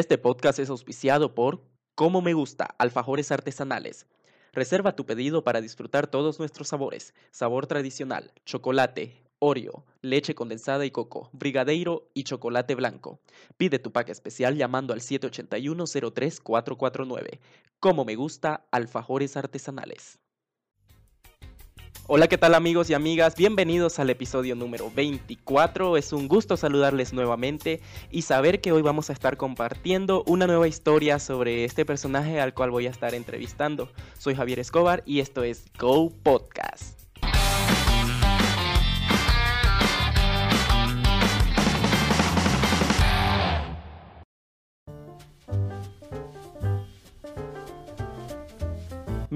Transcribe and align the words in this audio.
Este 0.00 0.16
podcast 0.16 0.58
es 0.58 0.70
auspiciado 0.70 1.34
por 1.34 1.62
Como 1.94 2.22
Me 2.22 2.32
Gusta, 2.32 2.74
Alfajores 2.78 3.30
Artesanales. 3.32 4.06
Reserva 4.50 4.96
tu 4.96 5.04
pedido 5.04 5.44
para 5.44 5.60
disfrutar 5.60 6.06
todos 6.06 6.38
nuestros 6.38 6.68
sabores. 6.68 7.12
Sabor 7.30 7.66
tradicional, 7.66 8.32
chocolate, 8.46 9.22
Oreo, 9.40 9.84
leche 10.00 10.34
condensada 10.34 10.86
y 10.86 10.90
coco, 10.90 11.28
brigadeiro 11.34 12.08
y 12.14 12.24
chocolate 12.24 12.74
blanco. 12.76 13.20
Pide 13.58 13.78
tu 13.78 13.92
pack 13.92 14.08
especial 14.08 14.56
llamando 14.56 14.94
al 14.94 15.00
781-03449. 15.00 17.38
Como 17.78 18.06
me 18.06 18.16
gusta, 18.16 18.66
alfajores 18.70 19.36
artesanales. 19.36 20.18
Hola, 22.12 22.26
¿qué 22.26 22.38
tal 22.38 22.56
amigos 22.56 22.90
y 22.90 22.94
amigas? 22.94 23.36
Bienvenidos 23.36 24.00
al 24.00 24.10
episodio 24.10 24.56
número 24.56 24.90
24. 24.90 25.96
Es 25.96 26.12
un 26.12 26.26
gusto 26.26 26.56
saludarles 26.56 27.12
nuevamente 27.12 27.80
y 28.10 28.22
saber 28.22 28.60
que 28.60 28.72
hoy 28.72 28.82
vamos 28.82 29.10
a 29.10 29.12
estar 29.12 29.36
compartiendo 29.36 30.24
una 30.26 30.48
nueva 30.48 30.66
historia 30.66 31.20
sobre 31.20 31.64
este 31.64 31.84
personaje 31.84 32.40
al 32.40 32.52
cual 32.52 32.72
voy 32.72 32.88
a 32.88 32.90
estar 32.90 33.14
entrevistando. 33.14 33.88
Soy 34.18 34.34
Javier 34.34 34.58
Escobar 34.58 35.04
y 35.06 35.20
esto 35.20 35.44
es 35.44 35.66
Go 35.78 36.10
Podcast. 36.24 36.99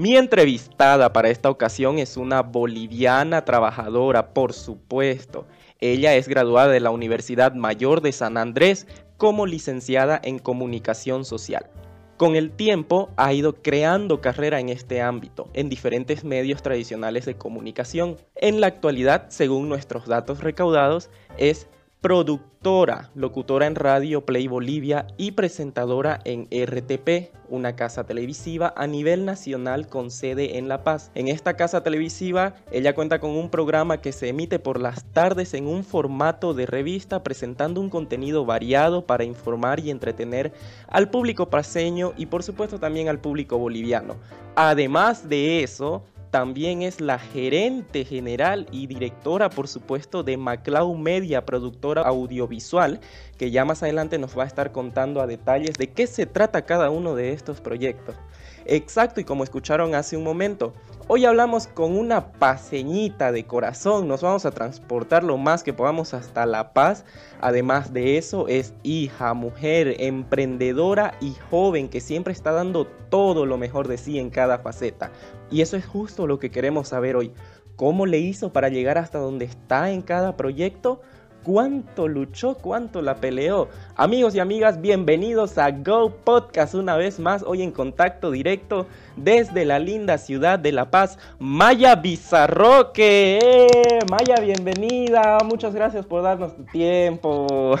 Mi 0.05 0.17
entrevistada 0.17 1.11
para 1.13 1.31
esta 1.31 1.49
ocasión 1.49 1.97
es 1.97 2.15
una 2.15 2.43
boliviana 2.43 3.43
trabajadora, 3.43 4.35
por 4.35 4.53
supuesto. 4.53 5.47
Ella 5.79 6.13
es 6.13 6.27
graduada 6.27 6.71
de 6.71 6.79
la 6.79 6.91
Universidad 6.91 7.55
Mayor 7.55 8.01
de 8.01 8.11
San 8.11 8.37
Andrés 8.37 8.85
como 9.17 9.47
licenciada 9.47 10.21
en 10.23 10.37
comunicación 10.37 11.25
social. 11.25 11.71
Con 12.17 12.35
el 12.35 12.51
tiempo 12.51 13.09
ha 13.17 13.33
ido 13.33 13.63
creando 13.63 14.21
carrera 14.21 14.59
en 14.59 14.69
este 14.69 15.01
ámbito, 15.01 15.49
en 15.53 15.69
diferentes 15.69 16.23
medios 16.23 16.61
tradicionales 16.61 17.25
de 17.25 17.37
comunicación. 17.37 18.17
En 18.35 18.61
la 18.61 18.67
actualidad, 18.67 19.25
según 19.29 19.69
nuestros 19.69 20.05
datos 20.05 20.41
recaudados, 20.41 21.09
es 21.39 21.67
productora, 22.05 23.09
locutora 23.15 23.65
en 23.65 23.73
Radio 23.73 24.27
Play 24.27 24.47
Bolivia 24.47 25.07
y 25.17 25.31
presentadora 25.31 26.19
en 26.23 26.43
RTP, 26.51 27.33
una 27.49 27.75
casa 27.75 28.03
televisiva 28.03 28.75
a 28.77 28.85
nivel 28.85 29.25
nacional 29.25 29.87
con 29.87 30.11
sede 30.11 30.59
en 30.59 30.67
La 30.67 30.83
Paz. 30.83 31.09
En 31.15 31.27
esta 31.27 31.55
casa 31.55 31.81
televisiva, 31.81 32.57
ella 32.71 32.93
cuenta 32.93 33.19
con 33.19 33.31
un 33.31 33.49
programa 33.49 34.01
que 34.01 34.11
se 34.11 34.29
emite 34.29 34.59
por 34.59 34.79
las 34.79 35.03
tardes 35.13 35.55
en 35.55 35.65
un 35.65 35.83
formato 35.83 36.53
de 36.53 36.67
revista 36.67 37.23
presentando 37.23 37.81
un 37.81 37.89
contenido 37.89 38.45
variado 38.45 39.07
para 39.07 39.23
informar 39.23 39.79
y 39.79 39.89
entretener 39.89 40.53
al 40.87 41.09
público 41.09 41.49
paseño 41.49 42.13
y 42.17 42.27
por 42.27 42.43
supuesto 42.43 42.79
también 42.79 43.09
al 43.09 43.19
público 43.19 43.57
boliviano. 43.57 44.17
Además 44.55 45.27
de 45.27 45.63
eso, 45.63 46.03
también 46.35 46.81
es 46.81 46.99
la 46.99 47.17
gerente 47.17 48.03
general 48.03 48.67
y 48.69 48.87
directora, 48.87 49.49
por 49.49 49.69
supuesto, 49.69 50.21
de 50.21 50.35
Maclau 50.35 50.93
Media, 50.97 51.45
productora 51.45 52.01
audiovisual, 52.01 52.99
que 53.37 53.51
ya 53.51 53.63
más 53.63 53.83
adelante 53.83 54.17
nos 54.17 54.37
va 54.37 54.43
a 54.43 54.47
estar 54.47 54.73
contando 54.73 55.21
a 55.21 55.27
detalles 55.27 55.77
de 55.77 55.93
qué 55.93 56.07
se 56.07 56.25
trata 56.25 56.65
cada 56.65 56.89
uno 56.89 57.15
de 57.15 57.31
estos 57.31 57.61
proyectos. 57.61 58.17
Exacto, 58.65 59.21
y 59.21 59.23
como 59.23 59.43
escucharon 59.43 59.95
hace 59.95 60.17
un 60.17 60.23
momento, 60.23 60.73
Hoy 61.07 61.23
hablamos 61.25 61.67
con 61.67 61.95
una 61.95 62.31
paseñita 62.31 63.31
de 63.31 63.45
corazón, 63.45 64.07
nos 64.07 64.23
vamos 64.23 64.43
a 64.47 64.49
transportar 64.49 65.23
lo 65.23 65.37
más 65.37 65.61
que 65.61 65.71
podamos 65.71 66.15
hasta 66.15 66.47
La 66.47 66.73
Paz. 66.73 67.05
Además 67.41 67.93
de 67.93 68.17
eso, 68.17 68.47
es 68.47 68.73
hija, 68.81 69.35
mujer, 69.35 69.97
emprendedora 69.99 71.13
y 71.21 71.35
joven 71.51 71.89
que 71.89 72.01
siempre 72.01 72.33
está 72.33 72.53
dando 72.53 72.87
todo 73.11 73.45
lo 73.45 73.59
mejor 73.59 73.87
de 73.87 73.99
sí 73.99 74.17
en 74.17 74.31
cada 74.31 74.57
faceta. 74.57 75.11
Y 75.51 75.61
eso 75.61 75.77
es 75.77 75.85
justo 75.85 76.25
lo 76.25 76.39
que 76.39 76.49
queremos 76.49 76.87
saber 76.87 77.15
hoy. 77.15 77.31
¿Cómo 77.75 78.07
le 78.07 78.17
hizo 78.17 78.51
para 78.51 78.69
llegar 78.69 78.97
hasta 78.97 79.19
donde 79.19 79.45
está 79.45 79.91
en 79.91 80.01
cada 80.01 80.35
proyecto? 80.35 81.01
Cuánto 81.45 82.07
luchó, 82.07 82.55
cuánto 82.55 83.01
la 83.01 83.15
peleó. 83.15 83.69
Amigos 83.95 84.33
y 84.33 84.39
amigas, 84.39 84.81
bienvenidos 84.81 85.59
a 85.59 85.69
Go 85.69 86.09
Podcast 86.09 86.73
una 86.73 86.97
vez 86.97 87.19
más, 87.19 87.43
hoy 87.43 87.61
en 87.61 87.71
contacto 87.71 88.31
directo 88.31 88.87
desde 89.15 89.63
la 89.63 89.77
linda 89.77 90.17
ciudad 90.17 90.57
de 90.57 90.71
La 90.71 90.89
Paz, 90.89 91.19
Maya 91.37 91.95
Bizarroque. 91.95 93.37
¡Eh! 93.41 93.99
Maya, 94.09 94.41
bienvenida, 94.41 95.37
muchas 95.45 95.75
gracias 95.75 96.05
por 96.05 96.23
darnos 96.23 96.55
tu 96.55 96.65
tiempo. 96.65 97.77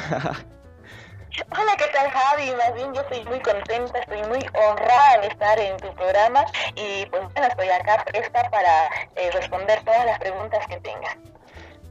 Hola, 1.51 1.75
¿qué 1.77 1.85
tal 1.91 2.09
Javi? 2.11 2.51
Más 2.55 2.73
bien 2.75 2.93
yo 2.93 3.01
estoy 3.01 3.25
muy 3.25 3.39
contenta, 3.39 3.99
estoy 3.99 4.21
muy 4.29 4.45
honrada 4.53 5.21
de 5.21 5.27
estar 5.27 5.59
en 5.59 5.75
tu 5.77 5.93
programa 5.95 6.45
y 6.75 7.05
pues 7.07 7.23
bueno, 7.33 7.47
estoy 7.47 7.67
acá 7.69 8.05
presta 8.05 8.49
para 8.51 8.85
eh, 9.15 9.31
responder 9.33 9.83
todas 9.83 10.05
las 10.05 10.19
preguntas 10.19 10.65
que 10.67 10.77
tengas. 10.77 11.17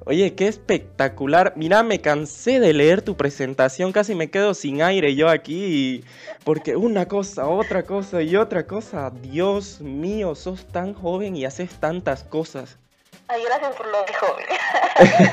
Oye, 0.06 0.34
qué 0.34 0.48
espectacular. 0.48 1.54
Mira, 1.56 1.82
me 1.82 2.00
cansé 2.00 2.60
de 2.60 2.74
leer 2.74 3.00
tu 3.00 3.16
presentación, 3.16 3.90
casi 3.90 4.14
me 4.14 4.30
quedo 4.30 4.52
sin 4.52 4.82
aire 4.82 5.14
yo 5.14 5.30
aquí, 5.30 6.04
porque 6.44 6.76
una 6.76 7.06
cosa, 7.06 7.48
otra 7.48 7.84
cosa 7.84 8.20
y 8.20 8.36
otra 8.36 8.66
cosa. 8.66 9.10
Dios 9.10 9.80
mío, 9.80 10.34
sos 10.34 10.66
tan 10.66 10.92
joven 10.92 11.36
y 11.36 11.46
haces 11.46 11.70
tantas 11.80 12.22
cosas. 12.22 12.76
Ay, 13.28 13.42
gracias 13.44 13.74
por 13.76 13.86
lo 13.86 14.02
de 14.04 14.12
joven. 14.12 14.46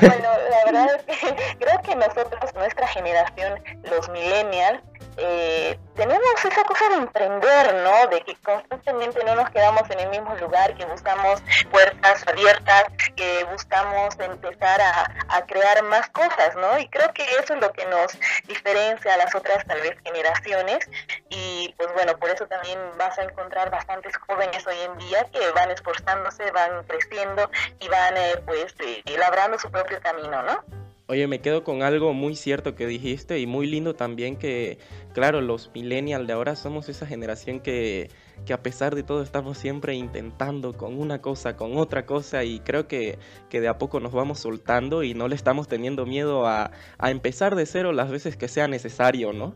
bueno, 0.00 0.28
la 0.50 0.64
verdad 0.64 1.00
es 1.06 1.18
que 1.18 1.36
creo 1.58 1.82
que 1.82 1.94
nosotros, 1.94 2.54
nuestra 2.54 2.88
generación, 2.88 3.62
los 3.90 4.08
millennials, 4.08 4.80
eh, 5.16 5.78
tenemos 5.94 6.44
esa 6.44 6.64
cosa 6.64 6.88
de 6.88 6.94
emprender, 6.96 7.74
¿no? 7.84 8.06
De 8.08 8.22
que 8.22 8.34
constantemente 8.36 9.22
no 9.24 9.34
nos 9.34 9.50
quedamos 9.50 9.82
en 9.90 10.00
el 10.00 10.08
mismo 10.08 10.34
lugar, 10.36 10.74
que 10.74 10.84
buscamos 10.86 11.42
puertas 11.70 12.26
abiertas, 12.26 12.84
que 13.14 13.44
buscamos 13.50 14.18
empezar 14.18 14.80
a, 14.80 15.46
crear 15.46 15.82
más 15.84 16.08
cosas, 16.10 16.54
¿no? 16.56 16.78
Y 16.78 16.88
creo 16.88 17.12
que 17.12 17.24
eso 17.24 17.54
es 17.54 17.60
lo 17.60 17.72
que 17.72 17.84
nos 17.86 18.18
diferencia 18.46 19.14
a 19.14 19.16
las 19.18 19.34
otras 19.34 19.66
tal 19.66 19.80
vez 19.80 19.96
generaciones 20.04 20.88
y 21.28 21.74
pues 21.76 21.92
bueno, 21.92 22.16
por 22.18 22.30
eso 22.30 22.46
también 22.46 22.78
vas 22.96 23.18
a 23.18 23.24
encontrar 23.24 23.70
bastantes 23.70 24.16
jóvenes 24.16 24.66
hoy 24.66 24.76
en 24.80 24.98
día 24.98 25.26
que 25.32 25.50
van 25.50 25.70
esforzándose, 25.70 26.50
van 26.52 26.84
creciendo 26.84 27.50
y 27.80 27.88
van 27.88 28.16
eh, 28.16 28.42
pues 28.46 28.74
eh, 28.80 29.02
labrando 29.18 29.58
su 29.58 29.70
propio 29.70 30.00
camino, 30.00 30.42
¿no? 30.42 30.64
Oye, 31.12 31.26
me 31.26 31.42
quedo 31.42 31.62
con 31.62 31.82
algo 31.82 32.14
muy 32.14 32.34
cierto 32.34 32.74
que 32.74 32.86
dijiste 32.86 33.38
y 33.38 33.46
muy 33.46 33.66
lindo 33.66 33.94
también 33.94 34.38
que, 34.38 34.78
claro, 35.12 35.42
los 35.42 35.70
millennials 35.74 36.26
de 36.26 36.32
ahora 36.32 36.56
somos 36.56 36.88
esa 36.88 37.06
generación 37.06 37.60
que, 37.60 38.08
que 38.46 38.54
a 38.54 38.62
pesar 38.62 38.94
de 38.94 39.02
todo 39.02 39.22
estamos 39.22 39.58
siempre 39.58 39.94
intentando 39.94 40.74
con 40.74 40.98
una 40.98 41.20
cosa, 41.20 41.54
con 41.54 41.76
otra 41.76 42.06
cosa 42.06 42.44
y 42.44 42.60
creo 42.60 42.88
que, 42.88 43.18
que 43.50 43.60
de 43.60 43.68
a 43.68 43.76
poco 43.76 44.00
nos 44.00 44.12
vamos 44.14 44.38
soltando 44.38 45.02
y 45.02 45.12
no 45.12 45.28
le 45.28 45.34
estamos 45.34 45.68
teniendo 45.68 46.06
miedo 46.06 46.46
a, 46.46 46.70
a 46.96 47.10
empezar 47.10 47.56
de 47.56 47.66
cero 47.66 47.92
las 47.92 48.10
veces 48.10 48.38
que 48.38 48.48
sea 48.48 48.66
necesario, 48.66 49.34
¿no? 49.34 49.54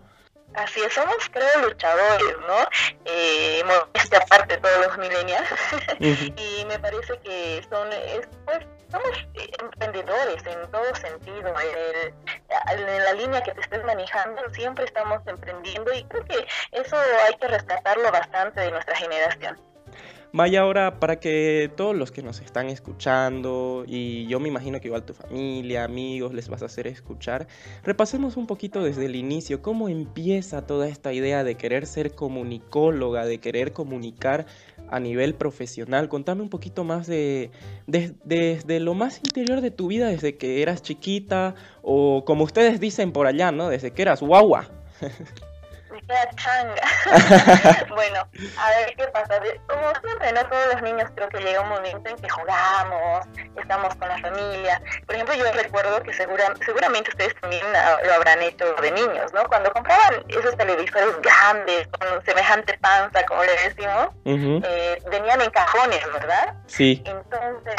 Así 0.56 0.83
es, 0.83 0.94
somos 0.94 1.17
creo 1.31 1.69
luchadores, 1.69 2.37
¿no? 2.47 2.69
Eh, 3.05 3.62
este 3.93 4.17
aparte 4.17 4.56
todos 4.56 4.87
los 4.87 4.99
millennials 4.99 5.49
y 6.00 6.65
me 6.65 6.78
parece 6.78 7.19
que 7.19 7.62
son, 7.69 7.89
pues, 8.47 8.67
somos 8.91 9.11
emprendedores 9.61 10.47
en 10.47 10.71
todo 10.71 10.94
sentido, 10.94 11.55
en, 11.61 12.89
en, 12.89 13.05
la 13.05 13.12
línea 13.12 13.43
que 13.43 13.53
te 13.53 13.61
estés 13.61 13.84
manejando 13.84 14.43
siempre 14.55 14.87
estamos 14.87 15.21
emprendiendo 15.27 15.93
y 15.93 16.05
creo 16.05 16.25
que 16.25 16.47
eso 16.73 16.97
hay 17.27 17.34
que 17.37 17.49
rescatarlo 17.49 18.11
bastante 18.11 18.61
de 18.61 18.71
nuestra 18.71 18.97
generación. 18.97 19.61
Maya, 20.32 20.62
ahora 20.62 20.98
para 21.00 21.20
que 21.20 21.70
todos 21.76 21.97
los 21.97 22.11
que 22.11 22.23
nos 22.23 22.40
están 22.40 22.69
escuchando, 22.69 23.84
y 23.87 24.26
yo 24.26 24.40
me 24.40 24.49
imagino 24.49 24.81
que 24.81 24.88
igual 24.88 25.05
tu 25.05 25.14
familia, 25.14 25.84
amigos, 25.84 26.34
les 26.34 26.49
vas 26.49 26.62
a 26.62 26.67
hacer 26.67 26.87
escuchar, 26.87 27.46
repasemos 27.84 28.37
un 28.37 28.46
poquito 28.46 28.82
desde 28.82 29.06
el 29.06 29.17
inicio 29.17 29.62
cómo 29.62 29.88
empieza 29.88 30.67
toda 30.67 30.88
esta 30.88 31.12
idea 31.12 31.44
de 31.44 31.55
querer 31.56 31.87
ser 31.87 32.14
comunicóloga, 32.14 33.25
de 33.25 33.38
querer 33.38 33.73
comunicar 33.73 34.46
a 34.90 35.00
nivel 35.00 35.34
profesional. 35.34 36.08
Contame 36.08 36.43
un 36.43 36.50
poquito 36.50 36.84
más 36.84 37.06
de, 37.06 37.50
desde 37.87 38.81
lo 38.81 38.94
más 38.94 39.19
interior 39.19 39.61
de 39.61 39.70
tu 39.70 39.88
vida, 39.88 40.08
desde 40.08 40.37
que 40.37 40.62
eras 40.62 40.82
chiquita, 40.82 41.55
o 41.82 42.25
como 42.25 42.44
ustedes 42.44 42.81
dicen 42.81 43.12
por 43.12 43.26
allá, 43.26 43.52
¿no? 43.52 43.69
Desde 43.69 43.93
que 43.93 44.02
eras 44.02 44.20
guagua. 44.20 44.70
bueno, 47.88 48.29
a 48.58 48.70
ver 48.70 48.94
qué 48.97 49.06
pasa. 49.08 49.41
Como 49.67 49.93
siempre, 50.05 50.32
¿no? 50.32 50.47
Todos 50.47 50.75
los 50.75 50.82
niños 50.82 51.11
creo 51.14 51.29
que 51.29 51.41
llega 51.41 51.61
un 51.61 51.69
momento 51.69 52.08
en 52.08 52.17
que 52.17 52.29
jugamos, 52.29 53.26
estamos 53.56 53.94
con 53.97 54.08
la 54.08 54.19
familia. 54.19 54.81
Por 55.06 55.17
ejemplo, 55.17 55.35
yo 55.35 55.53
recuerdo 55.53 56.03
que 56.03 56.12
segura, 56.12 56.55
seguramente 56.64 57.11
ustedes 57.11 57.35
también 57.41 57.64
lo 58.05 58.14
habrán 58.14 58.41
hecho 58.43 58.73
de 58.75 58.93
niños, 58.93 59.32
¿no? 59.35 59.44
Cuando 59.49 59.73
compraban 59.73 60.25
esos 60.29 60.56
televisores 60.56 61.20
grandes, 61.23 61.88
con 61.88 62.25
semejante 62.25 62.79
panza, 62.79 63.25
como 63.26 63.43
le 63.43 63.53
decimos, 63.69 64.08
eh, 64.25 65.03
venían 65.11 65.41
en 65.41 65.50
cajones, 65.50 66.05
¿verdad? 66.12 66.55
Sí. 66.67 67.03
Entonces, 67.05 67.76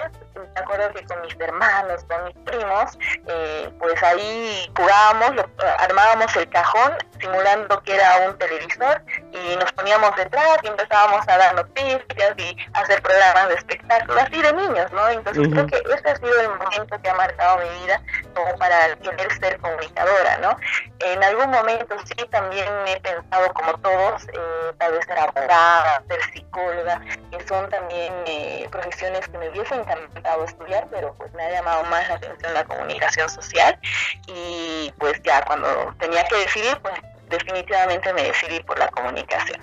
recuerdo 0.56 0.94
que 0.94 1.06
con 1.06 1.22
mis 1.22 1.40
hermanos, 1.40 2.04
con 2.06 2.26
mis 2.26 2.36
primos, 2.46 2.98
eh, 3.28 3.70
pues 3.80 4.02
ahí 4.04 4.72
jugábamos, 4.76 5.46
armábamos 5.80 6.36
el 6.36 6.50
cajón 6.50 6.94
simulando 7.20 7.82
que 7.84 7.96
era 7.96 8.30
un 8.30 8.38
televisor 8.38 9.02
y 9.32 9.56
nos 9.58 9.72
poníamos 9.74 10.16
detrás 10.16 10.60
y 10.64 10.68
empezábamos 10.68 11.28
a 11.28 11.38
dar 11.38 11.56
noticias 11.56 12.34
y 12.38 12.58
hacer 12.74 13.02
programas 13.02 13.50
de 13.50 13.56
espectáculos, 13.56 14.24
así 14.24 14.42
de 14.42 14.54
niños, 14.54 14.92
¿no? 14.92 15.10
Entonces 15.10 15.48
creo 15.52 15.68
que 15.68 15.78
ese 15.78 16.10
ha 16.10 16.16
sido 16.16 16.40
el 16.42 16.50
momento 16.50 17.02
que 17.02 17.10
ha 17.10 17.16
marcado 17.16 17.58
mi 17.58 17.82
vida 17.82 18.02
como 18.34 18.56
para 18.58 18.96
querer 18.98 19.32
ser 19.40 19.58
comunicadora, 19.60 20.38
¿no? 20.38 20.58
En 21.00 21.24
algún 21.24 21.50
momento 21.50 21.96
sí 22.06 22.26
también 22.30 22.68
he 22.88 23.00
pensado 23.00 23.54
como 23.54 23.78
todos, 23.80 24.24
eh, 24.34 24.74
tal 24.78 24.92
vez 24.94 25.06
ser 25.06 25.20
abogada, 25.20 26.04
ser 26.08 26.22
psicóloga, 26.34 27.02
que 27.32 27.48
son 27.48 27.70
también 27.70 28.14
eh, 28.26 28.68
profesiones 28.72 29.28
que 29.28 29.38
me 29.38 29.50
hubiese 29.50 29.76
encantado 29.76 30.08
estudiar, 30.46 30.88
pero 30.92 31.14
pues 31.16 31.34
me 31.34 31.44
ha 31.44 31.52
llamado 31.52 31.84
más 31.86 32.08
la 32.08 32.16
atención 32.16 32.54
la 32.54 32.66
comunicación 32.66 33.30
social 33.30 33.80
y 34.28 34.92
pues 35.00 35.22
ya 35.24 35.44
cuando 35.46 35.68
tenía 36.00 36.24
que 36.26 36.36
decidir, 36.38 36.78
pues 36.82 36.94
definitivamente 37.30 38.14
me 38.14 38.24
decidí 38.24 38.60
por 38.64 38.78
la 38.80 38.88
comunicación. 38.90 39.62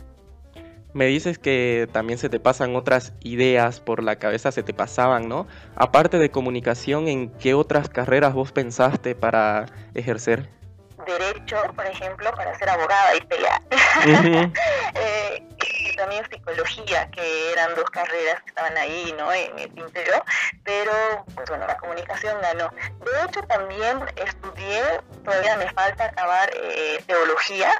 Me 0.92 1.06
dices 1.06 1.38
que 1.40 1.88
también 1.92 2.20
se 2.20 2.28
te 2.28 2.38
pasan 2.38 2.76
otras 2.76 3.14
ideas 3.20 3.80
por 3.80 4.02
la 4.02 4.16
cabeza, 4.16 4.52
se 4.52 4.62
te 4.62 4.72
pasaban, 4.72 5.28
¿no? 5.28 5.48
Aparte 5.74 6.18
de 6.20 6.30
comunicación, 6.30 7.08
¿en 7.08 7.30
qué 7.30 7.54
otras 7.54 7.88
carreras 7.88 8.32
vos 8.32 8.52
pensaste 8.52 9.16
para 9.16 9.66
ejercer? 9.94 10.48
Derecho, 11.04 11.56
por 11.74 11.84
ejemplo, 11.84 12.30
para 12.36 12.56
ser 12.56 12.68
abogada 12.70 13.16
y 13.16 13.20
pelear. 13.22 13.60
Eh, 14.96 15.42
y 15.94 15.96
también 15.96 16.24
psicología, 16.28 17.08
que 17.10 17.52
eran 17.52 17.74
dos 17.74 17.88
carreras 17.90 18.42
que 18.42 18.48
estaban 18.48 18.76
ahí, 18.76 19.14
¿no? 19.16 19.32
En 19.32 19.58
el 19.58 19.78
interior, 19.78 20.22
pero, 20.64 20.92
pues 21.34 21.48
bueno, 21.48 21.66
la 21.66 21.76
comunicación 21.76 22.40
ganó. 22.42 22.70
De 23.00 23.24
hecho, 23.24 23.42
también 23.42 24.00
estudié, 24.16 24.82
todavía 25.24 25.56
me 25.56 25.70
falta 25.72 26.06
acabar 26.06 26.50
eh, 26.54 27.02
teología, 27.06 27.72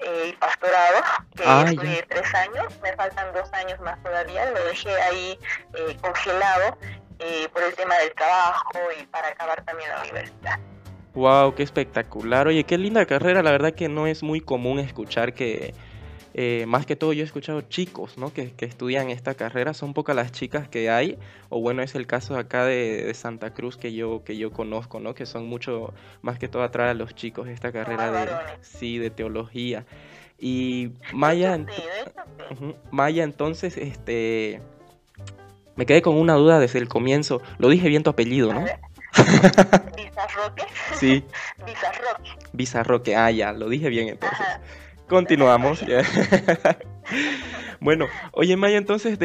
eh, 0.00 0.30
y 0.30 0.32
pastorado, 0.32 1.00
que 1.36 1.44
ah, 1.46 1.64
estudié 1.66 2.04
tres 2.08 2.34
años, 2.34 2.66
me 2.82 2.92
faltan 2.94 3.32
dos 3.32 3.52
años 3.52 3.78
más 3.80 4.02
todavía, 4.02 4.50
lo 4.50 4.64
dejé 4.64 4.90
ahí 5.00 5.38
eh, 5.74 5.96
congelado 6.00 6.76
eh, 7.20 7.48
por 7.52 7.62
el 7.62 7.72
tema 7.74 7.96
del 7.98 8.12
trabajo 8.14 8.78
y 9.00 9.06
para 9.06 9.28
acabar 9.28 9.64
también 9.64 9.88
la 9.90 10.00
universidad. 10.02 10.58
Wow, 11.14 11.54
qué 11.54 11.62
espectacular. 11.62 12.48
Oye, 12.48 12.64
qué 12.64 12.78
linda 12.78 13.04
carrera. 13.06 13.42
La 13.42 13.52
verdad 13.52 13.74
que 13.74 13.88
no 13.88 14.06
es 14.06 14.22
muy 14.22 14.40
común 14.40 14.78
escuchar 14.78 15.34
que 15.34 15.74
eh, 16.34 16.64
más 16.66 16.86
que 16.86 16.96
todo 16.96 17.12
yo 17.12 17.22
he 17.22 17.26
escuchado 17.26 17.60
chicos 17.62 18.16
¿no? 18.16 18.32
que, 18.32 18.54
estudian 18.58 19.10
esta 19.10 19.34
carrera, 19.34 19.74
son 19.74 19.92
pocas 19.92 20.16
las 20.16 20.32
chicas 20.32 20.68
que 20.68 20.90
hay, 20.90 21.18
o 21.50 21.60
bueno, 21.60 21.82
es 21.82 21.94
el 21.94 22.06
caso 22.06 22.36
acá 22.36 22.64
de, 22.64 23.12
Santa 23.14 23.52
Cruz 23.52 23.76
que 23.76 23.92
yo, 23.92 24.24
que 24.24 24.36
yo 24.36 24.50
conozco, 24.50 25.00
¿no? 25.00 25.14
que 25.14 25.26
son 25.26 25.46
mucho, 25.46 25.92
más 26.22 26.38
que 26.38 26.48
todo 26.48 26.62
atrás 26.62 26.90
a 26.90 26.94
los 26.94 27.14
chicos 27.14 27.48
esta 27.48 27.72
carrera 27.72 28.10
de, 28.10 28.28
sí, 28.62 28.98
de 28.98 29.10
teología. 29.10 29.84
Y 30.38 30.90
Maya, 31.12 31.58
Maya, 32.90 33.22
entonces, 33.22 33.76
este, 33.76 34.60
me 35.76 35.86
quedé 35.86 36.02
con 36.02 36.16
una 36.16 36.34
duda 36.34 36.58
desde 36.58 36.78
el 36.78 36.88
comienzo, 36.88 37.40
lo 37.58 37.68
dije 37.68 37.88
bien 37.88 38.02
tu 38.02 38.10
apellido, 38.10 38.52
¿no? 38.52 38.64
Bizarroque. 39.96 40.64
Sí. 40.98 41.24
Bizarroque. 41.64 42.30
Bizarroque, 42.52 43.16
ah, 43.16 43.30
ya, 43.30 43.52
lo 43.52 43.68
dije 43.68 43.88
bien 43.88 44.08
entonces. 44.08 44.46
Continuamos. 45.12 45.84
bueno, 47.80 48.06
oye 48.32 48.56
Maya, 48.56 48.78
entonces 48.78 49.18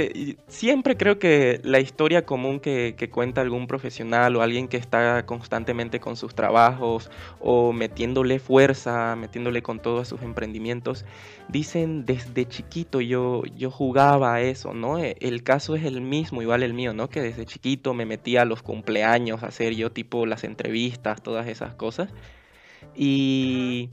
siempre 0.47 0.97
creo 0.97 1.17
que 1.17 1.61
la 1.63 1.79
historia 1.79 2.25
común 2.25 2.59
que, 2.59 3.09
cuenta 3.09 3.39
algún 3.39 3.67
profesional 3.67 4.35
o 4.35 4.41
alguien 4.41 4.67
que 4.67 4.75
está 4.75 5.25
constantemente 5.25 6.01
con 6.01 6.17
sus 6.17 6.35
trabajos 6.35 7.09
o 7.39 7.71
metiéndole 7.71 8.39
fuerza, 8.39 9.15
metiéndole 9.15 9.61
con 9.61 9.81
todos 9.81 10.09
sus 10.09 10.21
emprendimientos, 10.23 11.05
dicen 11.47 12.05
desde 12.05 12.45
chiquito 12.45 12.99
yo, 12.99 13.43
yo 13.55 13.71
jugaba 13.71 14.33
a 14.33 14.41
eso, 14.41 14.73
¿no? 14.73 14.99
E, 14.99 15.15
el 15.21 15.41
caso 15.41 15.73
es 15.77 15.85
el 15.85 16.01
mismo, 16.01 16.41
igual 16.41 16.63
el 16.63 16.73
mío, 16.73 16.93
¿no? 16.93 17.07
Que 17.07 17.21
desde 17.21 17.45
chiquito 17.45 17.93
me 17.93 18.05
metía 18.05 18.41
a 18.41 18.45
los 18.45 18.61
cumpleaños 18.61 19.41
a 19.41 19.47
hacer 19.47 19.73
yo 19.73 19.89
tipo 19.89 20.25
las 20.25 20.43
entrevistas, 20.43 21.23
todas 21.23 21.47
esas 21.47 21.75
cosas. 21.75 22.09
Y 22.93 23.89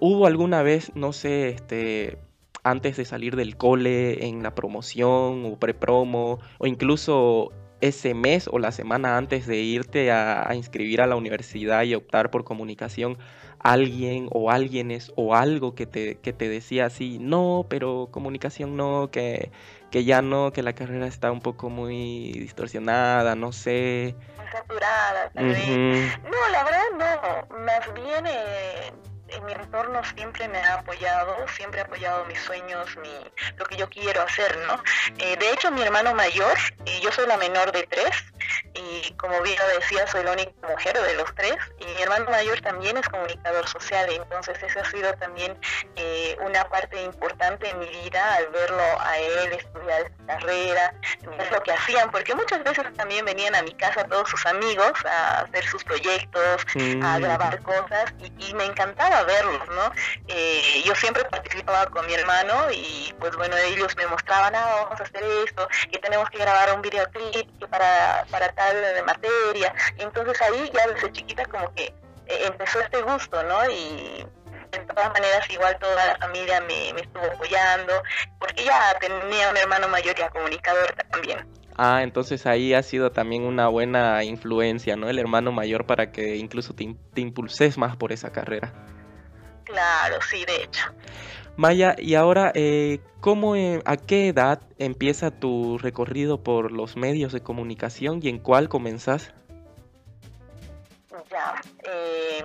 ¿Hubo 0.00 0.26
alguna 0.26 0.62
vez, 0.62 0.92
no 0.96 1.12
sé, 1.12 1.50
este, 1.50 2.18
antes 2.64 2.96
de 2.96 3.04
salir 3.04 3.36
del 3.36 3.56
cole, 3.56 4.26
en 4.26 4.42
la 4.42 4.54
promoción 4.54 5.44
o 5.46 5.58
prepromo, 5.58 6.40
o 6.58 6.66
incluso 6.66 7.52
ese 7.80 8.12
mes 8.12 8.48
o 8.50 8.58
la 8.58 8.72
semana 8.72 9.16
antes 9.16 9.46
de 9.46 9.58
irte 9.58 10.10
a, 10.10 10.52
inscribir 10.54 11.00
a 11.00 11.06
la 11.06 11.14
universidad 11.14 11.84
y 11.84 11.94
optar 11.94 12.30
por 12.30 12.42
comunicación, 12.42 13.18
alguien 13.60 14.28
o 14.32 14.50
alguienes 14.50 15.12
o 15.14 15.36
algo 15.36 15.76
que 15.76 15.86
te, 15.86 16.16
que 16.18 16.32
te 16.32 16.48
decía 16.48 16.86
así, 16.86 17.18
no, 17.20 17.66
pero 17.68 18.08
comunicación 18.10 18.76
no, 18.76 19.10
que, 19.12 19.52
que 19.92 20.02
ya 20.04 20.22
no, 20.22 20.52
que 20.52 20.62
la 20.62 20.72
carrera 20.72 21.06
está 21.06 21.30
un 21.30 21.40
poco 21.40 21.70
muy 21.70 22.32
distorsionada, 22.32 23.36
no 23.36 23.52
sé. 23.52 24.16
Muy 24.36 24.46
saturada, 24.50 25.30
No, 25.34 26.48
la 26.50 26.64
verdad 26.64 27.46
no, 27.48 27.64
más 27.64 27.94
bien... 27.94 28.26
Eh 28.26 29.08
en 29.28 29.44
mi 29.44 29.52
entorno 29.52 30.02
siempre 30.16 30.48
me 30.48 30.58
ha 30.58 30.74
apoyado, 30.74 31.36
siempre 31.48 31.80
ha 31.80 31.84
apoyado 31.84 32.24
mis 32.26 32.40
sueños, 32.40 32.96
mi, 32.96 33.32
lo 33.56 33.64
que 33.66 33.76
yo 33.76 33.88
quiero 33.88 34.22
hacer, 34.22 34.56
¿no? 34.66 34.82
Eh, 35.18 35.36
de 35.36 35.52
hecho, 35.52 35.70
mi 35.70 35.82
hermano 35.82 36.14
mayor, 36.14 36.56
y 36.84 37.00
yo 37.00 37.12
soy 37.12 37.26
la 37.26 37.36
menor 37.36 37.72
de 37.72 37.86
tres, 37.86 38.10
y 38.74 39.12
como 39.12 39.40
bien 39.42 39.58
lo 39.58 39.78
decía, 39.78 40.06
soy 40.06 40.24
la 40.24 40.32
única 40.32 40.52
mujer 40.68 41.00
de 41.00 41.14
los 41.14 41.34
tres, 41.34 41.56
y 41.80 41.86
mi 41.86 42.02
hermano 42.02 42.30
mayor 42.30 42.60
también 42.60 42.96
es 42.96 43.08
comunicador 43.08 43.66
social, 43.68 44.08
entonces 44.10 44.62
eso 44.62 44.80
ha 44.80 44.90
sido 44.90 45.12
también 45.14 45.58
eh, 45.96 46.36
una 46.40 46.68
parte 46.68 47.02
importante 47.02 47.68
en 47.68 47.78
mi 47.80 47.88
vida 47.88 48.34
al 48.36 48.48
verlo 48.48 48.84
a 49.00 49.18
él 49.18 49.52
estudiar 49.52 50.10
carrera, 50.26 50.94
ver 51.36 51.52
lo 51.52 51.62
que 51.62 51.72
hacían, 51.72 52.10
porque 52.10 52.34
muchas 52.34 52.62
veces 52.64 52.84
también 52.96 53.24
venían 53.24 53.54
a 53.54 53.62
mi 53.62 53.72
casa 53.74 54.04
todos 54.04 54.28
sus 54.28 54.44
amigos 54.46 54.92
a 55.04 55.40
hacer 55.40 55.64
sus 55.64 55.84
proyectos, 55.84 56.62
a 57.02 57.18
grabar 57.18 57.62
cosas, 57.62 58.14
y 58.38 58.54
me 58.54 58.64
encantaba 58.64 59.17
verlos, 59.24 59.68
¿no? 59.68 59.92
Eh, 60.28 60.82
yo 60.84 60.94
siempre 60.94 61.24
participaba 61.24 61.86
con 61.86 62.06
mi 62.06 62.14
hermano 62.14 62.70
y 62.70 63.14
pues 63.18 63.34
bueno, 63.36 63.56
ellos 63.56 63.96
me 63.96 64.06
mostraban, 64.06 64.54
ah, 64.54 64.82
vamos 64.82 65.00
a 65.00 65.04
hacer 65.04 65.22
esto, 65.44 65.68
que 65.90 65.98
tenemos 65.98 66.28
que 66.30 66.38
grabar 66.38 66.74
un 66.74 66.82
videoclip 66.82 67.48
para, 67.70 68.24
para 68.30 68.48
tal 68.52 68.76
de 68.80 69.02
materia. 69.02 69.74
Y 69.96 70.02
entonces 70.02 70.40
ahí 70.42 70.70
ya 70.74 70.86
desde 70.88 71.12
chiquita 71.12 71.44
como 71.46 71.72
que 71.74 71.84
eh, 72.26 72.46
empezó 72.46 72.80
este 72.80 73.02
gusto, 73.02 73.42
¿no? 73.42 73.70
Y 73.70 74.26
de 74.70 74.78
todas 74.80 75.12
maneras 75.12 75.48
igual 75.50 75.78
toda 75.78 76.06
la 76.06 76.16
familia 76.16 76.60
me, 76.60 76.92
me 76.92 77.00
estuvo 77.00 77.24
apoyando, 77.24 78.02
porque 78.38 78.64
ya 78.64 78.96
tenía 79.00 79.48
un 79.50 79.56
hermano 79.56 79.88
mayor 79.88 80.14
ya 80.14 80.28
comunicador 80.30 80.92
también. 81.10 81.46
Ah, 81.80 82.02
entonces 82.02 82.44
ahí 82.46 82.74
ha 82.74 82.82
sido 82.82 83.12
también 83.12 83.44
una 83.44 83.68
buena 83.68 84.24
influencia, 84.24 84.96
¿no? 84.96 85.08
El 85.08 85.20
hermano 85.20 85.52
mayor 85.52 85.86
para 85.86 86.10
que 86.10 86.36
incluso 86.36 86.74
te, 86.74 86.92
te 87.14 87.20
impulses 87.20 87.78
más 87.78 87.96
por 87.96 88.10
esa 88.10 88.32
carrera. 88.32 88.72
Claro, 89.68 90.18
sí, 90.22 90.44
de 90.46 90.64
hecho. 90.64 90.82
Maya, 91.56 91.94
y 91.98 92.14
ahora, 92.14 92.52
eh, 92.54 93.00
¿cómo, 93.20 93.54
eh, 93.54 93.82
¿a 93.84 93.96
qué 93.96 94.28
edad 94.28 94.62
empieza 94.78 95.30
tu 95.30 95.76
recorrido 95.76 96.42
por 96.42 96.72
los 96.72 96.96
medios 96.96 97.32
de 97.32 97.42
comunicación 97.42 98.20
y 98.22 98.28
en 98.28 98.38
cuál 98.38 98.68
comenzás? 98.68 99.32
Ya, 101.30 101.60
eh, 101.82 102.42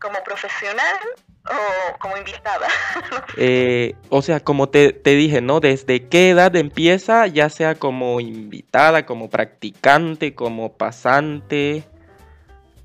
¿como 0.00 0.18
profesional 0.24 0.96
o 1.44 1.98
como 2.00 2.16
invitada? 2.16 2.66
eh, 3.36 3.94
o 4.08 4.22
sea, 4.22 4.40
como 4.40 4.68
te, 4.68 4.92
te, 4.92 5.10
dije, 5.14 5.40
¿no? 5.40 5.60
¿Desde 5.60 6.08
qué 6.08 6.30
edad 6.30 6.56
empieza, 6.56 7.28
ya 7.28 7.48
sea 7.50 7.76
como 7.76 8.18
invitada, 8.18 9.06
como 9.06 9.30
practicante, 9.30 10.34
como 10.34 10.72
pasante? 10.72 11.84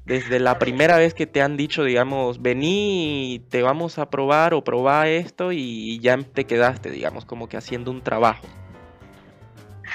Desde 0.05 0.39
la 0.39 0.57
primera 0.59 0.97
vez 0.97 1.13
que 1.13 1.27
te 1.27 1.41
han 1.41 1.57
dicho, 1.57 1.83
digamos, 1.83 2.41
vení, 2.41 3.45
te 3.49 3.61
vamos 3.61 3.99
a 3.99 4.09
probar 4.09 4.53
o 4.53 4.63
probar 4.63 5.07
esto 5.07 5.51
y 5.51 5.99
ya 5.99 6.17
te 6.17 6.45
quedaste, 6.45 6.89
digamos, 6.89 7.25
como 7.25 7.47
que 7.47 7.57
haciendo 7.57 7.91
un 7.91 8.03
trabajo? 8.03 8.47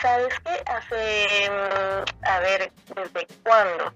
¿Sabes 0.01 0.35
qué? 0.45 0.63
Hace, 0.67 1.51
mm, 1.51 2.27
a 2.27 2.39
ver, 2.41 2.73
¿desde 2.95 3.27
cuándo? 3.43 3.93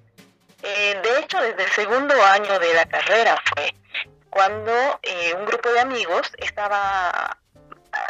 Eh, 0.63 1.01
de 1.03 1.21
hecho, 1.21 1.41
desde 1.41 1.65
el 1.65 1.71
segundo 1.71 2.15
año 2.25 2.59
de 2.59 2.75
la 2.75 2.87
carrera 2.87 3.37
fue 3.55 3.73
cuando 4.31 4.73
eh, 5.03 5.35
un 5.39 5.47
grupo 5.47 5.69
de 5.71 5.81
amigos 5.81 6.33
estaba 6.39 7.39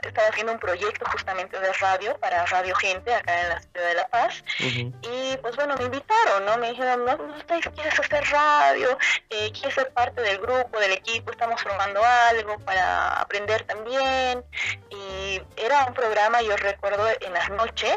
estaba 0.02 0.28
haciendo 0.28 0.52
un 0.52 0.58
proyecto 0.58 1.04
justamente 1.10 1.58
de 1.58 1.72
radio 1.74 2.18
para 2.18 2.44
Radio 2.46 2.74
Gente 2.76 3.14
acá 3.14 3.42
en 3.42 3.48
la 3.48 3.60
ciudad 3.60 3.88
de 3.88 3.94
La 3.94 4.08
Paz. 4.08 4.44
Y 4.58 5.36
pues 5.38 5.56
bueno 5.56 5.76
me 5.76 5.84
invitaron 5.84 6.44
no 6.44 6.56
me 6.58 6.70
dijeron 6.70 7.04
no, 7.04 7.16
no 7.16 7.34
quieres 7.74 7.98
hacer 7.98 8.24
radio 8.30 8.98
eh, 9.30 9.50
quieres 9.52 9.74
ser 9.74 9.92
parte 9.92 10.20
del 10.20 10.38
grupo 10.38 10.78
del 10.78 10.92
equipo 10.92 11.30
estamos 11.30 11.62
formando 11.62 12.00
algo 12.04 12.58
para 12.60 13.20
aprender 13.20 13.64
también 13.64 14.44
y 14.90 15.40
era 15.56 15.86
un 15.86 15.94
programa 15.94 16.42
yo 16.42 16.56
recuerdo 16.56 17.06
en 17.20 17.32
las 17.32 17.50
noches 17.50 17.96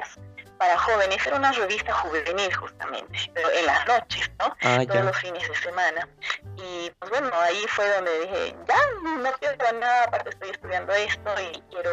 para 0.61 0.77
jóvenes, 0.77 1.25
era 1.25 1.37
una 1.37 1.51
revista 1.53 1.91
juvenil 1.91 2.53
justamente, 2.53 3.17
pero 3.33 3.49
en 3.49 3.65
las 3.65 3.87
noches, 3.87 4.29
¿no? 4.37 4.55
Ah, 4.61 4.85
Todos 4.87 5.05
los 5.05 5.17
fines 5.17 5.49
de 5.49 5.55
semana. 5.55 6.07
Y 6.55 6.91
pues 6.99 7.09
bueno, 7.09 7.31
ahí 7.41 7.65
fue 7.67 7.91
donde 7.95 8.19
dije, 8.19 8.55
ya, 8.67 8.77
no 9.01 9.31
quiero 9.39 9.79
nada, 9.79 10.03
aparte 10.03 10.29
estoy 10.29 10.51
estudiando 10.51 10.93
esto 10.93 11.33
y 11.41 11.63
quiero 11.71 11.91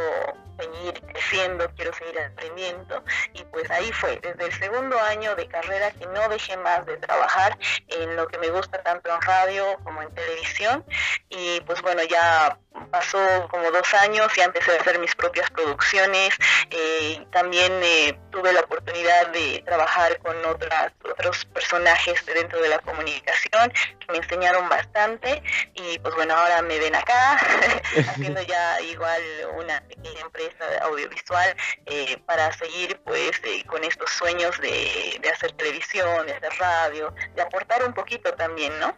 seguir 0.58 1.00
creciendo, 1.12 1.70
quiero 1.76 1.92
seguir 1.94 2.18
aprendiendo. 2.20 3.02
Y 3.34 3.44
pues 3.44 3.70
ahí 3.70 3.92
fue, 3.92 4.18
desde 4.20 4.46
el 4.46 4.52
segundo 4.58 4.98
año 5.00 5.34
de 5.36 5.46
carrera 5.46 5.90
que 5.92 6.06
no 6.06 6.28
dejé 6.28 6.56
más 6.58 6.84
de 6.86 6.96
trabajar 6.96 7.58
en 7.88 8.16
lo 8.16 8.26
que 8.28 8.38
me 8.38 8.50
gusta 8.50 8.82
tanto 8.82 9.14
en 9.14 9.20
radio 9.22 9.64
como 9.84 10.02
en 10.02 10.14
televisión. 10.14 10.84
Y 11.30 11.60
pues 11.62 11.80
bueno, 11.82 12.02
ya 12.04 12.58
pasó 12.90 13.18
como 13.50 13.70
dos 13.70 13.92
años 13.94 14.28
y 14.36 14.40
empecé 14.40 14.76
a 14.76 14.80
hacer 14.80 14.98
mis 14.98 15.14
propias 15.14 15.50
producciones. 15.50 16.30
Eh, 16.70 17.26
también 17.32 17.72
eh, 17.82 18.18
tuve 18.30 18.52
la 18.52 18.60
oportunidad 18.60 19.28
de 19.28 19.62
trabajar 19.64 20.18
con 20.18 20.36
otras, 20.46 20.92
otros 21.04 21.44
personajes 21.46 22.24
dentro 22.26 22.60
de 22.60 22.68
la 22.68 22.78
comunicación 22.78 23.72
que 24.00 24.12
me 24.12 24.18
enseñaron 24.18 24.68
bastante 24.68 25.42
y 25.74 25.98
pues 25.98 26.14
bueno, 26.14 26.34
ahora 26.34 26.62
me 26.62 26.78
ven 26.78 26.94
acá 26.94 27.38
haciendo 28.08 28.40
ya 28.42 28.80
igual 28.82 29.22
una 29.56 29.80
pequeña 29.82 30.20
empresa 30.20 30.47
audiovisual 30.82 31.54
eh, 31.86 32.16
para 32.26 32.52
seguir 32.52 32.98
pues 33.04 33.40
con 33.66 33.84
estos 33.84 34.10
sueños 34.10 34.58
de, 34.60 35.18
de 35.20 35.28
hacer 35.28 35.52
televisión, 35.52 36.26
de 36.26 36.32
hacer 36.34 36.52
radio, 36.58 37.14
de 37.34 37.42
aportar 37.42 37.84
un 37.84 37.94
poquito 37.94 38.32
también, 38.34 38.72
¿no? 38.80 38.94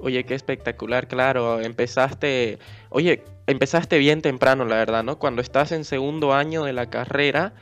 Oye, 0.00 0.24
qué 0.24 0.34
espectacular, 0.34 1.06
claro. 1.06 1.60
Empezaste, 1.60 2.58
oye, 2.88 3.22
empezaste 3.46 3.98
bien 3.98 4.20
temprano, 4.20 4.64
la 4.64 4.76
verdad, 4.76 5.04
¿no? 5.04 5.18
Cuando 5.18 5.42
estás 5.42 5.70
en 5.70 5.84
segundo 5.84 6.34
año 6.34 6.64
de 6.64 6.72
la 6.72 6.90
carrera, 6.90 7.52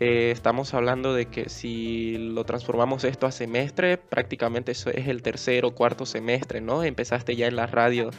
eh, 0.00 0.30
estamos 0.30 0.74
hablando 0.74 1.14
de 1.14 1.26
que 1.26 1.48
si 1.48 2.16
lo 2.18 2.44
transformamos 2.44 3.04
esto 3.04 3.26
a 3.26 3.32
semestre, 3.32 3.96
prácticamente 3.96 4.72
eso 4.72 4.90
es 4.90 5.08
el 5.08 5.22
tercer 5.22 5.64
o 5.64 5.74
cuarto 5.74 6.04
semestre, 6.06 6.60
¿no? 6.60 6.84
Empezaste 6.84 7.36
ya 7.36 7.46
en 7.46 7.56
la 7.56 7.66
radio 7.66 8.10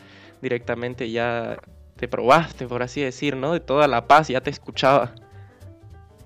directamente, 0.41 1.11
ya 1.11 1.57
te 1.99 2.07
probaste, 2.07 2.65
por 2.65 2.81
así 2.81 3.01
decir, 3.01 3.35
¿no? 3.35 3.51
De 3.51 3.59
toda 3.59 3.87
la 3.87 4.07
paz, 4.07 4.29
ya 4.29 4.39
te 4.39 4.49
escuchaba. 4.49 5.13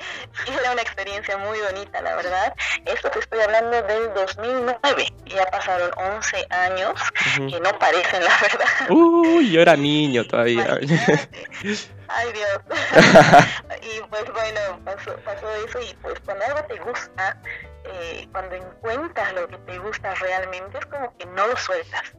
era 0.62 0.72
una 0.72 0.82
experiencia 0.82 1.36
muy 1.38 1.60
bonita, 1.60 2.00
la 2.02 2.16
verdad. 2.16 2.54
Esto 2.86 3.10
te 3.10 3.20
estoy 3.20 3.40
hablando 3.40 3.82
del 3.82 4.14
2009. 4.14 5.14
Ya 5.26 5.46
pasaron 5.48 5.90
11 5.98 6.46
años 6.50 6.94
que 7.36 7.60
no 7.60 7.78
parecen, 7.80 8.24
la 8.24 8.38
verdad. 8.42 8.90
Uy, 8.90 9.52
yo 9.52 9.62
era 9.62 9.76
niño 9.76 10.24
todavía. 10.26 10.80
Ay 12.08 12.32
Dios. 12.34 12.60
y 13.82 14.02
pues 14.10 14.32
bueno, 14.32 14.80
pasó, 14.86 15.16
pasó, 15.26 15.50
eso 15.66 15.80
y 15.82 15.96
pues 16.04 16.20
cuando 16.24 16.46
algo 16.46 16.64
te 16.66 16.80
gusta, 16.82 17.42
eh, 17.86 18.28
cuando 18.32 18.56
encuentras 18.56 19.34
lo 19.34 19.48
que 19.48 19.58
te 19.58 19.80
gusta 19.80 20.14
realmente, 20.16 20.78
es 20.78 20.86
como 20.86 21.18
que 21.18 21.26
no 21.26 21.48
lo 21.48 21.58
sueltas 21.58 22.14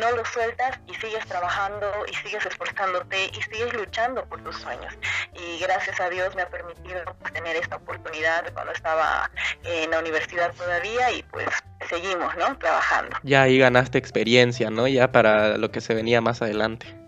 no 0.00 0.10
lo 0.12 0.24
sueltas 0.24 0.78
y 0.86 0.94
sigues 0.94 1.26
trabajando 1.26 1.90
y 2.10 2.14
sigues 2.14 2.44
esforzándote 2.46 3.26
y 3.26 3.42
sigues 3.42 3.72
luchando 3.74 4.24
por 4.24 4.42
tus 4.42 4.56
sueños. 4.56 4.92
Y 5.34 5.58
gracias 5.60 6.00
a 6.00 6.08
Dios 6.08 6.34
me 6.34 6.42
ha 6.42 6.48
permitido 6.48 7.00
tener 7.32 7.56
esta 7.56 7.76
oportunidad 7.76 8.52
cuando 8.52 8.72
estaba 8.72 9.30
en 9.64 9.90
la 9.90 9.98
universidad 9.98 10.52
todavía 10.54 11.10
y 11.10 11.22
pues 11.24 11.48
seguimos, 11.88 12.34
¿no? 12.36 12.56
Trabajando. 12.58 13.16
Ya 13.22 13.42
ahí 13.42 13.58
ganaste 13.58 13.98
experiencia, 13.98 14.70
¿no? 14.70 14.88
Ya 14.88 15.12
para 15.12 15.58
lo 15.58 15.70
que 15.70 15.80
se 15.80 15.94
venía 15.94 16.20
más 16.20 16.42
adelante. 16.42 17.05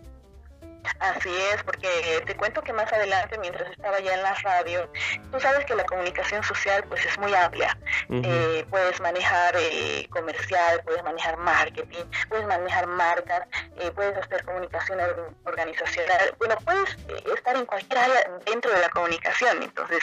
Así 1.01 1.31
es, 1.53 1.63
porque 1.63 2.23
te 2.27 2.37
cuento 2.37 2.63
que 2.63 2.73
más 2.73 2.93
adelante, 2.93 3.39
mientras 3.39 3.71
estaba 3.71 4.01
ya 4.01 4.15
en 4.15 4.23
la 4.23 4.35
radio, 4.35 4.91
tú 5.31 5.41
sabes 5.41 5.65
que 5.65 5.75
la 5.75 5.85
comunicación 5.85 6.43
social 6.43 6.85
pues 6.89 7.05
es 7.05 7.19
muy 7.19 7.35
amplia. 7.35 7.77
Eh, 8.11 8.65
puedes 8.71 9.01
manejar 9.01 9.55
eh, 9.59 10.07
comercial, 10.11 10.81
puedes 10.85 11.03
manejar 11.05 11.37
marketing, 11.37 12.05
puedes 12.29 12.47
manejar 12.47 12.87
marcas, 12.87 13.47
eh, 13.79 13.91
puedes 13.95 14.17
hacer 14.17 14.45
comunicación 14.45 14.99
organizacional. 15.45 16.35
Bueno, 16.39 16.57
puedes 16.65 16.97
estar 17.37 17.57
en 17.57 17.67
cualquier 17.67 17.99
área 17.99 18.31
dentro 18.47 18.71
de 18.73 18.81
la 18.81 18.89
comunicación. 18.91 19.63
Entonces, 19.63 20.03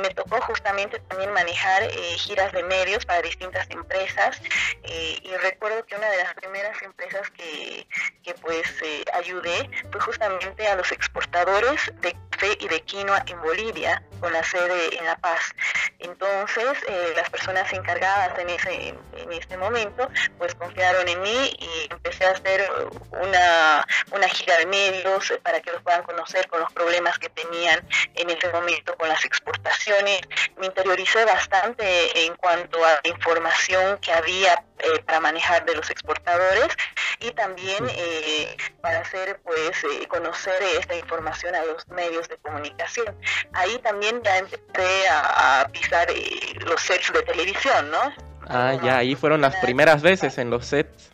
me 0.00 0.10
tocó 0.10 0.40
justamente 0.42 0.98
también 1.00 1.32
manejar 1.32 1.82
giras 2.16 2.52
de 2.52 2.62
medios 2.64 3.04
para 3.04 3.22
distintas 3.22 3.68
empresas 3.70 4.40
y 4.84 5.34
recuerdo 5.42 5.84
que 5.86 5.96
una 5.96 6.08
de 6.08 6.18
las 6.18 6.34
primeras 6.34 6.80
empresas 6.82 7.30
que, 7.30 7.86
que 8.22 8.34
pues 8.34 8.62
ayudé 9.12 9.69
fue 9.90 10.00
justamente 10.00 10.66
a 10.66 10.76
los 10.76 10.90
exportadores 10.92 11.92
de 12.00 12.16
café 12.30 12.56
y 12.60 12.68
de 12.68 12.80
quinoa 12.82 13.22
en 13.26 13.40
Bolivia, 13.42 14.02
con 14.20 14.32
la 14.32 14.42
sede 14.44 14.96
en 14.98 15.04
La 15.04 15.16
Paz. 15.16 15.54
Entonces, 15.98 16.78
eh, 16.88 17.12
las 17.16 17.28
personas 17.30 17.72
encargadas 17.72 18.38
en 18.38 18.50
ese, 18.50 18.88
en 19.16 19.32
este 19.32 19.56
momento, 19.56 20.08
pues 20.38 20.54
confiaron 20.54 21.06
en 21.08 21.20
mí 21.22 21.56
y 21.58 21.92
empecé 21.92 22.24
a 22.26 22.30
hacer 22.30 22.70
una, 23.10 23.86
una 24.12 24.28
gira 24.28 24.56
de 24.58 24.66
medios 24.66 25.32
para 25.42 25.60
que 25.60 25.72
los 25.72 25.82
puedan 25.82 26.02
conocer 26.02 26.48
con 26.48 26.60
los 26.60 26.72
problemas 26.72 27.18
que 27.18 27.28
tenían 27.30 27.80
en 28.14 28.30
ese 28.30 28.48
momento 28.50 28.96
con 28.96 29.08
las 29.08 29.24
exportaciones. 29.24 30.20
Me 30.58 30.66
interioricé 30.66 31.24
bastante 31.24 32.26
en 32.26 32.34
cuanto 32.36 32.84
a 32.84 33.00
la 33.02 33.10
información 33.10 33.98
que 33.98 34.12
había 34.12 34.64
eh, 34.82 35.02
para 35.04 35.20
manejar 35.20 35.64
de 35.64 35.74
los 35.74 35.90
exportadores 35.90 36.68
y 37.20 37.30
también 37.32 37.84
eh, 37.90 38.56
para 38.80 39.00
hacer 39.00 39.40
pues 39.44 39.84
eh, 39.84 40.06
conocer 40.08 40.62
esta 40.78 40.96
información 40.96 41.54
a 41.54 41.64
los 41.64 41.86
medios 41.88 42.28
de 42.28 42.36
comunicación. 42.38 43.14
Ahí 43.52 43.78
también 43.78 44.22
ya 44.22 44.38
empecé 44.38 45.08
a, 45.10 45.68
pisar 45.72 46.08
los 46.66 46.80
sets 46.80 47.12
de 47.12 47.22
televisión, 47.22 47.90
¿no? 47.90 48.12
Ah, 48.48 48.74
ya, 48.82 48.98
ahí 48.98 49.14
fueron 49.14 49.40
las 49.40 49.56
primeras 49.56 50.02
veces 50.02 50.38
en 50.38 50.50
los 50.50 50.66
sets. 50.66 51.12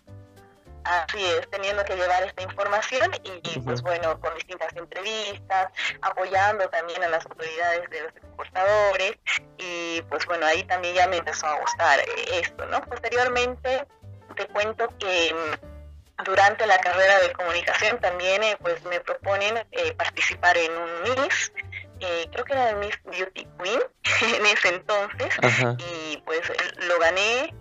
Así 0.86 1.24
es, 1.24 1.50
teniendo 1.50 1.84
que 1.84 1.96
llevar 1.96 2.22
esta 2.22 2.42
información 2.42 3.10
y, 3.24 3.58
pues 3.60 3.82
bueno, 3.82 4.20
con 4.20 4.32
distintas 4.36 4.72
entrevistas, 4.76 5.72
apoyando 6.00 6.68
también 6.68 7.02
a 7.02 7.08
las 7.08 7.26
autoridades 7.26 7.90
de 7.90 8.02
los 8.02 8.16
exportadores 8.16 9.16
y 9.58 10.00
pues 10.02 10.24
bueno, 10.26 10.46
ahí 10.46 10.62
también 10.64 10.94
ya 10.94 11.08
me 11.08 11.16
empezó 11.16 11.46
a 11.48 11.58
gustar 11.58 11.98
eh, 11.98 12.40
esto, 12.40 12.66
¿no? 12.66 12.80
Posteriormente 12.82 13.84
te 14.36 14.46
cuento 14.48 14.86
que 14.98 15.34
mm, 15.34 16.24
durante 16.24 16.66
la 16.66 16.78
carrera 16.78 17.18
de 17.18 17.32
comunicación 17.32 17.98
también 17.98 18.44
eh, 18.44 18.56
pues 18.60 18.84
me 18.84 19.00
proponen 19.00 19.58
eh, 19.72 19.92
participar 19.94 20.56
en 20.56 20.70
un 20.70 21.02
Miss, 21.02 21.52
creo 21.98 22.44
que 22.44 22.52
era 22.52 22.70
el 22.70 22.76
Miss 22.76 22.96
Beauty 23.04 23.48
Queen 23.60 23.80
en 24.36 24.46
ese 24.46 24.68
entonces 24.68 25.34
y 25.78 26.18
pues 26.18 26.42
lo 26.86 26.98
gané 27.00 27.52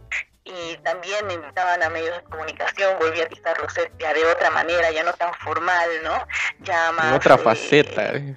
y 0.46 0.78
también 0.78 1.26
me 1.26 1.34
invitaban 1.34 1.82
a 1.82 1.90
medios 1.90 2.16
de 2.18 2.24
comunicación, 2.24 2.98
volví 3.00 3.20
a 3.20 3.28
pisar 3.28 3.58
ya 4.00 4.14
de 4.14 4.26
otra 4.26 4.52
manera, 4.52 4.92
ya 4.92 5.04
no 5.04 5.12
tan 5.14 5.34
formal, 5.34 5.90
¿no? 6.04 6.28
Ya 6.60 6.92
más... 6.92 7.16
otra 7.16 7.36
eh, 7.36 7.38
faceta. 7.40 8.14
Eh. 8.14 8.36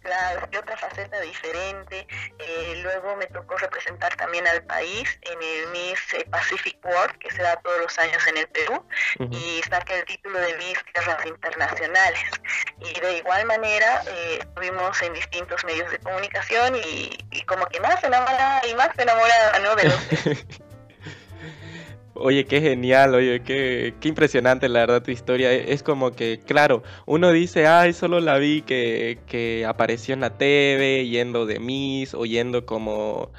Claro, 0.00 0.46
de 0.46 0.58
otra 0.58 0.76
faceta 0.76 1.20
diferente. 1.20 2.06
Eh, 2.38 2.80
luego 2.82 3.16
me 3.16 3.26
tocó 3.26 3.56
representar 3.56 4.14
también 4.14 4.46
al 4.46 4.62
país 4.62 5.18
en 5.22 5.42
el 5.42 5.66
Miss 5.70 6.00
Pacific 6.30 6.78
World, 6.84 7.18
que 7.18 7.30
se 7.32 7.42
da 7.42 7.56
todos 7.56 7.78
los 7.80 7.98
años 7.98 8.24
en 8.28 8.38
el 8.38 8.48
Perú, 8.48 8.86
y 9.30 9.60
saqué 9.68 9.98
el 9.98 10.04
título 10.04 10.38
de 10.38 10.56
Miss 10.56 10.78
Guerras 10.94 11.26
Internacionales. 11.26 12.30
Y 12.78 12.98
de 13.00 13.18
igual 13.18 13.44
manera 13.46 14.02
estuvimos 14.38 15.02
en 15.02 15.14
distintos 15.14 15.64
medios 15.64 15.90
de 15.90 15.98
comunicación 15.98 16.76
y, 16.76 17.18
y 17.32 17.42
como 17.42 17.66
que 17.66 17.80
más 17.80 18.02
enamorada 18.02 18.66
y 18.66 18.74
más 18.76 18.96
enamorada 18.96 19.58
¿no? 19.58 19.74
de 19.74 19.84
los... 19.84 20.58
Oye, 22.20 22.46
qué 22.46 22.60
genial, 22.60 23.14
oye, 23.14 23.42
qué, 23.42 23.94
qué 24.00 24.08
impresionante 24.08 24.68
la 24.68 24.80
verdad 24.80 25.02
tu 25.02 25.12
historia. 25.12 25.52
Es 25.52 25.84
como 25.84 26.10
que, 26.10 26.40
claro, 26.44 26.82
uno 27.06 27.30
dice, 27.30 27.68
ay, 27.68 27.92
solo 27.92 28.18
la 28.18 28.38
vi 28.38 28.62
que, 28.62 29.20
que 29.26 29.64
apareció 29.64 30.14
en 30.14 30.20
la 30.20 30.36
TV, 30.36 31.06
yendo 31.06 31.46
de 31.46 31.60
Miss, 31.60 32.14
o 32.14 32.26
yendo 32.26 32.66
como... 32.66 33.30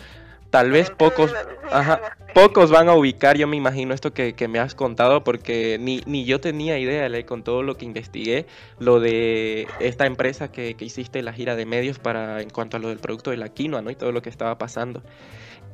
Tal 0.49 0.71
vez 0.71 0.89
pocos, 0.89 1.31
ajá, 1.69 2.17
pocos 2.33 2.71
van 2.71 2.89
a 2.89 2.95
ubicar, 2.95 3.37
yo 3.37 3.45
me 3.45 3.55
imagino, 3.55 3.93
esto 3.93 4.13
que, 4.13 4.33
que 4.33 4.47
me 4.47 4.57
has 4.57 4.73
contado, 4.73 5.23
porque 5.23 5.77
ni, 5.79 6.01
ni 6.07 6.25
yo 6.25 6.39
tenía 6.39 6.79
idea, 6.79 7.07
con 7.25 7.43
todo 7.43 7.61
lo 7.61 7.77
que 7.77 7.85
investigué, 7.85 8.47
lo 8.79 8.99
de 8.99 9.67
esta 9.79 10.07
empresa 10.07 10.51
que, 10.51 10.73
que 10.73 10.85
hiciste 10.85 11.21
la 11.21 11.33
gira 11.33 11.55
de 11.55 11.67
medios 11.67 11.99
para 11.99 12.41
en 12.41 12.49
cuanto 12.49 12.77
a 12.77 12.79
lo 12.79 12.89
del 12.89 12.97
producto 12.97 13.29
de 13.29 13.37
la 13.37 13.49
quinoa, 13.49 13.83
¿no? 13.83 13.91
Y 13.91 13.95
todo 13.95 14.11
lo 14.11 14.23
que 14.23 14.29
estaba 14.29 14.57
pasando. 14.57 15.03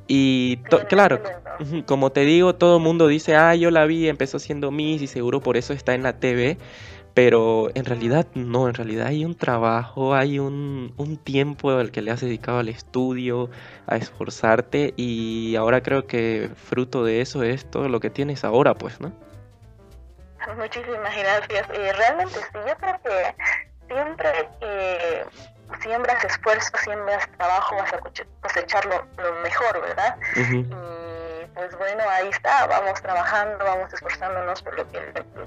Y 0.08 0.58
claro, 0.90 1.22
como 1.86 2.12
te 2.12 2.22
digo, 2.22 2.56
todo 2.56 2.78
el 2.78 2.84
mundo 2.84 3.08
dice, 3.08 3.36
ah, 3.36 3.56
yo 3.56 3.72
la 3.72 3.86
vi, 3.86 4.08
empezó 4.08 4.40
siendo 4.40 4.72
Miss 4.72 5.02
y 5.02 5.08
seguro 5.08 5.42
por 5.42 5.58
eso 5.58 5.74
está 5.74 5.96
en 5.96 6.04
la 6.04 6.20
TV, 6.20 6.58
pero 7.16 7.70
en 7.74 7.86
realidad 7.86 8.28
no, 8.36 8.68
en 8.68 8.76
realidad 8.76 9.08
hay 9.08 9.26
un 9.26 9.36
trabajo, 9.36 10.14
hay 10.14 10.38
un, 10.38 10.94
un 10.98 11.18
tiempo 11.18 11.72
al 11.72 11.92
que 11.92 12.02
le 12.02 12.12
has 12.12 12.22
dedicado 12.22 12.60
al 12.60 12.70
estudio, 12.70 13.50
a 13.88 13.96
esforzarte 13.96 14.94
y 14.96 15.56
ahora 15.56 15.82
creo 15.82 16.06
que 16.06 16.52
fruto 16.56 17.04
de 17.04 17.22
eso 17.22 17.42
es 17.42 17.70
todo 17.72 17.90
lo 17.90 18.00
que 18.00 18.10
tienes 18.10 18.44
ahora, 18.44 18.76
pues, 18.76 19.00
¿no? 19.02 19.12
Muchísimas 20.58 21.18
gracias. 21.18 21.68
Eh, 21.74 21.94
realmente 21.94 22.36
sí, 22.36 22.60
yo 22.68 22.76
creo 22.78 23.00
que 23.04 23.36
siempre 23.88 24.30
que 24.60 25.26
siembras 25.82 26.24
esfuerzo, 26.24 26.72
siembras 26.84 27.28
trabajo, 27.38 27.76
vas 27.76 27.94
a 27.94 28.00
cosechar 28.42 28.86
lo, 28.86 29.06
mejor, 29.44 29.82
¿verdad? 29.82 30.18
pues 31.56 31.76
bueno, 31.78 32.04
ahí 32.10 32.28
está, 32.28 32.68
vamos 32.68 33.02
trabajando, 33.02 33.64
vamos 33.64 33.92
esforzándonos 33.94 34.62
por 34.62 34.78
lo 34.78 34.92
que 34.92 35.00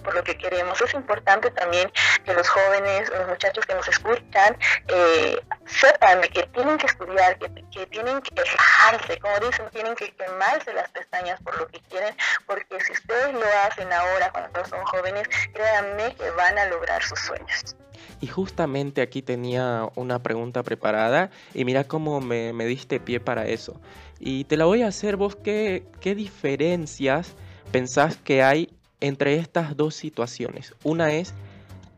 por 0.03 0.15
lo 0.15 0.25
que 0.25 0.37
queremos. 0.39 0.81
Es 0.81 0.95
importante 0.95 1.51
también 1.51 1.93
que 2.25 2.33
los 2.33 2.49
jóvenes, 2.49 3.11
los 3.11 3.29
muchachos 3.29 3.65
que 3.67 3.75
nos 3.75 3.87
escuchan, 3.89 4.57
eh, 4.89 5.39
sepan 5.67 6.23
que 6.23 6.45
tienen 6.55 6.79
que 6.79 6.87
estudiar, 6.87 7.39
que, 7.39 7.51
que 7.71 7.87
tienen 7.87 8.23
que 8.23 8.43
rajarse, 8.43 9.19
como 9.19 9.39
dicen, 9.41 9.69
tienen 9.71 9.95
que 9.97 10.11
quemarse 10.15 10.73
las 10.73 10.89
pestañas 10.91 11.41
por 11.43 11.59
lo 11.59 11.69
que 11.69 11.81
quieren, 11.81 12.17
porque 12.47 12.81
si 12.81 12.93
ustedes 12.93 13.35
lo 13.35 13.47
hacen 13.67 13.93
ahora 13.93 14.31
cuando 14.33 14.65
son 14.65 14.83
jóvenes, 14.87 15.29
créanme 15.53 16.15
que 16.17 16.31
van 16.31 16.59
a 16.59 16.65
lograr 16.67 17.03
sus 17.03 17.21
sueños. 17.21 17.77
Y 18.21 18.27
justamente 18.27 19.01
aquí 19.01 19.23
tenía 19.23 19.91
una 19.95 20.23
pregunta 20.23 20.63
preparada 20.63 21.31
y 21.55 21.65
mira 21.65 21.85
cómo 21.85 22.21
me, 22.21 22.53
diste 22.67 22.99
pie 22.99 23.21
para 23.21 23.47
eso. 23.47 23.81
Y 24.19 24.45
te 24.45 24.57
la 24.57 24.65
voy 24.65 24.83
a 24.83 24.89
hacer 24.89 25.17
vos, 25.17 25.37
¿qué, 25.37 25.85
qué 26.01 26.15
diferencias 26.15 27.35
pensás 27.71 28.17
que 28.17 28.43
hay 28.43 28.71
entre 29.01 29.37
estas 29.37 29.77
dos 29.77 29.95
situaciones? 29.95 30.75
Una 30.83 31.13
es 31.13 31.33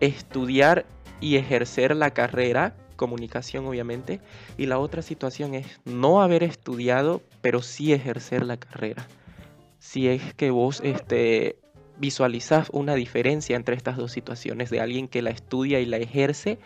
estudiar 0.01 0.85
y 1.21 1.37
ejercer 1.37 1.97
la 1.97 2.11
carrera, 2.11 2.75
comunicación 2.97 3.67
obviamente, 3.67 4.21
y 4.59 4.67
la 4.67 4.79
otra 4.79 5.01
situación 5.01 5.55
es 5.55 5.81
no 5.87 6.21
haber 6.21 6.43
estudiado, 6.43 7.23
pero 7.41 7.63
sí 7.63 7.95
ejercer 7.95 8.45
la 8.45 8.59
carrera. 8.59 9.07
Si 9.79 10.09
es 10.09 10.35
que 10.35 10.51
vos 10.51 10.83
este, 10.85 11.60
visualizás 12.01 12.71
una 12.71 12.95
diferencia 12.95 13.55
entre 13.55 13.77
estas 13.77 13.97
dos 13.97 14.11
situaciones 14.11 14.71
de 14.71 14.81
alguien 14.81 15.07
que 15.07 15.23
la 15.23 15.31
estudia 15.31 15.81
y 15.81 15.87
la 15.87 15.99
ejerce 15.99 16.59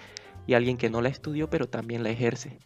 y 0.46 0.54
alguien 0.54 0.78
que 0.78 0.90
no 0.90 1.02
la 1.02 1.08
estudió, 1.08 1.50
pero 1.50 1.68
también 1.68 2.02
la 2.04 2.10
ejerce. 2.10 2.58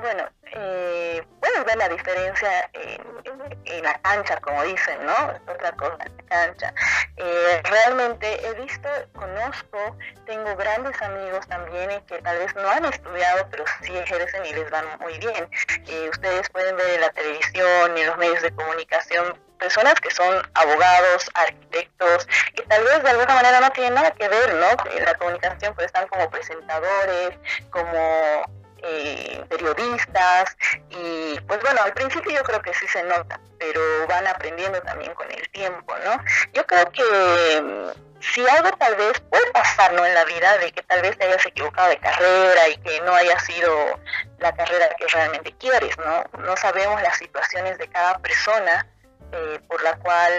Bueno, 0.00 0.24
eh, 0.54 1.22
puedes 1.40 1.64
ver 1.64 1.76
la 1.76 1.88
diferencia 1.88 2.70
en, 2.72 3.82
la 3.82 3.98
cancha, 4.00 4.36
como 4.40 4.62
dicen, 4.62 5.04
¿no? 5.04 5.52
Otra 5.52 5.72
cosa, 5.72 5.96
la 5.98 6.24
cancha. 6.28 6.74
Eh, 7.16 7.62
realmente 7.64 8.46
he 8.46 8.54
visto, 8.54 8.88
conozco, 9.14 9.96
tengo 10.26 10.54
grandes 10.56 11.00
amigos 11.02 11.46
también 11.48 12.00
que 12.06 12.18
tal 12.22 12.38
vez 12.38 12.54
no 12.54 12.68
han 12.68 12.84
estudiado, 12.84 13.46
pero 13.50 13.64
sí 13.82 13.96
ejercen 13.96 14.46
y 14.46 14.52
les 14.52 14.70
van 14.70 14.84
muy 15.00 15.18
bien. 15.18 15.48
Eh, 15.88 16.08
ustedes 16.10 16.48
pueden 16.50 16.76
ver 16.76 16.94
en 16.94 17.00
la 17.00 17.10
televisión, 17.10 17.98
en 17.98 18.06
los 18.06 18.18
medios 18.18 18.42
de 18.42 18.52
comunicación, 18.52 19.38
personas 19.62 19.94
que 20.00 20.10
son 20.10 20.42
abogados, 20.54 21.30
arquitectos, 21.34 22.26
que 22.54 22.62
tal 22.62 22.82
vez 22.82 23.02
de 23.02 23.10
alguna 23.10 23.34
manera 23.34 23.60
no 23.60 23.70
tienen 23.70 23.94
nada 23.94 24.10
que 24.10 24.28
ver, 24.28 24.54
¿no? 24.54 24.90
En 24.90 25.04
la 25.04 25.14
comunicación, 25.14 25.72
pues 25.74 25.86
están 25.86 26.08
como 26.08 26.28
presentadores, 26.30 27.38
como 27.70 28.42
eh, 28.82 29.44
periodistas 29.48 30.56
y 30.90 31.38
pues 31.46 31.60
bueno, 31.60 31.80
al 31.82 31.92
principio 31.92 32.32
yo 32.32 32.42
creo 32.42 32.60
que 32.60 32.74
sí 32.74 32.88
se 32.88 33.04
nota, 33.04 33.38
pero 33.60 33.80
van 34.08 34.26
aprendiendo 34.26 34.80
también 34.82 35.14
con 35.14 35.30
el 35.30 35.48
tiempo, 35.50 35.94
¿no? 36.04 36.16
Yo 36.52 36.66
creo 36.66 36.90
que 36.90 37.62
mm, 37.62 38.20
si 38.20 38.44
algo 38.48 38.72
tal 38.78 38.96
vez 38.96 39.20
puede 39.30 39.48
pasar, 39.52 39.92
¿no? 39.92 40.04
En 40.04 40.14
la 40.14 40.24
vida 40.24 40.58
de 40.58 40.72
que 40.72 40.82
tal 40.82 41.02
vez 41.02 41.16
te 41.16 41.24
hayas 41.26 41.46
equivocado 41.46 41.88
de 41.90 41.98
carrera 41.98 42.68
y 42.68 42.76
que 42.78 43.00
no 43.02 43.14
haya 43.14 43.38
sido 43.38 44.00
la 44.38 44.52
carrera 44.52 44.88
que 44.98 45.06
realmente 45.06 45.54
quieres, 45.58 45.96
¿no? 45.98 46.24
No 46.40 46.56
sabemos 46.56 47.00
las 47.02 47.16
situaciones 47.16 47.78
de 47.78 47.86
cada 47.86 48.18
persona 48.18 48.88
eh, 49.32 49.60
por 49.66 49.82
la 49.82 49.96
cual 49.96 50.32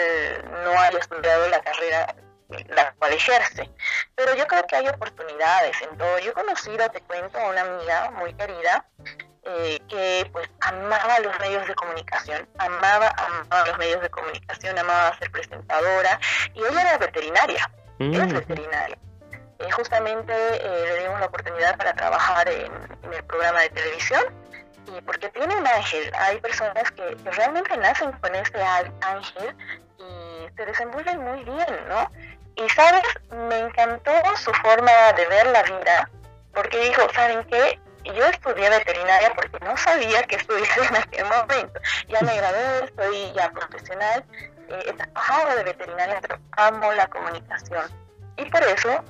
no 0.64 0.72
haya 0.80 1.00
estudiado 1.00 1.48
la 1.50 1.62
carrera 1.62 2.16
la 2.70 2.94
cual 2.94 3.14
ejerce. 3.14 3.70
Pero 4.16 4.36
yo 4.36 4.46
creo 4.48 4.66
que 4.68 4.76
hay 4.76 4.88
oportunidades 4.88 5.82
en 5.82 5.98
todo. 5.98 6.20
Yo 6.20 6.32
he 6.32 6.34
conocido, 6.34 6.90
te 6.90 7.02
cuento, 7.02 7.38
a 7.40 7.50
una 7.50 7.62
amiga 7.62 8.12
muy 8.12 8.34
querida 8.36 8.86
eh, 9.46 9.80
que 9.90 10.30
pues 10.32 10.50
amaba 10.62 11.20
los 11.20 11.38
medios 11.40 11.68
de 11.68 11.76
comunicación, 11.76 12.48
amaba, 12.60 13.10
amaba 13.10 13.68
los 13.68 13.78
medios 13.78 14.02
de 14.02 14.10
comunicación, 14.10 14.78
amaba 14.78 15.18
ser 15.18 15.32
presentadora 15.32 16.20
y 16.54 16.60
ella 16.64 16.82
era 16.82 16.98
veterinaria, 16.98 17.72
mm. 18.00 18.14
es 18.14 18.34
veterinaria. 18.34 18.98
Eh, 19.60 19.72
justamente 19.72 20.34
eh, 20.34 20.86
le 20.88 21.04
dimos 21.04 21.20
la 21.20 21.26
oportunidad 21.26 21.78
para 21.78 21.94
trabajar 21.94 22.48
en, 22.48 22.72
el 23.12 23.24
programa 23.26 23.62
de 23.62 23.70
televisión 23.70 24.24
porque 25.02 25.30
tiene 25.30 25.56
un 25.56 25.66
ángel, 25.66 26.12
hay 26.16 26.40
personas 26.40 26.92
que, 26.92 27.16
que 27.16 27.32
realmente 27.32 27.76
nacen 27.78 28.12
con 28.14 28.36
este 28.36 28.62
ángel 28.62 29.56
y 29.98 30.56
se 30.56 30.66
desenvuelven 30.66 31.20
muy 31.20 31.44
bien, 31.44 31.88
¿no? 31.88 32.10
Y 32.56 32.70
sabes, 32.70 33.04
me 33.32 33.60
encantó 33.60 34.12
su 34.38 34.52
forma 34.54 34.92
de 35.16 35.26
ver 35.28 35.48
la 35.48 35.64
vida, 35.64 36.10
porque 36.54 36.78
dijo, 36.86 37.02
¿saben 37.14 37.44
qué? 37.46 37.80
Yo 38.04 38.26
estudié 38.26 38.70
veterinaria 38.70 39.34
porque 39.34 39.60
no 39.66 39.76
sabía 39.78 40.24
que 40.24 40.36
estudiar 40.36 40.68
en 40.90 40.96
aquel 40.98 41.26
momento. 41.26 41.80
Ya 42.08 42.20
me 42.22 42.36
gradué, 42.36 42.94
soy 42.96 43.34
ya 43.34 43.50
profesional, 43.52 44.26
eh, 44.70 44.84
he 44.86 44.94
trabajado 44.94 45.56
de 45.56 45.64
veterinaria, 45.64 46.20
pero 46.22 46.38
amo 46.52 46.92
la 46.94 47.08
comunicación. 47.08 47.86
Y 48.38 48.46
por 48.46 48.62
eso 48.64 49.04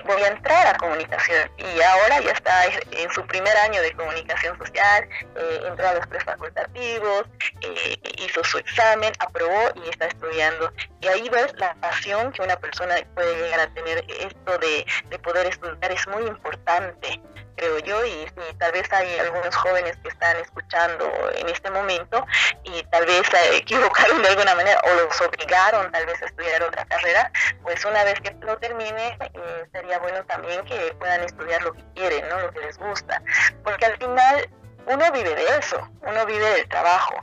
voy 0.00 0.22
a 0.22 0.28
entrar 0.28 0.66
a 0.66 0.76
comunicación 0.78 1.50
y 1.56 1.80
ahora 1.80 2.20
ya 2.20 2.32
está 2.32 2.64
en 2.66 3.10
su 3.12 3.24
primer 3.26 3.56
año 3.58 3.80
de 3.82 3.92
comunicación 3.92 4.56
social, 4.58 5.08
eh, 5.36 5.60
entró 5.66 5.88
a 5.88 5.94
los 5.94 6.06
prefacultativos, 6.06 7.24
eh, 7.60 7.98
hizo 8.18 8.42
su 8.44 8.58
examen, 8.58 9.12
aprobó 9.18 9.72
y 9.84 9.88
está 9.88 10.06
estudiando. 10.06 10.72
Y 11.00 11.08
ahí 11.08 11.28
ves 11.28 11.52
la 11.58 11.74
pasión 11.74 12.32
que 12.32 12.42
una 12.42 12.56
persona 12.56 12.94
puede 13.14 13.34
llegar 13.36 13.60
a 13.60 13.74
tener. 13.74 14.04
Esto 14.08 14.58
de, 14.58 14.86
de 15.08 15.18
poder 15.18 15.46
estudiar 15.46 15.92
es 15.92 16.06
muy 16.08 16.24
importante 16.26 17.20
creo 17.56 17.78
yo, 17.80 18.04
y, 18.04 18.26
tal 18.58 18.72
vez 18.72 18.90
hay 18.92 19.18
algunos 19.18 19.54
jóvenes 19.56 19.96
que 20.02 20.08
están 20.08 20.36
escuchando 20.38 21.10
en 21.34 21.48
este 21.48 21.70
momento 21.70 22.24
y 22.64 22.82
tal 22.84 23.06
vez 23.06 23.22
se 23.28 23.56
equivocaron 23.56 24.22
de 24.22 24.28
alguna 24.28 24.54
manera 24.54 24.80
o 24.84 24.94
los 24.94 25.20
obligaron 25.20 25.90
tal 25.92 26.06
vez 26.06 26.22
a 26.22 26.26
estudiar 26.26 26.62
otra 26.62 26.84
carrera, 26.84 27.30
pues 27.62 27.84
una 27.84 28.04
vez 28.04 28.20
que 28.20 28.34
lo 28.40 28.56
termine 28.58 29.18
eh, 29.20 29.64
sería 29.72 29.98
bueno 29.98 30.24
también 30.24 30.64
que 30.64 30.94
puedan 30.98 31.22
estudiar 31.22 31.62
lo 31.62 31.72
que 31.72 31.84
quieren, 31.94 32.28
¿no? 32.28 32.40
lo 32.40 32.50
que 32.50 32.60
les 32.60 32.78
gusta, 32.78 33.22
porque 33.64 33.86
al 33.86 33.96
final 33.98 34.48
uno 34.86 35.12
vive 35.12 35.34
de 35.34 35.58
eso, 35.58 35.88
uno 36.02 36.26
vive 36.26 36.48
del 36.50 36.68
trabajo 36.68 37.14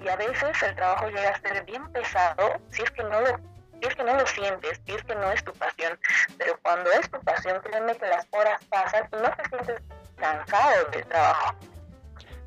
y 0.00 0.08
a 0.08 0.16
veces 0.16 0.62
el 0.62 0.74
trabajo 0.74 1.08
llega 1.08 1.30
a 1.30 1.40
ser 1.40 1.64
bien 1.64 1.90
pesado 1.92 2.60
si 2.70 2.82
es 2.82 2.90
que 2.90 3.02
no 3.04 3.20
lo 3.20 3.53
es 3.86 3.94
que 3.94 4.04
no 4.04 4.16
lo 4.16 4.26
sientes, 4.26 4.80
si 4.86 4.94
es 4.94 5.02
que 5.04 5.14
no 5.14 5.30
es 5.32 5.44
tu 5.44 5.52
pasión, 5.52 5.98
pero 6.38 6.58
cuando 6.62 6.90
es 6.92 7.10
tu 7.10 7.20
pasión, 7.20 7.60
créeme 7.62 7.96
que 7.96 8.06
las 8.06 8.26
horas 8.30 8.60
pasan 8.68 9.08
y 9.12 9.16
no 9.16 9.30
te 9.30 9.48
sientes 9.48 9.82
cansado 10.16 10.90
del 10.90 11.04
trabajo. 11.06 11.54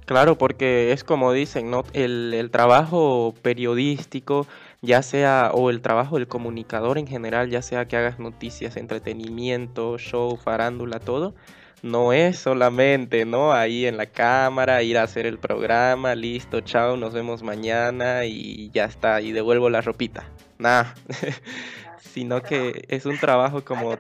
Claro, 0.06 0.38
porque 0.38 0.94
es 0.94 1.04
como 1.04 1.34
dicen, 1.34 1.70
¿no? 1.70 1.84
El, 1.92 2.34
el, 2.34 2.50
trabajo 2.50 3.34
periodístico, 3.42 4.48
ya 4.82 5.04
sea, 5.04 5.52
o 5.54 5.70
el 5.70 5.82
trabajo 5.82 6.16
del 6.16 6.30
comunicador 6.30 6.98
en 6.98 7.08
general, 7.08 7.50
ya 7.50 7.62
sea 7.62 7.90
que 7.90 7.98
hagas 7.98 8.18
noticias, 8.18 8.78
entretenimiento, 8.78 9.98
show, 9.98 10.38
farándula, 10.38 11.02
todo, 11.02 11.36
no 11.82 12.14
es 12.14 12.40
solamente, 12.40 13.26
¿no? 13.26 13.52
Ahí 13.52 13.86
en 13.86 13.98
la 13.98 14.06
cámara, 14.06 14.82
ir 14.82 14.98
a 14.98 15.04
hacer 15.04 15.26
el 15.26 15.40
programa, 15.40 16.16
listo, 16.16 16.62
chao, 16.62 16.96
nos 16.96 17.14
vemos 17.14 17.44
mañana 17.44 18.24
y 18.24 18.72
ya 18.72 18.86
está, 18.86 19.20
y 19.20 19.34
devuelvo 19.34 19.70
la 19.70 19.82
ropita 19.82 20.26
nada, 20.60 20.96
sino 22.00 22.42
que 22.42 22.86
es 22.90 23.06
un 23.06 23.18
trabajo 23.18 23.64
como 23.64 23.98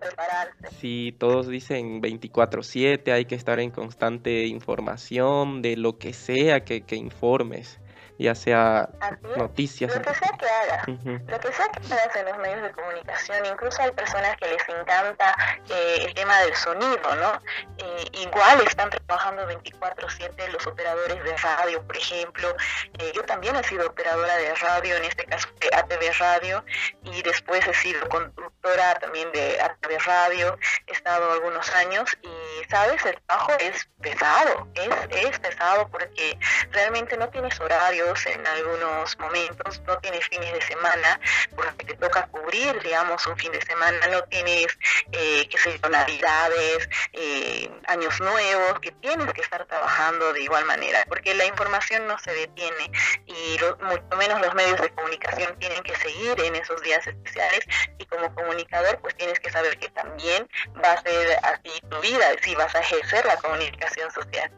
si 0.79 1.15
todos 1.17 1.47
dicen 1.47 2.01
24/7, 2.01 3.11
hay 3.11 3.25
que 3.25 3.35
estar 3.35 3.59
en 3.59 3.71
constante 3.71 4.45
información 4.47 5.61
de 5.61 5.77
lo 5.77 5.97
que 5.97 6.13
sea 6.13 6.63
que, 6.63 6.81
que 6.81 6.95
informes 6.95 7.79
ya 8.19 8.35
sea 8.35 8.89
noticias. 9.35 9.93
Lo 9.93 10.01
que 10.01 10.13
sea 10.13 10.31
que 10.37 10.45
hagas, 10.45 10.87
lo 10.87 11.39
que 11.39 11.53
sea 11.53 11.67
que 11.69 11.93
hagas 11.93 12.15
en 12.15 12.25
los 12.25 12.37
medios 12.39 12.61
de 12.63 12.71
comunicación, 12.71 13.45
incluso 13.45 13.81
hay 13.81 13.91
personas 13.91 14.35
que 14.37 14.47
les 14.47 14.69
encanta 14.69 15.35
eh, 15.69 16.05
el 16.05 16.13
tema 16.13 16.39
del 16.41 16.55
sonido, 16.55 17.15
¿no? 17.15 17.41
Eh, 17.77 18.05
igual 18.13 18.61
están 18.65 18.89
trabajando 18.89 19.47
24/7 19.47 20.47
los 20.49 20.65
operadores 20.65 21.23
de 21.23 21.37
radio, 21.37 21.81
por 21.83 21.97
ejemplo. 21.97 22.55
Eh, 22.99 23.11
yo 23.15 23.23
también 23.23 23.55
he 23.55 23.63
sido 23.63 23.87
operadora 23.87 24.35
de 24.37 24.55
radio, 24.55 24.95
en 24.95 25.03
este 25.05 25.25
caso 25.25 25.47
de 25.59 25.75
ATV 25.75 26.13
Radio, 26.19 26.63
y 27.03 27.21
después 27.21 27.65
he 27.67 27.73
sido 27.73 28.07
conductora 28.09 28.95
también 28.95 29.31
de 29.31 29.59
ATV 29.61 29.97
Radio, 30.05 30.57
he 30.87 30.91
estado 30.91 31.31
algunos 31.31 31.69
años 31.75 32.17
y, 32.21 32.69
¿sabes? 32.69 33.05
El 33.05 33.19
trabajo 33.21 33.51
es 33.59 33.87
pesado, 34.01 34.67
es, 34.75 34.89
es 35.11 35.39
pesado 35.39 35.87
porque 35.89 36.37
realmente 36.71 37.17
no 37.17 37.29
tienes 37.29 37.59
horario, 37.59 38.06
en 38.25 38.45
algunos 38.47 39.17
momentos, 39.19 39.81
no 39.85 39.97
tienes 39.99 40.25
fines 40.27 40.53
de 40.53 40.61
semana, 40.61 41.19
porque 41.55 41.85
te 41.85 41.95
toca 41.95 42.27
cubrir, 42.27 42.81
digamos, 42.81 43.25
un 43.27 43.37
fin 43.37 43.51
de 43.51 43.61
semana, 43.61 44.07
no 44.07 44.23
tienes, 44.23 44.67
eh, 45.11 45.47
qué 45.49 45.57
sé 45.57 45.79
navidades, 45.89 46.89
eh, 47.13 47.69
años 47.87 48.19
nuevos, 48.19 48.79
que 48.79 48.91
tienes 48.91 49.31
que 49.33 49.41
estar 49.41 49.65
trabajando 49.65 50.33
de 50.33 50.41
igual 50.41 50.65
manera, 50.65 51.05
porque 51.07 51.33
la 51.33 51.45
información 51.45 52.07
no 52.07 52.17
se 52.19 52.31
detiene 52.33 52.91
y 53.25 53.57
mucho 53.81 54.17
menos 54.17 54.41
los 54.41 54.53
medios 54.53 54.79
de 54.81 54.89
comunicación 54.91 55.57
tienen 55.59 55.83
que 55.83 55.95
seguir 55.95 56.39
en 56.41 56.55
esos 56.55 56.81
días 56.81 57.05
especiales 57.05 57.65
y 57.97 58.05
como 58.05 58.33
comunicador 58.35 58.99
pues 58.99 59.15
tienes 59.15 59.39
que 59.39 59.51
saber 59.51 59.77
que 59.79 59.89
también 59.89 60.47
va 60.83 60.93
a 60.93 61.01
ser 61.01 61.39
así 61.43 61.79
tu 61.89 61.99
vida, 62.01 62.25
si 62.41 62.55
vas 62.55 62.73
a 62.75 62.79
ejercer 62.79 63.25
la 63.25 63.37
comunicación 63.37 64.11
social. 64.11 64.51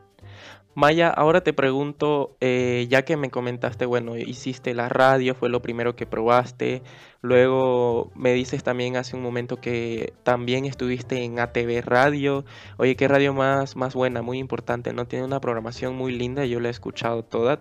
Maya, 0.80 1.10
ahora 1.10 1.42
te 1.42 1.52
pregunto, 1.52 2.38
eh, 2.40 2.88
ya 2.90 3.04
que 3.04 3.18
me 3.18 3.30
comentaste, 3.30 3.86
bueno, 3.86 4.16
hiciste 4.16 4.74
la 4.74 4.88
radio, 4.88 5.36
fue 5.36 5.50
lo 5.50 5.62
primero 5.62 5.98
que 5.98 6.06
probaste, 6.06 6.84
luego 7.22 8.14
me 8.16 8.32
dices 8.32 8.64
también 8.64 8.96
hace 8.96 9.18
un 9.18 9.22
momento 9.22 9.60
que 9.60 10.14
también 10.24 10.64
estuviste 10.64 11.22
en 11.22 11.38
ATV 11.38 11.82
Radio, 11.84 12.46
oye, 12.78 12.96
qué 12.96 13.10
radio 13.10 13.34
más, 13.34 13.76
más 13.76 13.94
buena, 13.94 14.22
muy 14.22 14.38
importante, 14.38 14.94
¿no? 14.94 15.06
Tiene 15.06 15.26
una 15.26 15.42
programación 15.42 15.98
muy 15.98 16.14
linda, 16.14 16.46
yo 16.46 16.62
la 16.62 16.70
he 16.70 16.72
escuchado 16.72 17.24
toda. 17.24 17.60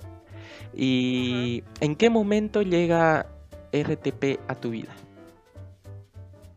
¿Y 0.73 1.65
en 1.81 1.97
qué 1.97 2.11
momento 2.11 2.63
llega 2.63 3.27
RTP 3.73 4.39
a 4.47 4.55
tu 4.55 4.71
vida? 4.71 4.95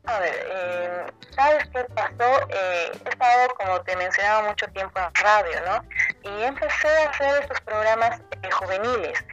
A 0.03 0.19
ver, 0.19 0.35
eh, 0.53 1.05
¿sabes 1.35 1.67
qué 1.69 1.83
pasó? 1.95 2.47
Eh, 2.49 2.91
he 3.05 3.09
estado, 3.09 3.55
como 3.55 3.81
te 3.81 3.95
mencionaba, 3.95 4.49
mucho 4.49 4.67
tiempo 4.67 4.99
en 4.99 5.13
radio, 5.15 5.61
¿no? 5.65 6.29
Y 6.29 6.43
empecé 6.43 6.87
a 6.87 7.09
hacer 7.09 7.43
estos 7.43 7.61
programas 7.61 8.21
eh, 8.41 8.51
juveniles. 8.51 9.23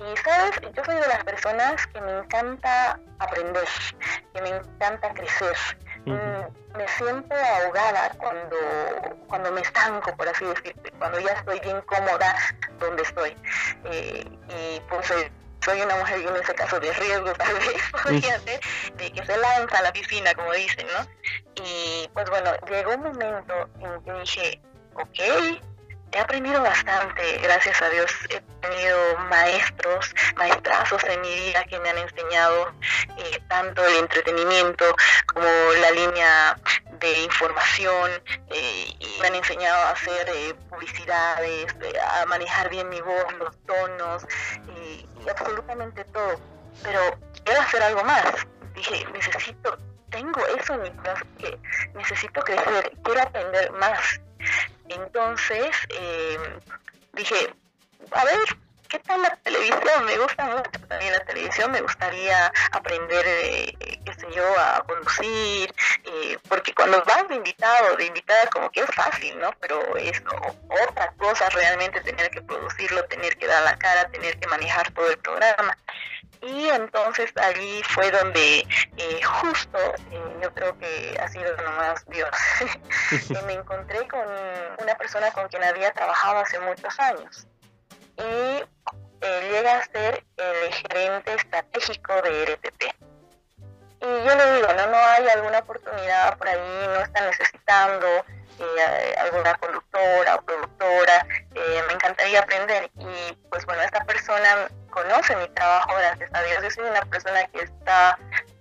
Y, 0.00 0.16
¿sabes? 0.18 0.52
Yo 0.74 0.84
soy 0.84 0.94
de 0.94 1.08
las 1.08 1.24
personas 1.24 1.86
que 1.88 2.00
me 2.00 2.18
encanta 2.18 2.98
aprender, 3.18 3.68
que 4.34 4.42
me 4.42 4.48
encanta 4.50 5.12
crecer. 5.12 5.56
Mm, 6.06 6.78
me 6.78 6.88
siento 6.88 7.34
ahogada 7.34 8.10
cuando, 8.16 8.56
cuando 9.28 9.52
me 9.52 9.60
estanco, 9.60 10.16
por 10.16 10.26
así 10.28 10.46
decirlo, 10.46 10.82
cuando 10.98 11.20
ya 11.20 11.32
estoy 11.32 11.60
bien 11.60 11.80
cómoda 11.82 12.34
donde 12.78 13.02
estoy. 13.02 13.36
y 14.48 14.80
pues 14.88 15.10
soy 15.64 15.80
una 15.82 15.96
mujer, 15.96 16.20
en 16.20 16.36
ese 16.36 16.54
caso 16.54 16.80
de 16.80 16.92
riesgo 16.92 17.32
tal 17.38 17.54
vez, 17.54 17.82
podría 18.02 18.38
ser, 18.40 18.60
de 18.96 19.12
que 19.12 19.24
se 19.24 19.36
lanza 19.36 19.78
a 19.78 19.82
la 19.82 19.92
piscina, 19.92 20.34
como 20.34 20.52
dicen, 20.52 20.86
¿no? 20.86 21.06
Y 21.64 22.08
pues 22.14 22.28
bueno, 22.30 22.52
llegó 22.68 22.94
un 22.94 23.02
momento 23.02 23.68
en 23.80 24.04
que 24.04 24.12
dije, 24.20 24.60
ok, 24.94 25.60
he 26.12 26.18
aprendido 26.18 26.62
bastante, 26.62 27.38
gracias 27.38 27.80
a 27.82 27.88
Dios. 27.90 28.10
He 28.30 28.40
tenido 28.66 29.18
maestros, 29.28 30.14
maestrazos 30.36 31.02
en 31.04 31.20
mi 31.20 31.34
vida 31.34 31.64
que 31.64 31.78
me 31.80 31.90
han 31.90 31.98
enseñado 31.98 32.72
eh, 33.18 33.40
tanto 33.48 33.84
el 33.86 33.96
entretenimiento 33.96 34.84
como 35.26 35.46
la 35.80 35.90
línea 35.92 36.58
de 37.00 37.22
información 37.22 38.10
eh, 38.50 38.94
y 38.98 39.20
me 39.20 39.28
han 39.28 39.34
enseñado 39.34 39.82
a 39.86 39.90
hacer 39.90 40.28
eh, 40.28 40.54
publicidades, 40.68 41.74
a 42.12 42.26
manejar 42.26 42.68
bien 42.70 42.88
mi 42.88 43.00
voz, 43.00 43.32
los 43.38 43.56
tonos 43.66 44.26
y, 44.76 45.06
absolutamente 45.28 46.04
todo. 46.04 46.40
Pero 46.82 47.00
quiero 47.44 47.60
hacer 47.60 47.82
algo 47.82 48.04
más. 48.04 48.24
Dije, 48.74 49.06
necesito, 49.12 49.78
tengo 50.10 50.40
eso 50.46 50.74
en 50.74 50.82
mi 50.82 50.90
corazón 50.90 51.28
que 51.38 51.58
necesito 51.94 52.40
crecer, 52.42 52.92
quiero 53.02 53.22
aprender 53.22 53.72
más 53.72 54.20
entonces 54.90 55.70
eh, 55.90 56.38
dije, 57.12 57.54
a 58.10 58.24
ver, 58.24 58.38
¿qué 58.90 58.98
tal 58.98 59.22
la 59.22 59.36
televisión? 59.36 60.04
Me 60.04 60.18
gusta 60.18 60.44
mucho 60.46 60.70
también 60.88 61.12
la 61.12 61.24
televisión, 61.24 61.70
me 61.70 61.80
gustaría 61.80 62.52
aprender, 62.72 63.24
eh, 63.26 63.98
qué 64.04 64.14
sé 64.14 64.26
yo, 64.34 64.44
a 64.58 64.84
conducir, 64.84 65.72
eh, 66.04 66.38
porque 66.48 66.74
cuando 66.74 67.02
vas 67.04 67.28
de 67.28 67.36
invitado, 67.36 67.96
de 67.96 68.06
invitada, 68.06 68.46
como 68.48 68.68
que 68.70 68.80
es 68.80 68.90
fácil, 68.94 69.38
¿no? 69.38 69.52
Pero 69.60 69.96
es 69.96 70.20
otra 70.88 71.12
cosa 71.18 71.48
realmente 71.50 72.00
tener 72.00 72.30
que 72.30 72.42
producirlo, 72.42 73.04
tener 73.04 73.36
que 73.36 73.46
dar 73.46 73.62
la 73.62 73.78
cara, 73.78 74.10
tener 74.10 74.38
que 74.38 74.48
manejar 74.48 74.90
todo 74.92 75.08
el 75.08 75.18
programa. 75.18 75.76
Y 76.42 76.68
entonces 76.70 77.32
allí 77.36 77.82
fue 77.90 78.10
donde 78.10 78.66
eh, 78.96 79.22
justo, 79.22 79.78
eh, 80.10 80.36
yo 80.42 80.52
creo 80.54 80.76
que 80.78 81.16
ha 81.22 81.28
sido 81.28 81.54
nomás 81.58 82.04
Dios, 82.06 82.30
me 83.46 83.52
encontré 83.52 84.08
con 84.08 84.26
una 84.78 84.94
persona 84.96 85.30
con 85.32 85.48
quien 85.48 85.62
había 85.62 85.92
trabajado 85.92 86.38
hace 86.40 86.58
muchos 86.58 86.98
años. 86.98 87.46
Y 88.20 88.64
eh, 89.22 89.48
llega 89.50 89.78
a 89.78 89.84
ser 89.84 90.24
el 90.36 90.74
gerente 90.74 91.34
estratégico 91.34 92.22
de 92.22 92.44
RTP. 92.54 92.82
Y 94.02 94.24
yo 94.24 94.34
le 94.34 94.52
digo, 94.54 94.68
no, 94.72 94.86
no 94.86 94.96
hay 94.96 95.28
alguna 95.28 95.58
oportunidad 95.58 96.38
por 96.38 96.48
ahí, 96.48 96.86
no 96.86 97.00
está 97.00 97.20
necesitando 97.26 98.06
eh, 98.60 99.14
alguna 99.18 99.54
conductora 99.54 100.36
o 100.36 100.42
productora, 100.42 101.26
eh, 101.54 101.82
me 101.86 101.94
encantaría 101.94 102.40
aprender. 102.40 102.90
Y 102.98 103.32
pues 103.48 103.64
bueno, 103.66 103.82
esta 103.82 104.04
persona 104.04 104.68
conoce 104.90 105.34
mi 105.36 105.48
trabajo, 105.48 105.94
gracias 105.96 106.30
a 106.32 106.42
Dios. 106.42 106.62
Yo 106.62 106.70
soy 106.70 106.84
una 106.84 107.02
persona 107.06 107.46
que 107.48 107.62
está 107.62 108.18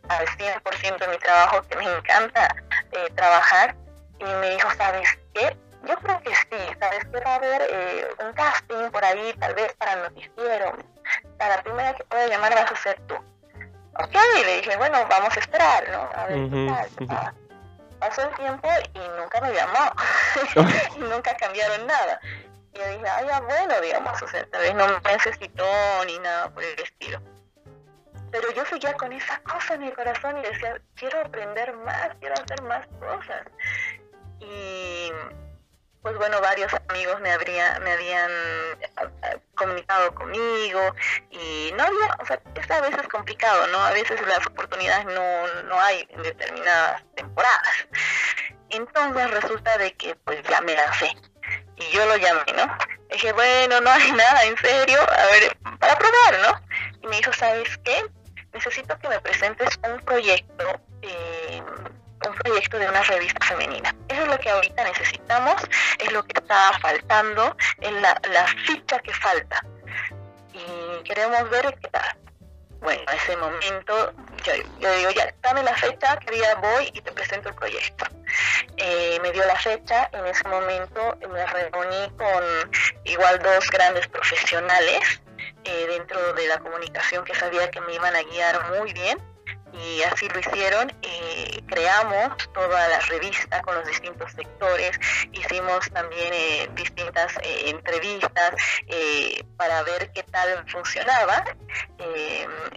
al 0.08 0.26
100% 0.38 1.04
en 1.04 1.12
mi 1.12 1.18
trabajo, 1.18 1.62
que 1.68 1.76
me 1.76 1.84
encanta 1.86 2.56
eh, 2.92 3.10
trabajar. 3.16 3.76
Y 4.20 4.26
me 4.26 4.50
dijo, 4.52 4.70
¿sabes 4.78 5.08
qué? 5.34 5.56
Yo 5.88 5.96
creo 5.98 6.22
que 6.22 6.36
sí, 6.36 6.78
¿sabes 6.80 7.06
qué? 7.12 7.20
Va 7.20 7.34
a 7.34 7.36
haber 7.36 8.16
un 8.24 8.34
casting 8.34 8.92
por 8.92 9.04
ahí, 9.04 9.34
tal 9.40 9.56
vez 9.56 9.74
para 9.74 9.96
noticiero. 9.96 10.78
La 11.40 11.64
primera 11.64 11.94
que 11.96 12.04
puede 12.04 12.30
llamar 12.30 12.54
vas 12.54 12.72
a 12.72 12.76
ser 12.76 13.00
tú. 13.08 13.16
Ok, 13.16 14.16
y 14.40 14.46
le 14.46 14.58
dije, 14.58 14.78
bueno, 14.78 14.98
vamos 15.10 15.36
a 15.36 15.40
esperar, 15.40 15.90
¿no? 15.90 16.10
A 16.14 16.26
ver 16.28 16.90
qué 16.98 17.06
tal 17.06 17.34
pasó 18.00 18.22
el 18.24 18.36
tiempo 18.36 18.68
y 18.94 19.00
nunca 19.20 19.42
me 19.42 19.54
llamó, 19.54 19.92
y 20.96 21.00
nunca 21.00 21.36
cambiaron 21.36 21.86
nada. 21.86 22.20
Y 22.74 22.80
yo 22.80 22.88
dije, 22.88 23.10
ay, 23.10 23.28
ya 23.28 23.42
bueno, 23.42 23.82
digamos, 23.82 24.22
o 24.22 24.28
sea, 24.28 24.46
tal 24.50 24.62
vez 24.62 24.76
no 24.76 24.88
me 24.88 25.12
necesitó 25.12 25.66
ni 26.06 26.18
nada 26.20 26.50
por 26.50 26.64
el 26.64 26.80
estilo. 26.80 27.22
Pero 28.32 28.52
yo 28.54 28.64
seguía 28.66 28.94
con 28.94 29.12
esa 29.12 29.40
cosa 29.42 29.74
en 29.74 29.82
mi 29.82 29.92
corazón 29.92 30.38
y 30.38 30.42
decía, 30.42 30.80
quiero 30.96 31.22
aprender 31.22 31.74
más, 31.78 32.10
quiero 32.20 32.36
hacer 32.36 32.62
más 32.64 32.86
cosas. 33.00 33.48
Y 34.40 35.12
pues 36.02 36.18
bueno, 36.18 36.40
varios 36.42 36.72
amigos 36.90 37.20
me, 37.22 37.32
habría, 37.32 37.80
me 37.80 37.92
habían 37.92 38.32
eh, 38.32 39.40
comunicado 39.56 40.14
conmigo 40.16 40.80
y 41.30 41.72
no 41.76 41.84
había, 41.84 42.18
o 42.20 42.26
sea, 42.26 42.40
esta 42.56 42.82
vez 42.82 42.96
es 42.98 43.08
complicado, 43.08 43.68
¿no? 43.68 43.80
A 43.80 43.92
veces 43.92 44.20
las 44.28 44.46
oportunidades 44.48 45.06
no, 45.06 45.64
no 45.64 45.80
hay 45.80 46.08
en 46.10 46.24
determinadas 46.24 47.04
temporadas. 47.16 47.88
Entonces 48.70 49.32
resulta 49.32 49.78
de 49.78 49.94
que 49.96 50.16
pues 50.16 50.42
ya 50.44 50.62
me 50.62 50.76
lancé 50.76 51.16
y 51.76 51.92
yo 51.92 52.06
lo 52.06 52.16
llamé, 52.18 52.44
¿no? 52.56 52.78
Dije, 53.12 53.34
bueno, 53.34 53.82
no 53.82 53.90
hay 53.90 54.12
nada, 54.14 54.44
en 54.46 54.58
serio, 54.58 55.00
a 55.02 55.26
ver, 55.28 55.58
para 55.80 55.98
probar, 55.98 56.40
¿no? 56.42 56.80
Y 57.02 57.08
me 57.08 57.18
dijo, 57.18 57.34
¿sabes 57.34 57.78
qué? 57.84 58.06
Necesito 58.54 58.98
que 59.00 59.10
me 59.10 59.20
presentes 59.20 59.80
un 59.84 60.00
proyecto 60.02 60.82
eh, 61.02 61.62
un 62.28 62.36
proyecto 62.36 62.78
de 62.78 62.88
una 62.88 63.02
revista 63.04 63.46
femenina. 63.46 63.96
Eso 64.08 64.22
es 64.24 64.28
lo 64.28 64.40
que 64.40 64.50
ahorita 64.50 64.84
necesitamos, 64.84 65.56
es 66.00 66.12
lo 66.12 66.24
que 66.24 66.40
está 66.40 66.72
faltando, 66.80 67.56
es 67.80 67.92
la, 67.94 68.20
la 68.32 68.48
ficha 68.66 69.00
que 69.00 69.14
falta. 69.14 69.64
Y 70.54 71.04
queremos 71.04 71.50
ver 71.50 71.78
qué 71.82 71.88
tal. 71.90 72.18
Bueno, 72.82 73.02
en 73.12 73.18
ese 73.18 73.36
momento 73.36 74.14
yo, 74.44 74.54
digo, 74.96 75.12
ya, 75.12 75.34
dame 75.42 75.64
la 75.64 75.76
fecha, 75.76 76.18
que 76.18 76.34
día 76.34 76.56
voy 76.56 76.90
y 76.94 77.02
te 77.02 77.12
presento 77.12 77.50
el 77.50 77.56
proyecto. 77.56 78.06
Eh, 78.78 79.20
me 79.22 79.32
dio 79.32 79.46
la 79.46 79.56
fecha, 79.58 80.10
en 80.14 80.26
ese 80.26 80.48
momento 80.48 81.18
me 81.30 81.46
reuní 81.46 82.10
con 82.18 82.44
igual 83.04 83.40
dos 83.40 83.70
grandes 83.70 84.08
profesionales 84.08 85.22
eh, 85.66 85.86
dentro 85.88 86.34
de 86.34 86.48
la 86.48 86.60
comunicación 86.60 87.26
que 87.26 87.36
sabía 87.36 87.70
que 87.70 87.82
me 87.82 87.96
iban 87.96 88.16
a 88.16 88.24
guiar 88.24 88.80
muy 88.80 88.94
bien 88.94 89.20
y 89.74 90.02
así 90.04 90.28
lo 90.30 90.40
hicieron. 90.40 90.92
y 91.02 91.62
creamos 91.64 92.36
toda 92.54 92.88
la 92.88 93.00
revista 93.02 93.62
con 93.62 93.76
los 93.76 93.88
distintos 93.88 94.32
sectores, 94.32 95.00
hicimos 95.32 95.90
también 95.92 96.34
eh, 96.34 96.70
distintas 96.76 97.36
eh, 97.44 97.70
entrevistas 97.70 98.54
eh, 98.88 99.44
para 99.58 99.84
ver 99.84 100.12
qué 100.12 100.24
tal 100.24 100.66
funcionaba 100.70 101.44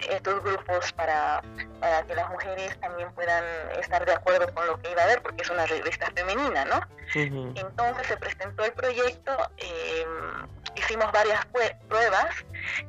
estos 0.09 0.43
grupos 0.43 0.93
para, 0.93 1.43
para 1.83 2.07
que 2.07 2.15
las 2.15 2.31
mujeres 2.31 2.79
también 2.81 3.13
puedan 3.13 3.45
estar 3.81 4.07
de 4.07 4.13
acuerdo 4.13 4.55
con 4.55 4.65
lo 4.69 4.81
que 4.81 4.93
iba 4.93 5.03
a 5.03 5.05
haber, 5.05 5.21
porque 5.21 5.43
es 5.43 5.51
una 5.51 5.67
revista 5.67 6.09
femenina, 6.15 6.65
¿no? 6.65 6.81
Entonces 7.15 8.07
se 8.07 8.17
presentó 8.17 8.65
el 8.65 8.73
proyecto, 8.73 9.37
hicimos 10.77 11.11
varias 11.11 11.45
pruebas 11.89 12.45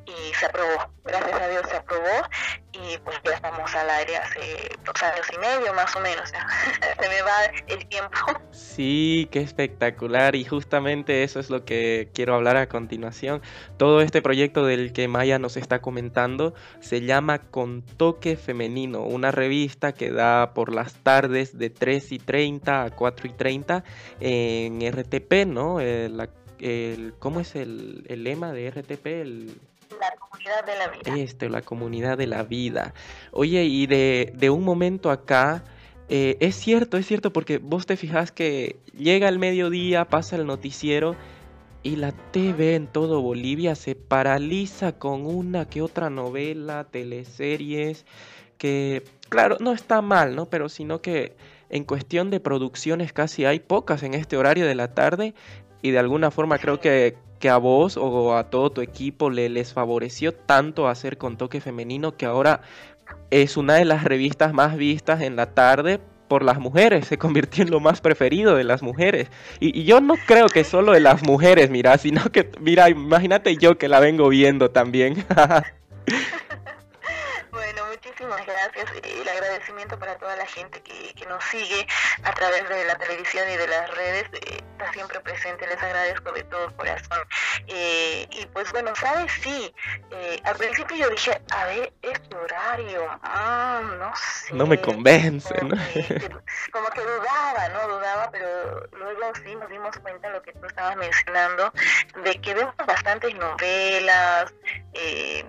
y 0.06 0.34
se 0.36 0.46
aprobó, 0.46 0.92
gracias 1.04 1.42
a 1.42 1.48
Dios 1.50 1.64
se 1.68 1.78
aprobó 1.78 2.22
y 2.72 2.98
pues 3.00 3.20
ya 3.24 3.32
estamos 3.32 3.74
al 3.76 3.90
aire 3.90 4.18
hace 4.18 4.70
dos 4.86 5.04
años 5.04 5.28
y 5.34 5.38
medio 5.40 5.74
más 5.74 5.96
o 5.96 6.00
menos, 6.00 6.30
se 7.02 7.10
me 7.10 7.22
va 7.22 7.46
el 7.68 7.88
tiempo. 7.88 8.18
Sí, 8.52 9.28
qué 9.32 9.42
espectacular 9.42 10.36
y 10.36 10.46
justamente 10.46 11.24
eso 11.24 11.40
es 11.40 11.50
lo 11.50 11.66
que 11.66 12.10
quiero 12.14 12.36
hablar 12.36 12.58
a 12.58 12.70
continuación. 12.70 13.42
Todo 13.78 14.02
este 14.02 14.22
proyecto 14.22 14.66
del 14.66 14.94
que 14.94 15.08
Maya 15.08 15.40
nos 15.40 15.58
está 15.58 15.82
comentando 15.82 16.54
se 16.80 17.02
llama 17.02 17.40
Con 17.40 17.82
Toque 17.82 18.38
Femenino, 18.38 18.83
una 18.88 19.32
revista 19.32 19.94
que 19.94 20.12
da 20.12 20.54
por 20.54 20.74
las 20.74 20.94
tardes 20.96 21.58
de 21.58 21.70
3 21.70 22.12
y 22.12 22.20
30 22.20 22.84
a 22.84 22.90
4 22.92 23.28
y 23.28 23.34
30 23.34 23.84
en 24.20 24.82
RTP, 24.82 25.46
¿no? 25.48 25.80
Eh, 25.80 26.10
el, 26.60 27.14
¿Cómo 27.20 27.40
es 27.40 27.56
el, 27.56 28.06
el 28.08 28.24
lema 28.24 28.52
de 28.52 28.70
RTP? 28.72 29.06
El, 29.06 29.48
la 30.00 30.16
comunidad 30.18 30.66
de 30.66 30.76
la 30.78 30.88
vida. 30.88 31.24
Este, 31.24 31.50
la 31.50 31.62
comunidad 31.62 32.18
de 32.18 32.28
la 32.28 32.44
vida. 32.44 32.94
Oye, 33.32 33.64
y 33.66 33.88
de, 33.88 34.34
de 34.36 34.50
un 34.50 34.64
momento 34.64 35.12
acá, 35.12 35.64
eh, 36.10 36.38
es 36.40 36.56
cierto, 36.56 36.98
es 36.98 37.06
cierto, 37.06 37.32
porque 37.34 37.58
vos 37.58 37.86
te 37.86 37.98
fijas 37.98 38.32
que 38.32 38.78
llega 38.98 39.30
el 39.30 39.40
mediodía, 39.40 40.06
pasa 40.06 40.36
el 40.36 40.46
noticiero 40.46 41.16
y 41.84 41.98
la 41.98 42.12
TV 42.12 42.76
en 42.76 42.88
todo 42.88 43.22
Bolivia 43.22 43.76
se 43.76 43.96
paraliza 43.96 44.98
con 44.98 45.26
una 45.26 45.68
que 45.68 45.82
otra 45.82 46.10
novela, 46.10 46.86
teleseries, 46.86 48.06
que 48.64 49.04
claro, 49.28 49.58
no 49.60 49.74
está 49.74 50.02
mal, 50.02 50.38
¿no? 50.38 50.46
Pero 50.46 50.70
sino 50.70 51.02
que 51.02 51.36
en 51.70 51.84
cuestión 51.84 52.30
de 52.30 52.40
producciones 52.40 53.12
casi 53.12 53.44
hay 53.44 53.60
pocas 53.60 54.04
en 54.04 54.14
este 54.14 54.38
horario 54.38 54.66
de 54.66 54.74
la 54.74 54.94
tarde 54.94 55.34
y 55.82 55.92
de 55.92 56.00
alguna 56.00 56.32
forma 56.32 56.58
creo 56.60 56.80
que 56.80 57.18
que 57.40 57.50
a 57.50 57.58
vos 57.58 57.98
o 57.98 58.38
a 58.38 58.50
todo 58.50 58.72
tu 58.72 58.80
equipo 58.80 59.30
le, 59.30 59.50
les 59.50 59.74
favoreció 59.74 60.34
tanto 60.34 60.88
hacer 60.88 61.18
con 61.18 61.36
toque 61.36 61.60
femenino 61.60 62.16
que 62.16 62.26
ahora 62.26 62.62
es 63.32 63.58
una 63.58 63.74
de 63.74 63.84
las 63.84 64.06
revistas 64.06 64.54
más 64.54 64.78
vistas 64.78 65.22
en 65.22 65.36
la 65.36 65.48
tarde 65.54 66.00
por 66.30 66.42
las 66.42 66.58
mujeres, 66.58 67.06
se 67.06 67.18
convirtió 67.18 67.66
en 67.66 67.70
lo 67.70 67.82
más 67.82 68.00
preferido 68.00 68.56
de 68.56 68.64
las 68.64 68.82
mujeres. 68.82 69.30
Y, 69.60 69.78
y, 69.78 69.84
yo 69.84 70.00
no 70.00 70.14
creo 70.26 70.48
que 70.48 70.64
solo 70.64 70.94
de 70.94 71.02
las 71.02 71.22
mujeres, 71.24 71.70
mira, 71.70 71.98
sino 71.98 72.32
que, 72.32 72.50
mira, 72.62 72.90
imagínate 72.90 73.58
yo 73.58 73.78
que 73.78 73.90
la 73.90 74.00
vengo 74.00 74.30
viendo 74.30 74.72
también. 74.72 75.26
gracias. 78.92 79.20
El 79.20 79.28
agradecimiento 79.28 79.98
para 79.98 80.18
toda 80.18 80.36
la 80.36 80.46
gente 80.46 80.82
que, 80.82 81.14
que 81.14 81.26
nos 81.26 81.44
sigue 81.46 81.88
a 82.24 82.34
través 82.34 82.68
de 82.68 82.86
la 82.86 82.98
televisión 82.98 83.50
y 83.50 83.58
de 83.58 83.68
las 83.68 83.90
redes. 83.96 84.30
Está 84.84 84.94
siempre 84.94 85.20
presente, 85.22 85.66
les 85.66 85.82
agradezco 85.82 86.32
de 86.34 86.44
todo 86.44 86.76
corazón. 86.76 87.20
Eh, 87.68 88.28
y 88.32 88.46
pues 88.48 88.70
bueno, 88.74 88.94
¿sabes? 88.96 89.32
Sí, 89.42 89.74
eh, 90.12 90.42
al 90.44 90.56
principio 90.58 90.98
yo 90.98 91.10
dije, 91.10 91.42
a 91.52 91.66
ver, 91.66 91.94
este 92.02 92.36
horario, 92.36 93.08
ah, 93.24 93.82
no 93.98 94.12
sé. 94.16 94.54
No 94.54 94.66
me 94.66 94.80
convence, 94.82 95.54
como 95.56 95.70
Que, 95.94 96.30
como 96.72 96.90
que 96.90 97.02
dudaba, 97.02 97.70
¿no? 97.70 97.88
Dudaba, 97.88 98.30
pero 98.32 98.88
luego 98.98 99.32
sí 99.42 99.56
nos 99.56 99.70
dimos 99.70 99.98
cuenta 100.00 100.28
de 100.28 100.34
lo 100.34 100.42
que 100.42 100.52
tú 100.52 100.66
estabas 100.66 100.98
mencionando, 100.98 101.72
de 102.24 102.42
que 102.42 102.54
vemos 102.54 102.76
bastantes 102.76 103.34
novelas, 103.36 104.54
eh, 104.94 105.46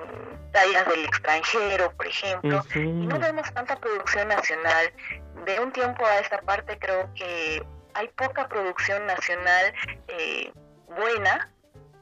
tallas 0.52 0.86
del 0.86 1.06
extranjero, 1.06 1.92
por 1.96 2.06
ejemplo, 2.06 2.64
y 2.72 2.78
no 2.78 3.18
vemos 3.18 3.52
tanta 3.52 3.74
producción 3.80 4.28
nacional. 4.28 4.92
De 5.44 5.58
un 5.58 5.72
tiempo 5.72 6.06
a 6.06 6.20
esta 6.20 6.40
parte 6.42 6.78
creo 6.78 7.12
que 7.14 7.60
hay 7.94 8.08
poca 8.08 8.48
producción 8.48 9.06
nacional 9.06 9.72
eh, 10.08 10.52
buena 10.88 11.50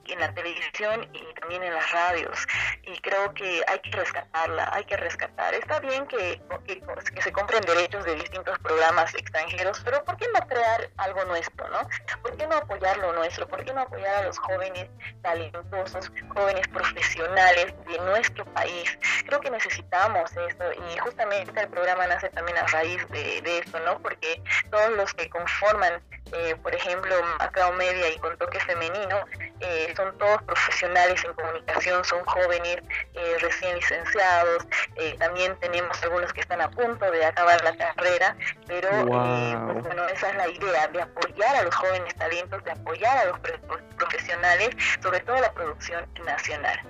en 0.09 0.21
la 0.21 0.33
televisión 0.35 1.09
y 1.13 1.35
también 1.41 1.63
en 1.63 1.75
las 1.75 1.91
radios. 1.93 2.47
Y 2.83 2.99
creo 3.01 3.33
que 3.35 3.63
hay 3.69 3.79
que 3.81 3.91
rescatarla, 3.91 4.71
hay 4.73 4.85
que 4.85 4.97
rescatar. 4.97 5.55
Está 5.55 5.81
bien 5.81 6.07
que, 6.07 6.41
que, 6.67 7.23
se 7.23 7.33
compren 7.33 7.63
derechos 7.63 8.05
de 8.05 8.15
distintos 8.17 8.59
programas 8.61 9.15
extranjeros, 9.15 9.81
pero 9.85 10.05
¿por 10.05 10.17
qué 10.17 10.27
no 10.35 10.47
crear 10.47 10.91
algo 10.97 11.25
nuestro, 11.27 11.69
no? 11.69 11.89
¿Por 12.23 12.37
qué 12.37 12.47
no 12.47 12.57
apoyar 12.57 12.97
lo 12.99 13.13
nuestro? 13.13 13.47
¿Por 13.47 13.65
qué 13.65 13.73
no 13.73 13.83
apoyar 13.83 14.17
a 14.17 14.23
los 14.25 14.39
jóvenes 14.39 14.89
talentosos, 15.23 16.11
jóvenes 16.35 16.67
profesionales 16.69 17.75
de 17.87 17.99
nuestro 17.99 18.45
país? 18.47 18.99
Creo 19.27 19.41
que 19.41 19.51
necesitamos 19.51 20.31
esto 20.37 20.65
y 20.73 20.99
justamente 20.99 21.61
el 21.61 21.69
programa 21.69 22.07
nace 22.07 22.29
también 22.31 22.59
a 22.59 22.67
raíz 22.67 23.07
de, 23.09 23.41
de 23.43 23.59
esto, 23.59 23.79
¿no? 23.81 23.99
Porque 24.01 24.43
todos 24.71 24.91
los 24.97 25.13
que 25.15 25.29
conforman, 25.29 26.03
eh, 26.33 26.57
por 26.63 26.75
ejemplo, 26.75 27.15
Macao 27.39 27.73
Media 27.73 28.09
y 28.09 28.19
con 28.19 28.37
toque 28.39 28.59
femenino, 28.61 29.25
eh, 29.61 29.92
son 29.95 30.17
todos 30.19 30.43
profesionales 30.43 31.25
en 31.25 31.33
comunicación, 31.35 32.05
son 32.05 32.25
jóvenes 32.25 32.79
eh, 33.15 33.37
recién 33.41 33.77
licenciados, 33.77 34.67
eh, 34.97 35.17
también 35.19 35.59
tenemos 35.61 36.03
algunos 36.03 36.33
que 36.33 36.41
están 36.41 36.61
a 36.61 36.71
punto 36.71 37.11
de 37.11 37.25
acabar 37.25 37.63
la 37.63 37.77
carrera, 37.77 38.37
pero 38.67 38.89
eh, 38.89 39.59
pues, 39.73 39.85
bueno, 39.85 40.07
esa 40.09 40.31
es 40.31 40.37
la 40.37 40.49
idea, 40.49 40.89
de 40.89 41.03
apoyar 41.03 41.57
a 41.57 41.63
los 41.63 41.75
jóvenes 41.75 42.15
talentos, 42.15 42.65
de 42.65 42.73
apoyar 42.73 43.19
a 43.19 43.25
los 43.27 43.39
profesionales, 43.97 44.71
sobre 45.03 45.21
todo 45.21 45.41
la 45.41 45.53
producción 45.53 46.07
nacional. 46.25 46.81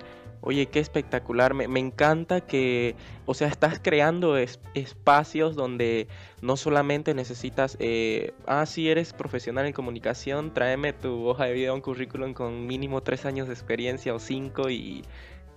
Oye, 0.45 0.65
qué 0.65 0.79
espectacular. 0.79 1.53
Me, 1.53 1.69
me, 1.69 1.79
encanta 1.79 2.41
que, 2.41 2.97
o 3.25 3.33
sea, 3.33 3.47
estás 3.47 3.79
creando 3.81 4.35
es, 4.35 4.59
espacios 4.73 5.55
donde 5.55 6.09
no 6.41 6.57
solamente 6.57 7.13
necesitas, 7.13 7.77
eh, 7.79 8.33
ah, 8.45 8.65
si 8.65 8.89
eres 8.89 9.13
profesional 9.13 9.65
en 9.65 9.71
comunicación, 9.71 10.53
tráeme 10.53 10.91
tu 10.91 11.27
hoja 11.27 11.45
de 11.45 11.53
vida, 11.53 11.73
un 11.73 11.79
currículum 11.79 12.33
con 12.33 12.67
mínimo 12.67 13.01
tres 13.01 13.25
años 13.25 13.47
de 13.47 13.53
experiencia 13.53 14.13
o 14.13 14.19
cinco 14.19 14.69
y, 14.69 15.05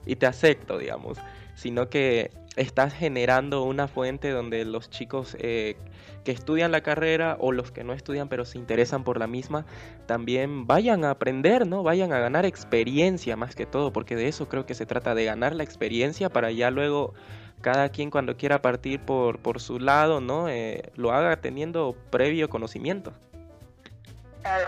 y 0.07 0.15
te 0.15 0.27
acepto, 0.27 0.79
digamos, 0.79 1.19
sino 1.57 1.89
que 1.89 2.31
estás 2.55 2.95
generando 2.95 3.65
una 3.65 3.89
fuente 3.89 4.31
donde 4.31 4.65
los 4.65 4.89
chicos 4.89 5.37
eh, 5.41 5.77
que 6.25 6.33
estudian 6.33 6.73
la 6.73 6.83
carrera 6.83 7.37
o 7.41 7.53
los 7.53 7.71
que 7.71 7.85
no 7.85 7.93
estudian 7.93 8.29
pero 8.29 8.45
se 8.45 8.59
interesan 8.59 9.05
por 9.05 9.19
la 9.19 9.27
misma 9.27 9.67
también 10.07 10.67
vayan 10.67 11.05
a 11.05 11.11
aprender, 11.11 11.67
¿no? 11.67 11.83
Vayan 11.83 12.13
a 12.13 12.19
ganar 12.19 12.47
experiencia 12.47 13.37
más 13.37 13.55
que 13.55 13.67
todo, 13.67 13.93
porque 13.93 14.17
de 14.17 14.29
eso 14.29 14.49
creo 14.49 14.67
que 14.67 14.75
se 14.75 14.87
trata, 14.87 15.15
de 15.15 15.25
ganar 15.25 15.55
la 15.55 15.65
experiencia 15.65 16.31
para 16.31 16.51
ya 16.51 16.71
luego 16.71 17.15
cada 17.61 17.89
quien 17.89 18.11
cuando 18.11 18.37
quiera 18.37 18.63
partir 18.63 19.01
por, 19.01 19.39
por 19.39 19.61
su 19.61 19.79
lado, 19.79 20.21
¿no? 20.21 20.49
Eh, 20.49 20.91
lo 20.95 21.13
haga 21.13 21.37
teniendo 21.41 21.97
previo 22.11 22.49
conocimiento. 22.49 23.13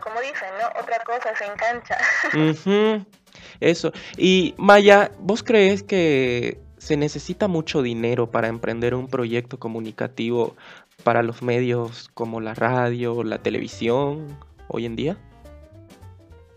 como 0.03 0.21
dicen, 0.21 0.49
¿no? 0.61 0.81
Otra 0.81 0.99
cosa 1.05 1.35
se 1.37 1.45
engancha. 1.45 3.05
Eso. 3.61 3.93
Y 4.17 4.55
Maya, 4.59 5.11
¿vos 5.19 5.43
crees 5.43 5.83
que 5.83 6.59
se 6.89 6.97
necesita 6.97 7.49
mucho 7.49 7.83
dinero 7.83 8.31
para 8.31 8.49
emprender 8.49 8.95
un 8.95 9.09
proyecto 9.09 9.59
comunicativo 9.59 10.57
para 11.05 11.23
los 11.23 11.43
medios 11.43 12.09
como 12.15 12.41
la 12.41 12.55
radio, 12.55 13.23
la 13.25 13.37
televisión 13.37 14.39
hoy 14.69 14.87
en 14.87 14.97
día? 14.97 15.17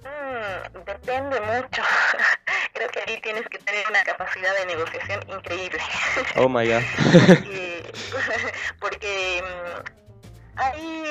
Mm, 0.06 0.86
depende 0.86 1.38
mucho. 1.41 1.82
Creo 2.74 2.88
que 2.88 3.00
ahí 3.06 3.20
tienes 3.22 3.46
que 3.50 3.58
tener 3.58 3.84
una 3.89 4.04
capacidad 4.06 4.52
de 4.58 4.67
negociación 4.67 5.20
increíble. 5.38 5.80
Oh 6.38 6.48
my 6.48 6.65
god. 6.65 6.82
porque, 7.28 7.91
porque 8.80 9.44
mm, 9.44 10.01
hay 10.56 11.04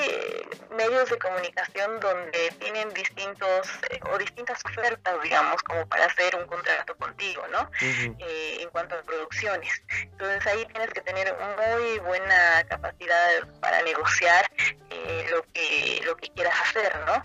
medios 0.75 1.09
de 1.09 1.17
comunicación 1.17 1.99
donde 1.99 2.51
tienen 2.59 2.93
distintos 2.93 3.67
eh, 3.89 3.99
o 4.11 4.17
distintas 4.17 4.63
ofertas, 4.65 5.21
digamos, 5.23 5.61
como 5.63 5.85
para 5.87 6.05
hacer 6.05 6.35
un 6.35 6.45
contrato 6.47 6.95
contigo, 6.97 7.43
¿no? 7.51 7.69
eh, 7.81 8.57
en 8.61 8.69
cuanto 8.69 8.95
a 8.95 9.01
producciones. 9.01 9.83
Entonces 10.03 10.45
ahí 10.47 10.65
tienes 10.67 10.89
que 10.91 11.01
tener 11.01 11.35
muy 11.35 11.99
buena 11.99 12.63
capacidad 12.69 13.47
para 13.59 13.81
negociar 13.83 14.49
eh, 14.89 15.27
lo 15.31 15.43
que 15.53 16.01
lo 16.05 16.15
que 16.17 16.29
quieras 16.29 16.55
hacer, 16.61 16.95
¿no? 17.05 17.23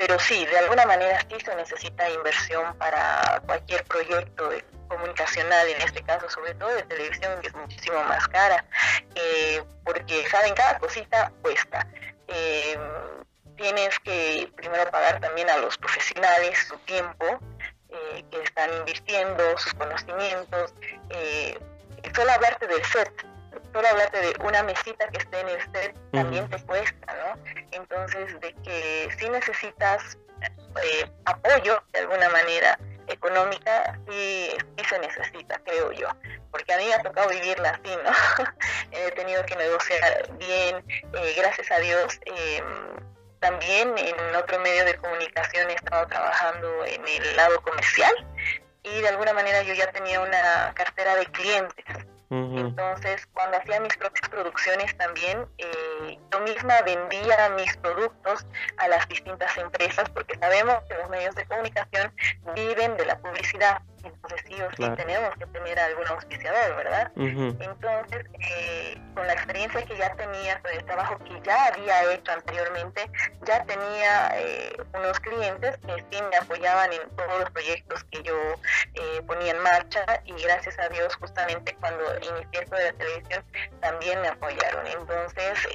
Eh, 0.00 0.06
pero 0.06 0.18
sí, 0.18 0.46
de 0.46 0.58
alguna 0.58 0.86
manera 0.86 1.20
sí 1.28 1.36
se 1.44 1.54
necesita 1.54 2.08
inversión 2.08 2.76
para 2.78 3.42
cualquier 3.46 3.84
proyecto 3.84 4.50
comunicacional, 4.88 5.68
en 5.68 5.82
este 5.82 6.02
caso 6.02 6.28
sobre 6.30 6.54
todo 6.54 6.70
de 6.70 6.82
televisión, 6.84 7.40
que 7.40 7.48
es 7.48 7.54
muchísimo 7.54 8.02
más 8.04 8.26
cara, 8.28 8.64
eh, 9.14 9.62
porque 9.84 10.26
saben, 10.28 10.54
cada 10.54 10.78
cosita 10.78 11.30
cuesta. 11.42 11.86
Eh, 12.28 12.78
tienes 13.56 13.98
que 14.00 14.50
primero 14.56 14.90
pagar 14.90 15.20
también 15.20 15.50
a 15.50 15.58
los 15.58 15.76
profesionales 15.76 16.58
su 16.66 16.76
tiempo, 16.78 17.38
que 18.30 18.42
están 18.42 18.72
invirtiendo, 18.72 19.58
sus 19.58 19.74
conocimientos, 19.74 20.72
solo 22.14 22.32
hablarte 22.32 22.66
del 22.68 22.84
set, 22.84 23.26
solo 23.72 23.88
hablarte 23.88 24.20
de 24.20 24.34
una 24.44 24.62
mesita 24.62 25.08
que 25.08 25.18
esté 25.18 25.40
en 25.40 25.48
el 25.48 25.72
set 25.72 25.96
también 26.12 26.48
te 26.48 26.62
cuesta, 26.64 27.14
¿no? 27.14 27.42
Entonces, 27.72 28.40
de 28.40 28.52
que 28.64 29.08
si 29.18 29.28
necesitas 29.28 30.18
eh, 30.82 31.10
apoyo 31.24 31.82
de 31.92 32.00
alguna 32.00 32.28
manera 32.30 32.78
económica, 33.06 33.98
sí, 34.08 34.56
se 34.88 34.98
necesita, 34.98 35.60
creo 35.64 35.92
yo, 35.92 36.08
porque 36.50 36.72
a 36.72 36.78
mí 36.78 36.86
me 36.86 36.94
ha 36.94 37.02
tocado 37.02 37.28
vivirla 37.28 37.70
así, 37.70 37.96
¿no? 38.04 38.44
He 38.92 39.10
tenido 39.12 39.44
que 39.44 39.56
negociar 39.56 40.30
bien, 40.38 40.84
eh, 40.88 41.34
gracias 41.36 41.70
a 41.70 41.78
Dios. 41.78 42.18
Eh, 42.26 42.62
también 43.40 43.96
en 43.96 44.36
otro 44.36 44.58
medio 44.60 44.84
de 44.84 44.94
comunicación 44.96 45.70
he 45.70 45.74
estado 45.74 46.06
trabajando 46.06 46.84
en 46.84 47.06
el 47.08 47.36
lado 47.36 47.60
comercial 47.62 48.12
y 48.82 49.00
de 49.00 49.08
alguna 49.08 49.32
manera 49.32 49.62
yo 49.62 49.72
ya 49.72 49.90
tenía 49.92 50.20
una 50.20 50.72
cartera 50.74 51.16
de 51.16 51.24
clientes 51.26 51.84
Entonces, 52.30 53.26
cuando 53.32 53.56
hacía 53.56 53.80
mis 53.80 53.96
propias 53.96 54.28
producciones 54.28 54.96
también, 54.96 55.48
eh, 55.58 56.18
yo 56.30 56.40
misma 56.40 56.80
vendía 56.82 57.48
mis 57.56 57.76
productos 57.78 58.46
a 58.76 58.86
las 58.86 59.08
distintas 59.08 59.56
empresas 59.58 60.08
porque 60.10 60.38
sabemos 60.38 60.76
que 60.88 60.94
los 60.94 61.10
medios 61.10 61.34
de 61.34 61.44
comunicación 61.46 62.12
viven 62.54 62.96
de 62.96 63.06
la 63.06 63.18
publicidad. 63.18 63.82
Entonces 64.04 64.40
sí 64.46 64.54
o 64.62 64.70
sí 64.70 64.96
tenemos 64.96 65.34
que 65.36 65.46
tener 65.46 65.78
algún 65.78 66.06
auspiciador, 66.08 66.76
¿verdad? 66.76 67.12
Entonces, 67.16 68.26
eh, 68.40 69.00
con 69.14 69.26
la 69.26 69.32
experiencia 69.34 69.82
que 69.84 69.96
ya 69.96 70.14
tenía, 70.14 70.60
con 70.60 70.72
el 70.72 70.84
trabajo 70.84 71.18
que 71.18 71.40
ya 71.44 71.66
había 71.66 72.12
hecho 72.12 72.32
anteriormente, 72.32 73.10
ya 73.46 73.64
tenía 73.64 74.32
eh, 74.38 74.76
unos 74.94 75.20
clientes 75.20 75.78
que 75.86 76.04
sí 76.10 76.22
me 76.30 76.36
apoyaban 76.36 76.92
en 76.92 77.08
todos 77.16 77.40
los 77.40 77.50
proyectos 77.50 78.04
que 78.04 78.22
yo 78.22 78.34
eh, 78.94 79.22
ponía 79.26 79.52
en 79.52 79.62
marcha 79.62 80.04
y 80.24 80.32
gracias 80.42 80.78
a 80.78 80.88
Dios 80.88 81.14
justamente 81.16 81.76
cuando 81.80 82.04
inicié 82.16 82.62
esto 82.62 82.76
de 82.76 82.84
la 82.84 82.92
televisión 82.92 83.44
también 83.80 84.20
me 84.22 84.28
apoyaron. 84.28 84.86
Entonces, 84.86 85.68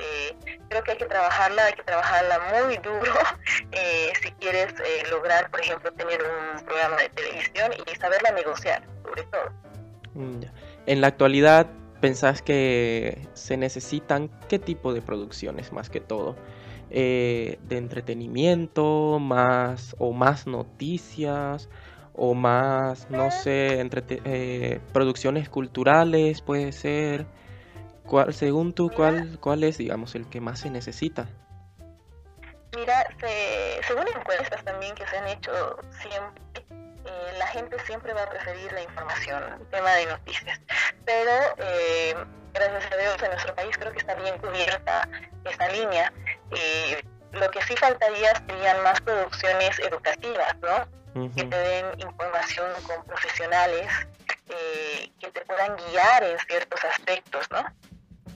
creo 0.70 0.84
que 0.84 0.92
hay 0.92 0.98
que 0.98 1.06
trabajarla, 1.06 1.66
hay 1.66 1.74
que 1.74 1.84
trabajarla 1.84 2.40
muy 2.40 2.78
duro 2.78 3.14
si 4.22 4.32
quieres 4.34 4.74
lograr, 5.10 5.50
por 5.52 5.60
ejemplo, 5.60 5.92
tener 5.94 6.22
un 6.24 6.66
programa 6.66 6.98
de 6.98 7.10
televisión 7.10 7.74
y 7.86 7.96
saber 7.96 8.14
negociar, 8.34 8.84
sobre 9.04 9.23
todo. 9.23 9.49
Mm, 10.13 10.41
en 10.86 11.01
la 11.01 11.08
actualidad, 11.08 11.67
¿pensás 12.01 12.41
que 12.41 13.28
se 13.34 13.58
necesitan 13.58 14.30
qué 14.47 14.60
tipo 14.60 14.93
de 14.93 15.01
producciones 15.01 15.71
más 15.71 15.89
que 15.89 15.99
todo? 15.99 16.36
Eh, 16.89 17.60
¿De 17.63 17.78
entretenimiento, 17.78 19.19
más 19.19 19.95
o 19.99 20.13
más 20.13 20.47
noticias? 20.47 21.69
o 22.17 22.34
más, 22.34 23.10
no 23.10 23.30
sé, 23.30 23.80
entre, 23.80 24.04
eh, 24.10 24.80
producciones 24.93 25.49
culturales 25.49 26.41
puede 26.41 26.71
ser. 26.71 27.25
¿Cuál, 28.06 28.34
según 28.34 28.73
tú, 28.73 28.89
cuál, 28.95 29.39
cuál 29.39 29.63
es, 29.63 29.78
digamos, 29.78 30.15
el 30.15 30.30
que 30.30 30.39
más 30.39 30.60
se 30.60 30.69
necesita? 30.69 31.28
Mira, 32.75 33.08
según 33.88 34.06
encuestas 34.08 34.63
también 34.63 34.93
que 34.95 35.06
se 35.08 35.17
han 35.17 35.28
hecho 35.28 35.51
siempre, 36.01 36.64
eh, 37.15 37.38
la 37.38 37.47
gente 37.47 37.78
siempre 37.86 38.13
va 38.13 38.23
a 38.23 38.30
preferir 38.30 38.71
la 38.73 38.82
información, 38.82 39.43
el 39.62 39.67
tema 39.67 39.91
de 39.93 40.06
noticias. 40.08 40.60
Pero 41.06 41.32
eh, 41.58 42.15
gracias 42.54 42.91
a 42.91 42.97
Dios 42.97 43.23
en 43.23 43.30
nuestro 43.32 43.56
país 43.56 43.78
creo 43.78 43.91
que 43.91 43.99
está 43.99 44.15
bien 44.15 44.38
cubierta 44.39 45.08
esta 45.45 45.67
línea. 45.69 46.12
lo 47.32 47.51
que 47.51 47.62
sí 47.63 47.75
faltaría 47.78 48.34
serían 48.47 48.84
más 48.84 48.99
producciones 49.01 49.80
educativas, 49.80 50.56
¿no? 50.62 51.30
Que 51.36 51.43
te 51.45 51.58
den 51.58 51.86
información 51.99 52.71
con 52.86 53.06
profesionales, 53.06 53.88
eh, 54.49 55.10
que 55.19 55.32
te 55.32 55.41
puedan 55.45 55.75
guiar 55.78 56.23
en 56.23 56.38
ciertos 56.39 56.84
aspectos, 56.84 57.47
¿no? 57.51 57.63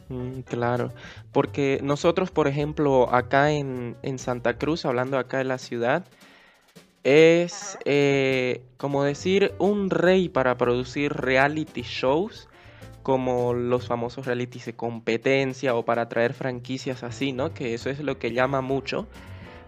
Mm, 0.09 0.41
claro, 0.41 0.91
porque 1.31 1.79
nosotros, 1.83 2.31
por 2.31 2.47
ejemplo, 2.47 3.13
acá 3.13 3.51
en, 3.51 3.97
en 4.01 4.17
Santa 4.17 4.57
Cruz, 4.57 4.85
hablando 4.85 5.19
acá 5.19 5.37
de 5.37 5.43
la 5.43 5.57
ciudad, 5.57 6.03
es 7.03 7.77
eh, 7.85 8.62
como 8.77 9.03
decir 9.03 9.53
un 9.59 9.89
rey 9.89 10.29
para 10.29 10.57
producir 10.57 11.13
reality 11.13 11.81
shows 11.81 12.47
como 13.03 13.53
los 13.53 13.88
famosos 13.88 14.25
realities 14.25 14.65
de 14.65 14.75
competencia 14.75 15.73
o 15.75 15.83
para 15.85 16.09
traer 16.09 16.33
franquicias 16.33 17.03
así, 17.03 17.31
¿no? 17.31 17.53
Que 17.53 17.73
eso 17.73 17.89
es 17.89 17.99
lo 17.99 18.19
que 18.19 18.33
llama 18.33 18.62
mucho. 18.62 19.07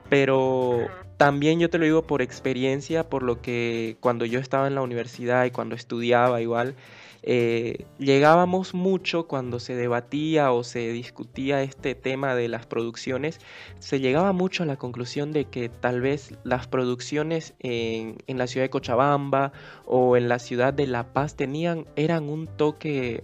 Pero 0.10 0.88
también 1.18 1.60
yo 1.60 1.70
te 1.70 1.78
lo 1.78 1.86
digo 1.86 2.04
por 2.04 2.22
experiencia, 2.22 3.10
por 3.10 3.24
lo 3.24 3.42
que 3.42 3.96
cuando 4.00 4.26
yo 4.26 4.40
estaba 4.40 4.68
en 4.68 4.76
la 4.76 4.82
universidad 4.82 5.46
y 5.46 5.52
cuando 5.52 5.76
estudiaba 5.76 6.42
igual, 6.42 6.76
eh, 7.24 7.86
llegábamos 8.00 8.74
mucho 8.74 9.28
cuando 9.28 9.60
se 9.60 9.76
debatía 9.76 10.52
o 10.52 10.64
se 10.64 10.92
discutía 10.92 11.62
este 11.62 11.94
tema 11.94 12.34
de 12.34 12.48
las 12.48 12.66
producciones, 12.66 13.40
se 13.80 14.00
llegaba 14.00 14.34
mucho 14.34 14.64
a 14.64 14.66
la 14.66 14.78
conclusión 14.78 15.32
de 15.32 15.46
que 15.46 15.70
tal 15.70 16.02
vez 16.02 16.34
las 16.44 16.68
producciones 16.68 17.54
en, 17.60 18.18
la 18.28 18.48
ciudad 18.48 18.66
de 18.66 18.72
Cochabamba 18.72 19.52
o 19.86 20.18
en 20.18 20.30
la 20.30 20.40
ciudad 20.40 20.74
de 20.74 20.88
La 20.88 21.14
Paz 21.14 21.36
tenían, 21.36 21.86
eran 21.96 22.28
un 22.28 22.48
toque 22.48 23.24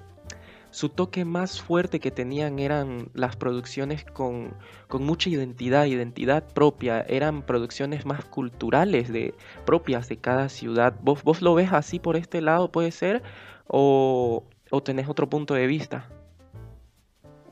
su 0.70 0.90
toque 0.90 1.26
más 1.26 1.60
fuerte 1.60 2.00
que 2.00 2.12
tenían 2.12 2.60
eran 2.60 3.10
las 3.16 3.36
producciones 3.36 4.04
con, 4.04 4.54
con, 4.88 5.02
mucha 5.04 5.30
identidad, 5.30 5.86
identidad 5.86 6.44
propia, 6.54 7.02
eran 7.02 7.42
producciones 7.42 8.06
más 8.06 8.26
culturales 8.26 9.12
de, 9.12 9.34
propias 9.66 10.08
de 10.08 10.18
cada 10.18 10.50
ciudad. 10.50 10.94
¿Vos, 11.02 11.24
¿Vos 11.24 11.42
lo 11.42 11.56
ves 11.56 11.72
así 11.72 11.98
por 12.00 12.16
este 12.16 12.42
lado, 12.42 12.72
puede 12.72 12.92
ser? 12.92 13.24
O, 13.68 14.44
o 14.72 14.82
tenés 14.82 15.08
otro 15.08 15.30
punto 15.30 15.54
de 15.54 15.68
vista? 15.68 16.06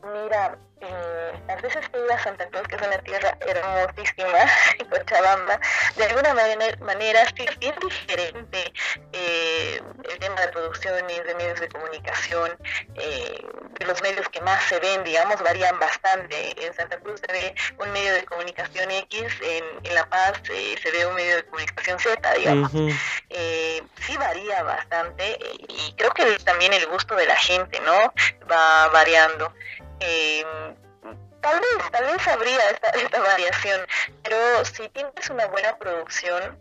Mira, 0.03 0.57
eh, 0.81 1.31
las 1.47 1.61
veces 1.61 1.87
que 1.89 1.99
iba 1.99 2.15
a 2.15 2.23
Santa 2.23 2.47
Cruz, 2.49 2.67
que 2.67 2.75
es 2.75 2.81
una 2.81 2.97
tierra 2.99 3.37
hermosísima, 3.39 4.39
Cochabamba, 4.89 5.59
de 5.95 6.03
alguna 6.03 6.33
manera, 6.33 6.77
manera 6.81 7.25
sí 7.35 7.45
es 7.47 7.59
bien 7.59 7.75
diferente 7.81 8.73
eh, 9.13 9.81
el 10.09 10.19
tema 10.19 10.41
de 10.41 10.47
producciones, 10.49 11.25
de 11.25 11.35
medios 11.35 11.59
de 11.61 11.69
comunicación, 11.69 12.57
eh, 12.95 13.45
de 13.79 13.85
los 13.85 14.01
medios 14.01 14.27
que 14.29 14.41
más 14.41 14.61
se 14.63 14.79
ven, 14.79 15.03
digamos, 15.05 15.41
varían 15.41 15.79
bastante. 15.79 16.65
En 16.65 16.73
Santa 16.73 16.97
Cruz 16.99 17.21
se 17.25 17.31
ve 17.31 17.55
un 17.79 17.91
medio 17.91 18.13
de 18.13 18.25
comunicación 18.25 18.91
X, 18.91 19.33
en, 19.41 19.93
La 19.93 20.07
Paz 20.09 20.41
se 20.45 20.91
ve 20.91 21.05
un 21.05 21.15
medio 21.15 21.37
de 21.37 21.45
comunicación 21.45 21.99
Z, 21.99 22.33
digamos. 22.33 22.71
sí 22.71 24.17
varía 24.17 24.61
bastante 24.63 25.39
y 25.69 25.93
creo 25.97 26.11
que 26.11 26.37
también 26.39 26.73
el 26.73 26.85
gusto 26.87 27.15
de 27.15 27.25
la 27.25 27.37
gente, 27.37 27.79
¿no? 27.81 28.13
Va 28.49 28.89
variando. 28.89 29.53
Tal 29.99 31.59
vez, 31.59 31.91
tal 31.91 32.05
vez 32.05 32.27
habría 32.27 32.69
esta, 32.71 32.89
esta 32.89 33.21
variación, 33.21 33.81
pero 34.23 34.65
si 34.65 34.89
tienes 34.89 35.29
una 35.29 35.45
buena 35.47 35.77
producción, 35.77 36.57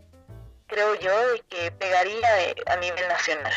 creo 0.67 0.95
yo 0.95 1.11
que 1.49 1.71
pegaría 1.71 2.27
a 2.67 2.75
nivel 2.77 3.07
nacional. 3.07 3.53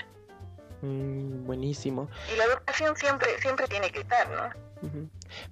Mm, 0.80 1.44
buenísimo. 1.44 2.08
Y 2.32 2.36
la 2.36 2.44
educación 2.44 2.96
siempre, 2.96 3.38
siempre 3.40 3.66
tiene 3.66 3.90
que 3.90 4.00
estar, 4.00 4.28
¿no? 4.30 4.68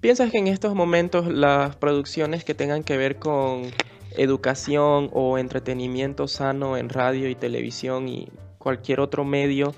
¿Piensas 0.01 0.31
que 0.31 0.39
en 0.39 0.47
estos 0.47 0.75
momentos 0.75 1.27
las 1.27 1.75
producciones 1.77 2.45
que 2.45 2.55
tengan 2.55 2.85
que 2.85 2.97
ver 2.97 3.19
con 3.19 3.73
educación 4.17 5.11
o 5.12 5.37
entretenimiento 5.37 6.29
sano 6.29 6.77
en 6.77 6.89
radio 6.89 7.29
y 7.29 7.35
televisión 7.35 8.09
y 8.09 8.31
cualquier 8.59 9.01
otro 9.01 9.25
medio 9.25 9.75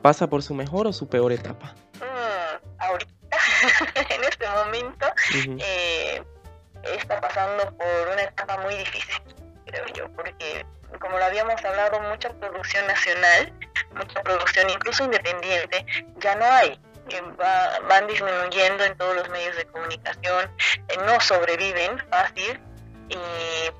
pasa 0.00 0.28
por 0.28 0.42
su 0.42 0.54
mejor 0.54 0.86
o 0.86 0.92
su 0.92 1.08
peor 1.08 1.32
etapa? 1.32 1.74
Mm, 2.00 2.78
ahorita 2.78 3.17
en 4.10 4.24
este 4.24 4.48
momento 4.48 5.06
eh, 5.34 6.22
está 6.82 7.20
pasando 7.20 7.76
por 7.76 8.08
una 8.12 8.22
etapa 8.22 8.58
muy 8.58 8.74
difícil, 8.76 9.22
creo 9.66 9.86
yo, 9.94 10.12
porque 10.12 10.64
como 11.00 11.18
lo 11.18 11.24
habíamos 11.24 11.62
hablado, 11.64 12.00
mucha 12.00 12.30
producción 12.30 12.86
nacional, 12.86 13.52
mucha 13.94 14.22
producción 14.22 14.70
incluso 14.70 15.04
independiente, 15.04 15.84
ya 16.16 16.34
no 16.36 16.44
hay. 16.44 16.80
Eh, 17.10 17.22
van 17.88 18.06
disminuyendo 18.06 18.84
en 18.84 18.96
todos 18.96 19.16
los 19.16 19.28
medios 19.30 19.56
de 19.56 19.64
comunicación, 19.66 20.50
eh, 20.88 20.96
no 21.06 21.18
sobreviven 21.20 21.98
fácil 22.10 22.60
y 23.08 23.16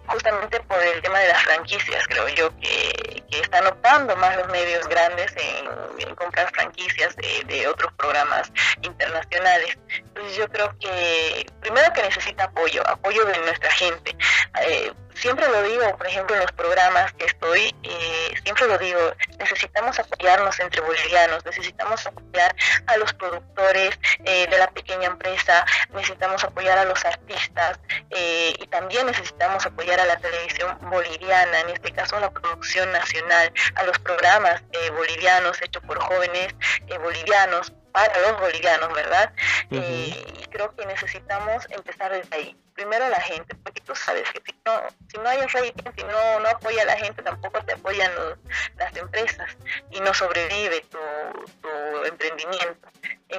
justamente 0.07 0.61
por 0.61 0.83
el 0.83 1.03
tema 1.03 1.19
de 1.19 1.29
las 1.29 1.43
franquicias, 1.43 2.07
creo 2.09 2.29
yo 2.29 2.51
que, 2.59 3.23
están 3.31 3.67
optando 3.67 4.17
más 4.17 4.37
los 4.37 4.49
medios 4.49 4.87
grandes 4.89 5.33
en, 5.37 6.15
comprar 6.17 6.51
franquicias 6.51 7.15
de, 7.17 7.69
otros 7.69 7.93
programas 7.93 8.51
internacionales. 8.83 9.79
Entonces 9.89 10.37
yo 10.37 10.49
creo 10.49 10.77
que 10.79 11.47
primero 11.61 11.93
que 11.93 12.03
necesita 12.03 12.45
apoyo, 12.45 12.83
apoyo 12.89 13.25
de 13.25 13.39
nuestra 13.39 13.71
gente. 13.71 14.17
Eh, 14.63 14.93
siempre 15.19 15.49
lo 15.49 15.63
digo, 15.63 15.97
por 15.97 16.07
ejemplo, 16.07 16.37
en 16.37 16.43
los 16.43 16.53
programas 16.53 17.13
que 17.15 17.27
estoy, 17.27 17.75
eh, 17.83 18.35
siempre 18.43 18.67
lo 18.67 18.79
digo, 18.79 19.01
necesitamos 19.39 19.99
apoyarnos 19.99 20.59
entre 20.61 20.81
bolivianos, 20.81 21.45
necesitamos 21.45 22.07
apoyar 22.07 22.55
a 22.87 22.97
los 22.97 23.13
productores 23.15 23.99
eh, 24.25 24.47
de 24.49 24.59
la 24.59 24.71
pequeña 24.71 25.09
empresa, 25.09 25.65
necesitamos 25.93 26.45
apoyar 26.45 26.79
a 26.79 26.85
los 26.85 27.05
artistas 27.05 27.79
eh, 28.11 28.55
y 28.59 28.67
también 28.69 29.07
necesitamos 29.07 29.67
apoyar 29.67 30.01
a 30.01 30.05
la 30.05 30.17
televisión 30.19 30.79
boliviana, 30.83 31.61
en 31.61 31.71
este 31.71 31.93
caso 31.93 32.17
a 32.17 32.21
la 32.21 32.31
producción 32.31 32.91
nacional, 32.93 33.53
a 33.75 33.83
los 33.85 33.99
programas 33.99 34.63
bolivianos 34.95 35.61
hechos 35.63 35.83
por 35.85 35.99
jóvenes 35.99 36.55
bolivianos 37.03 37.73
para 37.93 38.19
los 38.21 38.41
bolivianos, 38.41 38.93
¿verdad? 38.93 39.33
y 39.71 40.47
creo 40.51 40.75
que 40.75 40.87
necesitamos 40.87 41.67
empezar 41.71 42.13
desde 42.13 42.37
ahí 42.37 42.57
primero 42.79 43.09
la 43.09 43.21
gente, 43.21 43.57
porque 43.57 43.81
tú 43.81 43.95
sabes 43.97 44.23
que 44.31 44.41
si 44.47 44.55
no, 44.65 44.73
si 45.11 45.19
no 45.19 45.29
hay 45.29 45.41
rating, 45.41 45.91
si 45.97 46.05
no, 46.05 46.41
no 46.41 46.49
apoya 46.49 46.83
a 46.83 46.85
la 46.85 46.97
gente, 46.97 47.23
tampoco 47.23 47.61
te 47.65 47.73
apoyan 47.73 48.13
las 48.77 48.97
empresas 48.97 49.57
y 49.91 49.99
no 50.01 50.15
sobrevive 50.15 50.81
tu, 50.83 50.99
tu 51.61 52.05
emprendimiento. 52.05 52.89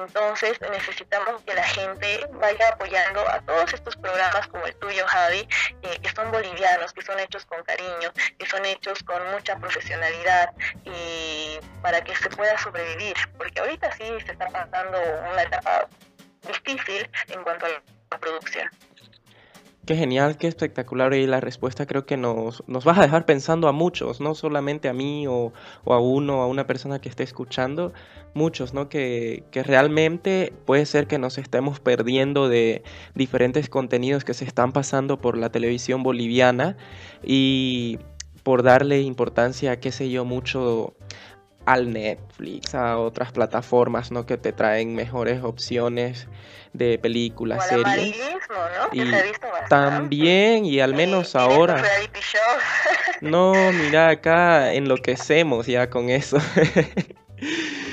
Entonces 0.00 0.58
necesitamos 0.70 1.42
que 1.42 1.54
la 1.54 1.62
gente 1.62 2.26
vaya 2.32 2.68
apoyando 2.68 3.20
a 3.28 3.40
todos 3.42 3.72
estos 3.74 3.96
programas 3.96 4.46
como 4.48 4.64
el 4.66 4.74
tuyo, 4.76 5.06
Javi, 5.06 5.46
eh, 5.82 5.98
que 6.02 6.10
son 6.10 6.30
bolivianos, 6.30 6.92
que 6.92 7.02
son 7.02 7.18
hechos 7.18 7.44
con 7.44 7.62
cariño, 7.64 8.10
que 8.38 8.46
son 8.46 8.64
hechos 8.64 9.02
con 9.02 9.22
mucha 9.30 9.56
profesionalidad 9.56 10.50
y 10.84 11.58
para 11.82 12.02
que 12.02 12.16
se 12.16 12.30
pueda 12.30 12.56
sobrevivir, 12.58 13.14
porque 13.36 13.60
ahorita 13.60 13.92
sí 13.92 14.04
se 14.24 14.32
está 14.32 14.48
pasando 14.48 14.98
una 15.32 15.42
etapa 15.42 15.86
difícil 16.46 17.08
en 17.28 17.42
cuanto 17.42 17.66
a 17.66 17.68
la 17.68 18.18
producción. 18.18 18.70
Qué 19.86 19.96
genial, 19.96 20.36
qué 20.36 20.46
espectacular 20.46 21.14
y 21.14 21.26
la 21.26 21.40
respuesta 21.40 21.86
creo 21.86 22.04
que 22.04 22.18
nos, 22.18 22.62
nos 22.68 22.84
vas 22.84 22.98
a 22.98 23.02
dejar 23.02 23.24
pensando 23.24 23.66
a 23.66 23.72
muchos, 23.72 24.20
no 24.20 24.34
solamente 24.34 24.88
a 24.88 24.92
mí 24.92 25.26
o, 25.26 25.52
a 25.86 25.98
uno, 25.98 26.42
a 26.42 26.46
una 26.46 26.66
persona 26.66 27.00
que 27.00 27.08
esté 27.08 27.22
escuchando, 27.22 27.92
muchos, 28.34 28.74
¿no? 28.74 28.90
Que, 28.90 29.42
que, 29.50 29.62
realmente 29.62 30.52
puede 30.66 30.84
ser 30.84 31.06
que 31.06 31.18
nos 31.18 31.38
estemos 31.38 31.80
perdiendo 31.80 32.48
de 32.48 32.82
diferentes 33.14 33.70
contenidos 33.70 34.24
que 34.24 34.34
se 34.34 34.44
están 34.44 34.72
pasando 34.72 35.18
por 35.18 35.36
la 35.38 35.50
televisión 35.50 36.02
boliviana 36.02 36.76
y 37.24 37.98
por 38.42 38.62
darle 38.62 39.00
importancia, 39.00 39.80
qué 39.80 39.92
sé 39.92 40.10
yo, 40.10 40.24
mucho 40.24 40.94
al 41.70 41.92
Netflix, 41.92 42.74
a 42.74 42.98
otras 42.98 43.30
plataformas, 43.30 44.10
¿no? 44.10 44.26
Que 44.26 44.36
te 44.36 44.52
traen 44.52 44.96
mejores 44.96 45.44
opciones 45.44 46.26
de 46.72 46.98
películas, 46.98 47.68
series. 47.68 48.16
¿no? 48.48 48.88
Y 48.92 49.12
también, 49.68 50.64
y 50.64 50.80
al 50.80 50.94
menos 50.94 51.36
ahora. 51.36 51.80
no, 53.20 53.52
mira, 53.72 54.08
acá 54.08 54.72
enloquecemos 54.72 55.66
ya 55.66 55.88
con 55.88 56.10
eso. 56.10 56.38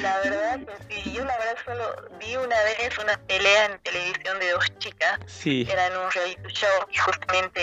La 0.01 0.19
verdad 0.21 0.59
que 0.59 0.95
sí, 0.95 1.13
yo 1.13 1.23
la 1.23 1.38
verdad 1.38 1.57
solo 1.63 2.09
vi 2.19 2.36
una 2.36 2.61
vez 2.63 2.97
una 2.97 3.17
pelea 3.28 3.65
en 3.67 3.80
televisión 3.80 4.39
de 4.39 4.51
dos 4.51 4.65
chicas. 4.80 5.19
Sí. 5.28 5.67
Era 5.71 5.88
en 5.88 5.97
un 5.97 6.11
reality 6.11 6.53
show 6.53 6.69
y 6.91 6.97
justamente 6.97 7.61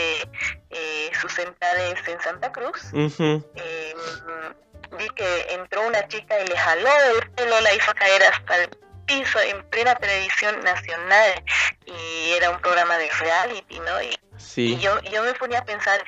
eh, 0.70 1.10
su 1.20 1.26
es 1.26 2.08
en 2.08 2.20
Santa 2.20 2.52
Cruz 2.52 2.92
vi 4.96 5.08
que 5.10 5.46
entró 5.50 5.86
una 5.86 6.06
chica 6.08 6.40
y 6.40 6.46
le 6.46 6.56
jaló 6.56 6.88
el 7.16 7.30
pelo, 7.30 7.60
la 7.60 7.74
hizo 7.74 7.92
caer 7.94 8.22
hasta 8.24 8.62
el 8.62 8.70
piso 9.06 9.38
en 9.40 9.62
plena 9.68 9.94
televisión 9.96 10.62
nacional 10.64 11.44
y 11.86 12.32
era 12.32 12.50
un 12.50 12.60
programa 12.60 12.96
de 12.96 13.10
reality, 13.10 13.78
¿no? 13.80 14.02
Y, 14.02 14.18
sí. 14.36 14.78
yo, 14.78 15.00
yo 15.02 15.22
me 15.22 15.34
ponía 15.34 15.58
a 15.58 15.64
pensar, 15.64 16.02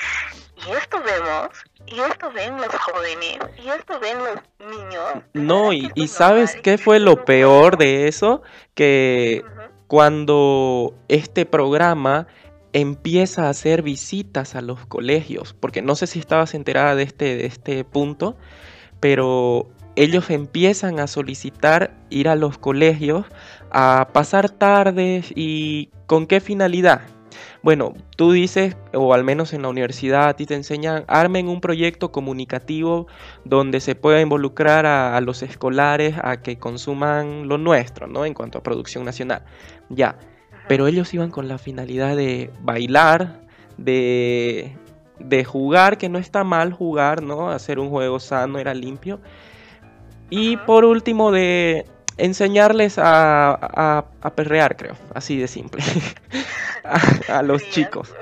¿y 0.67 0.71
esto 0.73 1.03
vemos? 1.03 1.51
¿Y 1.87 2.01
esto 2.01 2.33
ven 2.33 2.57
los 2.57 2.69
jóvenes? 2.69 3.39
¿Y 3.63 3.69
esto 3.69 4.01
ven 4.01 4.19
los 4.19 4.41
niños? 4.71 5.23
No, 5.35 5.73
y, 5.73 5.91
y 5.95 6.09
¿sabes 6.09 6.57
qué 6.63 6.79
fue 6.79 6.99
lo 6.99 7.25
peor 7.25 7.77
de 7.77 8.09
eso? 8.09 8.43
Que 8.75 9.45
cuando 9.87 10.95
este 11.09 11.47
programa 11.47 12.27
empieza 12.73 13.47
a 13.47 13.51
hacer 13.51 13.83
visitas 13.83 14.55
a 14.55 14.61
los 14.61 14.85
colegios, 14.87 15.55
porque 15.55 15.81
no 15.81 15.95
sé 15.95 16.07
si 16.07 16.19
estabas 16.19 16.55
enterada 16.55 16.95
de 16.95 17.05
este, 17.05 17.37
de 17.37 17.47
este 17.47 17.85
punto, 17.85 18.37
pero 19.01 19.69
ellos 19.97 20.31
empiezan 20.31 21.01
a 21.01 21.07
solicitar 21.07 21.95
ir 22.11 22.29
a 22.29 22.37
los 22.37 22.59
colegios 22.59 23.27
a 23.71 24.09
pasar 24.13 24.51
tardes 24.51 25.33
y 25.35 25.91
con 26.07 26.27
qué 26.27 26.41
finalidad. 26.41 27.03
Bueno, 27.63 27.95
tú 28.17 28.33
dices, 28.33 28.77
o 28.95 29.13
al 29.13 29.25
menos 29.25 29.53
en 29.53 29.63
la 29.63 29.69
universidad 29.69 30.29
a 30.29 30.37
ti 30.37 30.47
te 30.47 30.55
enseñan, 30.55 31.05
armen 31.09 31.49
un 31.49 31.61
proyecto 31.61 32.13
comunicativo 32.13 33.09
donde 33.45 33.81
se 33.81 33.95
pueda 33.95 34.21
involucrar 34.21 34.87
a, 34.87 35.21
los 35.21 35.43
escolares 35.43 36.15
a 36.23 36.41
que 36.43 36.59
consuman 36.59 37.49
lo 37.49 37.59
nuestro, 37.59 38.07
¿no? 38.07 38.25
En 38.25 38.35
cuanto 38.35 38.59
a 38.59 38.63
producción 38.63 39.05
nacional. 39.05 39.43
Ya, 39.89 40.19
pero 40.69 40.87
ellos 40.87 41.13
iban 41.13 41.31
con 41.31 41.49
la 41.49 41.59
finalidad 41.59 42.17
de 42.17 42.51
bailar, 42.61 43.41
de 43.79 44.77
de 45.19 45.45
jugar, 45.45 45.99
que 45.99 46.09
no 46.09 46.19
está 46.19 46.45
mal 46.45 46.73
jugar, 46.73 47.23
¿no? 47.23 47.51
Hacer 47.51 47.79
un 47.79 47.91
juego 47.91 48.21
sano, 48.21 48.59
era 48.59 48.75
limpio. 48.75 49.21
Y 50.31 50.57
por 50.59 50.85
último, 50.85 51.31
de 51.31 51.87
enseñarles 52.17 52.99
a, 52.99 54.05
a, 54.23 54.31
perrear, 54.31 54.77
creo, 54.77 54.97
así 55.15 55.39
de 55.39 55.49
simple, 55.49 55.83
a, 57.29 57.43
los 57.43 57.69
chicos. 57.71 58.15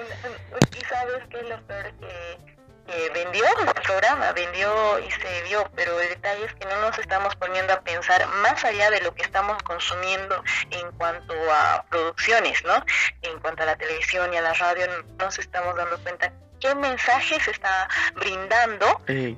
Y 0.77 0.85
sabes 0.85 1.27
que 1.29 1.43
lo 1.45 1.61
peor 1.63 1.93
que, 2.01 3.11
vendió 3.15 3.45
el 3.45 3.83
programa, 3.83 4.33
vendió 4.33 4.99
y 5.01 5.11
se 5.11 5.43
vio, 5.49 5.69
pero 5.75 5.99
el 6.01 6.09
detalle 6.11 6.45
es 6.45 6.55
que 6.55 6.67
no 6.67 6.81
nos 6.81 6.99
estamos 6.99 7.35
poniendo 7.37 7.73
a 7.73 7.81
pensar 7.81 8.27
más 8.43 8.65
allá 8.65 8.91
de 8.91 9.01
lo 9.01 9.15
que 9.15 9.23
estamos 9.23 9.61
consumiendo 9.63 10.43
en 10.71 10.93
cuanto 10.93 11.35
a 11.51 11.85
producciones, 11.89 12.63
¿no? 12.65 12.75
En 13.23 13.41
cuanto 13.41 13.63
a 13.63 13.67
la 13.67 13.77
televisión 13.77 14.33
y 14.33 14.37
a 14.37 14.43
la 14.43 14.53
radio, 14.55 14.87
no 14.87 15.25
nos 15.25 15.39
estamos 15.39 15.75
dando 15.77 15.99
cuenta 15.99 16.33
qué 16.65 16.75
mensaje 16.77 17.39
se 17.41 17.51
está 17.51 17.87
brindando 18.15 18.87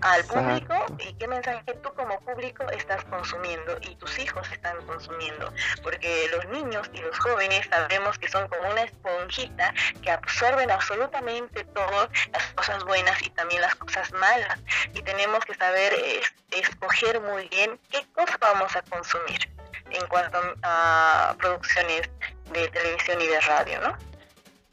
al 0.02 0.24
público 0.26 0.86
y 1.00 1.12
qué 1.14 1.26
mensaje 1.26 1.74
tú 1.82 1.92
como 1.94 2.20
público 2.20 2.62
estás 2.70 3.04
consumiendo 3.06 3.76
y 3.80 3.96
tus 3.96 4.16
hijos 4.20 4.48
están 4.52 4.76
consumiendo. 4.86 5.52
Porque 5.82 6.28
los 6.30 6.46
niños 6.50 6.88
y 6.92 6.98
los 6.98 7.18
jóvenes 7.18 7.66
sabemos 7.68 8.16
que 8.20 8.28
son 8.28 8.46
como 8.46 8.70
una 8.70 8.82
esponjita 8.82 9.74
que 10.02 10.10
absorben 10.12 10.70
absolutamente 10.70 11.64
todas 11.64 12.08
las 12.32 12.46
cosas 12.54 12.84
buenas 12.84 13.20
y 13.22 13.30
también 13.30 13.60
las 13.60 13.74
cosas 13.74 14.12
malas. 14.12 14.60
Y 14.94 15.02
tenemos 15.02 15.44
que 15.44 15.54
saber 15.54 15.94
escoger 16.52 17.20
muy 17.22 17.48
bien 17.48 17.80
qué 17.90 18.06
cosas 18.14 18.38
vamos 18.38 18.76
a 18.76 18.82
consumir 18.82 19.50
en 19.90 20.06
cuanto 20.06 20.38
a 20.62 21.34
producciones 21.38 22.08
de 22.52 22.68
televisión 22.68 23.20
y 23.20 23.26
de 23.26 23.40
radio, 23.40 23.80
¿no? 23.80 24.15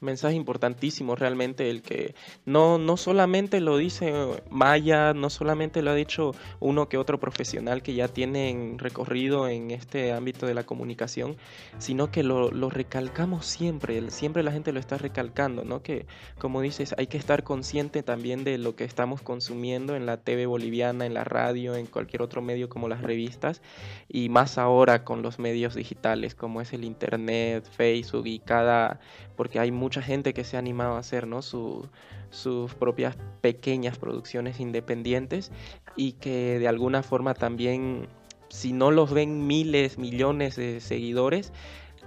Mensaje 0.03 0.35
importantísimo 0.35 1.15
realmente 1.15 1.69
el 1.69 1.81
que 1.81 2.15
no, 2.45 2.77
no 2.77 2.97
solamente 2.97 3.59
lo 3.59 3.77
dice 3.77 4.13
Maya, 4.49 5.13
no 5.13 5.29
solamente 5.29 5.81
lo 5.81 5.91
ha 5.91 5.95
dicho 5.95 6.35
uno 6.59 6.89
que 6.89 6.97
otro 6.97 7.19
profesional 7.19 7.81
que 7.81 7.93
ya 7.93 8.07
tienen 8.07 8.77
recorrido 8.79 9.47
en 9.47 9.71
este 9.71 10.11
ámbito 10.11 10.45
de 10.45 10.53
la 10.53 10.63
comunicación, 10.63 11.37
sino 11.79 12.11
que 12.11 12.23
lo, 12.23 12.51
lo 12.51 12.69
recalcamos 12.69 13.45
siempre, 13.45 14.09
siempre 14.11 14.43
la 14.43 14.51
gente 14.51 14.71
lo 14.71 14.79
está 14.79 14.97
recalcando, 14.97 15.63
¿no? 15.63 15.81
Que 15.81 16.05
como 16.37 16.61
dices, 16.61 16.93
hay 16.97 17.07
que 17.07 17.17
estar 17.17 17.43
consciente 17.43 18.03
también 18.03 18.43
de 18.43 18.57
lo 18.57 18.75
que 18.75 18.83
estamos 18.83 19.21
consumiendo 19.21 19.95
en 19.95 20.05
la 20.05 20.17
TV 20.17 20.45
boliviana, 20.45 21.05
en 21.05 21.13
la 21.13 21.23
radio, 21.23 21.75
en 21.75 21.85
cualquier 21.85 22.21
otro 22.21 22.41
medio 22.41 22.69
como 22.69 22.87
las 22.87 23.01
revistas, 23.01 23.61
y 24.07 24.29
más 24.29 24.57
ahora 24.57 25.03
con 25.03 25.21
los 25.21 25.39
medios 25.39 25.75
digitales 25.75 26.35
como 26.35 26.61
es 26.61 26.73
el 26.73 26.83
Internet, 26.83 27.65
Facebook 27.69 28.27
y 28.27 28.39
cada 28.39 28.99
porque 29.35 29.59
hay 29.59 29.71
mucha 29.71 30.01
gente 30.01 30.33
que 30.33 30.43
se 30.43 30.55
ha 30.55 30.59
animado 30.59 30.95
a 30.95 30.99
hacer 30.99 31.27
¿no? 31.27 31.41
sus 31.41 32.73
propias 32.79 33.17
pequeñas 33.41 33.97
producciones 33.97 34.59
independientes 34.59 35.51
y 35.95 36.13
que 36.13 36.59
de 36.59 36.67
alguna 36.67 37.03
forma 37.03 37.33
también, 37.33 38.07
si 38.49 38.73
no 38.73 38.91
los 38.91 39.11
ven 39.11 39.45
miles, 39.47 39.97
millones 39.97 40.55
de 40.55 40.79
seguidores, 40.79 41.51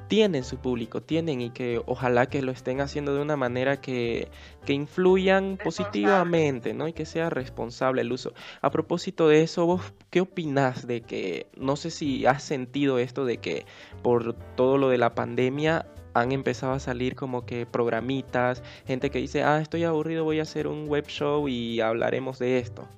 tienen 0.09 0.45
su 0.45 0.59
público, 0.59 1.03
tienen 1.03 1.41
y 1.41 1.51
que 1.51 1.83
ojalá 1.87 2.27
que 2.27 2.43
lo 2.43 2.53
estén 2.53 2.81
haciendo 2.81 3.15
de 3.15 3.21
una 3.21 3.37
manera 3.37 3.81
que, 3.81 4.29
que 4.65 4.73
influyan 4.73 5.59
positivamente, 5.63 6.75
¿no? 6.75 6.87
Y 6.89 6.93
que 6.93 7.07
sea 7.07 7.31
responsable 7.31 8.03
el 8.03 8.13
uso. 8.13 8.33
A 8.63 8.71
propósito 8.71 9.29
de 9.29 9.43
eso, 9.43 9.67
¿vos 9.67 9.83
qué 10.11 10.21
opinas 10.21 10.87
de 10.87 11.01
que, 11.01 11.49
no 11.57 11.77
sé 11.77 11.91
si 11.91 12.27
has 12.27 12.43
sentido 12.43 12.99
esto 12.99 13.25
de 13.25 13.39
que 13.39 13.67
por 14.03 14.35
todo 14.55 14.79
lo 14.79 14.89
de 14.89 14.99
la 14.99 15.15
pandemia 15.15 15.87
han 16.17 16.33
empezado 16.33 16.73
a 16.73 16.81
salir 16.81 17.15
como 17.15 17.45
que 17.45 17.67
programitas, 17.67 18.63
gente 18.87 19.11
que 19.11 19.19
dice, 19.19 19.43
ah, 19.43 19.59
estoy 19.61 19.85
aburrido, 19.85 20.25
voy 20.25 20.39
a 20.39 20.45
hacer 20.45 20.67
un 20.67 20.89
web 20.89 21.07
show 21.07 21.47
y 21.47 21.83
hablaremos 21.83 22.39
de 22.39 22.59
esto. 22.59 22.89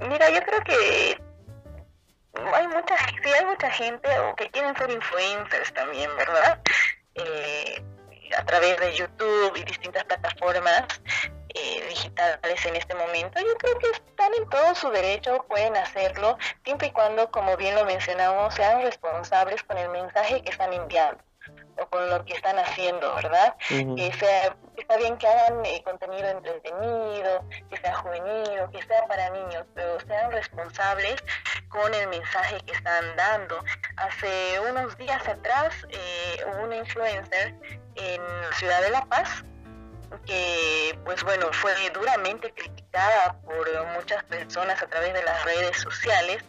Mira, 0.00 0.28
yo 0.28 0.40
creo 0.42 0.60
que 0.64 1.18
hay 2.54 2.68
mucha, 2.68 2.96
sí 3.22 3.30
hay 3.30 3.46
mucha 3.46 3.70
gente 3.70 4.18
o 4.18 4.34
que 4.36 4.50
quieren 4.50 4.76
ser 4.76 4.90
influencers 4.90 5.72
también, 5.72 6.10
¿verdad? 6.18 6.60
Eh, 7.14 7.82
a 8.36 8.44
través 8.44 8.78
de 8.78 8.94
YouTube 8.94 9.56
y 9.56 9.64
distintas 9.64 10.04
plataformas 10.04 10.84
eh, 11.54 11.86
digitales 11.88 12.66
en 12.66 12.76
este 12.76 12.94
momento. 12.94 13.40
Yo 13.40 13.54
creo 13.56 13.78
que 13.78 13.90
están 13.90 14.34
en 14.34 14.46
todo 14.50 14.74
su 14.74 14.90
derecho, 14.90 15.42
pueden 15.48 15.76
hacerlo, 15.76 16.36
siempre 16.64 16.88
y 16.88 16.90
cuando, 16.90 17.30
como 17.30 17.56
bien 17.56 17.74
lo 17.76 17.86
mencionamos, 17.86 18.54
sean 18.54 18.82
responsables 18.82 19.62
con 19.62 19.78
el 19.78 19.88
mensaje 19.88 20.42
que 20.42 20.50
están 20.50 20.74
enviando 20.74 21.22
o 21.78 21.86
con 21.86 22.08
lo 22.08 22.24
que 22.24 22.34
están 22.34 22.58
haciendo, 22.58 23.14
¿verdad? 23.14 23.56
que 23.68 24.12
sea, 24.18 24.56
está 24.76 24.96
bien 24.96 25.16
que 25.16 25.26
hagan 25.26 25.64
eh, 25.64 25.82
contenido 25.84 26.28
entretenido, 26.28 27.44
que 27.70 27.76
sea 27.76 27.94
juvenil, 27.96 28.60
que 28.72 28.82
sea 28.82 29.06
para 29.06 29.30
niños, 29.30 29.64
pero 29.74 29.98
sean 30.00 30.30
responsables 30.32 31.16
con 31.68 31.92
el 31.94 32.08
mensaje 32.08 32.58
que 32.66 32.72
están 32.72 33.16
dando. 33.16 33.62
Hace 33.96 34.60
unos 34.70 34.96
días 34.98 35.26
atrás 35.26 35.74
eh, 35.90 36.44
hubo 36.46 36.64
una 36.64 36.76
influencer 36.76 37.54
en 37.94 38.20
Ciudad 38.54 38.80
de 38.82 38.90
La 38.90 39.04
Paz 39.06 39.44
que, 40.26 40.98
pues 41.04 41.22
bueno, 41.22 41.48
fue 41.52 41.72
duramente 41.90 42.52
criticada 42.52 43.36
por 43.44 43.86
muchas 43.94 44.22
personas 44.24 44.82
a 44.82 44.86
través 44.86 45.12
de 45.14 45.22
las 45.22 45.44
redes 45.44 45.76
sociales 45.78 46.42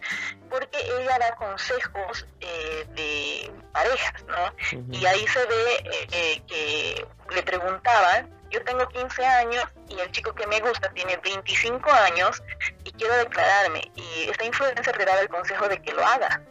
porque 0.49 0.77
ella 0.77 1.17
da 1.17 1.35
consejos 1.35 2.27
eh, 2.39 2.85
de 2.95 3.51
parejas, 3.71 4.23
¿no? 4.27 4.53
Y 4.91 5.05
ahí 5.05 5.25
se 5.27 5.45
ve 5.45 5.75
eh, 5.83 6.07
eh, 6.11 6.41
que 6.47 7.07
le 7.33 7.43
preguntaban, 7.43 8.29
yo 8.51 8.63
tengo 8.63 8.87
15 8.87 9.25
años 9.25 9.65
y 9.89 9.99
el 9.99 10.11
chico 10.11 10.33
que 10.35 10.45
me 10.45 10.59
gusta 10.59 10.91
tiene 10.93 11.17
25 11.17 11.91
años 11.91 12.43
y 12.83 12.91
quiero 12.91 13.15
declararme 13.15 13.91
y 13.95 14.29
esta 14.29 14.45
influencer 14.45 14.95
le 14.95 15.05
daba 15.05 15.21
el 15.21 15.29
consejo 15.29 15.67
de 15.67 15.81
que 15.81 15.91
lo 15.91 16.05
haga. 16.05 16.41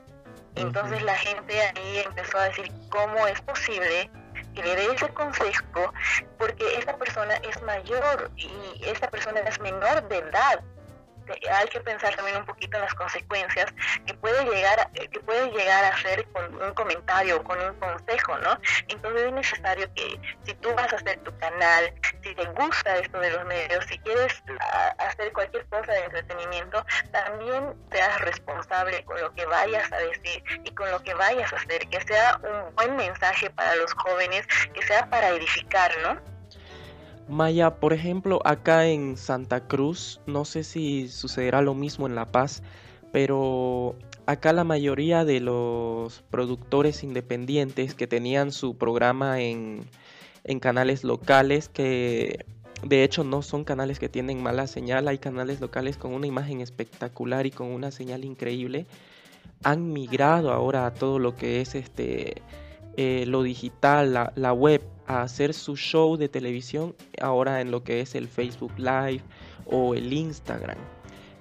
Entonces 0.57 1.01
la 1.03 1.15
gente 1.17 1.61
ahí 1.61 1.99
empezó 2.05 2.39
a 2.39 2.49
decir, 2.49 2.71
¿cómo 2.91 3.27
es 3.27 3.41
posible 3.43 4.11
que 4.55 4.63
le 4.63 4.77
dé 4.77 4.93
ese 4.95 5.09
consejo 5.11 5.93
porque 6.39 6.79
esta 6.79 6.97
persona 6.97 7.35
es 7.37 7.63
mayor 7.63 8.31
y 8.37 8.81
esta 8.85 9.09
persona 9.09 9.41
es 9.41 9.61
menor 9.61 10.07
de 10.09 10.19
edad 10.19 10.63
hay 11.51 11.69
que 11.69 11.81
pensar 11.81 12.15
también 12.17 12.39
un 12.39 12.45
poquito 12.47 12.77
en 12.77 12.83
las 12.83 12.95
consecuencias 12.95 13.67
que 14.07 14.15
puede 14.15 14.45
llegar 14.45 14.91
que 14.93 15.21
puede 15.21 15.51
llegar 15.51 15.85
a 15.85 15.89
hacer 15.89 16.27
con 16.33 16.63
un 16.63 16.75
comentario 16.75 17.37
o 17.37 17.45
con 17.45 17.61
un 17.61 17.75
consejo, 17.75 18.39
¿no? 18.39 18.59
Entonces 18.89 19.23
es 19.23 19.33
necesario 19.33 19.95
que 19.95 20.21
si 20.45 20.55
tú 20.55 20.73
vas 20.75 20.93
a 20.93 20.97
hacer 20.97 21.19
tu 21.21 21.37
canal, 21.39 21.93
si 22.23 22.35
te 22.35 22.45
gusta 22.47 22.99
esto 22.99 23.19
de 23.19 23.31
los 23.31 23.45
medios, 23.47 23.85
si 23.87 23.99
quieres 23.99 24.33
ah, 24.61 24.95
hacer 24.99 25.33
cualquier 25.33 25.67
cosa 25.67 25.93
de 25.93 26.05
entretenimiento, 26.05 26.85
también 27.11 27.75
seas 27.91 28.21
responsable 28.21 29.05
con 29.05 29.21
lo 29.21 29.33
que 29.35 29.45
vayas 29.47 29.91
a 29.93 29.99
decir 29.99 30.43
y 30.65 30.71
con 30.71 30.91
lo 30.91 31.03
que 31.03 31.15
vayas 31.15 31.53
a 31.53 31.57
hacer, 31.57 31.89
que 31.89 32.01
sea 32.03 32.41
un 32.43 32.75
buen 32.75 32.97
mensaje 32.97 33.51
para 33.51 33.75
los 33.77 33.93
jóvenes, 33.95 34.47
que 34.75 34.83
sea 34.83 35.09
para 35.11 35.31
edificar, 35.31 35.91
¿no? 36.03 36.33
Maya, 37.29 37.77
por 37.77 37.93
ejemplo, 37.93 38.41
acá 38.45 38.87
en 38.87 39.17
Santa 39.17 39.67
Cruz, 39.67 40.21
no 40.27 40.45
sé 40.45 40.65
si 40.65 41.09
sucederá 41.09 41.63
lo 41.63 41.75
mismo 41.75 42.07
en 42.07 42.15
La 42.15 42.27
Paz, 42.27 42.63
pero 43.13 43.97
acá 44.27 44.53
la 44.53 44.65
mayoría 44.65 45.25
de 45.25 45.41
los 45.41 46.23
productores 46.31 47.03
independientes 47.03 47.95
que 47.95 48.07
tenían 48.07 48.53
su 48.53 48.77
programa 48.77 49.41
en, 49.41 49.89
canales 50.61 51.05
locales, 51.05 51.69
que 51.69 52.45
de 52.83 53.05
hecho 53.05 53.25
no 53.25 53.43
son 53.43 53.65
canales 53.65 53.99
que 53.99 54.09
tienen 54.09 54.43
mala 54.43 54.67
señal, 54.67 55.09
hay 55.09 55.19
canales 55.19 55.61
locales 55.61 55.97
con 55.97 56.13
una 56.13 56.27
imagen 56.27 56.61
espectacular 56.61 57.47
y 57.47 57.51
con 57.51 57.69
una 57.69 57.91
señal 57.91 58.25
increíble, 58.25 58.87
han 59.63 59.93
migrado 59.93 60.53
ahora 60.53 60.87
a 60.87 60.95
todo 60.95 61.19
lo 61.19 61.37
que 61.37 61.61
es 61.61 61.75
este 61.75 62.43
eh, 62.97 63.25
lo 63.27 63.43
digital, 63.43 64.13
la, 64.13 64.33
la 64.37 64.53
web 64.53 64.83
a 65.07 65.23
hacer 65.23 65.55
su 65.55 65.77
show 65.77 66.17
de 66.17 66.29
televisión 66.29 66.95
ahora 67.21 67.61
en 67.61 67.71
lo 67.71 67.83
que 67.85 68.01
es 68.01 68.15
el 68.15 68.29
Facebook 68.29 68.73
Live 68.77 69.23
o 69.67 69.95
el 69.95 70.13
Instagram. 70.13 70.79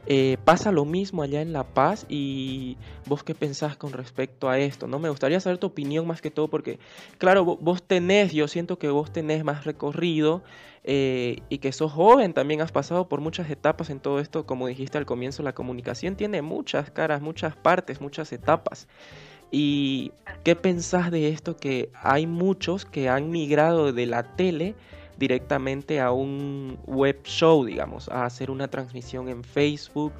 Eh, 0.07 0.37
pasa 0.43 0.71
lo 0.71 0.83
mismo 0.83 1.21
allá 1.21 1.41
en 1.41 1.53
La 1.53 1.63
Paz 1.63 2.07
y 2.09 2.77
vos 3.05 3.23
qué 3.23 3.35
pensás 3.35 3.77
con 3.77 3.93
respecto 3.93 4.49
a 4.49 4.57
esto, 4.57 4.87
¿no? 4.87 4.97
Me 4.97 5.09
gustaría 5.09 5.39
saber 5.39 5.59
tu 5.59 5.67
opinión 5.67 6.07
más 6.07 6.21
que 6.21 6.31
todo 6.31 6.47
porque, 6.47 6.79
claro, 7.19 7.45
vos 7.45 7.83
tenés, 7.83 8.31
yo 8.31 8.47
siento 8.47 8.79
que 8.79 8.89
vos 8.89 9.13
tenés 9.13 9.43
más 9.43 9.63
recorrido 9.63 10.41
eh, 10.83 11.41
y 11.49 11.59
que 11.59 11.71
sos 11.71 11.91
joven, 11.91 12.33
también 12.33 12.61
has 12.61 12.71
pasado 12.71 13.07
por 13.07 13.21
muchas 13.21 13.49
etapas 13.51 13.91
en 13.91 13.99
todo 13.99 14.19
esto, 14.19 14.47
como 14.47 14.67
dijiste 14.67 14.97
al 14.97 15.05
comienzo, 15.05 15.43
la 15.43 15.53
comunicación 15.53 16.15
tiene 16.15 16.41
muchas 16.41 16.89
caras, 16.89 17.21
muchas 17.21 17.55
partes, 17.55 18.01
muchas 18.01 18.31
etapas. 18.33 18.87
¿Y 19.51 20.13
qué 20.43 20.55
pensás 20.55 21.11
de 21.11 21.27
esto 21.29 21.57
que 21.57 21.91
hay 21.93 22.25
muchos 22.25 22.85
que 22.85 23.09
han 23.09 23.29
migrado 23.29 23.91
de 23.93 24.05
la 24.07 24.35
tele 24.35 24.75
directamente 25.17 25.99
a 25.99 26.11
un 26.11 26.79
web 26.85 27.21
show, 27.23 27.65
digamos, 27.65 28.09
a 28.09 28.25
hacer 28.25 28.51
una 28.51 28.69
transmisión 28.69 29.29
en 29.29 29.43
Facebook 29.43 30.13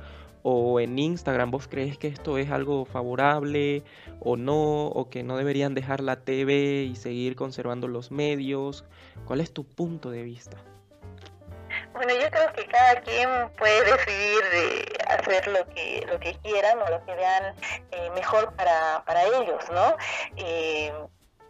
o 0.44 0.80
en 0.80 0.98
Instagram? 0.98 1.52
¿Vos 1.52 1.68
crees 1.68 1.98
que 1.98 2.08
esto 2.08 2.38
es 2.38 2.52
algo 2.52 2.86
favorable 2.86 3.84
o 4.20 4.38
no? 4.38 4.88
¿O 4.88 5.10
que 5.10 5.24
no 5.24 5.38
deberían 5.38 5.74
dejar 5.74 6.02
la 6.02 6.18
TV 6.18 6.84
y 6.84 6.96
seguir 6.96 7.36
conservando 7.36 7.88
los 7.88 8.12
medios? 8.12 8.86
¿Cuál 9.26 9.42
es 9.42 9.54
tu 9.54 9.64
punto 9.64 10.10
de 10.12 10.24
vista? 10.24 10.58
Bueno, 11.94 12.14
yo 12.14 12.30
creo 12.30 12.54
que 12.54 12.66
cada 12.68 13.02
quien 13.02 13.50
puede 13.58 13.84
decidir 13.92 14.44
de 14.52 15.14
hacer 15.14 15.48
lo 15.48 15.66
que 15.70 16.06
lo 16.08 16.20
que 16.20 16.34
quieran 16.42 16.80
o 16.80 16.90
lo 16.90 17.06
que 17.06 17.16
vean 17.16 17.56
eh, 17.92 18.10
mejor 18.16 18.54
para, 18.56 19.04
para 19.06 19.24
ellos, 19.24 19.64
¿no? 19.72 19.96
Eh, 20.38 20.92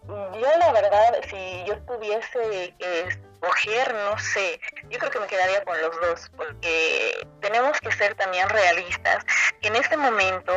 yo 0.08 0.48
la 0.60 0.72
verdad, 0.74 1.22
si 1.30 1.64
yo 1.68 1.78
tuviese 1.84 2.74
que 2.78 3.31
escoger, 3.42 3.94
no 3.94 4.18
sé, 4.20 4.60
yo 4.90 5.00
creo 5.00 5.12
que 5.12 5.20
me 5.20 5.28
quedaría 5.28 5.64
con 5.64 5.80
los 5.82 6.00
dos, 6.00 6.32
porque 6.36 7.28
tenemos 7.42 7.80
que 7.80 7.92
ser 7.92 8.16
también 8.16 8.48
realistas, 8.50 9.26
que 9.62 9.70
en 9.70 9.76
este 9.76 9.98
momento, 9.98 10.54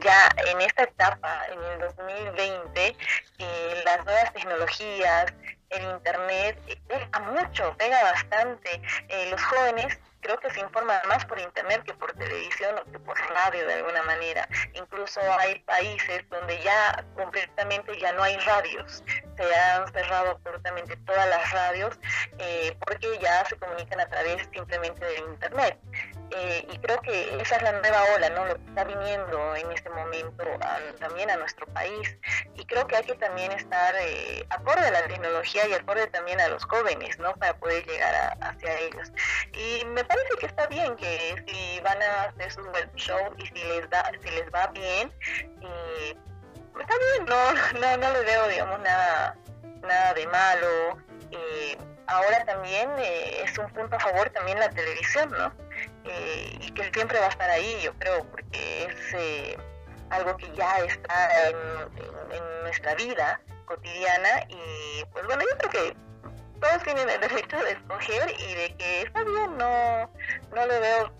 ya 0.00 0.28
en 0.46 0.60
esta 0.60 0.84
etapa, 0.84 1.46
en 1.50 1.62
el 1.64 1.80
2020, 1.80 2.96
eh, 3.38 3.82
las 3.84 4.04
nuevas 4.04 4.32
tecnologías, 4.32 5.32
el 5.70 5.82
Internet 5.84 6.58
pega 6.86 7.20
mucho, 7.20 7.74
pega 7.76 8.02
bastante. 8.02 8.80
Eh, 9.08 9.28
los 9.30 9.42
jóvenes 9.42 9.98
creo 10.20 10.38
que 10.40 10.50
se 10.50 10.60
informan 10.60 11.00
más 11.08 11.24
por 11.26 11.38
internet 11.38 11.82
que 11.84 11.94
por 11.94 12.12
televisión 12.12 12.74
o 12.78 12.90
que 12.90 12.98
por 12.98 13.16
radio 13.30 13.66
de 13.66 13.74
alguna 13.74 14.02
manera. 14.02 14.48
Incluso 14.74 15.20
hay 15.38 15.58
países 15.60 16.28
donde 16.28 16.60
ya 16.62 17.04
completamente 17.14 17.98
ya 17.98 18.12
no 18.12 18.22
hay 18.22 18.36
radios, 18.38 19.02
se 19.36 19.54
han 19.54 19.90
cerrado 19.92 20.30
absolutamente 20.32 20.96
todas 20.98 21.28
las 21.28 21.50
radios 21.52 21.98
eh, 22.38 22.76
porque 22.84 23.18
ya 23.20 23.44
se 23.46 23.56
comunican 23.56 24.00
a 24.00 24.08
través 24.08 24.48
simplemente 24.52 25.04
del 25.04 25.24
internet. 25.30 25.78
Eh, 26.30 26.66
y 26.70 26.78
creo 26.78 27.00
que 27.00 27.40
esa 27.40 27.56
es 27.56 27.62
la 27.62 27.72
nueva 27.72 28.04
ola, 28.14 28.30
¿no? 28.30 28.46
Lo 28.46 28.56
que 28.56 28.64
está 28.68 28.84
viniendo 28.84 29.56
en 29.56 29.72
este 29.72 29.88
momento 29.90 30.44
también 30.98 31.30
a 31.30 31.36
nuestro 31.36 31.66
país. 31.68 32.16
Y 32.54 32.64
creo 32.66 32.86
que 32.86 32.96
hay 32.96 33.04
que 33.04 33.14
también 33.14 33.52
estar 33.52 33.94
eh, 34.00 34.44
acorde 34.50 34.86
a 34.86 34.90
la 34.90 35.06
tecnología 35.06 35.66
y 35.66 35.74
acorde 35.74 36.06
también 36.08 36.40
a 36.40 36.48
los 36.48 36.64
jóvenes, 36.64 37.18
¿no? 37.18 37.34
Para 37.36 37.56
poder 37.58 37.86
llegar 37.86 38.36
hacia 38.40 38.78
ellos. 38.78 39.12
Y 39.52 39.84
me 39.86 40.04
parece 40.04 40.28
que 40.38 40.46
está 40.46 40.66
bien 40.66 40.96
que 40.96 41.42
si 41.46 41.80
van 41.80 42.00
a 42.02 42.22
hacer 42.24 42.52
su 42.52 42.62
web 42.62 42.90
show 42.94 43.34
y 43.38 43.46
si 43.46 43.64
les, 43.64 43.88
da, 43.90 44.10
si 44.22 44.30
les 44.30 44.46
va 44.52 44.66
bien, 44.68 45.12
está 46.80 46.94
bien, 46.98 47.26
no, 47.26 47.52
no, 47.80 47.96
no 47.96 48.12
le 48.12 48.20
veo, 48.24 48.48
digamos, 48.48 48.80
nada, 48.80 49.36
nada 49.82 50.14
de 50.14 50.26
malo. 50.26 50.98
ahora 52.06 52.44
también 52.44 52.90
eh, 52.98 53.42
es 53.44 53.58
un 53.58 53.70
punto 53.72 53.96
a 53.96 54.00
favor 54.00 54.30
también 54.30 54.58
la 54.58 54.70
televisión, 54.70 55.30
¿no? 55.30 55.52
Eh, 56.04 56.58
y 56.60 56.70
que 56.72 56.90
siempre 56.92 57.18
va 57.18 57.26
a 57.26 57.30
estar 57.30 57.50
ahí, 57.50 57.80
yo 57.82 57.92
creo, 57.98 58.24
porque 58.30 58.84
es 58.84 59.14
eh, 59.14 59.58
algo 60.10 60.36
que 60.36 60.50
ya 60.54 60.78
está 60.78 61.48
en, 61.48 61.56
nuestra 62.62 62.94
vida 62.94 63.40
cotidiana 63.64 64.44
y 64.48 65.04
pues 65.12 65.24
bueno, 65.26 65.42
yo 65.42 65.58
creo 65.58 65.70
que 65.70 65.96
todos 66.60 66.82
tienen 66.82 67.08
el 67.08 67.20
derecho 67.20 67.56
de 67.58 67.72
escoger 67.72 68.34
y 68.38 68.54
de 68.54 68.74
que 68.76 69.02
está 69.02 69.24
bien, 69.24 69.56
no, 69.56 70.10
no 70.54 70.66
le 70.66 70.80
veo 70.80 71.12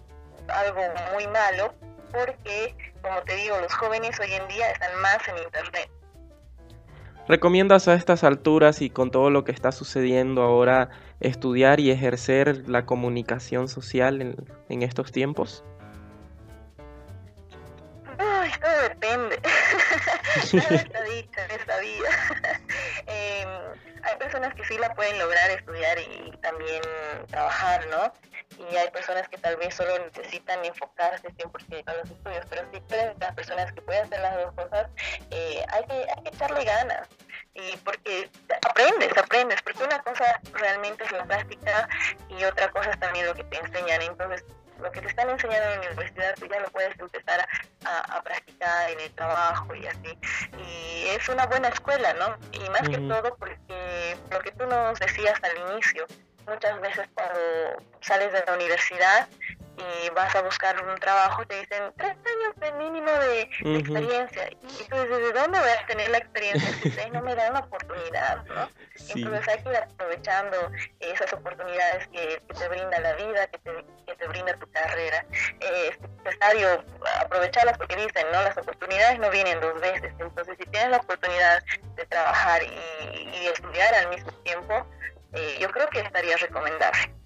algo 0.49 0.83
muy 1.14 1.26
malo 1.29 1.74
porque, 2.12 2.74
como 3.03 3.20
te 3.22 3.37
digo, 3.37 3.59
los 3.61 3.72
jóvenes 3.74 4.18
hoy 4.20 4.33
en 4.33 4.47
día 4.49 4.70
están 4.70 5.01
más 5.01 5.26
en 5.29 5.39
Internet. 5.39 5.91
¿Recomiendas 7.29 7.89
a 7.89 7.95
estas 7.95 8.24
alturas 8.24 8.81
y 8.81 8.89
con 8.89 9.11
todo 9.11 9.31
lo 9.31 9.45
que 9.45 9.53
está 9.53 9.70
sucediendo 9.70 10.43
ahora 10.43 10.89
estudiar 11.20 11.80
y 11.80 11.90
ejercer 11.90 12.68
la 12.68 12.86
comunicación 12.86 13.68
social 13.68 14.36
en, 14.68 14.82
estos 14.82 15.12
tiempos? 15.12 15.64
Ay, 18.18 18.50
todo 18.60 18.82
depende. 18.88 19.40
está 20.42 21.02
dicho 21.04 21.40
en 21.40 21.50
esta 21.58 21.78
vida. 21.80 22.08
Hay 24.02 24.16
personas 24.16 24.54
que 24.54 24.64
sí 24.64 24.78
la 24.78 24.94
pueden 24.94 25.18
lograr 25.18 25.50
estudiar 25.50 25.98
y 25.98 26.30
también 26.38 26.80
trabajar, 27.28 27.86
¿no? 27.88 28.12
Y 28.70 28.76
hay 28.76 28.90
personas 28.90 29.28
que 29.28 29.38
tal 29.38 29.56
vez 29.56 29.74
solo 29.74 29.98
necesitan 29.98 30.64
enfocarse 30.64 31.28
100% 31.28 31.82
a 31.86 31.94
los 31.94 32.10
estudios, 32.10 32.46
pero 32.48 32.62
sí 32.72 32.80
las 33.20 33.34
personas 33.34 33.72
que 33.72 33.82
pueden 33.82 34.04
hacer 34.04 34.20
las 34.20 34.36
dos 34.36 34.54
cosas, 34.54 34.88
eh, 35.30 35.64
hay, 35.68 35.84
que, 35.84 35.94
hay 35.94 36.22
que 36.22 36.28
echarle 36.30 36.64
ganas. 36.64 37.08
Y 37.59 37.76
porque 37.78 38.30
aprendes, 38.68 39.16
aprendes, 39.18 39.61
porque 39.62 39.82
una 39.82 40.00
cosa 40.02 40.40
realmente 40.52 41.04
es 41.04 41.12
la 41.12 41.24
práctica 41.24 41.88
y 42.28 42.44
otra 42.44 42.70
cosa 42.70 42.90
es 42.90 43.00
también 43.00 43.26
lo 43.26 43.34
que 43.34 43.44
te 43.44 43.59
enseñan. 43.59 44.00
Entonces, 44.02 44.44
lo 44.80 44.92
que 44.92 45.00
te 45.00 45.09
están 45.09 45.28
enseñando 45.28 45.64
en 45.64 45.80
la 45.80 45.88
universidad, 45.88 46.34
tú 46.36 46.46
ya 46.46 46.61
lo 46.61 46.68
puedes 46.68 46.98
empezar 46.98 47.46
a, 47.84 48.22
practicar 48.22 48.90
en 48.90 49.00
el 49.00 49.11
trabajo 49.14 49.74
y 49.74 49.86
así. 49.86 50.18
Y 50.59 51.06
es 51.09 51.28
una 51.28 51.46
buena 51.46 51.68
escuela, 51.68 52.14
¿no? 52.14 52.36
Y 52.52 52.61
más 52.70 52.88
que 52.88 52.98
todo 52.98 53.36
porque 53.36 54.16
lo 54.30 54.38
que 54.40 54.52
tú 54.52 54.66
nos 54.66 54.98
decías 55.00 55.38
al 55.42 55.72
inicio, 55.72 56.06
muchas 56.46 56.80
veces 56.80 57.09
cuando 57.14 57.82
sales 58.00 58.32
de 58.32 58.44
la 58.46 58.54
universidad 58.54 59.28
y 59.79 60.11
vas 60.11 60.35
a 60.35 60.43
buscar 60.43 60.83
un 60.85 60.95
trabajo, 60.97 61.45
te 61.47 61.61
dicen 61.61 61.93
tres 61.97 62.16
años 62.16 62.55
de 62.57 62.72
mínimo 62.72 63.11
de, 63.11 63.43
experiencia. 63.79 64.51
Y 64.51 64.57
tú 64.57 64.66
dices, 64.66 65.09
¿de 65.09 65.33
dónde 65.33 65.61
voy 65.61 65.70
a 65.70 65.87
tener 65.87 66.11
la 66.11 66.18
experiencia 66.18 66.68
si 66.74 66.89
ustedes 66.89 67.12
no 67.12 67.22
me 67.22 67.35
dan 67.35 67.53
la 67.53 67.61
oportunidad? 67.61 68.45
¿no? 68.47 68.68
Entonces 69.14 69.49
hay 69.49 69.62
que 69.62 69.70
ir 69.70 69.76
aprovechando 69.76 70.72
esas 71.01 71.33
oportunidades 71.33 72.09
que, 72.09 72.43
te 72.59 72.68
brinda 72.68 72.99
la 73.01 73.12
vida, 73.14 73.47
que 73.47 73.59
te, 73.59 73.85
que 74.07 74.14
te 74.16 74.26
brinda 74.26 74.55
tu 74.59 74.70
carrera. 74.70 75.24
Eh, 75.61 75.91
es 75.91 76.24
necesario 76.24 76.85
aprovecharlas 77.20 77.79
porque 77.79 77.97
dicen, 77.97 78.26
¿no? 78.33 78.43
Las 78.43 78.57
oportunidades 78.59 79.18
no 79.18 79.31
vienen 79.31 79.61
dos 79.61 79.81
veces. 79.81 80.12
Entonces, 80.18 80.57
si 80.59 80.66
tienes 80.66 80.91
la 80.91 80.97
oportunidad 80.99 81.62
de 81.95 82.07
trabajar 82.07 82.62
y, 82.62 83.47
estudiar 83.49 83.95
al 83.95 84.09
mismo 84.11 84.31
tiempo, 84.43 84.87
eh, 85.33 85.59
yo 85.61 85.70
creo 85.70 85.89
que 85.89 86.01
estaría 86.01 86.37
recomendable. 86.37 87.17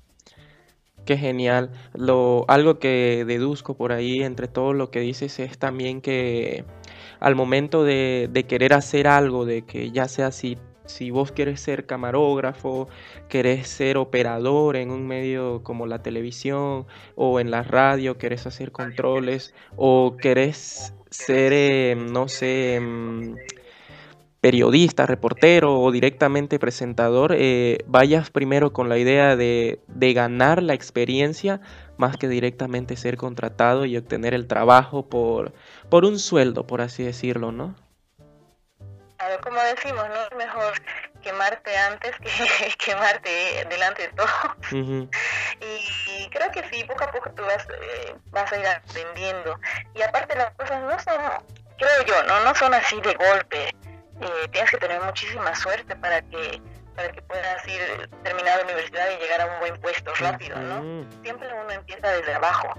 Qué 1.04 1.16
genial. 1.16 1.70
Lo, 1.94 2.44
algo 2.48 2.78
que 2.78 3.24
deduzco 3.26 3.74
por 3.74 3.92
ahí 3.92 4.22
entre 4.22 4.48
todo 4.48 4.72
lo 4.72 4.90
que 4.90 5.00
dices 5.00 5.38
es 5.40 5.58
también 5.58 6.00
que 6.00 6.64
al 7.20 7.34
momento 7.34 7.84
de, 7.84 8.28
de 8.30 8.44
querer 8.44 8.72
hacer 8.72 9.08
algo, 9.08 9.44
de 9.44 9.62
que 9.62 9.90
ya 9.90 10.08
sea 10.08 10.30
si 10.32 10.58
si 10.84 11.10
vos 11.10 11.32
querés 11.32 11.60
ser 11.60 11.86
camarógrafo, 11.86 12.88
querés 13.28 13.68
ser 13.68 13.96
operador 13.96 14.76
en 14.76 14.90
un 14.90 15.06
medio 15.06 15.62
como 15.62 15.86
la 15.86 16.02
televisión 16.02 16.86
o 17.14 17.40
en 17.40 17.50
la 17.50 17.62
radio, 17.62 18.18
querés 18.18 18.46
hacer 18.46 18.72
controles 18.72 19.54
o 19.76 20.16
querés 20.20 20.94
ser, 21.10 21.52
em, 21.52 22.06
no 22.12 22.28
sé, 22.28 22.76
em, 22.76 23.36
periodista, 24.42 25.06
reportero 25.06 25.80
o 25.80 25.92
directamente 25.92 26.58
presentador, 26.58 27.32
eh, 27.38 27.78
vayas 27.86 28.30
primero 28.30 28.72
con 28.72 28.88
la 28.88 28.98
idea 28.98 29.36
de, 29.36 29.78
de 29.86 30.12
ganar 30.14 30.64
la 30.64 30.74
experiencia 30.74 31.60
más 31.96 32.16
que 32.16 32.26
directamente 32.26 32.96
ser 32.96 33.16
contratado 33.16 33.86
y 33.86 33.96
obtener 33.96 34.34
el 34.34 34.48
trabajo 34.48 35.08
por, 35.08 35.52
por 35.88 36.04
un 36.04 36.18
sueldo, 36.18 36.66
por 36.66 36.80
así 36.80 37.04
decirlo, 37.04 37.52
¿no? 37.52 37.76
como 39.42 39.60
decimos, 39.62 40.08
no 40.08 40.22
es 40.22 40.32
mejor 40.36 40.72
quemarte 41.22 41.76
antes 41.76 42.16
que 42.18 42.74
quemarte 42.84 43.64
delante 43.70 44.02
de 44.02 44.08
todo. 44.08 44.26
y, 44.72 46.28
creo 46.30 46.50
que 46.50 46.68
sí, 46.70 46.82
poco 46.84 47.04
a 47.04 47.12
poco 47.12 47.30
tú 47.30 47.42
vas, 47.44 47.64
eh, 47.68 48.14
vas 48.30 48.52
a 48.52 48.58
ir 48.58 48.66
aprendiendo. 48.66 49.58
Y 49.94 50.02
aparte 50.02 50.36
las 50.36 50.52
cosas 50.54 50.82
no 50.82 50.98
son, 50.98 51.20
creo 51.78 52.06
yo, 52.06 52.22
no, 52.24 52.44
no 52.44 52.54
son 52.56 52.74
así 52.74 53.00
de 53.00 53.14
golpe. 53.14 53.72
Eh, 54.22 54.48
tienes 54.52 54.70
que 54.70 54.78
tener 54.78 55.00
muchísima 55.02 55.54
suerte 55.54 55.96
para 55.96 56.22
que 56.22 56.60
para 56.94 57.10
que 57.10 57.22
puedas 57.22 57.66
ir 57.66 58.08
terminar 58.22 58.58
la 58.58 58.64
universidad 58.64 59.10
y 59.10 59.16
llegar 59.16 59.40
a 59.40 59.46
un 59.46 59.60
buen 59.60 59.80
puesto 59.80 60.12
rápido, 60.14 60.56
¿no? 60.58 61.06
Siempre 61.22 61.48
uno 61.52 61.70
empieza 61.70 62.08
desde 62.10 62.34
abajo, 62.34 62.74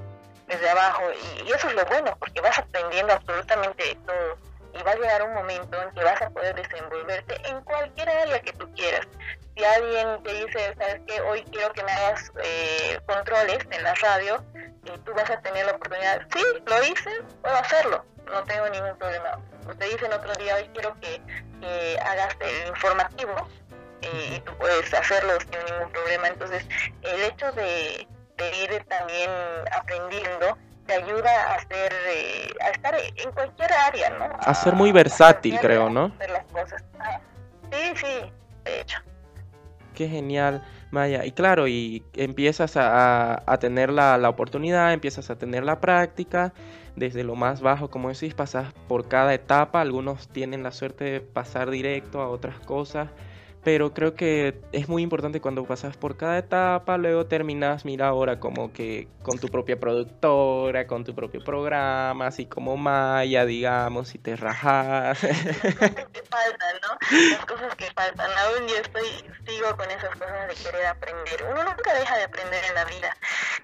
desde 0.47 0.69
abajo, 0.69 1.01
y, 1.11 1.49
y 1.49 1.51
eso 1.51 1.67
es 1.67 1.73
lo 1.73 1.83
bueno, 1.85 2.15
porque 2.19 2.39
vas 2.39 2.59
aprendiendo 2.59 3.11
absolutamente 3.11 3.97
todo 4.05 4.37
y 4.73 4.83
va 4.83 4.91
a 4.91 4.95
llegar 4.95 5.23
un 5.23 5.33
momento 5.33 5.81
en 5.81 5.91
que 5.91 6.03
vas 6.03 6.21
a 6.21 6.29
poder 6.29 6.55
desenvolverte 6.55 7.41
en 7.49 7.61
cualquier 7.61 8.09
área 8.09 8.39
que 8.39 8.53
tú 8.53 8.71
quieras. 8.73 9.07
Si 9.55 9.63
alguien 9.63 10.23
te 10.23 10.33
dice, 10.33 10.75
sabes 10.77 11.01
que 11.07 11.21
hoy 11.21 11.43
quiero 11.51 11.71
que 11.73 11.83
me 11.83 11.91
hagas 11.91 12.31
eh, 12.43 12.99
controles 13.05 13.59
en 13.69 13.83
la 13.83 13.93
radio, 13.95 14.43
y 14.85 14.97
tú 14.99 15.13
vas 15.13 15.29
a 15.29 15.39
tener 15.41 15.65
la 15.65 15.73
oportunidad, 15.73 16.21
sí, 16.33 16.43
lo 16.65 16.83
hice, 16.83 17.09
puedo 17.41 17.55
hacerlo, 17.55 18.05
no 18.33 18.43
tengo 18.43 18.67
ningún 18.69 18.97
problema. 18.97 19.39
O 19.67 19.73
te 19.75 19.85
dicen 19.85 20.11
otro 20.11 20.33
día, 20.35 20.55
hoy 20.55 20.69
quiero 20.73 20.95
que, 20.99 21.21
hagas 22.03 22.35
el 22.41 22.67
informativo, 22.67 23.33
y 24.01 24.39
tú 24.41 24.51
puedes 24.57 24.93
hacerlo 24.93 25.33
sin 25.39 25.73
ningún 25.73 25.91
problema. 25.91 26.27
Entonces, 26.27 26.65
el 27.03 27.23
hecho 27.23 27.51
de, 27.53 28.05
de 28.37 28.63
ir 28.63 28.83
también 28.89 29.29
aprendiendo 29.71 30.57
te 30.85 30.93
ayuda 30.93 31.31
a 31.31 31.55
hacer, 31.55 31.93
eh, 32.09 32.47
a 32.61 32.69
estar 32.69 32.95
en 32.95 33.31
cualquier 33.31 33.71
área, 33.71 34.09
¿no? 34.09 34.29
A, 34.39 34.53
ser 34.53 34.73
muy 34.73 34.91
versátil, 34.91 35.57
creo, 35.59 35.89
¿no? 35.89 36.11
las 36.19 36.45
cosas. 36.51 36.83
Ah, 36.99 37.19
sí, 37.71 37.93
sí, 37.95 38.31
de 38.65 38.81
hecho. 38.81 38.97
Qué 39.95 40.09
genial, 40.09 40.63
Maya. 40.91 41.23
Y 41.23 41.31
claro, 41.31 41.67
y 41.67 42.03
empiezas 42.13 42.75
a, 42.75 43.41
a 43.45 43.57
tener 43.59 43.91
la, 43.91 44.17
la, 44.17 44.29
oportunidad, 44.29 44.91
empiezas 44.91 45.29
a 45.29 45.37
tener 45.37 45.63
la 45.63 45.79
práctica, 45.79 46.51
desde 46.95 47.23
lo 47.23 47.35
más 47.35 47.61
bajo, 47.61 47.89
como 47.89 48.09
decís, 48.09 48.33
pasas 48.33 48.73
por 48.87 49.07
cada 49.07 49.33
etapa, 49.33 49.81
algunos 49.81 50.27
tienen 50.27 50.63
la 50.63 50.71
suerte 50.71 51.05
de 51.05 51.21
pasar 51.21 51.69
directo 51.69 52.21
a 52.21 52.29
otras 52.29 52.59
cosas 52.59 53.09
pero 53.63 53.93
creo 53.93 54.13
que 54.13 54.61
es 54.71 54.89
muy 54.89 55.01
importante 55.01 55.39
cuando 55.39 55.65
pasas 55.65 55.95
por 55.95 56.17
cada 56.17 56.37
etapa, 56.37 56.97
luego 56.97 57.25
terminas, 57.27 57.85
mira 57.85 58.07
ahora 58.07 58.39
como 58.39 58.73
que 58.73 59.07
con 59.21 59.39
tu 59.39 59.47
propia 59.47 59.79
productora, 59.79 60.85
con 60.85 61.05
tu 61.05 61.15
propio 61.15 61.41
programa, 61.43 62.27
así 62.27 62.45
como 62.45 62.75
Maya, 62.75 63.45
digamos, 63.45 64.15
y 64.15 64.17
te 64.17 64.35
rajas. 64.35 65.23
Las 65.23 65.75
cosas 65.75 66.07
que 66.11 66.23
faltan, 66.23 66.75
¿no? 66.81 67.29
Las 67.31 67.45
cosas 67.45 67.75
que 67.75 67.85
faltan. 67.91 68.29
Aún 68.31 68.67
yo 68.67 68.75
estoy, 68.75 69.07
sigo 69.47 69.77
con 69.77 69.89
esas 69.89 70.09
cosas 70.17 70.47
de 70.49 70.55
querer 70.55 70.85
aprender. 70.87 71.43
Uno 71.51 71.63
nunca 71.63 71.93
deja 71.93 72.17
de 72.17 72.23
aprender 72.23 72.63
en 72.65 72.75
la 72.75 72.85
vida. 72.85 73.17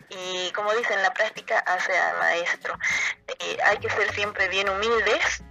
Y 0.10 0.52
como 0.54 0.74
dicen, 0.74 1.02
la 1.02 1.14
práctica 1.14 1.60
hace 1.60 1.98
al 1.98 2.18
maestro. 2.20 2.74
Eh, 3.28 3.58
hay 3.66 3.78
que 3.78 3.90
ser 3.90 4.12
siempre 4.14 4.48
bien 4.48 4.70
humildes 4.70 5.44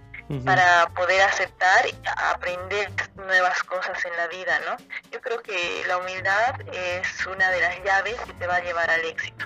para 0.45 0.89
poder 0.95 1.21
aceptar 1.21 1.87
y 1.87 1.95
aprender 2.33 2.91
nuevas 3.15 3.63
cosas 3.63 4.03
en 4.05 4.15
la 4.15 4.27
vida, 4.27 4.59
¿no? 4.59 4.77
Yo 5.11 5.21
creo 5.21 5.41
que 5.41 5.83
la 5.87 5.97
humildad 5.97 6.55
es 6.71 7.25
una 7.25 7.49
de 7.49 7.61
las 7.61 7.83
llaves 7.83 8.15
que 8.25 8.33
te 8.33 8.45
va 8.45 8.57
a 8.57 8.63
llevar 8.63 8.91
al 8.91 9.01
éxito. 9.05 9.45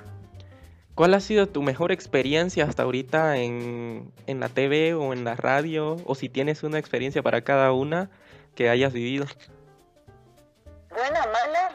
¿Cuál 0.94 1.14
ha 1.14 1.22
sido 1.22 1.48
tu 1.48 1.64
mejor 1.64 1.92
experiencia 1.92 2.66
hasta 2.66 2.84
ahorita 2.84 3.38
en, 3.38 4.12
en 4.28 4.40
la 4.40 4.50
TV 4.50 4.94
o 4.94 5.14
en 5.14 5.24
la 5.24 5.36
radio? 5.36 5.98
O 6.06 6.16
si 6.16 6.30
tienes 6.30 6.64
una 6.64 6.78
experiencia 6.78 7.24
para 7.24 7.44
cada 7.44 7.72
una 7.72 8.10
que 8.54 8.70
hayas 8.70 8.94
vivido. 8.94 9.26
Buena, 10.90 11.26
mala. 11.26 11.72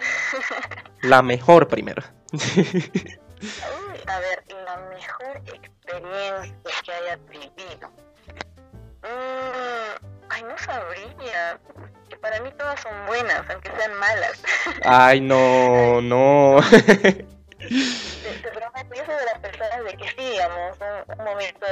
la 1.03 1.23
mejor 1.23 1.67
primero. 1.67 2.03
a 4.07 4.21
ver, 4.21 4.45
la 4.65 4.77
mejor 4.91 5.43
experiencia 5.47 6.55
que 6.85 6.93
haya 6.93 7.17
vivido. 7.29 8.08
Mm, 9.03 10.07
ay, 10.31 10.43
no 10.43 10.59
sabría. 10.59 11.61
Que 12.09 12.17
para 12.17 12.41
mí 12.41 12.51
todas 12.59 12.81
son 12.81 13.07
buenas, 13.07 13.49
aunque 13.51 13.71
sean 13.77 13.95
malas. 13.95 14.43
Ay, 14.85 15.21
no, 15.21 16.01
no. 16.01 16.59
te, 16.71 18.51
prometo, 18.51 18.95
yo 18.95 19.05
soy 19.05 19.15
de 19.15 19.25
las 19.27 19.39
personas 19.41 19.85
de 19.85 19.97
que 19.97 20.09
sí, 20.09 20.31
digamos, 20.31 20.79
un, 21.19 21.25
momento, 21.25 21.67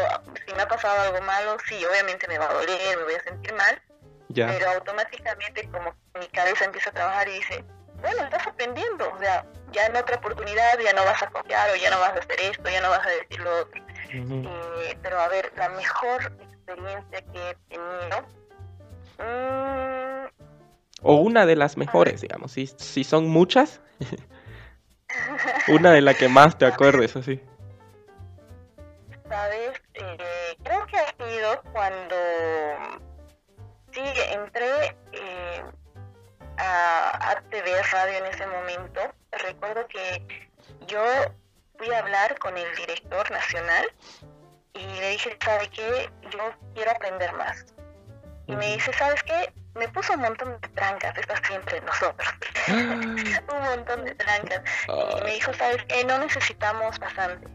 si 0.47 0.55
me 0.55 0.63
ha 0.63 0.69
pasado 0.69 1.01
algo 1.01 1.21
malo, 1.23 1.57
sí, 1.67 1.83
obviamente 1.87 2.29
me 2.29 2.39
va 2.39 2.51
a 2.51 2.55
doler, 2.55 2.99
me 2.99 3.05
voy 3.05 3.15
a 3.15 3.23
sentir 3.23 3.55
mal. 3.55 3.81
Ya. 4.29 4.49
Pero 4.49 4.71
automáticamente 4.73 5.69
como 5.71 5.95
mi 6.19 6.27
cabeza 6.29 6.67
empieza 6.67 6.91
a 6.91 6.93
trabajar 6.93 7.29
y 7.29 7.33
dice, 7.33 7.65
bueno, 8.01 8.25
estás 8.25 8.47
aprendiendo, 8.47 9.11
o 9.11 9.19
sea, 9.19 9.47
ya 9.73 9.87
en 9.87 9.97
otra 9.97 10.17
oportunidad 10.17 10.79
ya 10.79 10.93
no 10.93 11.05
vas 11.05 11.23
a 11.23 11.31
copiar 11.31 11.71
o 11.71 11.77
ya 11.77 11.91
no 11.91 12.01
vas 12.01 12.13
a 12.13 12.19
hacer 12.19 12.41
esto, 12.41 12.69
ya 12.69 12.81
no 12.81 12.91
vas 12.91 13.07
a 13.07 13.11
decir 13.11 13.41
lo 13.41 13.61
otro. 13.61 13.83
Eh, 14.11 14.99
pero 15.03 15.19
a 15.19 15.29
ver, 15.29 15.53
la 15.57 15.69
mejor 15.71 16.33
experiencia 16.67 17.23
que 17.33 17.51
he 17.51 17.55
tenido. 17.69 18.23
Mm. 19.19 20.27
O 21.03 21.15
una 21.17 21.47
de 21.47 21.57
las 21.57 21.77
mejores, 21.77 22.21
digamos, 22.21 22.53
si, 22.53 22.67
si 22.67 23.05
son 23.05 23.29
muchas. 23.29 23.81
una 25.69 25.93
de 25.93 26.01
las 26.01 26.17
que 26.17 26.29
más 26.29 26.59
te 26.59 26.67
acuerdes, 26.67 27.15
así. 27.17 27.41
Sabes, 29.29 29.81
eh, 29.95 30.57
creo 30.63 30.87
que 30.87 30.97
ha 30.99 31.15
sido 31.17 31.63
cuando 31.73 32.17
sí 33.93 34.03
entré 34.33 34.97
eh, 35.13 35.63
a, 36.59 37.31
a 37.31 37.41
TV 37.51 37.83
Radio 37.93 38.19
en 38.19 38.27
ese 38.27 38.47
momento. 38.47 39.01
Recuerdo 39.33 39.87
que 39.89 40.49
yo 40.87 41.03
fui 41.79 41.93
a 41.93 41.99
hablar 41.99 42.39
con 42.39 42.57
el 42.57 42.75
director 42.77 43.31
nacional 43.31 43.87
y 44.79 45.01
le 45.01 45.11
dije, 45.11 45.37
¿sabe 45.45 45.69
qué? 45.71 46.11
Yo 46.31 46.53
quiero 46.75 46.91
aprender 46.91 47.33
más. 47.35 47.67
Y 48.47 48.55
me 48.57 48.75
dice, 48.75 48.93
¿sabes 48.93 49.23
qué? 49.25 49.53
Me 49.75 49.89
puso 49.89 50.15
un 50.15 50.21
montón 50.21 50.59
de 50.61 50.69
trancas, 50.69 51.17
estas 51.19 51.41
siempre 51.47 51.81
nosotros. 51.83 52.29
un 52.69 53.63
montón 53.65 54.05
de 54.05 54.15
trancas. 54.15 54.63
Y 54.89 55.25
me 55.25 55.33
dijo, 55.33 55.53
¿sabes 55.55 55.85
qué? 55.89 56.05
No 56.05 56.19
necesitamos 56.19 56.99
pasante. 56.99 57.47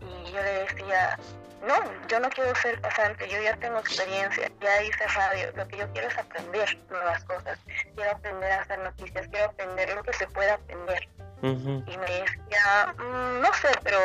Y 0.00 0.32
yo 0.32 0.42
le 0.42 0.64
decía, 0.64 1.18
no, 1.66 1.74
yo 2.08 2.20
no 2.20 2.28
quiero 2.30 2.54
ser 2.56 2.80
pasante, 2.80 3.28
yo 3.28 3.40
ya 3.40 3.56
tengo 3.56 3.78
experiencia, 3.78 4.50
ya 4.60 4.82
hice 4.82 5.06
radio, 5.06 5.52
lo 5.54 5.68
que 5.68 5.78
yo 5.78 5.92
quiero 5.92 6.08
es 6.08 6.18
aprender 6.18 6.78
nuevas 6.90 7.22
cosas, 7.24 7.58
quiero 7.94 8.10
aprender 8.10 8.50
a 8.50 8.62
hacer 8.62 8.78
noticias, 8.80 9.28
quiero 9.28 9.46
aprender 9.46 9.94
lo 9.94 10.02
que 10.02 10.12
se 10.12 10.26
puede 10.28 10.50
aprender. 10.50 11.08
Y 11.42 11.96
me 11.98 12.06
decía, 12.06 12.94
mm, 12.98 13.40
no 13.40 13.52
sé, 13.54 13.68
pero 13.82 13.98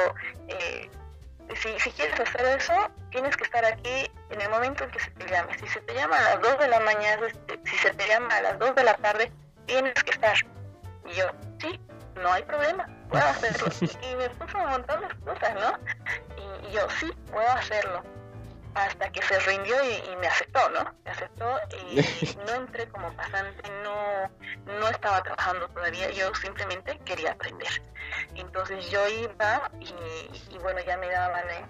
eh, 0.48 0.90
si, 1.56 1.80
si 1.80 1.92
quieres 1.92 2.20
hacer 2.20 2.46
eso, 2.60 2.74
tienes 3.12 3.36
que 3.38 3.44
estar 3.44 3.64
aquí 3.64 4.12
en 4.30 4.42
el 4.42 4.50
momento 4.50 4.84
en 4.84 4.92
que 4.92 5.00
se 5.00 5.12
te 5.12 5.28
llame. 5.28 5.58
Si 5.58 5.68
se 5.68 5.80
te 5.82 5.94
llama 5.94 6.18
a 6.18 6.36
las 6.36 6.42
2 6.42 6.60
de 6.60 6.68
la 6.68 6.80
mañana, 6.82 7.28
este, 7.28 7.60
si 7.66 7.78
se 7.78 7.94
te 7.94 8.08
llama 8.08 8.36
a 8.36 8.42
las 8.42 8.60
2 8.60 8.76
de 8.76 8.84
la 8.84 8.94
tarde, 8.96 9.32
tienes 9.66 9.94
que 10.04 10.12
estar. 10.12 10.36
Y 11.06 11.14
yo, 11.14 11.26
sí, 11.60 11.80
no 12.16 12.32
hay 12.32 12.44
problema, 12.44 12.88
puedo 13.10 13.24
hacerlo. 13.24 13.68
y, 13.82 14.16
me 14.16 14.30
puso 14.32 14.58
un 14.58 14.70
montón 14.70 15.02
de 15.02 15.08
cosas, 15.26 15.56
¿no? 15.56 16.68
Y, 16.68 16.72
yo, 16.74 16.90
sí, 17.00 17.12
puedo 17.32 17.50
hacerlo. 17.50 18.04
Hasta 18.78 19.12
que 19.12 19.24
se 19.24 19.40
rindió 19.40 19.76
y, 19.84 20.16
me 20.18 20.28
aceptó, 20.28 20.70
¿no? 20.70 20.84
Me 21.04 21.12
aceptó 21.12 21.60
y 21.90 21.96
no 22.46 22.54
entré 22.54 22.88
como 22.90 23.12
pasante, 23.14 23.68
no, 23.84 24.30
no 24.80 24.90
estaba 24.90 25.24
trabajando 25.24 25.68
todavía, 25.70 26.12
yo 26.12 26.34
simplemente 26.36 27.00
quería 27.00 27.32
aprender. 27.32 27.82
Entonces 28.36 28.88
yo 28.92 29.08
iba 29.08 29.72
y, 29.80 30.58
bueno, 30.60 30.80
ya 30.86 30.96
me 30.98 31.10
daban 31.10 31.50
eh, 31.50 31.66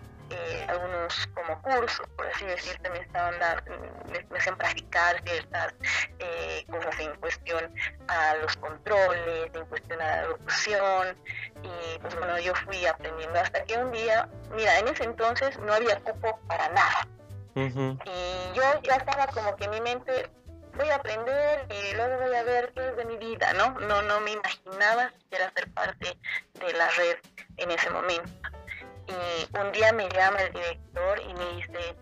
algunos 0.68 1.28
como 1.34 1.62
cursos, 1.62 2.06
por 2.16 2.28
así 2.28 2.46
decirte, 2.46 2.90
me 2.90 3.00
estaban 3.00 3.40
dando, 3.40 3.72
me, 4.10 4.38
hacían 4.38 4.58
practicar 4.58 5.22
ciertas 5.24 5.74
eh, 6.20 6.66
cosas 6.70 7.00
en 7.00 7.16
cuestión 7.16 7.74
a 8.08 8.36
los 8.36 8.56
controles, 8.58 9.52
en 9.54 9.66
cuestión 9.66 10.02
a 10.02 10.18
la 10.18 10.28
locución, 10.28 11.18
y 11.64 12.00
pues 12.00 12.16
bueno, 12.16 12.40
yo 12.40 12.54
fui 12.56 12.86
aprendiendo 12.86 13.40
hasta 13.40 13.64
que 13.64 13.78
un 13.78 13.92
día, 13.92 14.30
mira, 14.56 14.80
en 14.80 14.88
ese 14.90 15.04
entonces 15.04 15.58
no 15.60 15.74
había 15.74 16.00
cupo 16.02 16.40
para 16.48 16.70
nada. 16.70 17.08
Y 17.56 18.54
yo 18.54 18.62
ya 18.84 18.98
estaba 18.98 19.26
como 19.28 19.56
que 19.56 19.66
en 19.66 19.72
mi 19.72 19.82
mente 19.82 20.30
voy 20.76 20.90
a 20.90 20.96
aprender 20.96 21.66
y 21.72 21.96
luego 21.96 22.18
voy 22.22 22.36
a 22.36 22.44
ver 22.44 22.72
qué 22.74 22.90
es 22.90 22.98
de 22.98 23.06
mi 23.06 23.18
vida, 23.18 23.52
¿no? 23.54 23.72
No, 23.80 24.04
no 24.04 24.20
me 24.22 24.32
imaginaba 24.34 25.10
siquiera 25.10 25.52
ser 25.56 25.72
parte 25.74 26.18
de 26.54 26.74
la 26.74 26.88
red 26.92 27.18
en 27.58 27.72
ese 27.72 27.90
momento. 27.90 28.32
Y 29.08 29.58
un 29.58 29.72
día 29.72 29.92
me 29.94 30.10
llama 30.10 30.42
el 30.42 30.54
director 30.54 31.22
y 31.22 31.34
me 31.34 31.46
dice, 31.56 31.96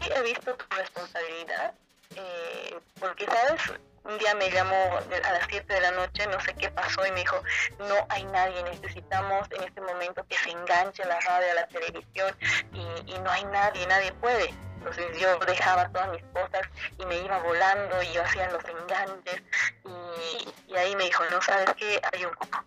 sí, 0.00 0.10
he 0.14 0.22
visto 0.22 0.54
tu 0.54 0.76
responsabilidad, 0.76 1.74
eh, 2.16 2.78
porque, 2.98 3.26
¿sabes? 3.26 3.78
Un 4.04 4.16
día 4.16 4.34
me 4.36 4.50
llamó 4.50 4.76
a 4.96 5.32
las 5.32 5.46
7 5.50 5.72
de 5.72 5.80
la 5.82 5.90
noche, 5.90 6.26
no 6.28 6.40
sé 6.40 6.54
qué 6.54 6.70
pasó, 6.70 7.06
y 7.06 7.10
me 7.12 7.20
dijo, 7.20 7.42
no 7.80 8.06
hay 8.08 8.24
nadie, 8.24 8.62
necesitamos 8.62 9.46
en 9.50 9.64
este 9.64 9.80
momento 9.82 10.24
que 10.28 10.36
se 10.36 10.50
enganche 10.50 11.04
la 11.04 11.20
radio, 11.20 11.54
la 11.54 11.66
televisión, 11.66 12.34
y, 12.72 13.12
y 13.12 13.18
no 13.18 13.30
hay 13.30 13.44
nadie, 13.44 13.86
nadie 13.86 14.12
puede. 14.12 14.54
Entonces 14.78 15.18
yo 15.18 15.36
dejaba 15.40 15.88
todas 15.88 16.08
mis 16.10 16.22
cosas 16.32 16.62
y 16.98 17.06
me 17.06 17.18
iba 17.18 17.38
volando 17.38 18.00
y 18.02 18.12
yo 18.12 18.22
hacía 18.22 18.48
los 18.50 18.64
enganches 18.64 19.42
y, 19.84 20.76
ahí 20.76 20.94
me 20.96 21.04
dijo, 21.04 21.24
no 21.30 21.42
sabes 21.42 21.74
qué, 21.76 22.00
hay 22.12 22.24
un 22.24 22.34
cupo. 22.34 22.58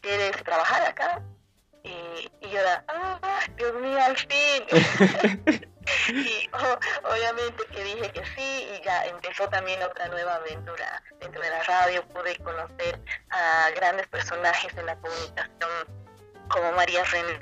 ¿Quieres 0.00 0.42
trabajar 0.42 0.86
acá? 0.86 1.22
Y, 1.84 2.30
yo 2.40 2.58
era, 2.58 2.84
ah, 2.88 3.40
Dios 3.56 3.74
mío, 3.74 3.98
al 4.02 4.16
fin. 4.16 5.64
y 6.08 6.50
obviamente 7.02 7.64
que 7.72 7.84
dije 7.84 8.10
que 8.12 8.24
sí 8.24 8.68
y 8.74 8.84
ya 8.84 9.04
empezó 9.06 9.48
también 9.48 9.82
otra 9.82 10.08
nueva 10.08 10.36
aventura 10.36 11.02
dentro 11.20 11.40
de 11.40 11.50
la 11.50 11.62
radio. 11.64 12.06
Pude 12.08 12.36
conocer 12.38 13.00
a 13.30 13.70
grandes 13.76 14.06
personajes 14.08 14.74
de 14.74 14.82
la 14.82 14.96
comunicación 14.96 16.04
como 16.48 16.72
María 16.72 17.02
René 17.04 17.38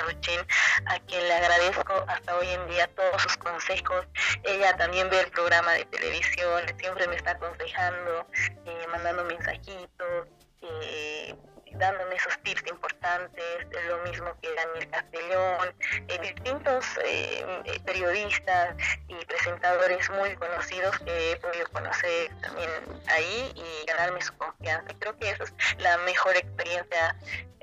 a 0.87 0.99
quien 1.01 1.29
le 1.29 1.35
agradezco 1.35 2.05
hasta 2.07 2.37
hoy 2.37 2.49
en 2.49 2.67
día 2.69 2.87
todos 2.95 3.23
sus 3.23 3.37
consejos. 3.37 4.07
Ella 4.45 4.77
también 4.77 5.11
ve 5.11 5.21
el 5.21 5.31
programa 5.31 5.73
de 5.73 5.85
televisión, 5.87 6.63
siempre 6.79 7.09
me 7.09 7.17
está 7.17 7.33
aconsejando, 7.33 8.27
eh, 8.65 8.87
mandando 8.91 9.25
mensajitos. 9.25 10.29
Eh, 10.63 11.35
dándome 11.79 12.15
esos 12.17 12.39
tips 12.43 12.63
importantes, 12.69 13.45
lo 13.89 13.99
mismo 14.05 14.27
que 14.41 14.49
Daniel 14.55 14.91
Castellón, 14.91 15.75
eh, 16.09 16.19
distintos 16.21 16.85
eh, 17.05 17.81
periodistas 17.85 18.77
y 19.09 19.15
presentadores 19.27 20.09
muy 20.11 20.35
conocidos 20.37 20.99
que 21.01 21.33
he 21.33 21.37
podido 21.37 21.67
conocer 21.73 22.31
también 22.41 22.71
ahí 23.09 23.53
y 23.55 23.87
ganarme 23.87 24.21
su 24.21 24.37
confianza. 24.37 24.93
Creo 24.99 25.17
que 25.19 25.31
eso 25.31 25.45
es 25.45 25.55
la 25.79 25.99
mejor 25.99 26.37
experiencia, 26.37 27.17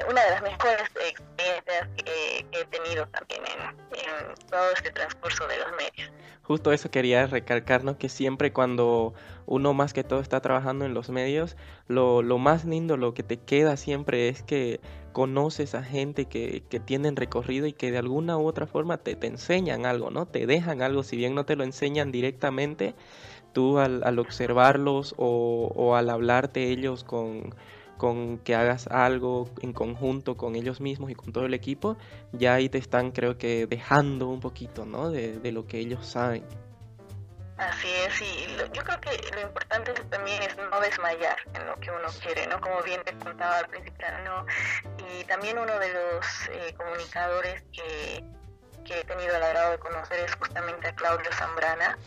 una 0.08 0.24
de 0.24 0.30
las 0.32 0.42
mejores 0.42 0.82
experiencias 0.82 1.88
que, 1.98 2.46
he 2.52 2.66
tenido 2.66 3.08
también 3.08 3.42
en, 3.46 4.50
todo 4.50 4.72
este 4.72 4.92
transcurso 4.92 5.48
de 5.48 5.58
los 5.58 5.72
medios. 5.74 6.12
Justo 6.44 6.72
eso 6.72 6.90
quería 6.90 7.28
recalcarnos 7.28 7.98
que 7.98 8.10
siempre 8.10 8.52
cuando 8.52 9.14
uno 9.50 9.74
más 9.74 9.94
que 9.94 10.04
todo 10.04 10.20
está 10.20 10.42
trabajando 10.42 10.86
en 10.86 10.94
los 10.94 11.10
medios, 11.10 11.58
lo, 11.88 12.22
lo 12.22 12.38
más 12.38 12.66
lindo, 12.66 12.98
lo 12.98 13.16
que 13.16 13.24
te 13.24 13.38
queda 13.38 13.78
siempre 13.78 14.30
es 14.30 14.44
que 14.44 14.80
conoces 15.12 15.74
a 15.74 15.82
gente 15.84 16.26
que, 16.26 16.64
que 16.70 16.80
tienen 16.80 17.16
recorrido 17.16 17.66
y 17.66 17.74
que 17.74 17.92
de 17.92 17.98
alguna 17.98 18.38
u 18.38 18.46
otra 18.46 18.68
forma 18.68 19.00
te, 19.00 19.16
te 19.16 19.26
enseñan 19.26 19.88
algo, 19.88 20.12
¿no? 20.12 20.28
Te 20.28 20.46
dejan 20.46 20.84
algo, 20.84 21.02
si 21.02 21.18
bien 21.18 21.34
no 21.34 21.46
te 21.46 21.56
lo 21.56 21.64
enseñan 21.64 22.12
directamente, 22.12 22.94
tú 23.52 23.80
al, 23.80 24.04
al 24.04 24.20
observarlos 24.20 25.16
o, 25.18 25.72
o, 25.76 25.96
al 25.96 26.12
hablarte 26.12 26.70
ellos 26.70 27.04
con, 27.04 27.56
con 27.98 28.38
que 28.38 28.54
hagas 28.54 28.86
algo 28.88 29.50
en 29.62 29.74
conjunto 29.74 30.38
con 30.38 30.56
ellos 30.56 30.80
mismos 30.80 31.10
y 31.10 31.16
con 31.16 31.34
todo 31.34 31.48
el 31.48 31.56
equipo, 31.56 31.98
ya 32.34 32.54
ahí 32.54 32.70
te 32.70 32.78
están 32.78 33.12
creo 33.12 33.40
que 33.40 33.66
dejando 33.66 34.30
un 34.30 34.42
poquito, 34.42 34.86
¿no? 34.86 35.10
De, 35.10 35.40
de 35.40 35.52
lo 35.52 35.66
que 35.66 35.80
ellos 35.80 36.06
saben. 36.06 36.44
Así 37.60 37.94
es, 37.94 38.22
y 38.22 38.56
yo 38.74 38.84
creo 38.84 39.02
que 39.02 39.32
lo 39.36 39.42
importante 39.42 39.92
también 40.10 40.42
es 40.44 40.56
no 40.56 40.80
desmayar 40.80 41.36
en 41.54 41.68
lo 41.68 41.78
que 41.82 41.92
uno 41.92 42.08
quiere, 42.24 42.48
¿no? 42.48 42.62
Como 42.62 42.82
bien 42.84 43.04
te 43.04 43.14
contaba 43.18 43.58
al 43.58 43.68
principio, 43.68 44.08
¿no? 44.24 44.46
Y 45.10 45.26
también 45.26 45.60
uno 45.60 45.78
de 45.78 45.94
los 45.94 46.26
eh, 46.52 46.74
comunicadores 46.78 47.62
que, 47.74 48.24
que 48.86 49.02
he 49.02 49.04
tenido 49.04 49.36
el 49.36 49.44
agrado 49.44 49.72
de 49.72 49.78
conocer 49.80 50.20
es 50.22 50.34
justamente 50.36 50.88
a 50.88 50.96
Claudio 50.96 51.30
Zambrana, 51.34 51.98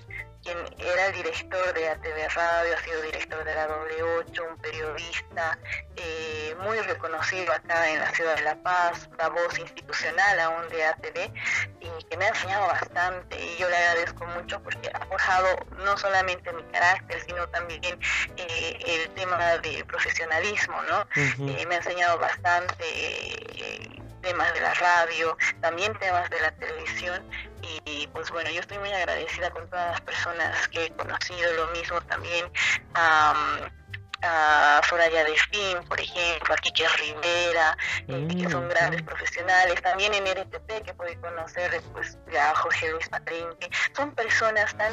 quien 0.43 0.59
era 0.78 1.07
el 1.07 1.14
director 1.14 1.74
de 1.74 1.88
ATV 1.88 2.28
Radio, 2.34 2.76
ha 2.76 2.82
sido 2.82 3.03
director 3.03 3.45
de 3.45 3.55
la 3.55 3.68
W8, 3.68 4.51
un 4.51 4.57
periodista 4.59 5.59
eh, 5.97 6.57
muy 6.62 6.78
reconocido 6.80 7.53
acá 7.53 7.90
en 7.90 8.01
la 8.01 8.11
ciudad 8.12 8.36
de 8.36 8.43
La 8.43 8.57
Paz, 8.62 9.09
la 9.18 9.28
voz 9.28 9.59
institucional 9.59 10.40
aún 10.40 10.68
de 10.70 10.84
ATV, 10.84 11.32
y 11.80 12.05
que 12.05 12.16
me 12.16 12.26
ha 12.26 12.28
enseñado 12.28 12.66
bastante 12.66 13.43
y 13.43 13.57
yo 13.59 13.68
le 13.68 13.76
agradezco 13.76 14.26
mucho 14.26 14.61
porque 14.62 14.90
ha 14.93 15.07
forjado 15.07 15.49
no 15.78 15.97
solamente 15.97 16.53
mi 16.53 16.62
carácter, 16.64 17.22
sino 17.26 17.49
también 17.49 17.99
eh, 18.36 18.78
el 18.86 19.11
tema 19.11 19.38
de 19.59 19.84
profesionalismo, 19.84 20.76
¿no? 20.82 21.07
Eh, 21.16 21.66
me 21.66 21.74
ha 21.74 21.78
enseñado 21.78 22.18
bastante 22.18 24.01
temas 24.23 24.53
de 24.55 24.61
la 24.61 24.75
radio, 24.75 25.37
también 25.61 25.93
temas 25.99 26.29
de 26.31 26.41
la 26.41 26.51
televisión. 26.53 27.23
Y, 27.85 28.07
pues 28.09 28.31
bueno, 28.31 28.51
yo 28.51 28.61
estoy 28.61 28.79
muy 28.79 28.93
agradecida 28.93 29.51
con 29.51 29.68
todas 29.70 29.93
las 29.93 30.01
personas 30.01 30.68
que 30.68 30.87
he 30.87 30.91
conocido, 30.93 31.53
lo 31.55 31.68
mismo 31.68 32.01
también 32.03 32.51
a 32.95 34.81
Soraya 34.89 35.25
Fin, 35.51 35.79
por 35.89 36.01
ejemplo, 36.01 36.55
a 36.55 36.57
Kike 36.57 36.87
Rivera, 36.89 37.77
eh, 38.09 38.29
que 38.29 38.51
son 38.51 38.66
mm, 38.66 38.68
grandes 38.68 39.03
profesionales, 39.03 39.83
también 39.83 40.14
en 40.14 40.25
RTP 40.27 40.85
que 40.85 40.95
pude 40.95 41.16
conocer 41.20 41.81
pues 41.93 42.16
a 42.39 42.55
Jorge 42.55 42.91
Luis 42.93 43.09
Patrinque, 43.09 43.68
son 43.97 44.14
personas 44.14 44.77
tan 44.77 44.93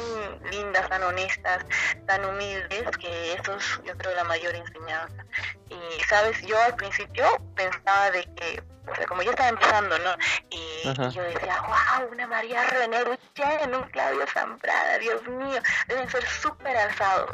lindas, 0.50 0.88
tan 0.88 1.02
honestas, 1.02 1.64
tan 2.06 2.24
humildes, 2.24 2.90
que 2.98 3.34
eso 3.34 3.54
es 3.56 3.80
yo 3.84 3.96
creo 3.98 4.14
la 4.16 4.24
mayor 4.24 4.54
enseñanza. 4.54 5.24
Y 5.68 6.02
sabes, 6.04 6.40
yo 6.42 6.60
al 6.60 6.74
principio 6.74 7.24
pensaba 7.54 8.10
de 8.10 8.24
que 8.34 8.62
como 9.08 9.22
yo 9.22 9.30
estaba 9.30 9.50
empezando, 9.50 9.98
¿no? 9.98 10.10
Y, 10.50 10.82
yo 11.12 11.22
decía, 11.22 11.62
wow, 11.62 12.08
una 12.10 12.26
María 12.26 12.64
René 12.66 12.98
en 13.62 13.74
un 13.74 13.82
Claudio 13.90 14.26
Zambrada, 14.26 14.98
Dios 14.98 15.26
mío, 15.28 15.60
deben 15.88 16.08
ser 16.08 16.24
súper 16.26 16.76
alzados. 16.76 17.30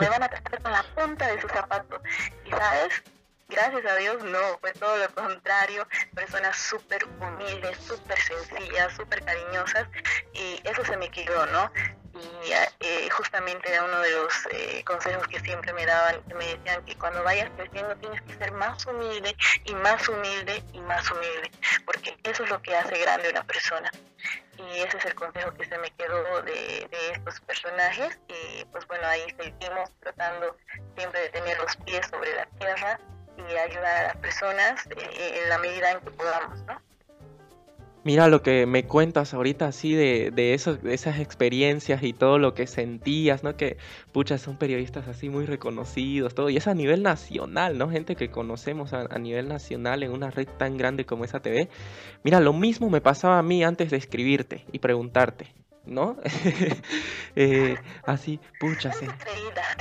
Me 0.00 0.08
van 0.08 0.22
a 0.22 0.28
tratar 0.28 0.62
con 0.62 0.72
la 0.72 0.82
punta 0.94 1.26
de 1.28 1.40
su 1.40 1.48
zapato. 1.48 2.00
Y 2.44 2.50
sabes, 2.50 3.02
gracias 3.48 3.86
a 3.86 3.96
Dios 3.96 4.22
no, 4.24 4.58
fue 4.60 4.72
todo 4.72 4.96
lo 4.96 5.08
contrario, 5.14 5.86
personas 6.14 6.56
súper 6.56 7.04
humildes, 7.20 7.78
súper 7.78 8.18
sencillas, 8.18 8.94
súper 8.94 9.24
cariñosas 9.24 9.88
y 10.32 10.60
eso 10.64 10.84
se 10.84 10.96
me 10.96 11.10
quedó, 11.10 11.46
¿no? 11.46 11.70
Y 12.16 12.52
eh, 12.80 13.08
justamente 13.10 13.72
era 13.72 13.84
uno 13.84 14.00
de 14.00 14.10
los 14.10 14.32
eh, 14.52 14.84
consejos 14.84 15.26
que 15.28 15.40
siempre 15.40 15.72
me 15.72 15.84
daban, 15.84 16.22
que 16.22 16.34
me 16.34 16.46
decían 16.46 16.84
que 16.84 16.96
cuando 16.96 17.22
vayas 17.22 17.50
creciendo 17.56 17.96
tienes 17.96 18.22
que 18.22 18.34
ser 18.34 18.52
más 18.52 18.84
humilde 18.86 19.36
y 19.64 19.74
más 19.74 20.08
humilde 20.08 20.62
y 20.72 20.80
más 20.80 21.10
humilde, 21.10 21.50
porque 21.84 22.16
eso 22.24 22.44
es 22.44 22.50
lo 22.50 22.60
que 22.62 22.76
hace 22.76 22.98
grande 22.98 23.30
una 23.30 23.44
persona. 23.44 23.90
Y 24.58 24.80
ese 24.80 24.96
es 24.96 25.04
el 25.04 25.14
consejo 25.14 25.52
que 25.54 25.66
se 25.66 25.78
me 25.78 25.90
quedó 25.90 26.42
de, 26.42 26.88
de 26.90 27.10
estos 27.12 27.40
personajes 27.40 28.18
y 28.28 28.64
pues 28.66 28.86
bueno, 28.86 29.06
ahí 29.06 29.26
seguimos 29.38 29.90
tratando 30.00 30.56
siempre 30.96 31.20
de 31.20 31.28
tener 31.28 31.58
los 31.58 31.76
pies 31.76 32.06
sobre 32.06 32.34
la 32.34 32.46
tierra 32.58 32.98
y 33.36 33.56
ayudar 33.56 33.96
a 33.96 34.02
las 34.08 34.16
personas 34.16 34.86
eh, 34.96 35.42
en 35.42 35.48
la 35.48 35.58
medida 35.58 35.90
en 35.90 36.00
que 36.00 36.10
podamos, 36.10 36.58
¿no? 36.62 36.80
Mira 38.06 38.28
lo 38.28 38.40
que 38.40 38.66
me 38.66 38.84
cuentas 38.84 39.34
ahorita 39.34 39.66
así 39.66 39.92
de, 39.92 40.30
de, 40.30 40.54
esas 40.54 41.18
experiencias 41.18 42.04
y 42.04 42.12
todo 42.12 42.38
lo 42.38 42.54
que 42.54 42.68
sentías, 42.68 43.42
¿no? 43.42 43.56
Que, 43.56 43.78
pucha, 44.12 44.38
son 44.38 44.56
periodistas 44.58 45.08
así 45.08 45.28
muy 45.28 45.44
reconocidos, 45.44 46.32
todo. 46.32 46.48
Y 46.48 46.56
es 46.56 46.68
a 46.68 46.74
nivel 46.74 47.02
nacional, 47.02 47.78
¿no? 47.78 47.90
Gente 47.90 48.14
que 48.14 48.30
conocemos 48.30 48.92
a, 48.92 49.18
nivel 49.18 49.48
nacional 49.48 50.04
en 50.04 50.12
una 50.12 50.30
red 50.30 50.46
tan 50.56 50.76
grande 50.76 51.04
como 51.04 51.24
esa 51.24 51.40
TV. 51.40 51.68
Mira, 52.22 52.38
lo 52.38 52.52
mismo 52.52 52.90
me 52.90 53.00
pasaba 53.00 53.40
a 53.40 53.42
mí 53.42 53.64
antes 53.64 53.90
de 53.90 53.96
escribirte 53.96 54.64
y 54.70 54.78
preguntarte. 54.78 55.52
¿No? 55.86 56.16
eh, 57.36 57.76
así, 58.04 58.40
pucha, 58.58 58.90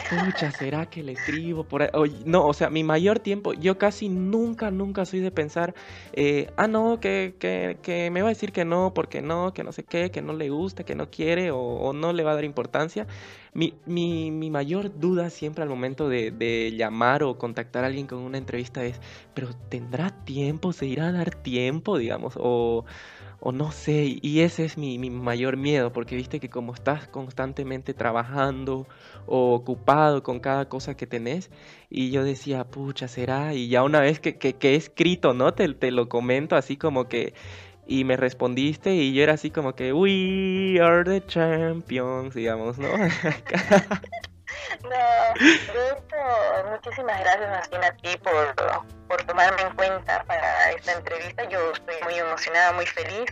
pucha, 0.09 0.51
¿será 0.51 0.85
que 0.85 1.03
le 1.03 1.13
escribo 1.13 1.63
por 1.63 1.83
ahí? 1.83 1.89
no, 2.25 2.45
o 2.45 2.53
sea, 2.53 2.69
mi 2.69 2.83
mayor 2.83 3.19
tiempo, 3.19 3.53
yo 3.53 3.77
casi 3.77 4.09
nunca, 4.09 4.71
nunca 4.71 5.05
soy 5.05 5.19
de 5.19 5.31
pensar, 5.31 5.73
eh, 6.13 6.51
ah, 6.57 6.67
no, 6.67 6.99
que, 6.99 7.35
que, 7.39 7.77
que, 7.81 8.09
me 8.11 8.21
va 8.21 8.27
a 8.27 8.29
decir 8.29 8.51
que 8.51 8.65
no, 8.65 8.93
porque 8.93 9.21
no, 9.21 9.53
que 9.53 9.63
no 9.63 9.71
sé 9.71 9.83
qué, 9.83 10.11
que 10.11 10.21
no 10.21 10.33
le 10.33 10.49
gusta, 10.49 10.83
que 10.83 10.95
no 10.95 11.09
quiere 11.09 11.51
o, 11.51 11.93
no 11.93 12.13
le 12.13 12.23
va 12.23 12.31
a 12.31 12.35
dar 12.35 12.43
importancia. 12.43 13.07
Mi, 13.53 13.73
mi, 13.85 14.31
mi 14.31 14.51
mayor 14.51 14.99
duda 14.99 15.29
siempre 15.29 15.63
al 15.63 15.69
momento 15.69 16.09
de, 16.09 16.31
de, 16.31 16.73
llamar 16.75 17.23
o 17.23 17.37
contactar 17.37 17.83
a 17.83 17.87
alguien 17.87 18.05
con 18.05 18.19
una 18.19 18.37
entrevista 18.37 18.83
es, 18.83 18.99
pero 19.33 19.49
¿tendrá 19.69 20.09
tiempo? 20.25 20.73
¿Se 20.73 20.85
irá 20.85 21.07
a 21.07 21.11
dar 21.13 21.33
tiempo, 21.35 21.97
digamos? 21.97 22.33
O 22.37 22.85
o 23.47 23.51
no 23.51 23.71
sé, 23.71 24.17
y 24.23 24.39
ese 24.39 24.65
es 24.65 24.75
mi, 24.75 24.97
mayor 24.97 25.55
miedo, 25.55 25.93
porque 25.93 26.15
viste 26.15 26.39
que 26.39 26.49
como 26.49 26.73
estás 26.73 27.07
constantemente 27.07 27.93
trabajando 27.93 28.87
o 29.27 29.53
ocupado 29.53 30.23
con 30.23 30.39
cada 30.39 30.67
cosa 30.67 30.97
que 30.97 31.05
tenés, 31.05 31.51
y 31.91 32.09
yo 32.09 32.23
decía, 32.23 32.63
pucha, 32.63 33.07
será, 33.07 33.53
y 33.53 33.67
ya 33.67 33.83
una 33.83 33.99
vez 33.99 34.19
que, 34.19 34.39
que, 34.39 34.55
he 34.71 34.75
escrito, 34.75 35.35
¿no? 35.35 35.53
Te, 35.53 35.71
te 35.75 35.91
lo 35.91 36.09
comento 36.09 36.55
así 36.55 36.75
como 36.75 37.07
que, 37.07 37.35
y 37.85 38.03
me 38.03 38.17
respondiste, 38.17 38.95
y 38.95 39.13
yo 39.13 39.21
era 39.21 39.33
así 39.33 39.51
como 39.51 39.75
que, 39.75 39.93
we 39.93 40.79
are 40.81 41.03
the 41.03 41.23
champions, 41.27 42.33
digamos, 42.33 42.79
¿no? 42.79 42.89
No, 44.83 44.89
de 45.39 45.89
hecho, 45.89 46.69
muchísimas 46.69 47.19
gracias 47.19 47.49
más 47.49 47.85
a 47.85 47.91
ti 47.97 48.17
por, 48.17 48.55
por 49.07 49.23
tomarme 49.23 49.61
en 49.61 49.75
cuenta 49.75 50.23
para 50.25 50.71
esta 50.71 50.93
entrevista. 50.93 51.43
Yo 51.45 51.71
estoy 51.71 51.95
muy 52.03 52.15
emocionada, 52.15 52.71
muy 52.73 52.85
feliz 52.85 53.25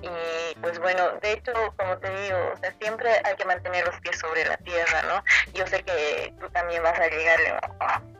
y 0.00 0.58
pues 0.60 0.78
bueno, 0.78 1.12
de 1.22 1.32
hecho, 1.32 1.52
como 1.76 1.96
te 1.98 2.10
digo, 2.22 2.38
o 2.52 2.56
sea, 2.58 2.72
siempre 2.80 3.10
hay 3.24 3.36
que 3.36 3.44
mantener 3.44 3.86
los 3.86 3.98
pies 4.00 4.18
sobre 4.18 4.44
la 4.44 4.56
tierra, 4.58 5.02
¿no? 5.02 5.24
Yo 5.54 5.66
sé 5.66 5.82
que 5.82 6.32
tú 6.40 6.48
también 6.50 6.82
vas 6.82 6.98
a 6.98 7.08
llegar 7.08 7.38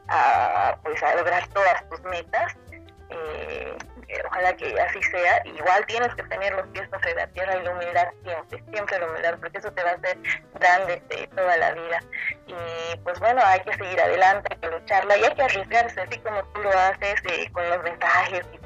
a, 0.09 0.77
pues, 0.83 1.03
a 1.03 1.15
lograr 1.15 1.47
todas 1.49 1.89
tus 1.89 2.01
metas. 2.03 2.57
Eh, 3.11 3.77
ojalá 4.27 4.57
que 4.57 4.81
así 4.81 5.03
sea. 5.03 5.43
Igual 5.45 5.85
tienes 5.87 6.15
que 6.15 6.23
tener 6.25 6.55
los 6.55 6.67
pies 6.69 6.89
sobre 6.91 7.15
la 7.15 7.27
tierra 7.29 7.57
y 7.57 7.65
la 7.65 7.71
humildad 7.73 8.09
siempre, 8.25 8.63
siempre 8.73 8.99
la 8.99 9.07
humildad, 9.07 9.39
porque 9.41 9.59
eso 9.59 9.73
te 9.73 9.83
va 9.83 9.91
a 9.91 9.95
hacer 9.95 10.19
grande 10.55 11.03
toda 11.35 11.57
la 11.57 11.73
vida. 11.73 12.01
Y 12.47 12.97
pues 12.99 13.19
bueno, 13.21 13.41
hay 13.45 13.61
que 13.61 13.73
seguir 13.75 14.01
adelante, 14.01 14.49
hay 14.51 14.61
que 14.61 14.77
lucharla 14.77 15.17
y 15.19 15.25
hay 15.25 15.35
que 15.35 15.43
arriesgarse, 15.43 16.01
así 16.01 16.19
como 16.21 16.43
tú 16.45 16.63
lo 16.63 16.71
haces 16.71 17.23
eh, 17.31 17.51
con 17.53 17.69
los 17.69 17.83
mensajes 17.83 18.47
y, 18.55 18.59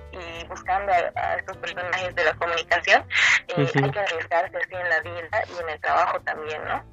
buscando 0.46 0.92
a, 0.92 1.36
estos 1.36 1.56
personajes 1.56 2.14
de 2.14 2.24
la 2.24 2.34
comunicación. 2.34 3.04
Eh, 3.48 3.66
hay 3.82 3.90
que 3.90 3.98
arriesgarse 3.98 4.56
así 4.56 4.74
en 4.74 4.88
la 4.88 5.00
vida 5.00 5.44
y 5.48 5.62
en 5.62 5.68
el 5.70 5.80
trabajo 5.80 6.20
también, 6.20 6.62
¿no? 6.64 6.84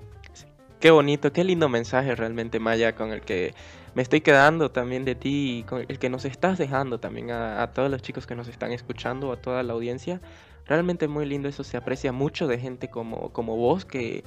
Qué 0.79 0.91
bonito, 0.91 1.33
qué 1.33 1.43
lindo 1.43 1.67
mensaje 1.67 2.15
realmente, 2.15 2.59
Maya, 2.59 2.95
con 2.95 3.11
el 3.11 3.21
que 3.21 3.53
me 3.95 4.01
estoy 4.01 4.21
quedando 4.21 4.71
también 4.71 5.05
de 5.05 5.15
ti 5.15 5.59
y 5.59 5.63
con 5.63 5.85
el 5.87 5.99
que 5.99 6.09
nos 6.09 6.25
estás 6.25 6.57
dejando 6.57 6.99
también 6.99 7.31
a, 7.31 7.71
todos 7.73 7.89
los 7.89 8.01
chicos 8.01 8.27
que 8.27 8.35
nos 8.35 8.47
están 8.47 8.71
escuchando, 8.71 9.31
a 9.31 9.37
toda 9.37 9.63
la 9.63 9.73
audiencia. 9.73 10.21
Realmente 10.65 11.07
muy 11.07 11.25
lindo, 11.25 11.49
eso 11.49 11.63
se 11.63 11.77
aprecia 11.77 12.11
mucho 12.11 12.47
de 12.47 12.59
gente 12.59 12.89
como, 12.89 13.33
como 13.33 13.57
vos 13.57 13.85
que, 13.85 14.23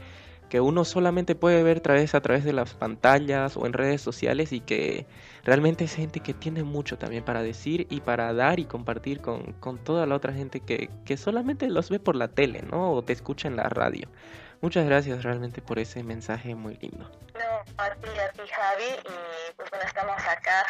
que 0.48 0.60
uno 0.60 0.84
solamente 0.84 1.34
puede 1.34 1.62
ver 1.62 1.82
a 1.88 2.16
a 2.16 2.20
través 2.20 2.44
de 2.44 2.52
las 2.52 2.74
pantallas 2.74 3.56
o 3.56 3.66
en 3.66 3.72
redes 3.72 4.00
sociales 4.02 4.52
y 4.52 4.60
que 4.60 5.06
realmente 5.44 5.84
es 5.84 5.94
gente 5.94 6.20
que 6.20 6.34
tiene 6.34 6.64
mucho 6.64 6.98
también 6.98 7.24
para 7.24 7.42
decir 7.42 7.86
y 7.90 8.00
para 8.00 8.32
dar 8.34 8.58
y 8.58 8.64
compartir 8.64 9.20
con, 9.20 9.52
con 9.60 9.78
toda 9.78 10.04
la 10.06 10.16
otra 10.16 10.32
gente 10.32 10.60
que, 10.60 10.90
que 11.04 11.16
solamente 11.16 11.70
los 11.70 11.90
ve 11.90 12.00
por 12.00 12.16
la 12.16 12.28
tele, 12.28 12.62
¿no? 12.70 12.92
O 12.92 13.02
te 13.02 13.12
escucha 13.12 13.48
en 13.48 13.56
la 13.56 13.68
radio. 13.68 14.08
Muchas 14.60 14.84
gracias 14.84 15.22
realmente 15.22 15.62
por 15.62 15.78
ese 15.78 16.02
mensaje 16.02 16.54
muy 16.54 16.76
lindo. 16.76 17.10
No, 17.34 17.64
a 17.78 17.90
ti, 17.94 18.18
a 18.18 18.28
ti 18.32 18.42
Javi, 18.46 18.84
y 18.84 19.52
pues 19.54 19.70
bueno, 19.70 19.84
estamos 19.86 20.20
acá 20.26 20.66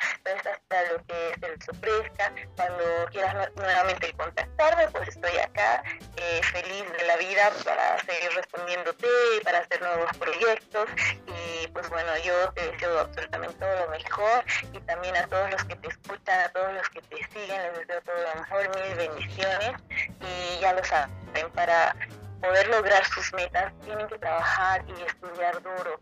para 0.68 0.92
lo 0.92 1.04
que 1.06 1.34
se 1.40 1.48
les 1.48 1.68
ofrezca. 1.68 2.32
Cuando 2.56 2.84
quieras 3.10 3.50
nuevamente 3.56 4.12
contactarme, 4.14 4.88
pues 4.88 5.08
estoy 5.08 5.36
acá, 5.38 5.82
eh, 6.16 6.40
feliz 6.52 6.84
de 6.92 7.04
la 7.06 7.16
vida 7.16 7.50
para 7.64 7.98
seguir 8.00 8.30
respondiéndote, 8.34 9.08
para 9.42 9.58
hacer 9.58 9.82
nuevos 9.82 10.16
proyectos. 10.16 10.88
Y 11.26 11.66
pues 11.68 11.88
bueno, 11.90 12.16
yo 12.24 12.52
te 12.52 12.70
deseo 12.70 13.00
absolutamente 13.00 13.54
todo 13.58 13.84
lo 13.84 13.88
mejor 13.90 14.44
y 14.72 14.80
también 14.80 15.16
a 15.16 15.26
todos 15.26 15.50
los 15.50 15.64
que 15.64 15.76
te 15.76 15.88
escuchan, 15.88 16.40
a 16.40 16.48
todos 16.50 16.72
los 16.74 16.88
que 16.90 17.02
te 17.02 17.16
siguen, 17.32 17.62
les 17.62 17.86
deseo 17.86 18.02
todo 18.02 18.16
lo 18.16 18.40
mejor, 18.40 18.70
mil 18.76 18.94
bendiciones. 18.94 19.72
Y 20.20 20.60
ya 20.60 20.72
lo 20.72 20.84
saben, 20.84 21.50
para 21.54 21.94
poder 22.40 22.68
lograr 22.68 23.04
sus 23.06 23.32
metas, 23.34 23.72
tienen 23.84 24.06
que 24.08 24.18
trabajar 24.18 24.84
y 24.86 25.02
estudiar 25.02 25.60
duro. 25.62 26.00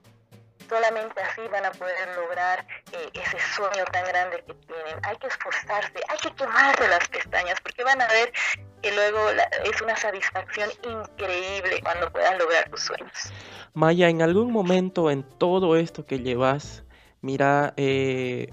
Solamente 0.71 1.21
así 1.21 1.41
van 1.51 1.65
a 1.65 1.73
poder 1.73 2.15
lograr 2.15 2.65
eh, 2.93 3.11
ese 3.13 3.39
sueño 3.57 3.85
tan 3.93 4.05
grande 4.05 4.37
que 4.47 4.55
tienen. 4.55 5.01
Hay 5.03 5.17
que 5.17 5.27
esforzarse, 5.27 6.01
hay 6.09 6.19
que 6.19 6.33
quemarse 6.37 6.87
las 6.89 7.09
pestañas, 7.09 7.61
porque 7.61 7.83
van 7.83 8.01
a 8.01 8.07
ver 8.07 8.33
que 8.81 8.93
luego 8.93 9.19
es 9.65 9.83
una 9.83 9.97
satisfacción 9.97 10.71
increíble 10.85 11.81
cuando 11.83 12.09
puedan 12.13 12.39
lograr 12.39 12.71
tus 12.71 12.83
sueños. 12.83 13.33
Maya, 13.75 14.09
en 14.09 14.23
algún 14.23 14.53
momento 14.53 15.11
en 15.11 15.25
todo 15.25 15.75
esto 15.75 16.07
que 16.07 16.21
llevas, 16.21 16.85
mira, 17.21 17.75
eh, 17.77 18.53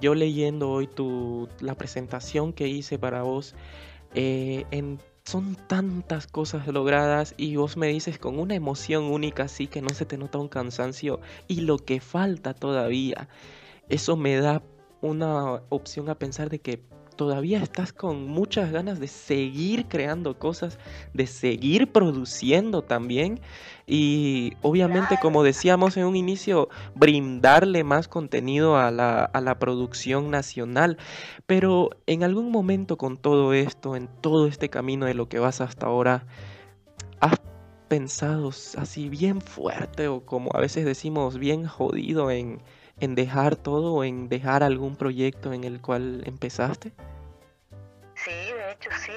yo 0.00 0.14
leyendo 0.14 0.70
hoy 0.70 0.86
tu, 0.86 1.48
la 1.58 1.74
presentación 1.74 2.52
que 2.52 2.68
hice 2.68 2.96
para 2.96 3.22
vos, 3.22 3.56
eh, 4.14 4.64
en 4.70 5.00
son 5.26 5.56
tantas 5.66 6.28
cosas 6.28 6.68
logradas 6.68 7.34
y 7.36 7.56
vos 7.56 7.76
me 7.76 7.88
dices 7.88 8.18
con 8.18 8.38
una 8.38 8.54
emoción 8.54 9.04
única 9.04 9.44
así 9.44 9.66
que 9.66 9.82
no 9.82 9.88
se 9.90 10.06
te 10.06 10.16
nota 10.16 10.38
un 10.38 10.48
cansancio 10.48 11.20
y 11.48 11.62
lo 11.62 11.78
que 11.78 12.00
falta 12.00 12.54
todavía. 12.54 13.28
Eso 13.88 14.16
me 14.16 14.36
da 14.36 14.62
una 15.02 15.62
opción 15.68 16.08
a 16.08 16.18
pensar 16.18 16.48
de 16.48 16.60
que 16.60 16.82
todavía 17.16 17.62
estás 17.62 17.92
con 17.92 18.26
muchas 18.28 18.70
ganas 18.70 19.00
de 19.00 19.08
seguir 19.08 19.86
creando 19.86 20.38
cosas, 20.38 20.78
de 21.14 21.26
seguir 21.26 21.90
produciendo 21.92 22.82
también 22.82 23.40
y 23.86 24.52
obviamente 24.62 25.16
como 25.18 25.42
decíamos 25.42 25.96
en 25.96 26.04
un 26.04 26.16
inicio, 26.16 26.68
brindarle 26.94 27.84
más 27.84 28.08
contenido 28.08 28.76
a 28.76 28.90
la, 28.90 29.24
a 29.24 29.40
la 29.40 29.58
producción 29.58 30.30
nacional. 30.30 30.98
Pero 31.46 31.90
en 32.06 32.24
algún 32.24 32.50
momento 32.50 32.96
con 32.98 33.16
todo 33.16 33.52
esto, 33.52 33.96
en 33.96 34.08
todo 34.20 34.46
este 34.46 34.68
camino 34.68 35.06
de 35.06 35.14
lo 35.14 35.28
que 35.28 35.38
vas 35.38 35.60
hasta 35.60 35.86
ahora, 35.86 36.26
¿has 37.20 37.40
pensado 37.88 38.48
así 38.48 39.08
bien 39.08 39.40
fuerte 39.40 40.08
o 40.08 40.24
como 40.26 40.50
a 40.54 40.60
veces 40.60 40.84
decimos 40.84 41.38
bien 41.38 41.66
jodido 41.66 42.30
en 42.30 42.60
en 43.00 43.14
dejar 43.14 43.56
todo 43.56 43.94
o 43.94 44.04
en 44.04 44.28
dejar 44.28 44.62
algún 44.62 44.96
proyecto 44.96 45.52
en 45.52 45.64
el 45.64 45.80
cual 45.80 46.22
empezaste? 46.26 46.92
Sí, 48.14 48.30
de 48.30 48.72
hecho 48.72 48.90
sí. 49.04 49.12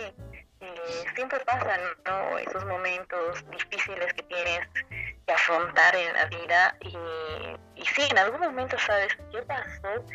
siempre 1.16 1.40
pasan 1.46 1.80
¿no? 2.06 2.38
esos 2.38 2.66
momentos 2.66 3.46
difíciles 3.52 4.14
que 4.14 4.24
tienes 4.24 4.68
que 5.26 5.34
afrontar 5.34 5.96
en 5.96 6.14
la 6.14 6.26
vida 6.26 6.78
y, 6.82 7.84
sí, 7.84 8.02
en 8.10 8.18
algún 8.18 8.42
momento, 8.42 8.78
¿sabes 8.80 9.18
qué 9.32 9.42
pasó? 9.44 10.06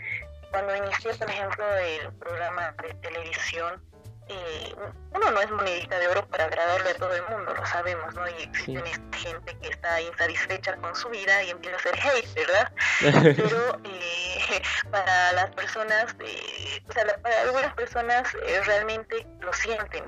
Cuando 0.50 0.76
inicié, 0.76 1.14
por 1.14 1.30
ejemplo, 1.30 1.64
el 1.76 2.12
programa 2.14 2.74
de 2.82 2.94
televisión, 2.94 3.82
y 4.28 4.74
uno 5.12 5.30
no 5.30 5.40
es 5.40 5.50
monedita 5.50 5.98
de 5.98 6.08
oro 6.08 6.26
para 6.28 6.44
agradarle 6.44 6.90
a 6.90 6.94
todo 6.94 7.14
el 7.14 7.22
mundo, 7.28 7.54
lo 7.54 7.66
sabemos, 7.66 8.14
¿no? 8.14 8.26
Y 8.28 8.42
existe 8.42 8.82
gente 9.12 9.56
que 9.58 9.68
está 9.68 10.00
insatisfecha 10.00 10.76
con 10.76 10.94
su 10.96 11.08
vida 11.10 11.42
y 11.42 11.50
empieza 11.50 11.76
a 11.76 11.80
hacer 11.80 11.94
hate, 11.98 12.34
¿verdad? 12.34 12.72
Pero 13.36 13.80
eh, 13.84 14.62
para 14.90 15.32
las 15.32 15.50
personas, 15.54 16.16
eh, 16.20 16.82
o 16.88 16.92
sea, 16.92 17.04
para 17.18 17.42
algunas 17.42 17.74
personas 17.74 18.34
eh, 18.46 18.60
realmente 18.64 19.26
lo 19.40 19.52
sienten. 19.52 20.04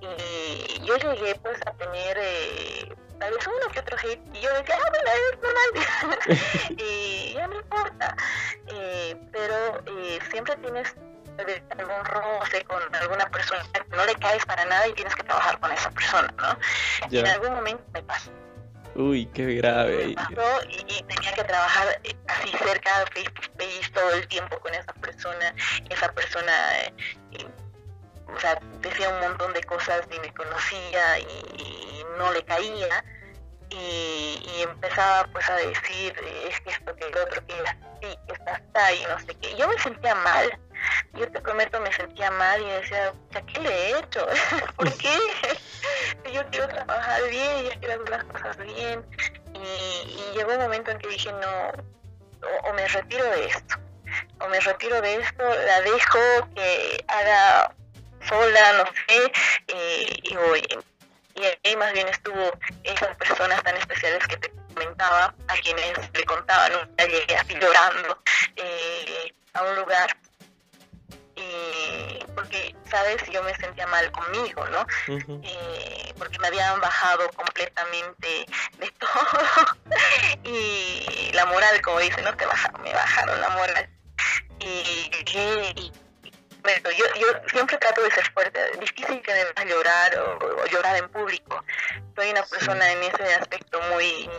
Y 0.00 0.84
yo 0.84 0.96
llegué 0.96 1.34
pues 1.36 1.58
a 1.66 1.72
tener 1.72 2.18
tal 3.18 3.32
vez 3.32 3.46
uno 3.46 3.72
que 3.72 3.80
otro 3.80 3.96
hate 3.96 4.20
y 4.34 4.40
yo 4.40 4.52
decía, 4.54 4.76
ah, 4.84 4.90
bueno, 4.90 5.10
es 5.32 5.38
normal. 5.40 6.38
y 6.76 7.32
ya 7.34 7.46
no 7.46 7.56
importa. 7.56 8.16
pero 9.32 9.82
siempre 10.30 10.56
tienes 10.56 10.94
algún 11.38 12.04
roce 12.04 12.64
con 12.64 12.94
alguna 12.94 13.28
persona 13.30 13.64
que 13.72 13.96
no 13.96 14.04
le 14.04 14.14
caes 14.16 14.44
para 14.46 14.64
nada 14.64 14.86
y 14.88 14.92
tienes 14.94 15.14
que 15.14 15.22
trabajar 15.24 15.58
con 15.60 15.72
esa 15.72 15.90
persona, 15.90 16.34
¿no? 16.36 16.58
Y 17.10 17.18
en 17.18 17.26
algún 17.26 17.54
momento 17.54 17.84
me 17.92 18.02
pasó. 18.02 18.30
Uy, 18.94 19.26
qué 19.34 19.56
grave. 19.56 20.08
Me 20.08 20.14
pasó 20.14 20.60
y, 20.68 21.02
tenía 21.02 21.32
que 21.34 21.44
trabajar 21.44 22.00
eh, 22.04 22.14
así 22.28 22.50
cerca, 22.58 22.90
face 23.12 23.30
to 23.30 23.42
face, 23.58 23.90
todo 23.92 24.10
el 24.12 24.28
tiempo 24.28 24.58
con 24.60 24.72
esa 24.72 24.92
persona. 24.94 25.54
Esa 25.90 26.12
persona, 26.12 26.52
eh, 26.82 27.46
o 28.32 28.40
sea, 28.40 28.58
decía 28.80 29.08
un 29.08 29.20
montón 29.20 29.52
de 29.52 29.62
cosas 29.64 30.02
y 30.14 30.20
me 30.20 30.32
conocía 30.32 31.18
y, 31.18 32.04
no 32.18 32.32
le 32.32 32.44
caía. 32.44 33.04
Y, 33.70 34.40
y, 34.56 34.62
empezaba 34.62 35.26
pues 35.32 35.48
a 35.50 35.56
decir 35.56 36.14
es 36.46 36.60
que 36.60 36.70
esto 36.70 36.94
que 36.94 37.08
el 37.08 37.18
otro 37.18 37.44
que 37.46 37.54
así 37.54 38.18
que 38.26 38.32
está 38.32 38.86
ahí 38.86 39.04
no 39.08 39.18
sé 39.18 39.34
qué 39.40 39.56
yo 39.56 39.66
me 39.66 39.76
sentía 39.78 40.14
mal 40.14 40.60
yo 41.14 41.30
te 41.30 41.40
prometo 41.40 41.80
me 41.80 41.92
sentía 41.92 42.30
mal 42.30 42.60
y 42.60 42.66
decía, 42.66 43.12
¿qué 43.52 43.60
le 43.60 43.70
he 43.70 43.98
hecho? 43.98 44.26
¿Por 44.76 44.92
qué? 44.96 45.18
yo 46.32 46.42
quiero 46.50 46.68
trabajar 46.68 47.22
bien, 47.28 47.64
ya 47.64 47.78
quiero 47.78 47.94
hacer 47.94 48.10
las 48.10 48.24
cosas 48.24 48.56
bien. 48.58 49.04
Y, 49.54 50.36
llegó 50.36 50.52
un 50.52 50.58
momento 50.58 50.90
en 50.90 50.98
que 50.98 51.08
dije, 51.08 51.32
no, 51.32 51.70
o, 52.64 52.72
me 52.72 52.86
retiro 52.88 53.24
de 53.24 53.46
esto, 53.46 53.76
o 54.40 54.48
me 54.48 54.58
retiro 54.60 55.00
de 55.00 55.14
esto, 55.16 55.42
la 55.42 55.80
dejo 55.82 56.48
que 56.56 57.04
haga 57.06 57.74
sola, 58.28 58.72
no 58.78 58.84
sé, 59.06 59.32
y, 59.68 60.32
y 60.32 60.36
voy. 60.36 60.62
Y 61.36 61.68
ahí 61.68 61.76
más 61.76 61.92
bien 61.92 62.08
estuvo 62.08 62.52
esas 62.82 63.16
personas 63.16 63.62
tan 63.62 63.76
especiales 63.76 64.26
que 64.26 64.36
te 64.36 64.52
comentaba, 64.74 65.34
a 65.48 65.54
quienes 65.62 65.96
le 66.12 66.24
contaba, 66.24 66.68
nunca 66.68 67.06
llegué 67.06 67.36
así 67.36 67.54
llorando 67.54 68.18
eh, 68.56 69.34
a 69.54 69.62
un 69.62 69.76
lugar 69.76 70.16
y 71.36 72.24
porque, 72.34 72.74
sabes, 72.90 73.22
yo 73.30 73.42
me 73.42 73.54
sentía 73.54 73.86
mal 73.88 74.10
conmigo, 74.12 74.66
¿no? 74.68 74.86
Eh, 75.08 76.14
porque 76.18 76.38
me 76.38 76.48
habían 76.48 76.80
bajado 76.80 77.28
completamente 77.30 78.46
de 78.78 78.90
todo. 78.98 79.10
Y 80.44 81.32
la 81.32 81.46
moral, 81.46 81.80
como 81.80 81.98
dicen, 82.00 82.24
no 82.24 82.36
te 82.36 82.44
bajaron, 82.44 82.82
me 82.82 82.92
bajaron 82.92 83.40
la 83.40 83.48
moral. 83.50 83.88
Y, 84.60 85.10
y 85.34 85.92
bueno, 86.64 86.90
yo, 86.92 87.04
yo 87.20 87.26
siempre 87.48 87.76
trato 87.76 88.02
de 88.02 88.10
ser 88.10 88.24
fuerte, 88.32 88.58
difícil 88.80 89.20
que 89.20 89.32
me 89.32 89.62
a 89.62 89.64
llorar 89.66 90.18
o, 90.18 90.66
llorar 90.66 90.96
en 90.96 91.10
público. 91.10 91.62
Soy 92.16 92.30
una 92.30 92.42
persona 92.42 92.90
en 92.90 93.02
ese 93.02 93.34
aspecto 93.34 93.78
muy, 93.92 94.30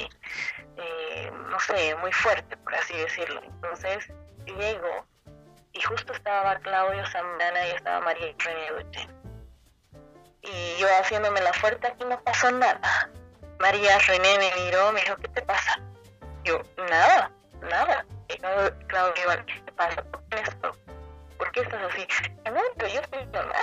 eh, 0.78 1.32
no 1.50 1.60
sé, 1.60 1.94
muy 1.96 2.12
fuerte, 2.12 2.58
por 2.58 2.74
así 2.74 2.98
decirlo. 2.98 3.42
Entonces 3.44 4.08
llego 4.46 5.06
y 5.76 5.82
justo 5.82 6.14
estaba 6.14 6.56
Claudio 6.60 7.06
Zambrana 7.08 7.68
y 7.68 7.72
estaba 7.72 8.00
María 8.00 8.34
René 8.40 8.72
Duche. 8.72 9.10
Y 10.42 10.78
yo 10.80 10.88
haciéndome 11.00 11.42
la 11.42 11.54
fuerte, 11.54 11.88
aquí 11.88 12.06
no 12.06 12.20
pasó 12.22 12.52
nada. 12.52 13.10
María 13.60 13.98
René 14.00 14.38
me 14.38 14.64
miró, 14.64 14.92
me 14.94 15.02
dijo, 15.02 15.18
¿qué 15.18 15.28
te 15.30 15.42
pasa? 15.42 15.80
Yo, 16.44 16.62
nada, 16.90 17.32
nada. 17.70 18.06
Claudio, 18.88 19.46
¿qué 19.46 19.62
te 19.62 19.72
pasa? 19.74 20.02
¿Por 20.04 20.24
qué 20.30 20.40
esto? 20.40 20.72
¿por 21.38 21.52
qué 21.52 21.62
estás 21.62 21.82
así? 21.92 22.08
No, 22.46 22.62
pero 22.78 22.88
yo 22.94 23.02
estoy 23.02 23.20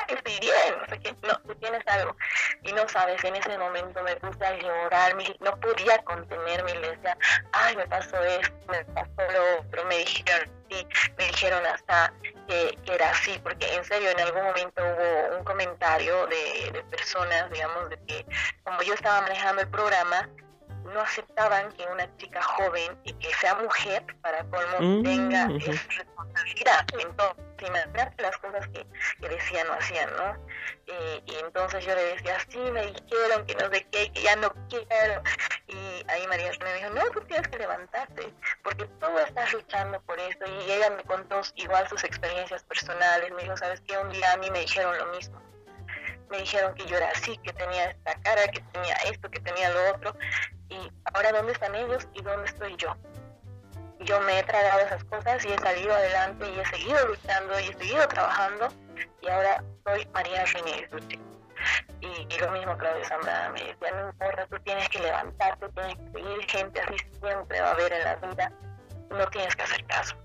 estoy 0.09 0.41
bien, 0.41 0.79
no 0.79 0.87
sé 0.89 1.01
qué, 1.01 1.17
no, 1.27 1.39
tú 1.47 1.55
tienes 1.57 1.87
algo. 1.87 2.17
Y 2.63 2.73
no 2.73 2.89
sabes, 2.89 3.23
en 3.25 3.37
ese 3.37 3.57
momento 3.59 4.03
me 4.03 4.17
puse 4.17 4.45
a 4.45 4.57
llorar, 4.57 5.17
no 5.41 5.61
podía 5.61 5.99
contenerme 6.05 6.73
y 6.73 6.79
le 6.79 6.91
decía, 6.91 7.17
ay, 7.53 7.77
me 7.77 7.87
pasó 7.87 8.23
esto, 8.23 8.55
me 8.69 8.85
pasó 8.87 9.33
lo 9.33 9.61
otro, 9.61 9.85
me 9.87 9.99
dijeron 9.99 10.62
sí, 10.73 10.87
me 11.19 11.27
dijeron 11.27 11.65
hasta 11.67 12.13
que, 12.49 12.79
era 12.87 13.11
así, 13.11 13.39
porque 13.43 13.75
en 13.75 13.85
serio 13.85 14.11
en 14.11 14.21
algún 14.21 14.43
momento 14.43 14.83
hubo 14.83 15.39
un 15.39 15.45
comentario 15.45 16.27
de, 16.27 16.71
de 16.73 16.83
personas, 16.85 17.51
digamos, 17.51 17.91
de 17.91 17.99
que 18.07 18.27
como 18.65 18.83
yo 18.83 18.95
estaba 18.95 19.23
manejando 19.23 19.63
el 19.63 19.69
programa, 19.69 20.29
no 20.85 21.01
aceptaban 21.01 21.71
que 21.73 21.87
una 21.87 22.09
chica 22.17 22.43
joven 22.43 22.99
y 23.05 23.13
que 23.15 23.33
sea 23.35 23.55
mujer 23.57 24.05
para 24.21 24.45
colmo 24.45 24.79
mm, 24.81 25.03
tenga 25.03 25.49
esa 25.57 25.73
responsabilidad. 25.89 26.87
Entonces, 26.99 27.45
imagínate 27.67 28.23
las 28.23 28.37
cosas 28.39 28.69
que, 28.69 28.87
decían 29.29 29.69
o 29.69 29.73
hacían, 29.75 30.11
¿no? 30.17 30.47
y 31.27 31.35
entonces 31.37 31.85
yo 31.85 31.95
le 31.95 32.05
decía, 32.15 32.39
sí, 32.49 32.59
me 32.59 32.87
dijeron 32.87 33.47
que 33.47 33.55
no 33.55 33.71
sé 33.71 33.87
qué, 33.91 34.13
que 34.13 34.23
ya 34.23 34.37
no 34.37 34.53
quiero. 34.69 35.23
Y 35.69 36.05
ahí 36.09 36.27
María 36.27 36.51
me 36.63 36.75
dijo, 36.75 36.91
no, 36.91 37.11
tú 37.13 37.21
tienes 37.23 37.49
que 37.49 37.59
levantarte, 37.59 38.35
porque 38.63 38.85
tú 38.85 39.19
estás 39.19 39.53
luchando 39.53 40.01
por 40.03 40.19
eso. 40.19 40.45
Y 40.47 40.71
ella 40.71 40.91
me 40.91 41.03
contó 41.05 41.41
igual 41.55 41.89
sus 41.89 42.05
experiencias 42.05 42.63
personales. 42.65 43.31
Me 43.33 43.43
dijo, 43.43 43.57
¿sabes 43.57 43.81
qué? 43.87 43.97
Un 43.97 44.11
día 44.11 44.33
a 44.33 44.37
mí 44.37 44.51
me 44.51 44.61
dijeron 44.61 44.97
lo 44.99 45.07
mismo 45.07 45.41
me 46.33 46.39
dijeron 46.39 46.75
que 46.75 46.87
yo 46.87 46.97
era 46.97 47.11
así, 47.11 47.37
que 47.39 47.53
tenía 47.53 47.91
esta 47.91 48.15
cara, 48.23 48.49
que 48.49 48.61
tenía 48.73 48.95
esto, 49.05 49.31
que 49.31 49.39
tenía 49.41 49.69
lo 49.69 49.95
otro. 49.95 50.17
Y 50.71 50.91
ahora, 51.13 51.31
¿dónde 51.31 51.53
están 51.53 51.75
ellos 51.75 52.09
y 52.15 52.23
dónde 52.23 52.47
estoy 52.47 52.75
yo? 52.77 52.97
Yo 54.05 54.21
me 54.21 54.39
he 54.39 54.43
tragado 54.43 54.81
esas 54.81 55.05
cosas 55.05 55.45
y 55.45 55.53
he 55.53 55.59
salido 55.59 55.95
adelante 55.95 56.51
y 56.51 56.59
he 56.59 56.65
seguido 56.67 57.07
luchando 57.07 57.61
y 57.61 57.65
he 57.65 57.75
seguido 57.79 58.09
trabajando. 58.09 58.69
Y 59.21 59.29
ahora 59.29 59.63
soy 59.85 60.07
María 60.13 60.45
René 60.47 60.89
y, 62.01 62.27
y, 62.29 62.39
lo 62.39 62.51
mismo 62.51 62.77
Claudio 62.77 63.05
Zambrana 63.05 63.51
me 63.51 63.61
decía, 63.61 63.93
no 63.93 64.09
importa, 64.09 64.47
tú 64.47 64.59
tienes 64.65 64.89
que 64.89 64.99
levantarte, 64.99 65.69
tienes 65.69 65.95
que 65.95 66.13
seguir 66.13 66.51
gente 66.51 66.81
así 66.81 66.97
siempre 67.21 67.61
va 67.61 67.69
a 67.69 67.73
haber 67.73 67.93
en 67.93 68.05
la 68.05 68.17
vida, 68.17 68.53
no 69.11 69.27
tienes 69.29 69.55
que 69.55 69.63
hacer 69.63 69.85
caso 69.87 70.17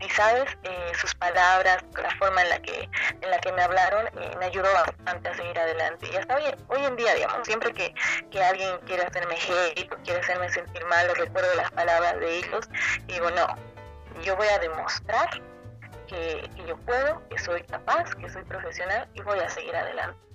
y 0.00 0.08
sabes 0.10 0.56
eh, 0.62 0.92
sus 0.94 1.14
palabras 1.14 1.84
la 2.00 2.10
forma 2.16 2.42
en 2.42 2.48
la 2.50 2.58
que 2.60 2.88
en 3.20 3.30
la 3.30 3.38
que 3.38 3.52
me 3.52 3.62
hablaron 3.62 4.06
eh, 4.18 4.36
me 4.38 4.46
ayudó 4.46 4.72
bastante 4.72 5.28
a 5.28 5.36
seguir 5.36 5.58
adelante. 5.58 6.08
Y 6.12 6.16
hasta 6.16 6.36
hoy, 6.36 6.42
hoy 6.68 6.84
en 6.84 6.96
día 6.96 7.14
digamos 7.14 7.46
siempre 7.46 7.72
que, 7.72 7.94
que 8.30 8.42
alguien 8.42 8.78
quiere 8.86 9.04
hacerme 9.04 9.36
hate 9.36 9.92
o 9.92 9.96
quiere 10.02 10.20
hacerme 10.20 10.50
sentir 10.50 10.84
mal 10.86 11.08
recuerdo 11.16 11.54
las 11.54 11.70
palabras 11.72 12.18
de 12.20 12.38
ellos 12.38 12.68
digo 13.06 13.30
no 13.30 13.46
yo 14.22 14.36
voy 14.36 14.48
a 14.48 14.58
demostrar 14.58 15.28
que, 16.06 16.48
yo 16.66 16.76
puedo 16.78 17.26
que 17.28 17.38
soy 17.38 17.62
capaz 17.64 18.14
que 18.14 18.28
soy 18.30 18.44
profesional 18.44 19.08
y 19.14 19.22
voy 19.22 19.38
a 19.38 19.48
seguir 19.50 19.74
adelante 19.74 20.26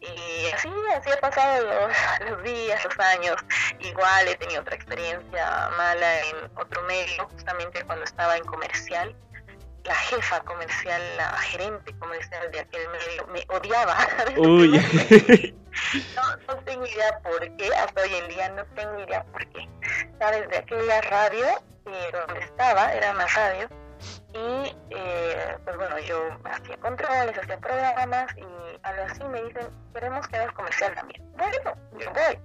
y 0.00 0.50
así, 0.50 0.68
así 0.96 1.10
ha 1.10 1.20
pasado 1.20 1.64
los, 1.64 2.30
los, 2.30 2.42
días, 2.42 2.84
los 2.84 2.98
años. 2.98 3.36
Igual 3.80 4.28
he 4.28 4.36
tenido 4.36 4.60
otra 4.60 4.74
experiencia 4.74 5.70
mala 5.76 6.20
en 6.20 6.36
otro 6.56 6.82
medio, 6.82 7.28
justamente 7.30 7.82
cuando 7.84 8.04
estaba 8.04 8.36
en 8.36 8.44
comercial. 8.44 9.14
La 9.84 9.94
jefa 9.94 10.40
comercial, 10.40 11.02
la 11.18 11.30
gerente 11.38 11.94
comercial 11.98 12.50
de 12.50 12.60
aquel 12.60 12.88
medio 12.88 13.26
me 13.28 13.44
odiaba. 13.54 13.96
Uy. 14.38 14.80
No, 16.16 16.36
no 16.48 16.56
tengo 16.64 16.86
idea 16.86 17.18
por 17.22 17.56
qué, 17.56 17.68
hasta 17.74 18.00
hoy 18.00 18.14
en 18.14 18.28
día 18.28 18.48
no 18.50 18.64
tengo 18.74 18.98
idea 19.00 19.24
por 19.24 19.46
qué. 19.50 19.68
Sabes, 20.18 20.48
de 20.48 20.56
aquella 20.56 21.00
radio, 21.02 21.46
eh, 21.86 22.10
donde 22.12 22.40
estaba, 22.40 22.94
era 22.94 23.10
una 23.10 23.26
radio, 23.26 23.68
y 24.32 24.76
eh, 24.90 25.58
pues 25.64 25.76
bueno, 25.76 25.98
yo 26.00 26.36
hacía 26.44 26.76
controles, 26.78 27.38
hacía 27.38 27.58
programas 27.58 28.26
y 28.36 28.44
algo 28.82 29.04
así 29.04 29.24
me 29.24 29.42
dicen, 29.44 29.68
queremos 29.92 30.26
que 30.28 30.36
hagas 30.36 30.52
comercial 30.52 30.94
también. 30.94 31.22
Bueno, 31.36 31.74
yo 31.98 32.12
voy. 32.12 32.38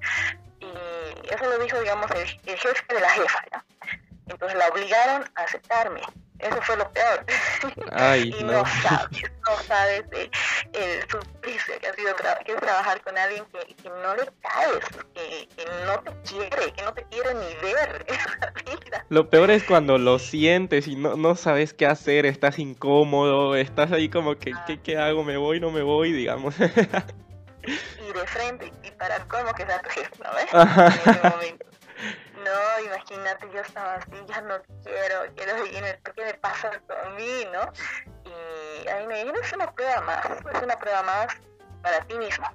Y 0.60 1.34
eso 1.34 1.46
lo 1.46 1.58
dijo, 1.60 1.80
digamos, 1.80 2.12
el, 2.12 2.28
jefe 2.28 2.94
de 2.94 3.00
la 3.00 3.10
jefa, 3.10 3.44
¿no? 3.54 3.64
Entonces 4.28 4.58
la 4.58 4.68
obligaron 4.68 5.24
a 5.36 5.44
aceptarme. 5.44 6.02
Eso 6.40 6.62
fue 6.62 6.78
lo 6.78 6.90
peor. 6.92 7.26
Ay, 7.92 8.34
y 8.40 8.44
no. 8.44 8.64
sabes, 8.66 9.32
no 9.46 9.64
sabes 9.68 10.04
el 10.74 11.10
suplicio 11.10 11.74
que 11.80 11.88
ha 11.88 11.94
sido 11.94 12.16
que 12.46 12.52
es 12.54 12.60
trabajar 12.60 13.02
con 13.02 13.18
alguien 13.18 13.44
que, 13.46 13.76
que 13.76 13.90
no 13.90 14.16
le 14.16 14.30
caes, 14.42 14.80
que, 15.14 15.48
que, 15.56 15.66
no 15.86 16.00
te 16.00 16.12
quiere, 16.30 16.74
que 16.74 16.82
no 16.84 16.94
te 16.94 17.04
quiere 17.06 17.34
ni 17.34 17.56
ver 17.62 18.06
Lo 19.10 19.30
peor 19.30 19.52
es 19.52 19.64
cuando 19.64 19.98
lo 19.98 20.18
sientes 20.20 20.88
y 20.88 20.96
no, 20.96 21.18
no 21.18 21.36
sabes 21.36 21.74
qué 21.74 21.86
hacer, 21.86 22.26
estás 22.26 22.58
incómodo, 22.60 23.56
estás 23.56 23.92
ahí 23.92 24.10
como 24.10 24.36
que, 24.36 24.54
¿qué, 24.66 24.74
ah. 24.74 24.80
¿qué 24.84 24.98
hago? 24.98 25.24
¿Me 25.24 25.38
voy? 25.38 25.60
¿No 25.60 25.72
me 25.72 25.82
voy? 25.82 26.14
Digamos. 26.14 26.56
y 26.60 28.14
de 28.14 28.28
frente, 28.28 28.72
y 28.84 28.92
para 28.92 29.20
cómo 29.28 29.54
que 29.54 29.66
sea 29.66 29.82
tu 29.82 29.90
jefe, 29.90 30.12
¿no 30.24 30.34
ves? 30.34 30.48
En 30.54 31.12
ese 31.12 31.30
momento. 31.30 31.69
Imagínate, 32.82 33.50
yo 33.52 33.62
estaba 33.62 33.96
así, 33.96 34.12
ya 34.28 34.42
no 34.42 34.62
quiero, 34.84 35.34
quiero 35.36 35.66
seguir, 35.66 36.00
¿qué 36.16 36.26
me 36.26 36.34
pasa 36.36 36.72
con 36.88 37.16
mí, 37.16 37.48
no? 37.52 37.72
Y 38.26 38.88
ahí 38.88 39.08
me 39.08 39.16
dijeron, 39.16 39.44
es 39.44 39.54
una 39.54 39.72
prueba 39.72 40.02
más, 40.02 40.26
es 40.54 40.62
una 40.62 40.80
prueba 40.80 41.04
más 41.04 41.28
para 41.82 42.02
ti 42.08 42.18
mismo, 42.18 42.48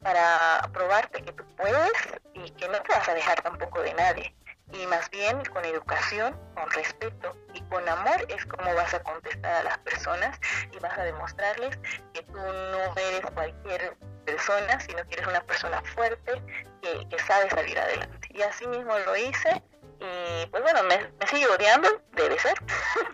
para 0.00 0.68
probarte 0.72 1.22
que 1.22 1.32
tú 1.32 1.44
puedes 1.56 1.92
y 2.34 2.50
que 2.50 2.68
no 2.68 2.80
te 2.82 2.92
vas 2.92 3.08
a 3.08 3.14
dejar 3.14 3.40
tampoco 3.42 3.82
de 3.82 3.94
nadie. 3.94 4.34
Y 4.72 4.86
más 4.86 5.08
bien 5.10 5.44
con 5.44 5.64
educación, 5.64 6.36
con 6.54 6.68
respeto 6.70 7.36
y 7.52 7.62
con 7.64 7.88
amor 7.88 8.26
es 8.28 8.44
como 8.46 8.74
vas 8.74 8.92
a 8.94 9.02
contestar 9.02 9.54
a 9.54 9.62
las 9.62 9.78
personas 9.78 10.38
y 10.72 10.78
vas 10.78 10.98
a 10.98 11.04
demostrarles 11.04 11.76
que 12.12 12.22
tú 12.22 12.38
no 12.38 12.96
eres 12.96 13.20
cualquier 13.34 13.96
persona, 14.24 14.80
sino 14.80 15.06
que 15.06 15.14
eres 15.14 15.26
una 15.26 15.42
persona 15.42 15.82
fuerte 15.94 16.42
que, 16.82 17.08
que 17.08 17.18
sabe 17.20 17.50
salir 17.50 17.78
adelante. 17.78 18.23
Y 18.34 18.42
así 18.42 18.66
mismo 18.66 18.98
lo 18.98 19.16
hice 19.16 19.62
y 20.00 20.46
pues 20.46 20.62
bueno, 20.62 20.82
me, 20.84 20.98
me 20.98 21.26
sigue 21.26 21.46
odiando, 21.46 21.88
debe 22.12 22.38
ser. 22.38 22.54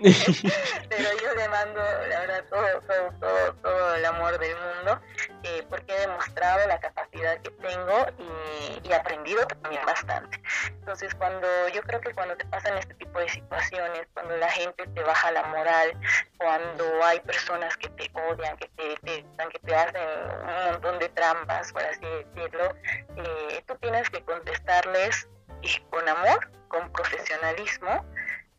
Pero 0.89 1.09
yo 1.23 1.35
le 1.35 1.49
mando, 1.49 1.81
la 2.09 2.21
verdad, 2.21 2.45
todo, 2.51 2.81
todo, 2.83 3.11
todo, 3.21 3.55
todo 3.55 3.95
el 3.95 4.05
amor 4.05 4.39
del 4.39 4.55
mundo, 4.57 5.01
eh, 5.43 5.65
porque 5.69 5.95
he 5.95 6.01
demostrado 6.01 6.67
la 6.67 6.79
capacidad 6.81 7.41
que 7.41 7.51
tengo 7.51 8.07
y, 8.19 8.89
y, 8.89 8.93
aprendido 8.93 9.47
también 9.47 9.85
bastante. 9.87 10.41
Entonces, 10.67 11.15
cuando 11.15 11.47
yo 11.69 11.83
creo 11.83 12.01
que 12.01 12.15
cuando 12.15 12.37
te 12.37 12.45
pasan 12.47 12.77
este 12.79 12.95
tipo 12.95 13.19
de 13.19 13.29
situaciones, 13.29 14.07
cuando 14.15 14.37
la 14.37 14.51
gente 14.51 14.87
te 14.87 15.03
baja 15.03 15.31
la 15.33 15.45
moral, 15.45 15.99
cuando 16.39 17.05
hay 17.05 17.21
personas 17.21 17.77
que 17.77 17.89
te 17.91 18.11
odian, 18.15 18.57
que 18.57 18.69
te, 18.77 19.25
que 19.51 19.59
te 19.59 19.75
hacen 19.75 20.03
un 20.43 20.73
montón 20.73 20.99
de 20.99 21.09
trampas, 21.11 21.73
por 21.73 21.83
así 21.83 22.07
decirlo, 22.07 22.75
eh, 23.17 23.63
tú 23.67 23.77
tienes 23.81 24.09
que 24.11 24.23
contestarles 24.25 25.29
y 25.63 25.79
con 25.91 26.09
amor, 26.09 26.51
con 26.69 26.91
profesionalismo 26.93 28.05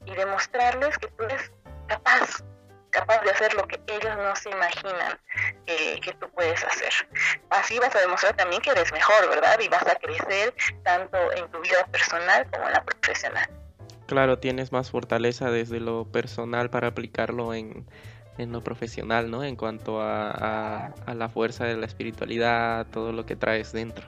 y 0.06 0.16
demostrarles 0.16 0.98
que 0.98 1.08
tú 1.08 1.24
eres 1.24 1.52
capaz, 1.88 2.44
capaz 2.90 3.22
de 3.24 3.32
hacer 3.32 3.54
lo 3.54 3.68
que 3.68 3.80
ellos 3.88 4.18
no 4.18 4.36
se 4.36 4.50
imaginan. 4.50 5.20
que, 5.66 6.00
que, 6.02 6.14
tú 6.14 6.30
puedes 6.32 6.64
hacer. 6.64 6.92
Así 7.50 7.80
vas 7.80 7.96
a 7.96 8.00
demostrar 8.00 8.36
también 8.36 8.62
que 8.62 8.72
eres 8.72 8.92
mejor, 8.92 9.30
¿verdad? 9.30 9.60
Y 9.60 9.68
vas 9.70 9.86
a 9.86 9.96
crecer 9.96 10.54
tanto 10.84 11.18
en 11.34 11.50
tu 11.52 11.60
vida 11.62 11.86
personal 11.92 12.48
como 12.52 12.68
en 12.68 12.74
la 12.74 12.84
profesional. 12.84 13.50
Claro, 14.08 14.40
tienes 14.40 14.72
más 14.72 14.92
fortaleza 14.92 15.52
desde 15.52 15.80
lo 15.80 16.06
personal 16.06 16.70
para 16.70 16.88
aplicarlo 16.88 17.54
en, 17.54 17.88
en 18.38 18.52
lo 18.52 18.62
profesional, 18.62 19.30
¿no? 19.32 19.44
En 19.44 19.56
cuanto 19.56 20.02
a, 20.02 20.92
a, 21.06 21.14
la 21.14 21.30
fuerza 21.30 21.66
de 21.66 21.78
la 21.78 21.86
espiritualidad, 21.86 22.88
todo 22.88 23.12
lo 23.12 23.26
que 23.26 23.36
traes 23.36 23.72
dentro. 23.72 24.06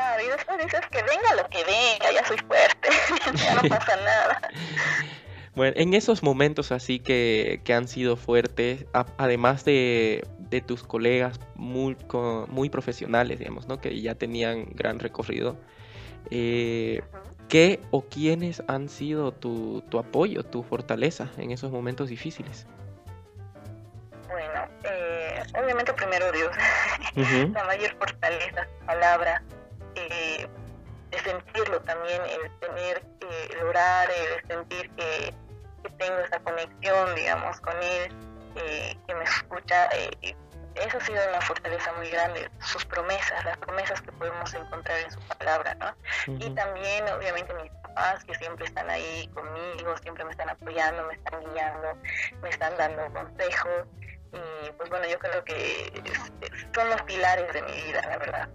Claro, 0.00 0.22
y 0.24 0.28
después 0.28 0.58
dices 0.58 0.80
que 0.90 1.02
venga 1.02 1.34
lo 1.36 1.46
que 1.50 1.62
venga, 1.62 2.10
ya 2.10 2.26
soy 2.26 2.38
fuerte, 2.38 2.88
ya 3.34 3.54
no 3.54 3.68
pasa 3.68 3.96
nada. 3.96 4.40
Bueno, 5.56 5.74
en 5.76 5.94
esos 5.94 6.22
momentos 6.22 6.70
así 6.70 7.00
que, 7.00 7.60
que 7.64 7.74
han 7.74 7.88
sido 7.88 8.16
fuertes, 8.16 8.86
además 9.18 9.64
de, 9.64 10.24
de, 10.38 10.60
tus 10.60 10.84
colegas 10.84 11.40
muy, 11.56 11.96
muy 12.46 12.70
profesionales, 12.70 13.40
digamos, 13.40 13.66
¿no? 13.66 13.80
Que 13.80 14.00
ya 14.00 14.14
tenían 14.14 14.66
gran 14.74 15.00
recorrido, 15.00 15.58
eh, 16.30 17.02
¿qué 17.48 17.80
o 17.90 18.02
quiénes 18.02 18.62
han 18.68 18.88
sido 18.88 19.32
tu, 19.32 19.82
tu 19.90 19.98
apoyo, 19.98 20.44
tu 20.44 20.62
fortaleza 20.62 21.28
en 21.36 21.50
esos 21.50 21.72
momentos 21.72 22.08
difíciles? 22.08 22.66
Bueno, 24.28 24.68
eh, 24.84 25.42
obviamente 25.60 25.92
primero 25.94 26.30
Dios, 26.30 26.56
la 27.52 27.64
mayor 27.64 27.92
fortaleza, 27.98 28.68
palabra, 28.86 29.42
de 30.10 31.18
sentirlo 31.18 31.80
también, 31.82 32.22
el 32.22 32.58
tener 32.60 33.02
que 33.20 33.56
lograr, 33.56 34.08
el 34.10 34.46
sentir 34.46 34.90
que, 34.96 35.34
tengo 35.98 36.18
esa 36.18 36.38
conexión, 36.40 37.14
digamos, 37.14 37.60
con 37.60 37.74
Él, 37.82 38.14
eh, 38.56 38.96
que 39.06 39.14
me 39.14 39.24
escucha. 39.24 39.88
Eh, 39.92 40.36
eso 40.74 40.98
ha 40.98 41.00
sido 41.00 41.18
una 41.28 41.40
fortaleza 41.40 41.92
muy 41.94 42.08
grande, 42.10 42.48
sus 42.60 42.84
promesas, 42.84 43.44
las 43.44 43.58
promesas 43.58 44.00
que 44.02 44.12
podemos 44.12 44.52
encontrar 44.54 44.98
en 45.00 45.10
su 45.10 45.20
palabra, 45.20 45.74
¿no? 45.74 45.94
Y 46.38 46.50
también, 46.50 47.08
obviamente, 47.08 47.52
mis 47.54 47.72
papás 47.82 48.24
que 48.24 48.34
siempre 48.36 48.66
están 48.66 48.88
ahí 48.88 49.28
conmigo, 49.34 49.96
siempre 49.98 50.24
me 50.24 50.30
están 50.30 50.50
apoyando, 50.50 51.02
me 51.06 51.14
están 51.14 51.40
guiando, 51.52 51.98
me 52.42 52.48
están 52.50 52.76
dando 52.76 53.12
consejos 53.12 53.86
y 54.32 54.70
pues 54.72 54.88
bueno, 54.88 55.06
yo 55.08 55.18
creo 55.18 55.44
que 55.44 55.92
son 56.74 56.90
los 56.90 57.02
pilares 57.02 57.52
de 57.52 57.62
mi 57.62 57.72
vida, 57.72 58.02
la 58.02 58.18
verdad. 58.18 58.48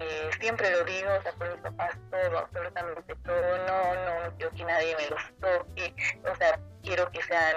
Eh, 0.00 0.30
siempre 0.40 0.70
lo 0.70 0.82
digo, 0.84 1.10
o 1.12 1.22
sea, 1.22 1.32
por 1.32 1.50
mis 1.50 1.60
papás 1.60 1.94
todo, 2.10 2.38
absolutamente 2.38 3.14
todo, 3.16 3.58
no, 3.66 3.94
no, 3.94 4.24
no 4.24 4.36
quiero 4.36 4.50
que 4.52 4.64
nadie 4.64 4.96
me 4.96 5.08
los 5.10 5.20
toque, 5.40 5.94
o 6.24 6.34
sea, 6.36 6.58
quiero 6.82 7.10
que 7.10 7.22
sean 7.22 7.56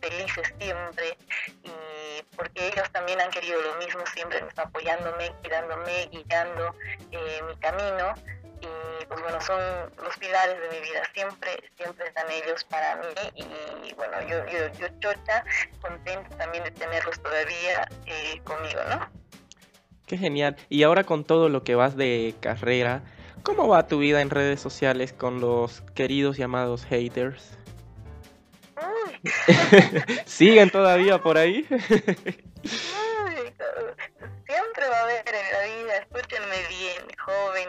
felices 0.00 0.54
siempre. 0.60 1.18
Y 1.64 2.22
porque 2.36 2.68
ellos 2.68 2.88
también 2.92 3.20
han 3.20 3.30
querido 3.30 3.60
lo 3.60 3.74
mismo, 3.76 4.06
siempre 4.06 4.44
apoyándome, 4.56 5.32
cuidándome, 5.40 6.08
guiando 6.12 6.74
eh, 7.10 7.42
mi 7.48 7.56
camino 7.56 8.14
y 8.62 9.04
pues 9.06 9.20
bueno, 9.20 9.40
son 9.40 9.60
los 10.02 10.16
pilares 10.18 10.60
de 10.60 10.68
mi 10.68 10.80
vida, 10.80 11.02
siempre, 11.12 11.62
siempre 11.76 12.06
están 12.06 12.30
ellos 12.30 12.64
para 12.64 12.96
mí 12.96 13.06
y 13.34 13.94
bueno, 13.94 14.20
yo, 14.22 14.46
yo, 14.46 14.72
yo 14.78 14.86
chocha, 15.00 15.44
contenta 15.80 16.36
también 16.36 16.64
de 16.64 16.70
tenerlos 16.70 17.20
todavía 17.22 17.88
eh, 18.06 18.40
conmigo, 18.44 18.80
¿no? 18.88 19.08
Qué 20.06 20.16
genial. 20.16 20.56
Y 20.68 20.82
ahora 20.82 21.04
con 21.04 21.24
todo 21.24 21.48
lo 21.48 21.64
que 21.64 21.74
vas 21.74 21.96
de 21.96 22.34
carrera, 22.40 23.02
¿cómo 23.42 23.68
va 23.68 23.86
tu 23.86 23.98
vida 23.98 24.20
en 24.20 24.30
redes 24.30 24.60
sociales 24.60 25.12
con 25.12 25.40
los 25.40 25.80
queridos 25.94 26.36
llamados 26.36 26.84
haters? 26.84 27.58
¿Siguen 30.26 30.70
todavía 30.70 31.18
por 31.18 31.38
ahí? 31.38 31.66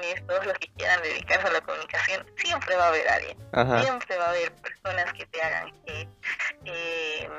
jóvenes, 0.03 0.27
todos 0.27 0.45
los 0.45 0.57
que 0.57 0.67
quieran 0.73 1.01
dedicarse 1.01 1.47
a 1.47 1.51
la 1.51 1.61
comunicación, 1.61 2.25
siempre 2.37 2.75
va 2.75 2.85
a 2.85 2.87
haber 2.89 3.07
alguien, 3.09 3.37
siempre 3.81 4.17
va 4.17 4.25
a 4.25 4.29
haber 4.29 4.51
personas 4.55 5.13
que 5.13 5.25
te 5.27 5.41
hagan 5.41 5.71
que... 5.85 6.07
Eh, 6.65 7.29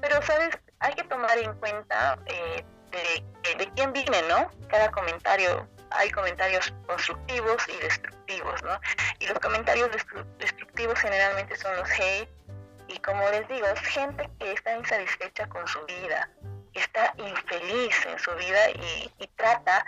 pero, 0.00 0.20
¿sabes? 0.22 0.58
Hay 0.80 0.94
que 0.94 1.04
tomar 1.04 1.38
en 1.38 1.54
cuenta 1.54 2.18
eh, 2.26 2.64
de, 2.90 3.54
de, 3.56 3.70
quién 3.74 3.92
viene, 3.92 4.22
¿no? 4.28 4.50
Cada 4.68 4.90
comentario, 4.90 5.68
hay 5.90 6.10
comentarios 6.10 6.72
constructivos 6.86 7.62
y 7.68 7.76
destructivos, 7.82 8.62
¿no? 8.64 8.80
Y 9.20 9.26
los 9.28 9.38
comentarios 9.38 9.90
destructivos 10.38 10.98
generalmente 10.98 11.56
son 11.56 11.76
los 11.76 11.88
hate, 11.90 12.28
y 12.88 12.98
como 12.98 13.28
les 13.30 13.46
digo, 13.48 13.66
es 13.68 13.80
gente 13.80 14.28
que 14.38 14.52
está 14.52 14.76
insatisfecha 14.76 15.46
con 15.48 15.66
su 15.66 15.82
vida, 15.86 16.28
está 16.74 17.12
infeliz 17.18 18.06
en 18.06 18.18
su 18.18 18.30
vida 18.32 18.70
y, 18.70 19.10
trata 19.36 19.84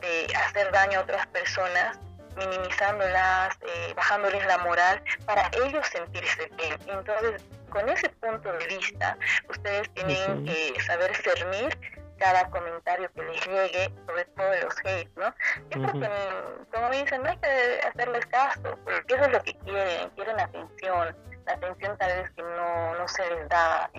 de 0.00 0.26
hacer 0.34 0.72
daño 0.72 0.98
a 0.98 1.02
otras 1.02 1.26
personas 1.28 1.98
minimizándolas, 2.36 3.56
eh, 3.62 3.92
bajándoles 3.94 4.44
la 4.46 4.58
moral 4.58 5.02
para 5.24 5.48
ellos 5.64 5.86
sentirse 5.86 6.50
bien. 6.56 6.76
Entonces, 6.86 7.44
con 7.70 7.88
ese 7.88 8.08
punto 8.08 8.52
de 8.52 8.66
vista, 8.66 9.16
ustedes 9.48 9.88
tienen 9.94 10.44
que 10.44 10.74
saber 10.82 11.14
cernir 11.14 11.78
cada 12.18 12.48
comentario 12.50 13.10
que 13.12 13.22
les 13.22 13.46
llegue, 13.46 13.92
sobre 14.06 14.24
todo 14.24 14.50
de 14.50 14.62
los 14.62 14.74
hate, 14.84 15.10
¿no? 15.16 15.34
Yo 15.70 15.82
creo 15.82 16.00
que, 16.00 16.76
como 16.76 16.90
dicen, 16.90 17.22
no 17.22 17.30
hay 17.30 17.36
que 17.38 17.80
hacerles 17.86 18.26
caso, 18.26 18.78
porque 18.84 19.14
eso 19.14 19.24
es 19.24 19.32
lo 19.32 19.42
que 19.42 19.54
quieren, 19.58 20.10
quieren 20.10 20.40
atención, 20.40 21.16
la 21.46 21.52
atención 21.52 21.96
tal 21.98 22.22
vez 22.22 22.30
que 22.30 22.42
no, 22.42 22.94
no 22.94 23.08
se 23.08 23.30
les 23.30 23.48
da. 23.48 23.90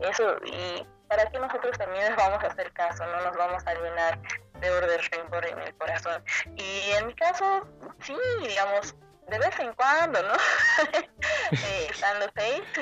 Eso, 0.00 0.36
y 0.44 0.86
para 1.14 1.30
que 1.30 1.38
nosotros 1.38 1.78
también 1.78 2.04
les 2.04 2.16
vamos 2.16 2.42
a 2.42 2.48
hacer 2.48 2.72
caso, 2.72 3.06
no 3.06 3.20
nos 3.22 3.36
vamos 3.36 3.64
a 3.66 3.74
llenar 3.74 4.18
de 4.60 4.98
rencor 4.98 5.46
en 5.46 5.58
el 5.60 5.74
corazón. 5.76 6.24
Y 6.56 6.90
en 6.98 7.06
mi 7.06 7.14
caso, 7.14 7.68
sí, 8.00 8.16
digamos, 8.40 8.96
de 9.28 9.38
vez 9.38 9.58
en 9.60 9.72
cuando, 9.74 10.20
¿no? 10.22 10.34
eh, 11.52 11.86
están 11.88 12.18
los 12.18 12.28
hate, 12.34 12.78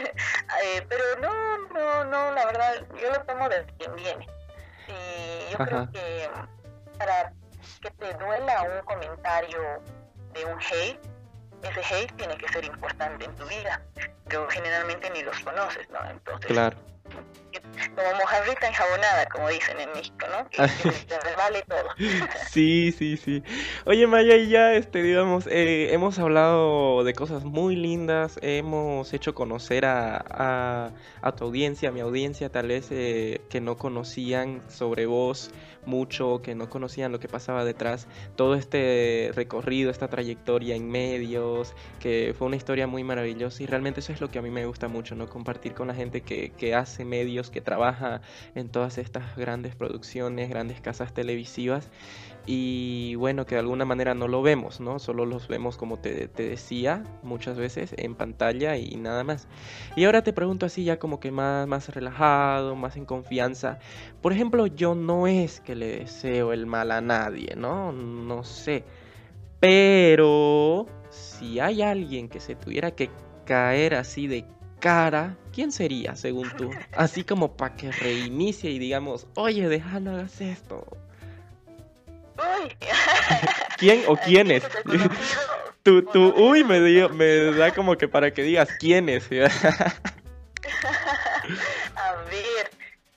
eh, 0.65 0.87
pero 0.89 1.05
no, 1.21 1.59
no, 1.69 2.05
no, 2.05 2.33
la 2.33 2.47
verdad, 2.47 2.87
yo 3.01 3.11
lo 3.11 3.23
tomo 3.25 3.49
de 3.51 3.67
quien 3.79 3.95
viene. 3.97 4.27
Y 4.89 5.53
yo 5.53 5.59
creo 5.59 5.91
que 5.93 6.31
para 6.99 7.33
que 7.83 7.91
te 7.91 8.15
duela 8.15 8.63
un 8.63 8.85
comentario 8.87 9.83
de 10.33 10.45
un 10.47 10.59
hate, 10.59 11.01
ese 11.63 11.95
hate 11.95 12.17
tiene 12.17 12.37
que 12.39 12.49
ser 12.49 12.65
importante 12.65 13.27
en 13.27 13.37
tu 13.37 13.45
vida, 13.47 13.83
pero 14.27 14.49
generalmente 14.49 15.11
ni 15.11 15.23
los 15.23 15.39
conoces, 15.41 15.89
¿no? 15.91 16.03
Entonces, 16.09 16.47
claro. 16.47 16.92
Como 17.95 18.17
mojarrita 18.19 18.69
enjabonada, 18.69 19.27
como 19.27 19.49
dicen 19.49 19.79
en 19.81 19.91
México, 19.93 20.27
¿no? 20.31 20.49
Que, 20.51 20.59
vale 21.37 21.63
todo. 21.69 21.89
sí, 22.51 22.93
sí, 22.93 23.17
sí. 23.17 23.43
Oye, 23.85 24.07
Maya, 24.07 24.37
y 24.37 24.49
ya, 24.49 24.75
este, 24.75 25.03
digamos, 25.03 25.47
eh, 25.47 25.93
hemos 25.93 26.19
hablado 26.19 27.05
de 27.05 27.15
cosas 27.15 27.45
muy 27.45 27.77
lindas, 27.77 28.39
hemos 28.43 29.13
hecho 29.13 29.35
conocer 29.35 29.85
a, 29.85 30.93
a, 31.23 31.33
tu 31.33 31.45
audiencia, 31.45 31.91
a 31.91 31.93
mi 31.93 32.01
audiencia, 32.01 32.51
tal 32.51 32.69
vez 32.69 32.89
eh, 32.91 33.41
que 33.49 33.61
no 33.61 33.77
conocían 33.77 34.63
sobre 34.71 35.07
vos 35.07 35.51
mucho, 35.85 36.43
que 36.43 36.55
no 36.55 36.71
conocían 36.71 37.13
lo 37.13 37.21
que 37.21 37.29
pasaba 37.29 37.65
detrás, 37.65 38.07
todo 38.37 38.55
este 38.55 39.31
recorrido, 39.35 39.91
esta 39.91 40.09
trayectoria 40.09 40.75
en 40.75 40.91
medios, 40.91 41.75
que 42.01 42.35
fue 42.37 42.47
una 42.47 42.57
historia 42.57 42.87
muy 42.87 43.05
maravillosa 43.05 43.63
y 43.63 43.67
realmente 43.67 44.01
eso 44.01 44.13
es 44.13 44.21
lo 44.21 44.31
que 44.31 44.39
a 44.39 44.43
mí 44.43 44.51
me 44.51 44.67
gusta 44.67 44.89
mucho, 44.89 45.15
¿no? 45.15 45.29
Compartir 45.29 45.75
con 45.75 45.89
la 45.89 45.95
gente 45.95 46.23
que, 46.23 46.51
que 46.51 46.75
hace 46.75 47.05
medios, 47.05 47.51
que 47.51 47.61
trabaja 47.61 48.21
en 48.55 48.69
todas 48.69 48.99
estas 48.99 49.37
grandes 49.37 49.75
producciones, 49.75 50.49
grandes 50.49 50.81
casas 50.81 51.13
televisivas 51.13 51.89
y 52.45 53.15
bueno, 53.15 53.47
que 53.47 53.55
de 53.55 53.61
alguna 53.61 53.85
manera 53.85 54.15
no 54.15 54.27
lo 54.27 54.43
vemos, 54.43 54.81
¿no? 54.81 54.99
Solo 54.99 55.27
los 55.27 55.47
vemos 55.47 55.77
como 55.77 55.99
te, 55.99 56.27
te, 56.27 56.49
decía 56.49 57.05
muchas 57.23 57.57
veces 57.57 57.95
en 57.97 58.17
pantalla 58.17 58.77
y 58.77 58.97
nada 58.97 59.23
más. 59.23 59.47
Y 59.95 60.05
ahora 60.05 60.23
te 60.23 60.33
pregunto 60.33 60.67
así 60.67 60.83
ya 60.83 60.99
como 60.99 61.21
que 61.21 61.31
más, 61.31 61.69
más 61.69 61.89
relajado, 61.89 62.75
más 62.75 62.97
en 62.97 63.05
confianza. 63.05 63.79
Por 64.21 64.33
ejemplo, 64.33 64.67
yo 64.67 64.95
no 64.95 65.29
es 65.29 65.61
que 65.61 65.77
le 65.77 65.99
deseo 65.99 66.53
el 66.53 66.67
mal 66.67 66.91
a 66.91 67.01
nadie, 67.01 67.55
¿no? 67.57 67.93
No 67.93 68.43
sé. 68.43 68.85
Pero 69.61 70.87
si 71.11 71.61
hay 71.61 71.83
alguien 71.83 72.29
que 72.29 72.41
se 72.41 72.57
tuviera 72.57 72.91
que 72.91 73.11
caer 73.45 73.95
así 73.95 74.27
de 74.27 74.45
cara, 74.81 75.37
¿quién 75.53 75.71
sería 75.71 76.17
según 76.17 76.51
tú? 76.57 76.71
Así 76.97 77.23
como 77.23 77.57
para 77.57 77.77
que 77.77 77.93
reinicie 77.93 78.71
y 78.73 78.81
digamos, 78.81 79.29
oye, 79.37 79.69
deja, 79.69 80.01
no 80.01 80.11
hagas 80.11 80.41
esto. 80.41 80.85
¿Quién 83.79 84.05
o 84.07 84.17
quiénes? 84.25 84.63
tú, 85.83 86.03
tú, 86.05 86.35
uy, 86.37 86.65
me, 86.65 86.81
me 87.09 87.53
da 87.53 87.75
como 87.75 87.97
que 87.97 88.09
para 88.09 88.33
que 88.33 88.43
digas 88.43 88.69
quiénes. 88.79 89.25
a 89.27 89.29
ver, 92.31 92.71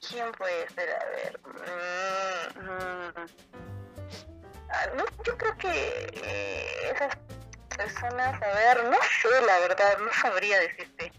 ¿quién 0.08 0.32
puede 0.38 0.68
ser? 0.70 0.90
A 0.90 1.06
ver. 1.10 1.40
Mm, 1.46 2.60
mm. 2.60 3.28
Ah, 4.70 4.88
no, 4.98 5.06
yo 5.26 5.38
creo 5.38 5.58
que 5.58 6.10
eh, 6.24 6.92
esas 6.94 7.16
personas, 7.78 8.42
a 8.42 8.48
ver, 8.48 8.84
no 8.86 8.98
sé, 9.22 9.46
la 9.46 9.60
verdad, 9.60 9.98
no 10.00 10.12
sabría 10.22 10.60
decirte 10.60 11.12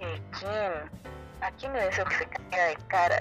eh, 0.00 0.20
quién. 0.38 1.02
¿A 1.42 1.50
quién 1.58 1.72
le 1.72 1.86
deseo 1.86 2.04
que 2.04 2.18
se 2.18 2.26
caiga 2.26 2.66
de 2.66 2.76
cara 2.86 3.18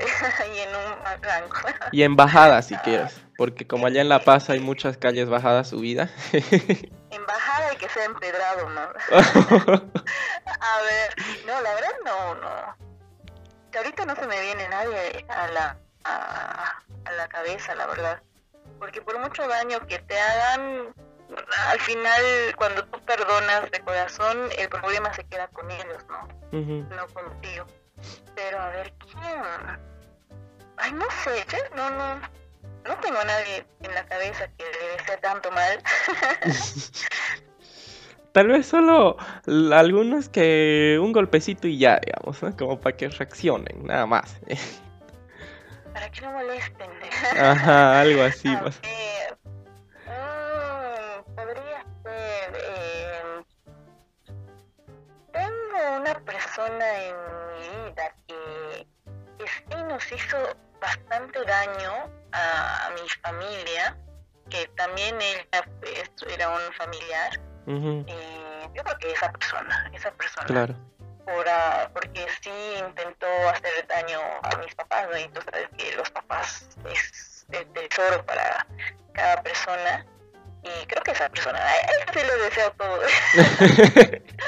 y 0.54 0.60
en 0.60 0.70
un 0.70 1.22
rango? 1.24 1.56
y 1.92 2.04
en 2.04 2.16
bajada 2.16 2.62
si 2.62 2.76
quieres, 2.76 3.20
porque 3.42 3.66
como 3.66 3.88
allá 3.88 4.02
en 4.02 4.10
La 4.10 4.20
Paz 4.20 4.52
hay 4.52 4.60
muchas 4.60 4.98
calles 4.98 5.28
bajadas 5.28 5.70
subidas. 5.70 6.12
en 6.32 7.26
bajada 7.26 7.74
y 7.74 7.78
que 7.78 7.90
sea 7.90 8.06
empedrado, 8.06 8.70
¿no? 8.70 8.82
a 9.10 10.82
ver, 10.84 11.16
no, 11.48 11.60
la 11.60 11.74
verdad 11.74 11.96
no, 12.06 12.36
no. 12.36 12.76
ahorita 13.76 14.06
no 14.06 14.16
se 14.16 14.28
me 14.28 14.40
viene 14.42 14.70
nadie 14.70 15.26
a 15.28 15.48
la, 15.48 15.78
a, 16.04 16.84
a 17.04 17.12
la 17.14 17.28
cabeza, 17.30 17.74
la 17.74 17.88
verdad. 17.88 18.22
Porque 18.78 19.02
por 19.02 19.18
mucho 19.18 19.48
daño 19.48 19.80
que 19.88 19.98
te 19.98 20.20
hagan, 20.20 20.94
al 21.68 21.80
final 21.80 22.22
cuando 22.58 22.86
tú 22.86 23.04
perdonas 23.06 23.72
de 23.72 23.80
corazón, 23.80 24.50
el 24.56 24.70
problema 24.70 25.12
se 25.16 25.24
queda 25.24 25.48
con 25.48 25.72
ellos, 25.72 26.06
¿no? 26.08 26.28
No 26.52 27.08
contigo. 27.08 27.66
Pero 28.36 28.62
a 28.62 28.70
ver, 28.70 28.94
¿quién? 29.00 29.82
Ay, 30.78 30.92
no 30.92 31.08
sé, 31.24 31.44
no, 31.76 31.90
no, 31.90 32.22
no 32.88 32.96
tengo 32.98 33.20
a 33.20 33.26
nadie 33.26 33.66
en 33.82 33.94
la 33.94 34.06
cabeza 34.06 34.48
que 34.58 34.64
le 34.64 34.98
desee 34.98 35.18
tanto 35.18 35.52
mal. 35.52 35.82
Tal 38.32 38.48
vez 38.48 38.66
solo 38.66 39.18
algunos 39.74 40.30
que 40.30 40.98
un 41.02 41.12
golpecito 41.12 41.68
y 41.68 41.78
ya, 41.78 42.00
digamos, 42.00 42.42
¿no? 42.42 42.56
como 42.56 42.80
para 42.80 42.96
que 42.96 43.10
reaccionen, 43.10 43.86
nada 43.86 44.06
más. 44.06 44.40
para 45.94 46.10
que 46.10 46.22
no 46.22 46.32
molesten. 46.32 46.90
Ajá, 47.38 48.02
algo 48.02 48.24
así. 48.24 48.48
Ver. 48.56 49.38
Mm, 50.08 51.36
podría 51.36 51.86
ser. 52.04 52.56
Eh, 52.56 53.44
tengo 55.34 55.98
una 56.00 56.20
persona 56.22 57.04
en 57.04 57.16
mi 57.52 57.90
vida 57.90 58.16
que, 58.28 58.88
que 59.38 59.46
sí 59.48 59.84
nos 59.90 60.12
hizo 60.12 60.38
bastante 60.82 61.42
daño 61.46 62.12
a, 62.34 62.90
mi 62.96 63.08
familia, 63.22 63.98
que 64.50 64.68
también 64.76 65.16
ella 65.22 65.64
pues, 65.80 66.12
era 66.28 66.50
un 66.50 66.74
familiar. 66.74 67.40
eh, 67.68 68.68
yo 68.76 68.84
creo 68.84 68.98
que 68.98 69.12
esa 69.14 69.32
persona, 69.32 69.90
esa 69.94 70.12
persona. 70.12 70.48
Claro 70.48 70.76
por, 71.26 71.46
porque 71.94 72.28
sí 72.42 72.52
intentó 72.80 73.28
hacer 73.50 73.86
daño 73.88 74.20
a 74.44 74.56
mis 74.58 74.76
papás, 74.76 75.08
¿no? 75.10 75.18
Y 75.18 75.28
tú 75.30 75.42
sabes 75.42 75.68
que 75.78 75.96
los 75.96 76.12
papás 76.12 76.68
es 76.92 77.48
el 77.52 77.66
tesoro 77.74 78.24
para 78.26 78.68
cada 79.14 79.42
persona. 79.42 80.06
Y 80.64 80.86
creo 80.86 81.02
que 81.04 81.10
esa 81.12 81.28
persona, 81.28 81.58
a 81.58 81.76
ella 81.76 82.06
sí 82.14 82.20
le 82.20 82.38
deseo 82.44 82.72
todo. 82.74 83.02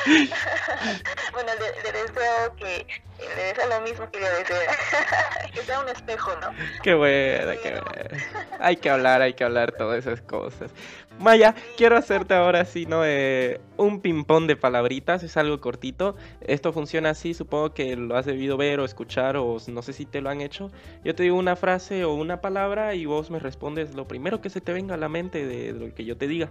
bueno, 1.33 1.51
le, 1.55 1.91
deseo 1.91 2.55
que, 2.55 2.85
le 3.19 3.43
deseo 3.43 3.67
lo 3.67 3.81
mismo 3.81 4.09
que 4.11 4.19
le 4.19 4.29
deseo. 4.29 4.57
que 5.53 5.61
sea 5.61 5.79
un 5.79 5.89
espejo, 5.89 6.31
¿no? 6.41 6.47
Qué 6.81 6.93
bueno, 6.93 7.51
qué 7.61 7.71
bueno. 7.71 8.23
Hay 8.59 8.77
que 8.77 8.89
hablar, 8.89 9.21
hay 9.21 9.33
que 9.33 9.43
hablar 9.43 9.71
todas 9.71 9.99
esas 9.99 10.21
cosas. 10.21 10.71
Maya, 11.19 11.53
quiero 11.77 11.95
hacerte 11.95 12.33
ahora 12.33 12.65
sí, 12.65 12.85
¿no? 12.85 13.05
Eh, 13.05 13.61
un 13.77 14.01
ping-pong 14.01 14.47
de 14.47 14.55
palabritas, 14.55 15.23
es 15.23 15.37
algo 15.37 15.59
cortito. 15.61 16.15
Esto 16.41 16.73
funciona 16.73 17.11
así, 17.11 17.33
supongo 17.33 17.73
que 17.73 17.95
lo 17.95 18.17
has 18.17 18.25
debido 18.25 18.57
ver 18.57 18.79
o 18.79 18.85
escuchar 18.85 19.37
o 19.37 19.57
no 19.67 19.81
sé 19.81 19.93
si 19.93 20.05
te 20.05 20.21
lo 20.21 20.29
han 20.29 20.41
hecho. 20.41 20.71
Yo 21.03 21.13
te 21.15 21.23
digo 21.23 21.37
una 21.37 21.55
frase 21.55 22.03
o 22.03 22.13
una 22.13 22.41
palabra 22.41 22.95
y 22.95 23.05
vos 23.05 23.29
me 23.29 23.39
respondes 23.39 23.93
lo 23.93 24.07
primero 24.07 24.41
que 24.41 24.49
se 24.49 24.61
te 24.61 24.73
venga 24.73 24.95
a 24.95 24.97
la 24.97 25.09
mente 25.09 25.45
de 25.45 25.71
lo 25.73 25.93
que 25.93 26.05
yo 26.05 26.17
te 26.17 26.27
diga. 26.27 26.49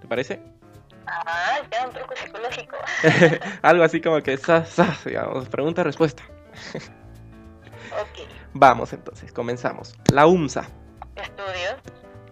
¿Te 0.00 0.06
parece? 0.06 0.40
Ah, 1.06 1.60
ya 1.70 1.86
un 1.86 1.92
truco 1.92 2.14
psicológico. 2.16 2.76
algo 3.62 3.84
así 3.84 4.00
como 4.00 4.20
que, 4.22 4.36
sa, 4.36 4.64
sa, 4.64 4.96
digamos, 5.04 5.48
pregunta-respuesta. 5.48 6.22
ok. 6.74 8.28
Vamos 8.54 8.92
entonces, 8.92 9.32
comenzamos. 9.32 9.94
La 10.12 10.26
UMSA. 10.26 10.66
Estudios. 11.16 11.76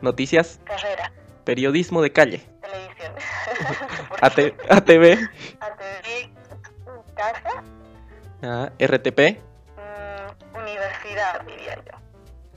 Noticias. 0.01 0.61
Carrera. 0.65 1.12
Periodismo 1.44 2.03
de 2.03 2.12
calle. 2.12 2.47
Televisión. 2.61 3.12
ATV. 4.70 5.19
ATV. 5.61 6.31
Casa. 7.16 7.62
Ah, 8.43 8.70
RTP. 8.78 9.39
Mm, 9.77 10.57
universidad, 10.57 11.43
diría 11.47 11.77
yo. 11.77 11.93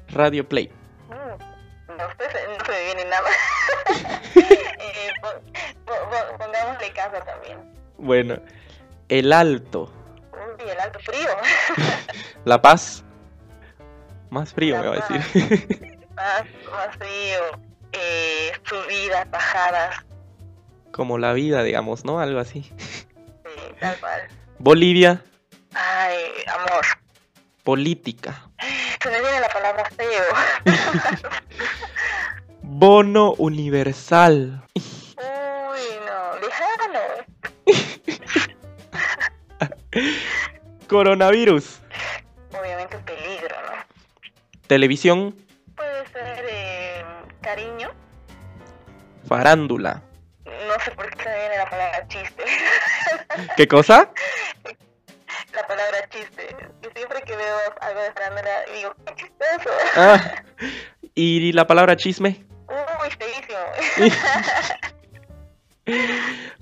Radio 0.09 0.47
Play. 0.47 0.71
Mm, 1.09 1.93
no, 1.97 2.07
pues, 2.17 2.29
no 2.57 2.65
se 2.65 2.71
me 2.71 2.85
viene 2.85 3.05
nada. 3.05 3.29
Eh, 4.95 5.13
pongámosle 6.37 6.91
casa 6.93 7.21
también. 7.21 7.73
Bueno, 7.97 8.37
el 9.09 9.33
alto. 9.33 9.91
Uy, 10.33 10.69
el 10.69 10.79
alto 10.79 10.99
frío. 10.99 11.29
La 12.45 12.61
Paz. 12.61 13.03
Más 14.29 14.53
frío, 14.53 14.77
me 14.79 14.87
va 14.87 14.95
a 14.95 15.07
decir. 15.07 16.07
más, 16.15 16.43
más 16.71 16.95
frío 16.97 17.65
eh, 17.95 18.51
subidas, 18.63 19.29
bajadas. 19.29 20.05
Como 20.91 21.17
la 21.17 21.33
vida, 21.33 21.63
digamos, 21.63 22.05
¿no? 22.05 22.19
Algo 22.19 22.39
así. 22.39 22.63
Sí, 22.63 23.75
tal 23.79 23.99
cual. 23.99 24.21
Bolivia. 24.59 25.21
Ay, 25.73 26.17
amor. 26.47 26.85
Política. 27.63 28.49
Se 29.01 29.09
me 29.09 29.19
viene 29.21 29.39
la 29.41 29.49
palabra 29.49 29.89
feo. 29.91 30.23
Bono 32.77 33.31
universal. 33.37 34.61
Uy, 34.75 34.83
no, 36.05 36.35
déjalo. 36.41 36.99
Coronavirus. 40.89 41.79
Obviamente 42.51 42.97
peligro, 42.97 43.55
¿no? 43.65 43.71
Televisión. 44.67 45.33
Puede 45.73 46.05
ser 46.09 47.05
cariño. 47.39 47.91
Farándula. 49.25 50.03
No 50.43 50.83
sé 50.83 50.91
por 50.91 51.09
qué 51.11 51.23
se 51.23 51.29
viene 51.33 51.57
la 51.57 51.69
palabra 51.69 52.05
chiste. 52.09 52.43
¿Qué 53.55 53.69
cosa? 53.69 54.11
La 55.53 55.65
palabra 55.65 56.09
chiste. 56.09 56.57
Y 56.83 56.89
siempre 56.93 57.21
que 57.21 57.37
veo 57.37 57.57
algo 57.79 58.01
de 58.01 58.11
farándula 58.11 58.65
digo, 58.75 58.93
qué 59.05 59.15
chistoso. 59.15 59.69
Ah, 59.95 60.43
¿Y 61.13 61.53
la 61.53 61.65
palabra 61.65 61.95
chisme? 61.95 62.45
Feísimo. 63.11 63.59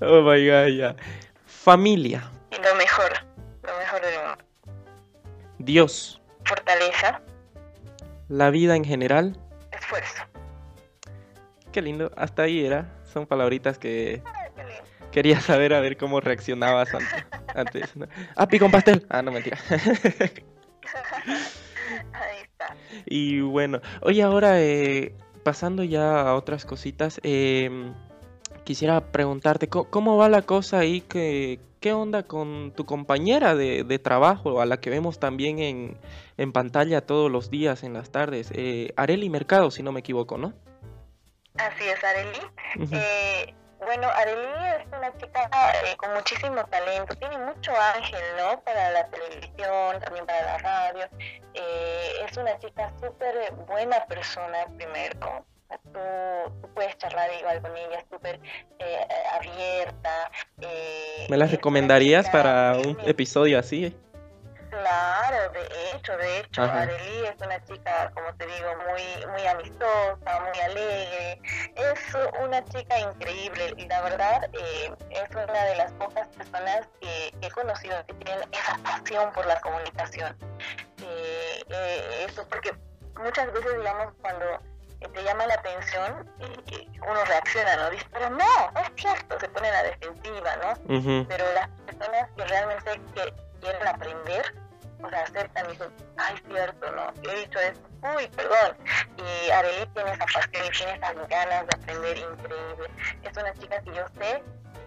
oh 0.00 0.22
my 0.22 0.46
god, 0.46 0.68
ya. 0.68 0.96
Familia. 1.46 2.30
Lo 2.50 2.74
mejor, 2.76 3.12
lo 3.62 3.78
mejor 3.78 4.00
del 4.02 4.14
mundo. 4.18 4.44
Dios. 5.58 6.20
Fortaleza. 6.44 7.20
La 8.28 8.50
vida 8.50 8.76
en 8.76 8.84
general. 8.84 9.38
Esfuerzo. 9.72 10.24
Qué 11.72 11.82
lindo, 11.82 12.12
hasta 12.16 12.42
ahí 12.42 12.64
era. 12.64 12.92
Son 13.12 13.26
palabritas 13.26 13.78
que 13.78 14.22
quería 15.10 15.40
saber 15.40 15.72
a 15.74 15.80
ver 15.80 15.96
cómo 15.96 16.20
reaccionabas 16.20 16.90
antes. 17.54 17.92
Ah, 18.36 18.46
pico 18.46 18.66
un 18.66 18.72
pastel. 18.72 19.06
Ah, 19.08 19.22
no, 19.22 19.32
mentira. 19.32 19.58
Ahí 22.12 22.38
está. 22.42 22.76
Y 23.06 23.40
bueno, 23.40 23.80
oye, 24.00 24.22
ahora 24.22 24.60
eh, 24.60 25.14
pasando 25.44 25.84
ya 25.84 26.22
a 26.22 26.34
otras 26.34 26.64
cositas, 26.64 27.20
em, 27.22 27.94
quisiera 28.64 29.12
preguntarte, 29.12 29.68
¿cómo, 29.68 30.16
va 30.16 30.28
la 30.28 30.42
cosa 30.42 30.78
ahí? 30.80 31.00
¿Qué, 31.02 31.60
qué 31.78 31.92
onda 31.92 32.24
con 32.24 32.72
tu 32.74 32.86
compañera 32.86 33.54
de, 33.54 33.84
de, 33.84 33.98
trabajo, 33.98 34.60
a 34.60 34.66
la 34.66 34.80
que 34.80 34.90
vemos 34.90 35.20
también 35.20 35.60
en, 35.60 35.98
en 36.38 36.52
pantalla 36.52 37.06
todos 37.06 37.30
los 37.30 37.50
días, 37.50 37.84
en 37.84 37.92
las 37.92 38.10
tardes? 38.10 38.50
Eh, 38.54 38.92
Areli 38.96 39.30
Mercado, 39.30 39.70
si 39.70 39.82
no 39.82 39.92
me 39.92 40.00
equivoco, 40.00 40.38
¿no? 40.38 40.54
Así 41.56 41.84
es, 41.84 42.02
Areli. 42.02 42.38
eh, 42.92 43.54
bueno, 43.80 44.08
Areli 44.08 44.80
es 44.80 44.86
una 44.96 45.16
chica 45.18 45.50
eh, 45.84 45.96
con 45.96 46.14
muchísimo 46.14 46.64
talento, 46.66 47.14
tiene 47.16 47.38
mucho 47.38 47.72
ángel, 47.94 48.22
¿no? 48.38 48.60
Para 48.60 48.90
la 48.90 49.06
televisión, 49.08 50.00
también 50.00 50.26
para 50.26 50.42
la 50.44 50.58
radio. 50.58 51.08
Eh, 51.54 52.26
es 52.28 52.36
una 52.36 52.58
chica 52.58 52.92
súper 53.00 53.52
buena 53.66 54.04
persona, 54.06 54.66
primero. 54.76 55.44
Tú, 55.92 56.00
tú, 56.60 56.68
puedes 56.74 56.96
charlar 56.98 57.28
igual 57.38 57.60
con 57.60 57.76
ella, 57.76 58.04
súper 58.10 58.38
eh, 58.78 59.06
abierta. 59.32 60.30
¿Me 61.28 61.36
las 61.36 61.50
recomendarías 61.50 62.28
para 62.30 62.76
un 62.78 62.96
episodio 63.04 63.58
así? 63.58 63.96
Claro, 64.80 65.52
de 65.52 65.90
hecho, 65.92 66.16
de 66.16 66.40
hecho, 66.40 66.62
Arely 66.62 67.26
es 67.26 67.40
una 67.40 67.64
chica, 67.64 68.10
como 68.12 68.34
te 68.34 68.46
digo, 68.46 68.70
muy, 68.88 69.32
muy 69.32 69.46
amistosa, 69.46 70.40
muy 70.40 70.60
alegre, 70.60 71.40
es 71.76 72.16
una 72.42 72.64
chica 72.64 72.98
increíble 72.98 73.72
y 73.76 73.86
la 73.86 74.02
verdad 74.02 74.50
eh, 74.52 74.92
es 75.10 75.30
una 75.30 75.64
de 75.64 75.76
las 75.76 75.92
pocas 75.92 76.26
personas 76.28 76.88
que, 77.00 77.32
he 77.40 77.50
conocido 77.50 78.04
que 78.06 78.14
tienen 78.14 78.48
esa 78.52 78.76
pasión 78.78 79.32
por 79.32 79.46
la 79.46 79.60
comunicación. 79.60 80.36
Eh, 81.02 81.62
eh, 81.68 82.26
eso 82.28 82.46
porque 82.48 82.74
muchas 83.16 83.52
veces, 83.52 83.76
digamos, 83.76 84.12
cuando 84.22 84.60
te 85.12 85.22
llama 85.22 85.46
la 85.46 85.54
atención, 85.54 86.28
uno 87.00 87.24
reacciona, 87.26 87.76
¿no? 87.76 87.90
Dice, 87.90 88.06
pero 88.12 88.30
no, 88.30 88.80
es 88.80 88.90
cierto, 88.96 89.38
se 89.38 89.48
pone 89.50 89.68
en 89.68 89.74
la 89.74 89.82
defensiva, 89.84 90.56
¿no? 90.56 91.26
Pero 91.28 91.44
las 91.54 91.68
personas 91.86 92.28
que 92.36 92.44
realmente 92.44 93.00
quieren 93.60 93.86
aprender, 93.86 94.54
o 95.02 95.08
sea, 95.08 95.22
aceptan 95.22 95.66
y 95.66 95.72
dicen, 95.72 95.88
ay, 96.16 96.36
cierto, 96.48 96.92
¿no? 96.92 97.30
He 97.30 97.40
dicho 97.40 97.58
eso, 97.58 97.80
uy, 98.16 98.28
perdón. 98.36 98.76
Y 99.18 99.50
Arely 99.50 99.86
tiene 99.94 100.12
esa 100.12 100.26
pasión 100.26 100.66
y 100.66 100.76
tiene 100.76 100.92
esas 100.94 101.28
ganas 101.28 101.66
de 101.66 101.76
aprender 101.76 102.18
increíble. 102.18 102.90
Es 103.22 103.36
una 103.36 103.52
chica 103.54 103.80
que 103.82 103.90
yo 103.94 104.04
sé 104.20 104.42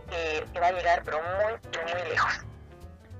que, 0.09 0.45
que 0.51 0.59
va 0.59 0.67
a 0.67 0.71
llegar, 0.71 1.01
pero 1.03 1.17
muy, 1.17 1.53
muy 1.93 2.09
lejos. 2.09 2.45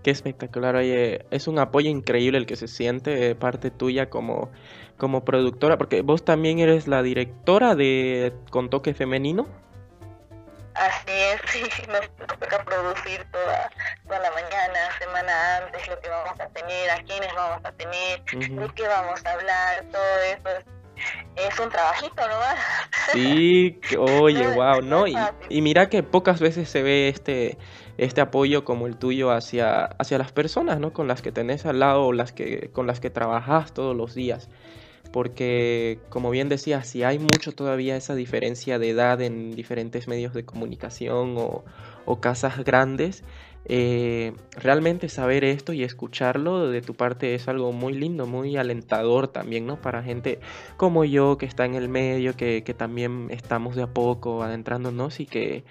Qué 0.04 0.12
espectacular, 0.12 0.76
oye, 0.76 1.26
es 1.32 1.48
un 1.48 1.60
apoyo 1.60 1.90
increíble 1.90 2.38
el 2.38 2.46
que 2.46 2.56
se 2.56 2.68
siente 2.68 3.10
de 3.12 3.36
parte 3.36 3.72
tuya 3.72 4.10
como, 4.10 4.50
como 4.96 5.26
productora, 5.26 5.78
porque 5.78 6.02
vos 6.02 6.24
también 6.24 6.60
eres 6.60 6.88
la 6.88 7.04
directora 7.04 7.76
de 7.76 8.34
Con 8.50 8.70
Toque 8.70 8.94
Femenino. 8.94 9.48
Así 10.78 11.12
es, 11.12 11.42
sí, 11.52 11.64
nos 11.88 12.08
toca 12.40 12.64
producir 12.64 13.26
toda, 13.32 13.72
toda 14.06 14.20
la 14.20 14.32
mañana, 14.32 14.80
semana 15.00 15.58
antes, 15.58 15.88
lo 15.88 16.00
que 16.00 16.10
vamos 16.10 16.40
a 16.40 16.48
tener, 16.50 16.90
a 16.92 17.02
quiénes 17.04 17.34
vamos 17.34 17.66
a 17.66 17.72
tener, 17.72 18.24
de 18.24 18.74
qué 18.76 18.88
vamos 18.88 19.26
a 19.26 19.32
hablar, 19.32 19.86
todo 19.92 20.20
eso 20.22 20.50
es, 21.36 21.60
un 21.60 21.70
trabajito 21.70 22.28
nomás. 22.28 22.60
Sí, 23.14 23.80
oye, 23.98 24.48
wow, 24.50 24.82
¿no? 24.82 25.08
Y, 25.08 25.16
y, 25.48 25.62
mira 25.62 25.88
que 25.88 26.04
pocas 26.04 26.42
veces 26.42 26.70
se 26.70 26.84
ve 26.84 27.08
este, 27.08 27.58
este 27.98 28.20
apoyo 28.20 28.66
como 28.66 28.86
el 28.86 28.98
tuyo 28.98 29.32
hacia, 29.32 29.86
hacia 29.86 30.18
las 30.18 30.34
personas, 30.34 30.80
¿no? 30.80 30.92
Con 30.92 31.08
las 31.08 31.22
que 31.22 31.32
tenés 31.32 31.66
al 31.66 31.80
lado 31.80 32.08
o 32.08 32.14
las 32.14 32.34
que, 32.34 32.70
con 32.72 32.86
las 32.86 33.00
que 33.00 33.10
trabajas 33.10 33.74
todos 33.74 33.96
los 33.96 34.14
días 34.14 34.50
porque 35.08 36.00
como 36.10 36.30
bien 36.30 36.50
decía, 36.50 36.84
si 36.84 37.04
hay 37.04 37.20
mucho 37.20 37.54
todavía 37.54 37.96
esa 37.98 38.16
diferencia 38.16 38.80
de 38.80 38.90
edad 38.90 39.22
en 39.22 39.56
diferentes 39.56 40.08
medios 40.08 40.34
de 40.34 40.46
comunicación 40.46 41.36
o, 41.38 41.64
casas 42.22 42.64
grandes, 42.64 43.24
eh, 43.66 44.34
realmente 44.52 45.10
saber 45.10 45.44
esto 45.44 45.74
y 45.74 45.84
escucharlo 45.84 46.70
de 46.70 46.82
tu 46.82 46.94
parte 46.94 47.36
es 47.36 47.48
algo 47.50 47.74
muy 47.74 47.94
lindo, 47.94 48.26
muy 48.26 48.56
alentador 48.56 49.28
también, 49.28 49.66
¿no? 49.66 49.82
Para 49.82 50.04
gente 50.04 50.40
como 50.78 51.04
yo 51.04 51.38
que 51.38 51.46
está 51.46 51.66
en 51.66 51.76
el 51.76 51.90
medio, 51.90 52.36
que, 52.38 52.62
también 52.78 53.28
estamos 53.30 53.76
de 53.76 53.84
a 53.84 53.88
poco 53.94 54.42
adentrándonos 54.44 55.20
y 55.20 55.26
que, 55.26 55.66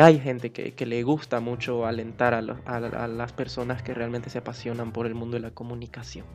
hay 0.00 0.20
gente 0.20 0.52
que, 0.52 0.86
le 0.86 1.02
gusta 1.02 1.40
mucho 1.40 1.86
alentar 1.86 2.34
a, 2.34 2.38
a 2.38 3.08
las 3.08 3.32
personas 3.32 3.82
que 3.82 3.94
realmente 3.94 4.30
se 4.30 4.38
apasionan 4.38 4.92
por 4.92 5.06
el 5.06 5.14
mundo 5.14 5.36
de 5.36 5.40
la 5.40 5.50
comunicación 5.50 6.26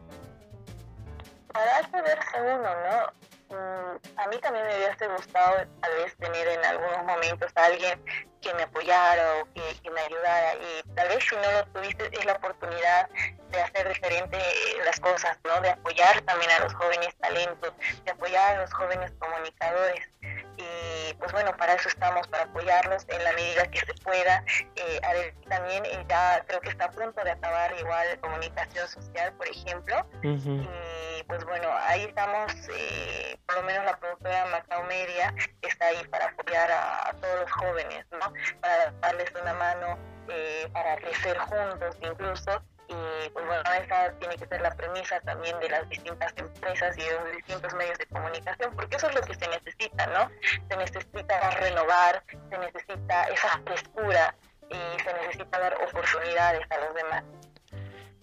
para 1.55 2.03
verse 2.03 2.41
uno, 2.41 2.69
¿no? 2.83 3.13
Mm, 3.55 4.19
a 4.19 4.27
mí 4.27 4.37
también 4.39 4.65
me 4.65 4.75
hubiese 4.75 5.07
gustado 5.07 5.65
tal 5.81 5.95
vez 5.95 6.15
tener 6.17 6.47
en 6.47 6.65
algunos 6.65 7.03
momentos 7.05 7.51
a 7.55 7.65
alguien 7.65 8.03
que 8.41 8.53
me 8.55 8.63
apoyara 8.63 9.35
o 9.35 9.47
que, 9.53 9.91
me 9.91 10.01
ayudara 10.01 10.55
y 10.55 10.95
tal 10.95 11.07
vez 11.07 11.23
si 11.23 11.35
no 11.35 11.51
lo 11.51 11.65
tuviste 11.67 12.09
es 12.11 12.25
la 12.25 12.33
oportunidad 12.33 13.09
de 13.51 13.61
hacer 13.61 13.87
diferente 13.87 14.37
las 14.83 14.99
cosas, 14.99 15.37
¿no? 15.45 15.61
De 15.61 15.69
apoyar 15.69 16.21
también 16.21 16.51
a 16.51 16.59
los 16.59 16.73
jóvenes 16.73 17.15
talentos, 17.17 17.73
de 18.03 18.11
apoyar 18.11 18.57
a 18.57 18.61
los 18.61 18.73
jóvenes 18.73 19.11
comunicadores 19.19 20.09
y 20.57 21.13
pues 21.15 21.31
bueno, 21.31 21.55
para 21.57 21.73
eso 21.73 21.89
estamos, 21.89 22.27
para 22.27 22.43
apoyarlos 22.43 23.05
en 23.09 23.23
la 23.23 23.33
medida 23.33 23.67
que 23.67 23.79
se 23.79 23.93
pueda. 24.03 24.43
Eh, 24.75 25.33
también 25.47 25.85
eh, 25.85 26.05
ya 26.07 26.43
creo 26.47 26.61
que 26.61 26.69
está 26.69 26.85
a 26.85 26.91
punto 26.91 27.23
de 27.23 27.31
acabar 27.31 27.73
igual 27.79 28.19
comunicación 28.19 28.87
social, 28.87 29.33
por 29.33 29.47
ejemplo. 29.47 30.05
Y 30.23 31.23
pues 31.23 31.43
bueno, 31.45 31.67
ahí 31.81 32.03
estamos, 32.03 32.51
eh, 32.73 33.37
por 33.45 33.57
lo 33.57 33.63
menos 33.63 33.85
la 33.85 33.97
productora 33.97 34.45
Macao 34.47 34.83
Media 34.83 35.33
está 35.61 35.87
ahí 35.87 36.05
para 36.09 36.27
apoyar 36.27 36.71
a, 36.71 37.15
todos 37.21 37.41
los 37.41 37.51
jóvenes, 37.51 38.05
¿no? 38.11 38.33
Para 38.61 38.91
darles 39.01 39.31
una 39.41 39.53
mano, 39.53 39.97
eh, 40.29 40.69
para 40.73 40.95
crecer 40.97 41.37
juntos 41.37 41.97
incluso 42.01 42.63
y 42.87 43.29
pues 43.29 43.45
bueno, 43.45 43.63
esa 43.83 44.11
tiene 44.19 44.35
que 44.37 44.47
ser 44.47 44.61
la 44.61 44.71
premisa 44.75 45.19
también 45.21 45.59
de 45.59 45.69
las 45.69 45.87
distintas 45.89 46.33
empresas 46.37 46.97
y 46.97 47.01
de 47.01 47.11
los 47.11 47.35
distintos 47.35 47.73
medios 47.73 47.97
de 47.97 48.05
comunicación, 48.07 48.75
porque 48.75 48.95
eso 48.95 49.09
es 49.09 49.15
lo 49.15 49.21
que 49.21 49.33
se 49.33 49.47
necesita, 49.47 50.07
¿no? 50.07 50.29
Se 50.69 50.77
necesita 50.77 51.49
renovar, 51.51 52.23
se 52.49 52.57
necesita 52.57 53.23
esa 53.23 53.61
frescura 53.65 54.35
y 54.69 55.03
se 55.03 55.13
necesita 55.13 55.59
dar 55.59 55.75
oportunidades 55.75 56.65
a 56.69 56.85
los 56.85 56.95
demás. 56.95 57.23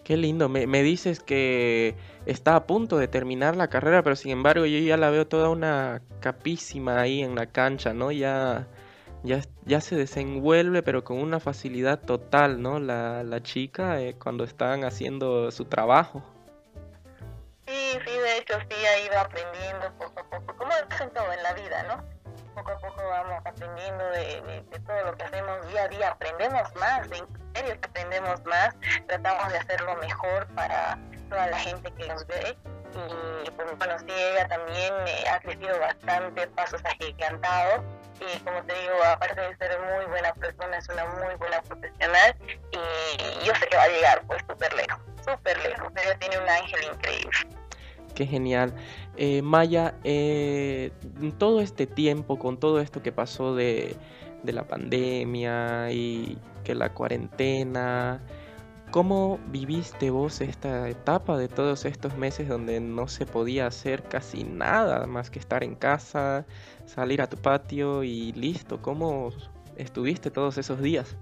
Qué 0.03 0.17
lindo, 0.17 0.49
me, 0.49 0.67
me 0.67 0.83
dices 0.83 1.21
que 1.21 1.95
está 2.25 2.55
a 2.55 2.65
punto 2.65 2.97
de 2.97 3.07
terminar 3.07 3.55
la 3.55 3.69
carrera, 3.69 4.03
pero 4.03 4.17
sin 4.17 4.31
embargo 4.31 4.65
yo 4.65 4.79
ya 4.79 4.97
la 4.97 5.09
veo 5.09 5.27
toda 5.27 5.49
una 5.49 6.01
capísima 6.19 6.99
ahí 6.99 7.23
en 7.23 7.35
la 7.35 7.45
cancha, 7.45 7.93
¿no? 7.93 8.11
Ya 8.11 8.67
ya, 9.23 9.41
ya 9.65 9.81
se 9.81 9.95
desenvuelve, 9.95 10.83
pero 10.83 11.03
con 11.03 11.17
una 11.19 11.39
facilidad 11.39 11.99
total, 11.99 12.61
¿no? 12.61 12.79
La, 12.79 13.23
la 13.23 13.41
chica 13.41 14.01
eh, 14.01 14.15
cuando 14.15 14.43
están 14.43 14.83
haciendo 14.83 15.49
su 15.51 15.65
trabajo. 15.65 16.21
Sí, 17.65 17.97
sí, 18.05 18.11
de 18.11 18.37
hecho 18.37 18.55
sí 18.69 18.85
ha 18.85 19.05
ido 19.05 19.19
aprendiendo 19.19 19.91
poco 19.97 20.19
a 20.19 20.23
poco, 20.29 20.55
como 20.57 20.71
es 20.71 21.01
en 21.01 21.09
todo 21.11 21.31
en 21.31 21.43
la 21.43 21.53
vida, 21.53 21.83
¿no? 21.83 22.03
Poco 22.53 22.71
a 22.71 22.77
poco 22.77 23.01
vamos 23.09 23.41
aprendiendo 23.45 24.03
de, 24.09 24.63
de, 24.69 24.79
todo 24.79 25.03
lo 25.05 25.17
que 25.17 25.23
hacemos 25.23 25.67
día 25.69 25.83
a 25.83 25.87
día, 25.87 26.09
aprendemos 26.11 26.75
más, 26.75 27.07
en 27.07 27.25
serio 27.55 27.79
aprendemos 27.81 28.45
más, 28.45 28.75
tratamos 29.07 29.51
de 29.51 29.57
hacerlo 29.57 29.95
mejor 29.95 30.45
para 30.53 30.99
toda 31.29 31.47
la 31.47 31.57
gente 31.57 31.91
que 31.93 32.07
nos 32.07 32.27
ve 32.27 32.55
y 32.93 33.51
pues 33.51 33.77
bueno, 33.77 33.97
sí, 33.99 34.05
ella 34.09 34.47
también 34.47 34.93
eh, 35.07 35.25
ha 35.31 35.39
crecido 35.39 35.79
bastante, 35.79 36.47
pasos 36.49 36.81
agigantados 36.85 37.81
y 38.19 38.39
como 38.39 38.61
te 38.63 38.73
digo, 38.73 38.93
aparte 39.05 39.41
de 39.41 39.55
ser 39.57 39.77
muy 39.79 40.05
buena 40.05 40.33
persona, 40.33 40.77
es 40.77 40.89
una 40.89 41.05
muy 41.05 41.35
buena 41.35 41.61
profesional 41.61 42.35
y 42.71 43.45
yo 43.45 43.53
sé 43.55 43.67
que 43.67 43.77
va 43.77 43.83
a 43.83 43.87
llegar 43.87 44.23
pues 44.27 44.41
súper 44.47 44.73
lejos, 44.73 44.99
súper 45.25 45.57
lejos, 45.63 45.91
ella 45.95 46.17
tiene 46.19 46.37
un 46.37 46.49
ángel 46.49 46.79
increíble. 46.93 47.31
Qué 48.15 48.27
genial. 48.27 48.73
Eh, 49.17 49.41
Maya, 49.41 49.95
eh, 50.03 50.91
todo 51.39 51.61
este 51.61 51.87
tiempo, 51.87 52.37
con 52.37 52.59
todo 52.59 52.79
esto 52.79 53.01
que 53.01 53.11
pasó 53.11 53.55
de, 53.55 53.95
de 54.43 54.53
la 54.53 54.67
pandemia 54.67 55.91
y 55.91 56.37
que 56.63 56.75
la 56.75 56.93
cuarentena, 56.93 58.21
¿Cómo 58.93 59.39
viviste 59.47 60.11
vos 60.11 60.39
esta 60.39 60.87
etapa 60.87 61.35
de 61.35 61.47
todos 61.47 61.83
estos 61.83 62.15
meses 62.15 62.47
donde 62.47 62.79
no 62.79 63.07
se 63.07 63.25
podía 63.25 63.65
hacer 63.65 64.03
casi 64.03 64.43
nada 64.43 65.07
más 65.07 65.31
que 65.31 65.39
estar 65.39 65.63
en 65.63 65.73
casa, 65.73 66.45
salir 66.85 67.19
a 67.23 67.27
tu 67.27 67.35
patio 67.35 68.03
y 68.03 68.33
listo? 68.33 68.83
¿Cómo 68.83 69.31
estuviste 69.77 70.29
todos 70.29 70.59
esos 70.59 70.79
días? 70.79 71.17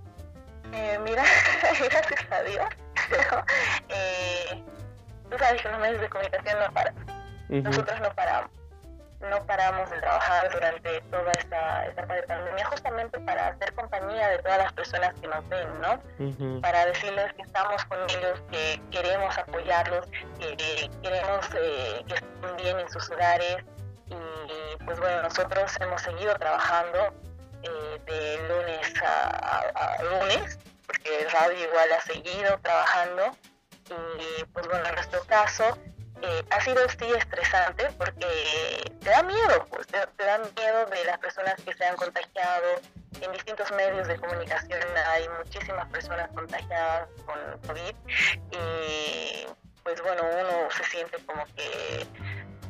Eh, 0.73 0.99
mira, 1.02 1.23
gracias 1.64 2.30
a 2.30 2.43
Dios. 2.43 2.65
eh, 3.88 4.61
tú 5.30 5.38
sabes 5.38 5.61
que 5.61 5.69
los 5.69 5.80
medios 5.80 6.02
de 6.02 6.10
comunicación 6.10 6.60
no 6.60 6.73
paran. 6.73 6.95
Nosotros 7.48 8.02
no 8.02 8.14
paramos 8.14 8.60
no 9.30 9.45
paramos 9.45 9.89
de 9.89 9.99
trabajar 9.99 10.52
durante 10.52 11.02
toda 11.02 11.31
esta 11.34 11.85
etapa 11.85 12.15
de 12.15 12.23
pandemia, 12.23 12.65
justamente 12.65 13.19
para 13.19 13.48
hacer 13.48 13.73
compañía 13.73 14.30
de 14.30 14.39
todas 14.39 14.57
las 14.57 14.73
personas 14.73 15.14
que 15.19 15.27
nos 15.27 15.48
ven, 15.49 15.68
¿no? 15.81 16.61
Para 16.61 16.85
decirles 16.85 17.34
que 17.34 17.43
estamos 17.43 17.84
con 17.85 17.99
ellos, 18.10 18.41
que 18.52 18.81
queremos 18.91 19.38
apoyarlos, 19.38 20.06
que 20.39 20.89
queremos 21.02 21.45
eh, 21.56 22.03
que 22.07 22.15
estén 22.15 22.56
bien 22.57 22.80
en 22.80 22.89
sus 22.89 23.10
hogares. 23.10 23.57
Y 24.07 24.84
pues 24.84 24.99
bueno, 24.99 25.22
nosotros 25.22 25.72
hemos 25.80 26.02
seguido 26.02 26.35
trabajando 26.35 27.14
eh, 27.64 28.02
de 28.06 28.48
lunes 28.48 28.93
a, 29.03 29.98
lunes, 30.03 30.60
porque 30.85 31.19
el 31.22 31.31
radio 31.31 31.64
igual 31.64 31.91
ha 31.98 32.02
seguido 32.02 32.60
trabajando. 32.60 33.38
Y 34.18 34.43
pues 34.45 34.68
bueno, 34.68 34.88
en 34.88 34.95
nuestro 34.95 35.22
caso, 35.26 35.77
eh, 36.22 36.43
ha 36.49 36.61
sido 36.61 36.88
sí 36.89 37.06
estresante 37.18 37.88
porque 37.98 38.27
te 38.99 39.10
da 39.10 39.23
miedo, 39.23 39.65
pues 39.69 39.88
te, 39.88 40.23
da 40.23 40.38
miedo 40.38 40.85
de 40.85 41.06
las 41.06 41.18
personas 41.19 41.56
que 41.64 41.73
se 41.73 41.85
han 41.85 41.95
contagiado. 41.95 42.81
En 43.22 43.31
distintos 43.34 43.69
medios 43.73 44.07
de 44.07 44.18
comunicación 44.18 44.81
hay 45.07 45.27
muchísimas 45.38 45.88
personas 45.89 46.30
contagiadas 46.34 47.10
con 47.26 47.38
COVID 47.68 47.95
y 48.52 49.45
pues 49.84 50.02
bueno, 50.02 50.23
uno 50.23 50.72
se 50.72 50.84
siente 50.85 51.18
como 51.26 51.45
que, 51.56 52.07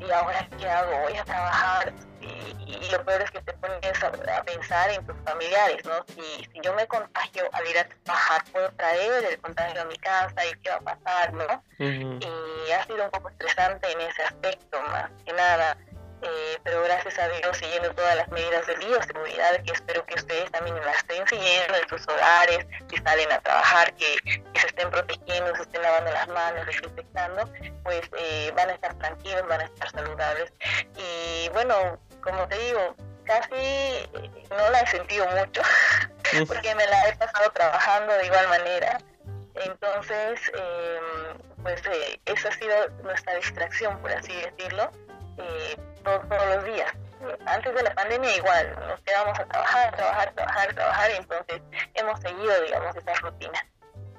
¿y 0.01 0.11
ahora 0.11 0.47
qué 0.57 0.69
hago? 0.69 0.99
Voy 0.99 1.17
a 1.17 1.23
trabajar, 1.23 1.93
y, 2.21 2.91
lo 2.91 3.03
peor 3.05 3.21
es 3.21 3.31
que 3.31 3.41
te 3.41 3.53
pones 3.53 4.03
a, 4.03 4.43
pensar 4.43 4.89
en 4.91 5.05
tus 5.05 5.15
familiares, 5.23 5.83
¿no? 5.85 5.93
Si, 6.07 6.43
si 6.51 6.61
yo 6.61 6.73
me 6.73 6.87
contagio 6.87 7.43
al 7.53 7.67
ir 7.67 7.77
a 7.77 7.87
trabajar, 8.03 8.43
puedo 8.51 8.69
traer 8.73 9.25
el 9.25 9.39
contagio 9.39 9.81
a 9.81 9.85
mi 9.85 9.97
casa 9.97 10.45
y 10.45 10.59
qué 10.61 10.69
va 10.69 10.75
a 10.75 10.95
pasar, 10.95 11.33
¿no? 11.33 11.63
Y 11.79 12.71
ha 12.71 12.83
sido 12.85 13.05
un 13.05 13.11
poco 13.11 13.29
estresante 13.29 13.91
en 13.91 14.01
ese 14.01 14.23
aspecto, 14.23 14.81
más 14.83 15.09
que 15.25 15.33
nada. 15.33 15.77
Eh, 16.23 16.59
pero 16.63 16.83
gracias 16.83 17.17
a 17.17 17.27
Dios 17.29 17.57
siguiendo 17.57 17.91
todas 17.95 18.15
las 18.15 18.27
medidas 18.29 18.67
de 18.67 18.75
bioseguridad 18.75 19.63
que 19.63 19.71
espero 19.71 20.05
que 20.05 20.15
ustedes 20.15 20.51
también 20.51 20.75
las 20.85 20.97
estén 20.97 21.27
siguiendo 21.27 21.75
en 21.75 21.89
sus 21.89 22.07
hogares, 22.07 22.65
que 22.87 23.01
salen 23.01 23.31
a 23.31 23.39
trabajar, 23.39 23.93
que, 23.95 24.17
se 24.59 24.67
estén 24.67 24.91
protegiendo, 24.91 25.55
se 25.55 25.63
estén 25.63 25.81
lavando 25.81 26.11
las 26.11 26.27
manos, 26.27 26.65
desinfectando, 26.67 27.51
pues 27.83 28.01
eh, 28.17 28.51
van 28.55 28.69
a 28.69 28.73
estar 28.73 28.93
tranquilos, 28.99 29.47
van 29.47 29.61
a 29.61 29.65
estar 29.65 29.89
saludables. 29.89 30.53
Y 30.95 31.49
bueno, 31.49 31.99
como 32.21 32.47
te 32.47 32.57
digo, 32.57 32.95
casi 33.25 33.55
eh, 33.55 34.29
no 34.49 34.69
la 34.69 34.81
he 34.81 34.87
sentido 34.87 35.25
mucho, 35.27 35.61
porque 36.47 36.75
me 36.75 36.85
la 36.85 37.09
he 37.09 37.15
pasado 37.15 37.49
trabajando 37.51 38.13
de 38.13 38.25
igual 38.25 38.47
manera. 38.47 38.97
Entonces, 39.55 40.39
eh, 40.53 40.99
pues 41.61 41.81
eh, 41.85 42.19
esa 42.25 42.49
ha 42.49 42.51
sido 42.53 42.89
nuestra 43.03 43.35
distracción, 43.35 43.97
por 43.99 44.11
así 44.11 44.33
decirlo, 44.33 44.91
eh, 45.37 45.77
todos, 46.03 46.25
los 46.55 46.65
días. 46.65 46.91
Antes 47.45 47.75
de 47.75 47.83
la 47.83 47.93
pandemia 47.93 48.35
igual, 48.35 48.75
nos 48.87 48.99
quedamos 49.01 49.39
a 49.39 49.45
trabajar, 49.45 49.95
trabajar, 49.95 50.33
trabajar, 50.33 50.73
trabajar, 50.73 51.11
entonces 51.11 51.61
hemos 51.93 52.19
seguido, 52.19 52.63
digamos, 52.65 52.95
esa 52.95 53.13
rutina. 53.15 53.65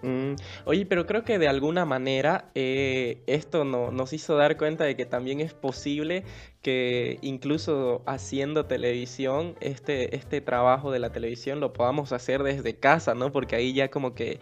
Mm, 0.02 0.34
oye, 0.64 0.84
pero 0.86 1.06
creo 1.06 1.24
que 1.24 1.38
de 1.38 1.48
alguna 1.48 1.84
manera 1.84 2.46
eh, 2.54 3.22
esto 3.26 3.64
no, 3.64 3.92
nos 3.92 4.12
hizo 4.12 4.36
dar 4.36 4.56
cuenta 4.56 4.84
de 4.84 4.96
que 4.96 5.06
también 5.06 5.40
es 5.40 5.54
posible 5.54 6.24
que 6.62 7.18
incluso 7.22 8.02
haciendo 8.06 8.66
televisión, 8.66 9.56
este, 9.60 10.14
este 10.16 10.40
trabajo 10.40 10.92
de 10.92 11.00
la 11.00 11.10
televisión 11.10 11.58
lo 11.58 11.72
podamos 11.72 12.12
hacer 12.12 12.44
desde 12.44 12.74
casa, 12.74 13.14
¿no? 13.14 13.32
Porque 13.32 13.56
ahí 13.56 13.72
ya 13.72 13.90
como 13.90 14.14
que 14.14 14.38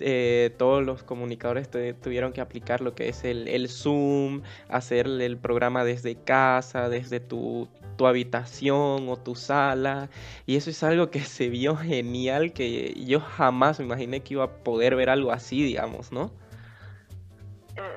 eh, 0.00 0.50
todos 0.56 0.82
los 0.84 1.02
comunicadores 1.02 1.68
tuvieron 2.00 2.32
que 2.32 2.40
aplicar 2.40 2.80
lo 2.80 2.94
que 2.94 3.08
es 3.10 3.22
el, 3.24 3.48
el 3.48 3.68
Zoom, 3.68 4.42
hacer 4.68 5.06
el 5.06 5.36
programa 5.36 5.84
desde 5.84 6.16
casa, 6.16 6.88
desde 6.88 7.20
tu, 7.20 7.68
tu 7.96 8.06
habitación 8.06 9.08
o 9.08 9.16
tu 9.18 9.34
sala. 9.34 10.08
Y 10.46 10.56
eso 10.56 10.70
es 10.70 10.82
algo 10.82 11.10
que 11.10 11.20
se 11.24 11.50
vio 11.50 11.76
genial, 11.76 12.54
que 12.54 12.94
yo 13.04 13.20
jamás 13.20 13.78
me 13.78 13.84
imaginé 13.84 14.20
que 14.20 14.34
iba 14.34 14.44
a 14.44 14.64
poder 14.64 14.96
ver 14.96 15.10
algo 15.10 15.32
así, 15.32 15.62
digamos, 15.62 16.12
¿no? 16.12 16.30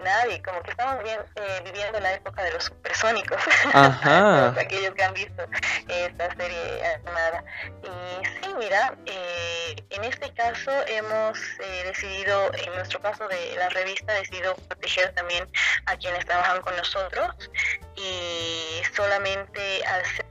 Nadie, 0.03 0.41
como 0.41 0.61
que 0.61 0.71
estamos 0.71 1.03
bien, 1.03 1.19
eh, 1.35 1.61
viviendo 1.63 1.99
la 1.99 2.13
época 2.13 2.43
de 2.43 2.51
los 2.51 2.63
supersónicos, 2.65 3.41
Ajá. 3.73 4.49
aquellos 4.59 4.93
que 4.93 5.03
han 5.03 5.13
visto 5.13 5.45
esta 5.87 6.35
serie 6.35 6.85
animada. 6.95 7.43
Y 7.83 8.25
sí, 8.25 8.53
mira, 8.57 8.95
eh, 9.05 9.75
en 9.89 10.03
este 10.03 10.33
caso 10.33 10.71
hemos 10.87 11.37
eh, 11.59 11.83
decidido, 11.85 12.51
en 12.53 12.73
nuestro 12.75 13.01
caso 13.01 13.27
de 13.27 13.55
la 13.57 13.69
revista, 13.69 14.13
decidido 14.13 14.55
proteger 14.67 15.13
también 15.13 15.47
a 15.85 15.95
quienes 15.97 16.25
trabajan 16.25 16.61
con 16.61 16.75
nosotros 16.75 17.49
y 17.95 18.81
solamente 18.95 19.85
al 19.85 20.05
ser 20.05 20.24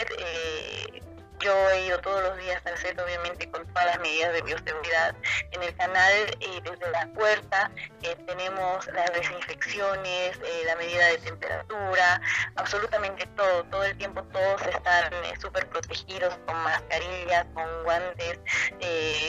yo 1.45 1.71
he 1.71 1.87
ido 1.87 2.01
todos 2.01 2.23
los 2.23 2.39
días 2.39 2.63
al 2.65 2.79
set, 2.79 2.99
obviamente 2.99 3.51
con 3.51 3.67
todas 3.67 3.85
las 3.85 4.01
medidas 4.01 4.33
de 4.33 4.41
bioseguridad. 4.43 5.15
En 5.51 5.63
el 5.63 5.77
canal, 5.77 6.13
eh, 6.41 6.61
desde 6.63 6.91
la 6.91 7.07
puerta, 7.09 7.71
eh, 8.03 8.17
tenemos 8.27 8.87
las 8.87 9.13
desinfecciones, 9.13 10.39
eh, 10.43 10.63
la 10.65 10.77
medida 10.77 11.07
de 11.09 11.19
temperatura, 11.19 12.21
absolutamente 12.57 13.27
todo. 13.37 13.63
Todo 13.65 13.85
el 13.85 13.97
tiempo 13.99 14.23
todos 14.33 14.63
están 14.63 15.13
súper 15.39 15.69
protegidos 15.69 16.35
con 16.47 16.57
mascarillas, 16.63 17.45
con 17.53 17.85
guantes, 17.85 18.39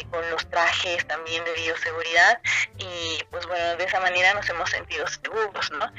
con 0.10 0.30
los 0.30 0.50
trajes 0.50 1.06
también 1.08 1.44
de 1.44 1.54
bioseguridad. 1.54 2.40
Y 2.78 3.22
pues 3.30 3.46
bueno, 3.48 3.76
de 3.76 3.84
esa 3.84 4.00
manera 4.00 4.34
nos 4.34 4.50
hemos 4.50 4.70
sentido 4.70 5.06
seguros, 5.08 5.70
¿no? 5.72 5.92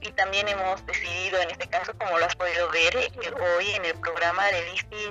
y 0.00 0.12
también 0.12 0.46
hemos 0.48 0.84
decidido, 0.86 1.40
en 1.40 1.50
este 1.50 1.68
caso, 1.68 1.92
como 1.98 2.18
lo 2.18 2.24
has 2.24 2.36
podido 2.36 2.70
ver 2.70 2.96
hoy 2.96 3.70
en 3.72 3.84
el 3.84 3.94
programa 3.98 4.46
de 4.46 4.62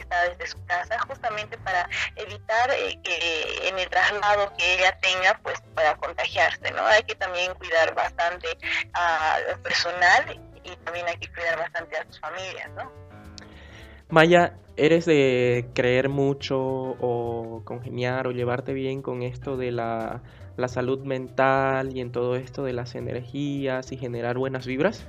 Desde 0.10 0.48
su 0.48 0.66
casa, 0.66 0.98
justamente 1.08 1.58
para 1.60 1.88
evitar 2.16 2.72
eh, 2.72 2.98
que 3.04 3.68
en 3.68 3.78
el 3.78 3.90
traslado 3.90 4.54
que 4.58 4.76
ella 4.76 4.98
tenga, 5.00 5.40
pues 5.44 5.62
pueda 5.76 5.96
contagiarse, 5.96 6.72
¿no? 6.72 6.86
Hay 6.86 7.04
que 7.04 7.16
también 7.16 7.54
cuidar 7.56 7.94
bastante 7.94 8.48
al 8.94 9.60
personal 9.60 10.40
y 10.64 10.76
también 10.78 11.08
hay 11.08 11.18
que 11.18 11.32
cuidar 11.32 11.58
bastante 11.58 11.98
a 11.98 12.06
sus 12.06 12.20
familias, 12.20 12.70
¿no? 12.72 12.92
Maya, 14.10 14.54
¿eres 14.78 15.06
de 15.06 15.70
creer 15.74 16.08
mucho 16.08 16.58
o 16.58 17.64
congeniar 17.66 18.28
o 18.28 18.32
llevarte 18.32 18.74
bien 18.74 19.02
con 19.02 19.24
esto 19.24 19.58
de 19.58 19.72
la, 19.72 20.22
la 20.56 20.68
salud 20.70 21.04
mental 21.04 21.96
y 21.96 22.00
en 22.00 22.12
todo 22.12 22.38
esto 22.38 22.64
de 22.64 22.74
las 22.74 22.96
energías 22.96 23.92
y 23.92 23.98
generar 23.98 24.38
buenas 24.38 24.66
vibras? 24.66 25.06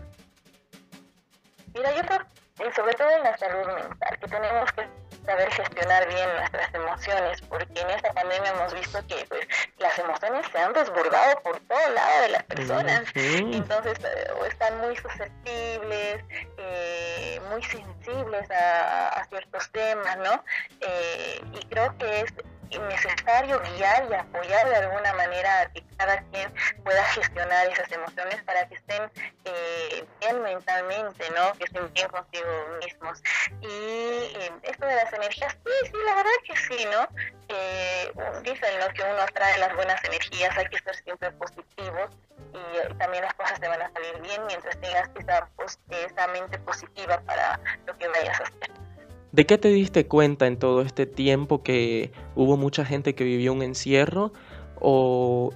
Mira, 1.75 1.95
yo 1.95 2.03
creo 2.03 2.38
y 2.59 2.73
sobre 2.73 2.95
todo 2.95 3.11
en 3.11 3.23
la 3.23 3.37
salud 3.37 3.67
mental, 3.67 4.19
que 4.21 4.29
tenemos 4.29 4.73
que 4.73 4.89
saber 5.25 5.51
gestionar 5.53 6.09
bien 6.09 6.29
nuestras 6.37 6.75
emociones, 6.75 7.41
porque 7.43 7.81
en 7.81 7.91
esta 7.91 8.13
pandemia 8.13 8.51
hemos 8.51 8.75
visto 8.75 9.07
que 9.07 9.25
pues, 9.29 9.47
las 9.79 9.99
emociones 9.99 10.47
se 10.51 10.59
han 10.59 10.73
desbordado 10.73 11.41
por 11.43 11.61
todo 11.61 11.89
lado 11.91 12.23
de 12.23 12.29
las 12.31 12.43
personas, 12.45 13.03
entonces 13.15 13.99
eh, 14.05 14.31
están 14.49 14.81
muy 14.81 14.97
susceptibles, 14.97 16.25
eh, 16.57 17.41
muy 17.51 17.63
sensibles 17.63 18.51
a, 18.51 19.25
ciertos 19.29 19.71
temas, 19.73 20.17
¿no? 20.19 20.43
Eh, 20.81 21.41
y 21.53 21.67
creo 21.67 21.97
que 21.99 22.21
es 22.21 22.33
necesario 22.77 23.61
guiar 23.61 24.07
y 24.11 24.15
apoyar 24.15 24.69
de 24.69 24.77
alguna 24.77 25.13
manera 25.15 25.63
a 25.63 25.73
que 25.73 25.83
cada 25.97 26.21
quien 26.31 26.53
pueda 26.85 27.03
gestionar 27.05 27.67
esas 27.69 27.91
emociones 27.93 28.43
para 28.45 28.69
que 28.69 28.75
estén 28.75 29.11
eh, 29.45 30.05
bien 30.21 30.43
mentalmente, 30.43 31.31
¿no? 31.31 31.53
Que 31.55 31.65
estén 31.65 31.93
bien 31.93 32.09
consigo 32.09 32.49
mismos. 32.85 33.23
Y 33.61 33.67
eh, 33.67 34.53
esto 34.63 34.87
de 34.87 34.95
las 34.95 35.13
energías, 35.13 35.57
sí, 35.65 35.73
sí, 35.87 35.99
la 36.05 36.15
verdad 36.15 36.31
que 36.47 36.57
sí, 36.57 36.87
¿no? 36.93 37.09
Eh, 37.49 38.13
dicen 38.43 38.71
que 38.95 39.03
uno 39.03 39.23
atrae 39.23 39.59
las 39.59 39.75
buenas 39.75 40.03
energías, 40.05 40.57
hay 40.57 40.67
que 40.67 40.79
ser 40.79 40.97
siempre 40.97 41.31
positivos 41.33 42.11
y 42.53 42.95
también 42.95 43.25
las 43.25 43.35
cosas 43.35 43.61
te 43.61 43.69
van 43.69 43.83
a 43.83 43.91
salir 43.93 44.21
bien 44.21 44.45
mientras 44.47 44.79
tengas 44.81 45.09
esa, 45.15 45.49
pues, 45.57 45.79
esa 45.91 46.27
mente 46.29 46.59
positiva 46.59 47.21
para 47.21 47.59
lo 47.87 47.97
que 47.97 48.09
vayas 48.09 48.41
a 48.41 48.45
hacer. 48.45 48.88
¿De 49.31 49.45
qué 49.45 49.59
te 49.59 49.69
diste 49.69 50.07
cuenta 50.07 50.47
en 50.47 50.59
todo 50.59 50.81
este 50.81 51.05
tiempo 51.05 51.63
que 51.63 52.13
hubo 52.35 52.57
mucha 52.57 52.85
gente 52.87 53.15
que 53.15 53.25
vivió 53.25 53.53
un 53.53 53.63
encierro 53.63 54.33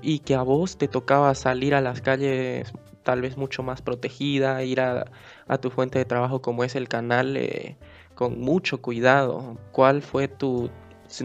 y 0.03 0.19
que 0.21 0.35
a 0.35 0.43
vos 0.43 0.77
te 0.77 0.89
tocaba 0.89 1.35
salir 1.35 1.75
a 1.75 1.81
las 1.81 2.03
calles 2.03 2.73
tal 3.03 3.23
vez 3.23 3.37
mucho 3.37 3.63
más 3.63 3.81
protegida, 3.81 4.63
ir 4.63 4.81
a, 4.81 5.07
tu 5.61 5.71
fuente 5.71 5.99
de 5.99 6.05
trabajo 6.05 6.43
como 6.43 6.65
es 6.65 6.77
el 6.77 6.89
canal 6.89 7.37
eh, 7.37 7.77
con 8.15 8.41
mucho 8.41 8.83
cuidado? 8.83 9.57
¿Cuál 9.73 10.03
fue 10.03 10.29
tu, 10.29 10.71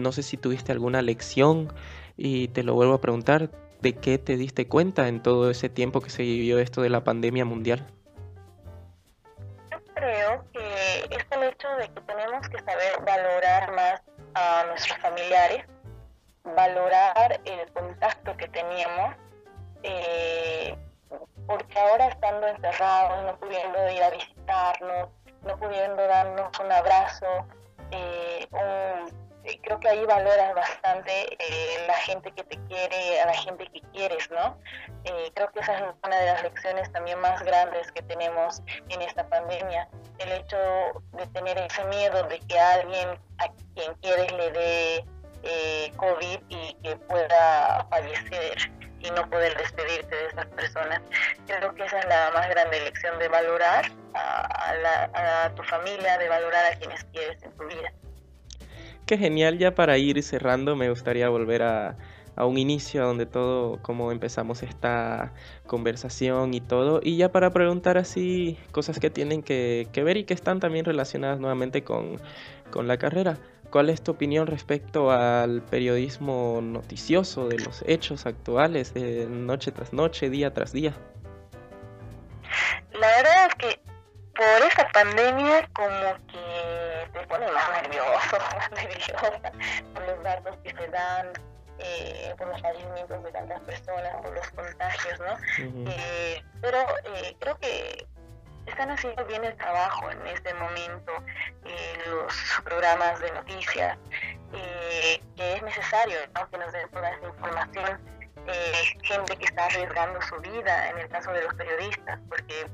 no 0.00 0.12
sé 0.12 0.22
si 0.22 0.38
tuviste 0.38 0.72
alguna 0.72 1.02
lección 1.02 1.72
y 2.16 2.48
te 2.48 2.62
lo 2.62 2.74
vuelvo 2.74 2.94
a 2.94 3.00
preguntar, 3.00 3.50
¿de 3.82 3.92
qué 3.94 4.16
te 4.16 4.38
diste 4.38 4.66
cuenta 4.66 5.08
en 5.08 5.22
todo 5.22 5.50
ese 5.50 5.68
tiempo 5.68 6.00
que 6.00 6.10
se 6.10 6.22
vivió 6.22 6.58
esto 6.58 6.80
de 6.80 6.88
la 6.88 7.04
pandemia 7.04 7.44
mundial? 7.44 7.86
Creo 9.98 10.44
que 10.52 11.08
es 11.10 11.26
el 11.30 11.42
hecho 11.44 11.68
de 11.76 11.88
que 11.88 12.00
tenemos 12.02 12.48
que 12.48 12.58
saber 12.58 13.00
valorar 13.04 13.72
más 13.72 14.02
a 14.34 14.64
nuestros 14.68 14.98
familiares, 14.98 15.64
valorar 16.44 17.40
el 17.44 17.72
contacto 17.72 18.36
que 18.36 18.48
teníamos, 18.48 19.16
eh, 19.82 20.76
porque 21.46 21.78
ahora 21.78 22.08
estando 22.08 22.46
encerrados, 22.46 23.24
no 23.24 23.38
pudiendo 23.38 23.90
ir 23.90 24.02
a 24.02 24.10
visitarnos, 24.10 25.08
no 25.42 25.56
pudiendo 25.58 26.06
darnos 26.06 26.58
un 26.60 26.72
abrazo, 26.72 27.46
eh, 27.90 28.46
un 28.52 29.27
creo 29.56 29.80
que 29.80 29.88
ahí 29.88 30.04
valoras 30.04 30.54
bastante 30.54 31.10
eh, 31.38 31.84
la 31.86 31.94
gente 31.94 32.30
que 32.32 32.44
te 32.44 32.58
quiere, 32.68 33.20
a 33.20 33.26
la 33.26 33.34
gente 33.34 33.66
que 33.72 33.80
quieres, 33.92 34.30
¿no? 34.30 34.58
Eh, 35.04 35.30
creo 35.34 35.50
que 35.52 35.60
esa 35.60 35.78
es 35.78 35.84
una 36.04 36.16
de 36.16 36.26
las 36.26 36.42
lecciones 36.42 36.92
también 36.92 37.18
más 37.20 37.42
grandes 37.42 37.90
que 37.92 38.02
tenemos 38.02 38.62
en 38.88 39.02
esta 39.02 39.28
pandemia, 39.28 39.88
el 40.18 40.32
hecho 40.32 40.56
de 41.12 41.26
tener 41.28 41.58
ese 41.58 41.84
miedo 41.84 42.22
de 42.24 42.38
que 42.40 42.58
alguien 42.58 43.08
a 43.38 43.48
quien 43.74 43.94
quieres 43.94 44.32
le 44.32 44.50
dé 44.50 45.04
eh, 45.44 45.92
COVID 45.96 46.40
y 46.48 46.74
que 46.82 46.96
pueda 46.96 47.86
fallecer 47.90 48.70
y 49.00 49.10
no 49.12 49.28
poder 49.30 49.56
despedirte 49.56 50.14
de 50.14 50.26
esas 50.26 50.46
personas. 50.46 51.00
Creo 51.46 51.74
que 51.74 51.84
esa 51.84 52.00
es 52.00 52.06
la 52.06 52.30
más 52.32 52.48
grande 52.48 52.80
lección 52.80 53.18
de 53.18 53.28
valorar 53.28 53.84
a, 54.14 55.44
a 55.44 55.54
tu 55.54 55.62
familia, 55.62 56.18
de 56.18 56.28
valorar 56.28 56.72
a 56.72 56.76
quienes 56.76 57.04
quieres 57.04 57.42
en 57.42 57.56
tu 57.56 57.64
vida. 57.66 57.92
Qué 59.08 59.16
genial, 59.16 59.56
ya 59.56 59.74
para 59.74 59.96
ir 59.96 60.22
cerrando 60.22 60.76
me 60.76 60.90
gustaría 60.90 61.30
volver 61.30 61.62
a, 61.62 61.96
un 62.36 62.58
inicio 62.58 63.06
donde 63.06 63.24
todo, 63.24 63.80
como 63.80 64.12
empezamos 64.12 64.62
esta 64.62 65.32
conversación 65.66 66.52
y 66.52 66.60
todo, 66.60 67.00
y 67.02 67.16
ya 67.16 67.32
para 67.32 67.50
preguntar 67.50 67.96
así 67.96 68.58
cosas 68.70 69.00
que 69.00 69.08
tienen 69.08 69.42
que, 69.42 69.88
ver 69.94 70.18
y 70.18 70.24
que 70.24 70.34
están 70.34 70.60
también 70.60 70.84
relacionadas 70.84 71.40
nuevamente 71.40 71.84
con, 71.84 72.20
con, 72.70 72.86
la 72.86 72.98
carrera. 72.98 73.38
¿Cuál 73.70 73.88
es 73.88 74.02
tu 74.02 74.12
opinión 74.12 74.46
respecto 74.46 75.10
al 75.10 75.62
periodismo 75.62 76.60
noticioso 76.62 77.48
de 77.48 77.60
los 77.60 77.82
hechos 77.86 78.26
actuales, 78.26 78.92
noche 78.94 79.72
tras 79.72 79.94
noche, 79.94 80.28
día 80.28 80.52
tras 80.52 80.72
día? 80.72 80.92
La 82.92 83.06
verdad 83.16 83.48
es 83.48 83.54
que 83.54 83.77
por 84.38 84.62
esa 84.62 84.88
pandemia 84.90 85.68
como 85.72 86.14
que 86.28 87.10
te 87.12 87.26
pone 87.26 87.50
más 87.50 87.82
nervioso, 87.82 88.38
más 88.56 88.70
nerviosa 88.70 89.52
por 89.92 90.06
los 90.06 90.22
datos 90.22 90.56
que 90.62 90.70
se 90.70 90.88
dan, 90.88 91.32
eh, 91.80 92.32
por 92.38 92.46
los 92.46 92.60
fallecimientos 92.62 93.24
de 93.24 93.32
tantas 93.32 93.60
personas, 93.62 94.16
por 94.22 94.32
los 94.32 94.48
contagios, 94.50 95.18
¿no? 95.18 95.90
eh, 95.90 96.40
pero 96.60 96.78
eh, 97.16 97.36
creo 97.40 97.58
que 97.58 98.06
están 98.66 98.92
haciendo 98.92 99.24
bien 99.26 99.44
el 99.44 99.56
trabajo 99.56 100.08
en 100.12 100.24
este 100.28 100.54
momento 100.54 101.12
eh, 101.64 101.98
los 102.06 102.32
programas 102.62 103.18
de 103.18 103.32
noticias, 103.32 103.98
que 104.52 105.52
es 105.54 105.62
necesario 105.62 106.16
¿no? 106.34 106.48
que 106.48 106.58
nos 106.58 106.72
den 106.72 106.88
toda 106.90 107.10
esa 107.10 107.26
información 107.26 108.18
eh, 108.48 108.72
gente 109.02 109.36
que 109.36 109.44
está 109.44 109.66
arriesgando 109.66 110.20
su 110.22 110.36
vida, 110.40 110.88
en 110.88 110.98
el 110.98 111.08
caso 111.08 111.30
de 111.32 111.42
los 111.42 111.54
periodistas, 111.54 112.18
porque 112.28 112.66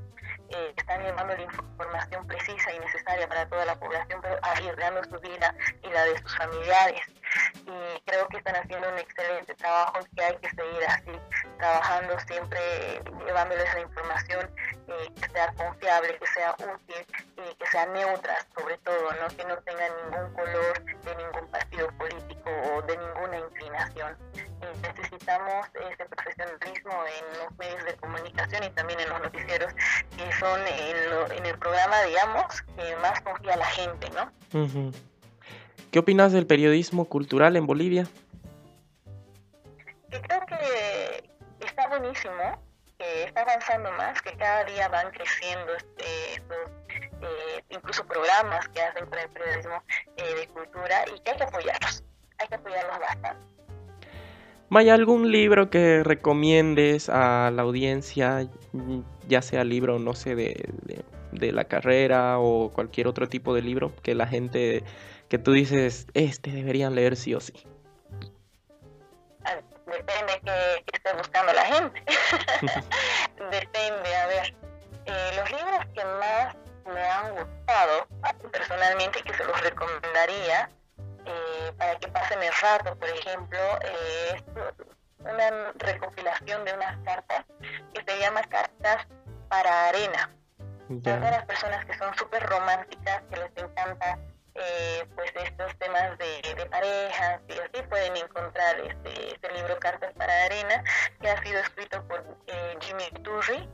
eh, 0.50 0.74
están 0.76 1.02
llevando 1.02 1.34
la 1.34 1.42
información 1.42 2.26
precisa 2.26 2.72
y 2.72 2.78
necesaria 2.78 3.28
para 3.28 3.46
toda 3.48 3.64
la 3.64 3.78
población, 3.78 4.20
pero 4.22 4.38
arriesgando 4.42 5.02
su 5.04 5.18
vida 5.20 5.54
y 5.82 5.88
la 5.88 6.04
de 6.04 6.18
sus 6.18 6.36
familiares. 6.36 7.00
Y 7.66 8.00
creo 8.06 8.28
que 8.28 8.36
están 8.38 8.56
haciendo 8.56 8.88
un 8.88 8.98
excelente 8.98 9.54
trabajo 9.54 9.98
y 10.00 10.16
que 10.16 10.24
hay 10.24 10.36
que 10.36 10.50
seguir 10.50 10.84
así, 10.88 11.12
trabajando 11.58 12.18
siempre, 12.20 12.60
llevándoles 13.26 13.74
la 13.74 13.80
información 13.80 14.50
eh, 14.89 15.12
que 15.20 15.28
sea 15.31 15.52
confiable, 15.55 16.19
que 16.19 16.27
sea 16.27 16.55
útil 16.59 17.06
y 17.36 17.55
que 17.55 17.66
sea 17.66 17.86
neutra, 17.86 18.36
sobre 18.55 18.77
todo, 18.78 19.12
¿no? 19.20 19.36
que 19.36 19.44
no 19.44 19.56
tenga 19.59 19.89
ningún 20.02 20.35
color 20.35 20.85
de 20.85 21.16
ningún 21.16 21.51
partido 21.51 21.89
político 21.98 22.51
o 22.51 22.82
de 22.82 22.97
ninguna 22.98 23.39
inclinación. 23.39 24.16
necesitamos 24.82 25.66
ese 25.90 26.05
profesionalismo 26.05 26.93
en 26.93 27.39
los 27.39 27.59
medios 27.59 27.85
de 27.85 27.94
comunicación 27.97 28.65
y 28.65 28.70
también 28.70 29.01
en 29.01 29.09
los 29.09 29.23
noticieros 29.23 29.73
que 30.16 30.32
son 30.39 30.61
en, 30.66 31.47
el 31.47 31.59
programa, 31.59 32.02
digamos, 32.02 32.62
que 32.77 32.97
más 32.97 33.20
confía 33.23 33.56
la 33.56 33.66
gente, 33.66 34.09
¿no? 34.11 34.93
¿Qué 35.90 35.98
opinas 35.98 36.32
del 36.32 36.47
periodismo 36.47 37.05
cultural 37.05 37.56
en 37.56 37.66
Bolivia? 37.66 38.06
Yo 40.11 40.20
creo 40.23 40.47
que 40.47 41.31
está 41.61 41.89
buenísimo, 41.89 42.63
está 43.22 43.42
avanzando 43.42 43.90
más, 43.92 44.20
que 44.22 44.32
cada 44.36 44.64
día 44.64 44.88
van 44.88 45.10
creciendo 45.10 45.74
este, 45.74 46.34
estos, 46.34 46.58
eh, 47.22 47.64
incluso 47.70 48.04
programas 48.06 48.68
que 48.68 48.80
hacen 48.82 49.06
con 49.06 49.18
el 49.18 49.28
periodismo 49.28 49.82
eh, 50.16 50.34
de 50.34 50.48
cultura 50.48 51.04
y 51.14 51.20
que 51.20 51.30
hay 51.30 51.36
que 51.36 51.44
apoyarlos, 51.44 52.04
hay 52.38 52.48
que 52.48 52.54
apoyarlos 52.56 52.98
bastante. 52.98 53.54
¿Hay 54.70 54.88
algún 54.88 55.30
libro 55.30 55.70
que 55.70 56.02
recomiendes 56.02 57.08
a 57.08 57.52
la 57.52 57.62
audiencia, 57.62 58.48
ya 59.28 59.40
sea 59.40 59.62
libro, 59.62 60.00
no 60.00 60.14
sé, 60.14 60.34
de, 60.34 60.68
de, 61.30 61.52
la 61.52 61.64
carrera 61.64 62.40
o 62.40 62.72
cualquier 62.72 63.06
otro 63.06 63.28
tipo 63.28 63.54
de 63.54 63.62
libro 63.62 63.92
que 64.02 64.16
la 64.16 64.26
gente, 64.26 64.82
que 65.28 65.38
tú 65.38 65.52
dices, 65.52 66.08
este 66.14 66.50
deberían 66.50 66.96
leer 66.96 67.14
sí 67.14 67.34
o 67.34 67.40
sí? 67.40 67.52
Depende 69.86 70.40
que 70.44 70.85
esté 70.93 71.12
buscando 71.15 71.52
la 71.52 71.65
gente. 71.66 72.02
Depende, 73.51 74.16
a 74.16 74.27
ver. 74.27 74.55
Eh, 75.06 75.32
los 75.36 75.51
libros 75.51 75.86
que 75.94 76.05
más 76.05 76.56
me 76.86 77.02
han 77.02 77.35
gustado, 77.35 78.06
personalmente, 78.51 79.23
que 79.23 79.35
se 79.35 79.44
los 79.44 79.61
recomendaría, 79.61 80.70
eh, 81.27 81.73
para 81.77 81.98
que 81.98 82.09
pasen 82.09 82.43
el 82.43 82.52
rato, 82.61 82.97
por 82.97 83.09
ejemplo, 83.09 83.59
eh, 83.82 84.36
es 84.36 84.43
una 85.20 85.73
recopilación 85.77 86.65
de 86.65 86.74
unas 86.74 86.97
cartas 87.05 87.44
que 87.93 88.05
se 88.06 88.20
llama 88.20 88.43
Cartas 88.44 89.06
para 89.48 89.89
Arena. 89.89 90.31
Para 91.02 91.31
las 91.31 91.47
personas 91.47 91.85
que 91.86 91.97
son 91.97 92.15
súper 92.15 92.43
románticas, 92.43 93.23
que 93.31 93.36
les 93.36 93.56
encanta 93.56 94.19
eh, 94.55 95.06
pues 95.16 95.32
estos 95.35 95.77
temas 95.78 96.16
de, 96.19 96.55
de, 96.55 96.66
parejas 96.66 97.40
y 97.48 97.52
así 97.52 97.86
pueden 97.89 98.16
encontrar 98.16 98.78
este, 98.81 99.34
libro 99.55 99.78
Cartas 99.78 100.12
para 100.14 100.44
Arena 100.44 100.85
que 101.20 101.31
ha 101.31 101.43
sido 101.43 101.60
escrito 101.60 102.06
por 102.06 102.22
Jimmy 102.81 103.10
Turri 103.22 103.68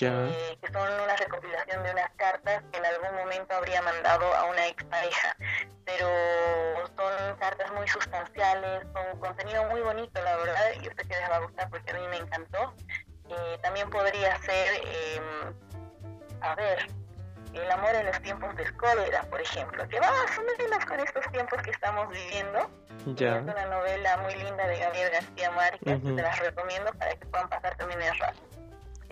eh, 0.00 0.58
que 0.60 0.72
son 0.72 0.88
una 1.00 1.16
recopilación 1.16 1.82
de 1.84 1.92
unas 1.92 2.10
cartas 2.16 2.62
que 2.72 2.78
en 2.78 2.86
algún 2.86 3.14
momento 3.14 3.54
habría 3.54 3.82
mandado 3.82 4.34
a 4.34 4.46
una 4.46 4.66
expareja, 4.66 5.36
pero 5.84 6.08
son 6.96 7.36
cartas 7.36 7.70
muy 7.72 7.86
sustanciales, 7.86 8.84
con 8.92 9.20
contenido 9.20 9.64
muy 9.66 9.80
bonito, 9.82 10.20
la 10.22 10.36
verdad, 10.36 10.72
y 10.76 10.84
yo 10.84 10.90
sé 10.96 11.06
que 11.06 11.14
les 11.14 11.30
va 11.30 11.36
a 11.36 11.40
gustar 11.40 11.68
porque 11.70 11.90
a 11.92 11.94
mí 11.94 12.08
me 12.08 12.16
encantó. 12.16 12.74
Eh, 13.28 13.58
también 13.62 13.88
podría 13.90 14.36
ser, 14.42 14.82
em, 14.84 15.54
a 16.40 16.54
ver, 16.54 16.88
el 17.54 17.70
amor 17.70 17.94
en 17.94 18.06
los 18.06 18.20
tiempos 18.22 18.54
de 18.56 18.64
cólera, 18.76 19.22
por 19.30 19.40
ejemplo, 19.40 19.86
que 19.88 20.00
va 20.00 20.10
más 20.10 20.38
o 20.38 20.42
menos 20.42 20.84
con 20.86 21.00
estos 21.00 21.24
tiempos 21.32 21.60
que 21.62 21.70
estamos 21.70 22.08
viviendo. 22.08 22.70
Ya. 23.14 23.36
Es 23.36 23.42
una 23.42 23.66
novela 23.66 24.16
muy 24.18 24.34
linda 24.34 24.66
de 24.66 24.78
Gabriel 24.78 25.10
García 25.12 25.50
Márquez, 25.50 25.98
uh 26.02 26.16
te 26.16 26.22
las 26.22 26.38
recomiendo 26.38 26.92
para 26.94 27.14
que 27.14 27.26
puedan 27.26 27.48
pasar 27.48 27.76
también 27.76 28.00
el 28.00 28.18
rato 28.18 28.40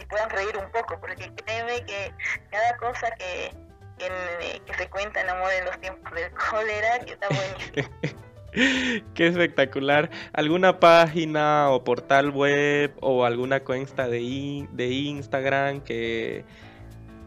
y 0.01 0.07
puedan 0.07 0.31
reír 0.31 0.57
un 0.57 0.71
poco, 0.71 0.99
porque 1.01 1.31
créeme 1.45 1.85
que 1.85 2.13
cada 2.51 2.77
cosa 2.79 3.11
que, 3.13 3.55
que, 3.99 4.75
se 4.75 4.89
cuenta 4.89 5.21
en 5.21 5.29
Amor 5.29 5.53
en 5.53 5.65
los 5.67 5.81
tiempos 5.81 6.13
del 6.15 6.31
cólera, 6.33 7.01
que 7.01 7.13
está 7.13 7.29
buenísimo. 7.29 8.21
Qué 9.15 9.27
espectacular. 9.29 10.11
¿Alguna 10.33 10.81
página 10.81 11.71
o 11.71 11.85
portal 11.85 12.31
web 12.31 12.93
o 13.01 13.25
alguna 13.25 13.61
cuenta 13.61 14.09
de, 14.09 14.67
de 14.73 14.87
Instagram 14.87 15.83
que, 15.83 16.45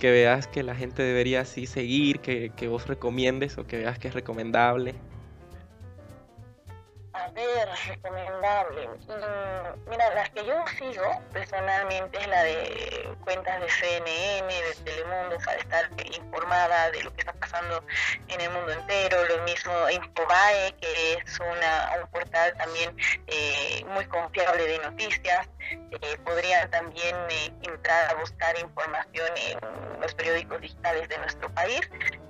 que 0.04 0.12
veas 0.12 0.50
que 0.50 0.64
la 0.64 0.76
gente 0.76 1.02
debería 1.02 1.40
así 1.40 1.66
seguir, 1.66 2.20
que, 2.20 2.52
que 2.58 2.68
vos 2.68 2.88
recomiendes 2.88 3.58
o 3.58 3.66
que 3.66 3.78
veas 3.78 4.00
que 4.00 4.10
es 4.10 4.14
recomendable? 4.14 4.96
Ver, 7.32 7.70
recomendable. 7.88 8.88
Mm, 8.88 9.90
mira, 9.90 10.14
las 10.14 10.30
que 10.32 10.46
yo 10.46 10.64
sigo 10.78 11.22
personalmente 11.32 12.20
es 12.20 12.28
la 12.28 12.44
de 12.44 13.16
cuentas 13.24 13.62
de 13.62 13.70
CNN, 13.70 14.48
de 14.48 14.76
Telemundo, 14.84 15.38
para 15.46 15.58
estar 15.58 15.90
informada 16.16 16.92
de 16.92 17.04
lo 17.04 17.14
que 17.14 17.22
está 17.22 17.34
pasando 17.34 17.84
en 18.28 18.42
el 18.42 18.50
mundo 18.52 18.72
entero. 18.72 19.24
Lo 19.26 19.44
mismo 19.44 19.90
Infobae, 19.90 20.76
que 20.82 21.14
es 21.14 21.40
una, 21.40 21.94
un 22.02 22.08
portal 22.10 22.54
también 22.58 22.96
eh, 23.28 23.86
muy 23.88 24.06
confiable 24.06 24.68
de 24.68 24.80
noticias. 24.80 25.48
Eh, 25.62 26.18
podrían 26.26 26.70
también 26.72 27.16
eh, 27.30 27.54
entrar 27.62 28.12
a 28.12 28.20
buscar 28.20 28.60
información 28.60 29.30
en 29.38 30.02
los 30.02 30.14
periódicos 30.14 30.62
digitales 30.62 31.08
de 31.08 31.18
nuestro 31.20 31.50
país 31.54 31.82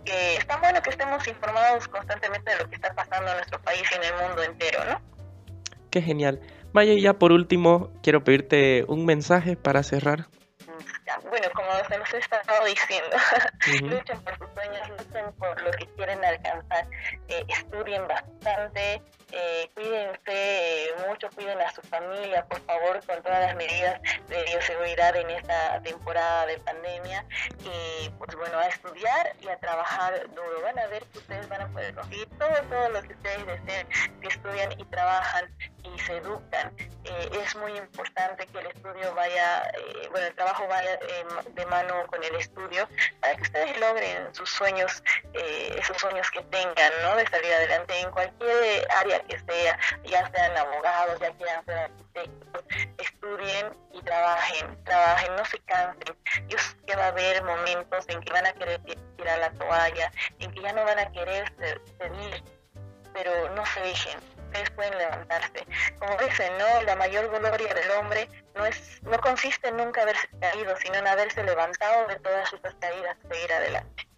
que 0.03 0.35
está 0.35 0.57
bueno 0.57 0.81
que 0.81 0.89
estemos 0.89 1.27
informados 1.27 1.87
constantemente 1.87 2.51
de 2.51 2.57
lo 2.57 2.69
que 2.69 2.75
está 2.75 2.93
pasando 2.93 3.31
en 3.31 3.37
nuestro 3.37 3.61
país 3.61 3.83
y 3.91 3.95
en 3.95 4.03
el 4.03 4.13
mundo 4.27 4.43
entero, 4.43 4.85
¿no? 4.85 5.01
Qué 5.89 6.01
genial. 6.01 6.41
Vaya, 6.73 6.93
y 6.93 7.01
ya 7.01 7.13
por 7.13 7.31
último, 7.31 7.91
quiero 8.01 8.23
pedirte 8.23 8.83
un 8.87 9.05
mensaje 9.05 9.55
para 9.55 9.83
cerrar. 9.83 10.27
Bueno, 11.29 11.47
como 11.53 11.69
se 11.87 11.97
nos 11.97 12.13
he 12.13 12.17
estado 12.17 12.65
diciendo, 12.65 13.15
luchen 13.95 14.19
por 14.21 14.37
sus 14.37 14.47
sueños, 14.53 14.89
luchen 14.89 15.33
por 15.33 15.61
lo 15.61 15.71
que 15.71 15.85
quieren 15.95 16.23
alcanzar, 16.23 16.87
eh, 17.27 17.43
estudien 17.47 18.07
bastante, 18.07 19.01
eh, 19.33 19.69
cuídense 19.73 20.89
mucho, 21.07 21.29
cuiden 21.35 21.59
a 21.59 21.71
su 21.71 21.81
familia, 21.81 22.45
por 22.45 22.61
favor, 22.61 23.05
con 23.05 23.21
todas 23.23 23.39
las 23.39 23.55
medidas 23.55 23.99
de 24.27 24.43
bioseguridad 24.43 25.15
en 25.15 25.29
esta 25.31 25.81
temporada 25.81 26.45
de 26.45 26.59
pandemia. 26.59 27.25
Y 27.59 28.09
pues 28.11 28.35
bueno, 28.35 28.59
a 28.59 28.67
estudiar 28.67 29.35
y 29.41 29.47
a 29.47 29.57
trabajar 29.57 30.29
duro. 30.33 30.61
Van 30.61 30.77
a 30.77 30.87
ver 30.87 31.03
que 31.05 31.17
ustedes 31.17 31.47
van 31.49 31.61
a 31.61 31.67
poder 31.67 31.95
conseguir 31.95 32.29
todo, 32.37 32.53
todo 32.69 32.89
lo 32.89 33.01
que 33.01 33.13
ustedes 33.13 33.45
deseen, 33.45 33.87
que 34.21 34.27
estudian 34.27 34.71
y 34.79 34.85
trabajan 34.85 35.49
y 35.83 35.99
se 35.99 36.17
educan. 36.17 36.73
Eh, 37.05 37.29
es 37.43 37.55
muy 37.57 37.75
importante 37.77 38.47
que 38.47 38.59
el 38.59 38.67
estudio 38.67 39.13
vaya, 39.13 39.69
eh, 39.73 40.07
bueno, 40.09 40.27
el 40.27 40.35
trabajo 40.35 40.65
vaya 40.67 40.97
de 41.53 41.65
mano 41.65 42.07
con 42.07 42.23
el 42.23 42.35
estudio 42.35 42.87
para 43.19 43.35
que 43.35 43.41
ustedes 43.41 43.79
logren 43.79 44.33
sus 44.33 44.49
sueños, 44.49 45.03
eh, 45.33 45.75
esos 45.77 45.97
sueños 45.97 46.29
que 46.31 46.41
tengan, 46.43 46.91
¿no? 47.01 47.15
De 47.17 47.27
salir 47.27 47.53
adelante 47.53 47.99
en 47.99 48.11
cualquier 48.11 48.87
área 48.91 49.22
que 49.23 49.39
sea, 49.39 49.79
ya 50.03 50.29
sean 50.31 50.57
abogados, 50.57 51.19
ya 51.19 51.31
quieran 51.33 51.65
ser 51.65 51.77
arquitectos, 51.77 52.63
estudien 52.97 53.77
y 53.91 54.01
trabajen, 54.01 54.83
trabajen, 54.83 55.35
no 55.35 55.45
se 55.45 55.59
cansen. 55.59 56.15
Yo 56.47 56.57
sé 56.57 56.77
que 56.85 56.95
va 56.95 57.05
a 57.05 57.07
haber 57.07 57.43
momentos 57.43 58.05
en 58.07 58.21
que 58.21 58.33
van 58.33 58.45
a 58.45 58.53
querer 58.53 58.81
tirar 59.17 59.39
la 59.39 59.51
toalla, 59.51 60.11
en 60.39 60.51
que 60.51 60.61
ya 60.61 60.73
no 60.73 60.83
van 60.83 60.99
a 60.99 61.11
querer 61.11 61.51
seguir, 61.99 62.43
pero 63.13 63.49
no 63.55 63.65
se 63.65 63.79
dejen, 63.81 64.19
ustedes 64.45 64.69
pueden 64.71 64.97
levantarse. 64.97 65.65
Como 65.99 66.17
dicen, 66.17 66.57
¿no? 66.57 66.81
La 66.83 66.95
mayor 66.95 67.29
gloria 67.29 67.73
del 67.73 67.91
hombre 67.91 68.29
no 68.55 68.65
es 68.65 69.01
no 69.03 69.19
consiste 69.19 69.67
en 69.69 69.77
nunca 69.77 70.01
haberse 70.01 70.27
caído, 70.39 70.75
sino 70.77 70.95
en 70.95 71.07
haberse 71.07 71.43
levantado 71.43 72.07
de 72.07 72.19
todas 72.19 72.51
esas 72.53 72.75
caídas, 72.75 73.17
seguir 73.29 73.53
adelante. 73.53 74.12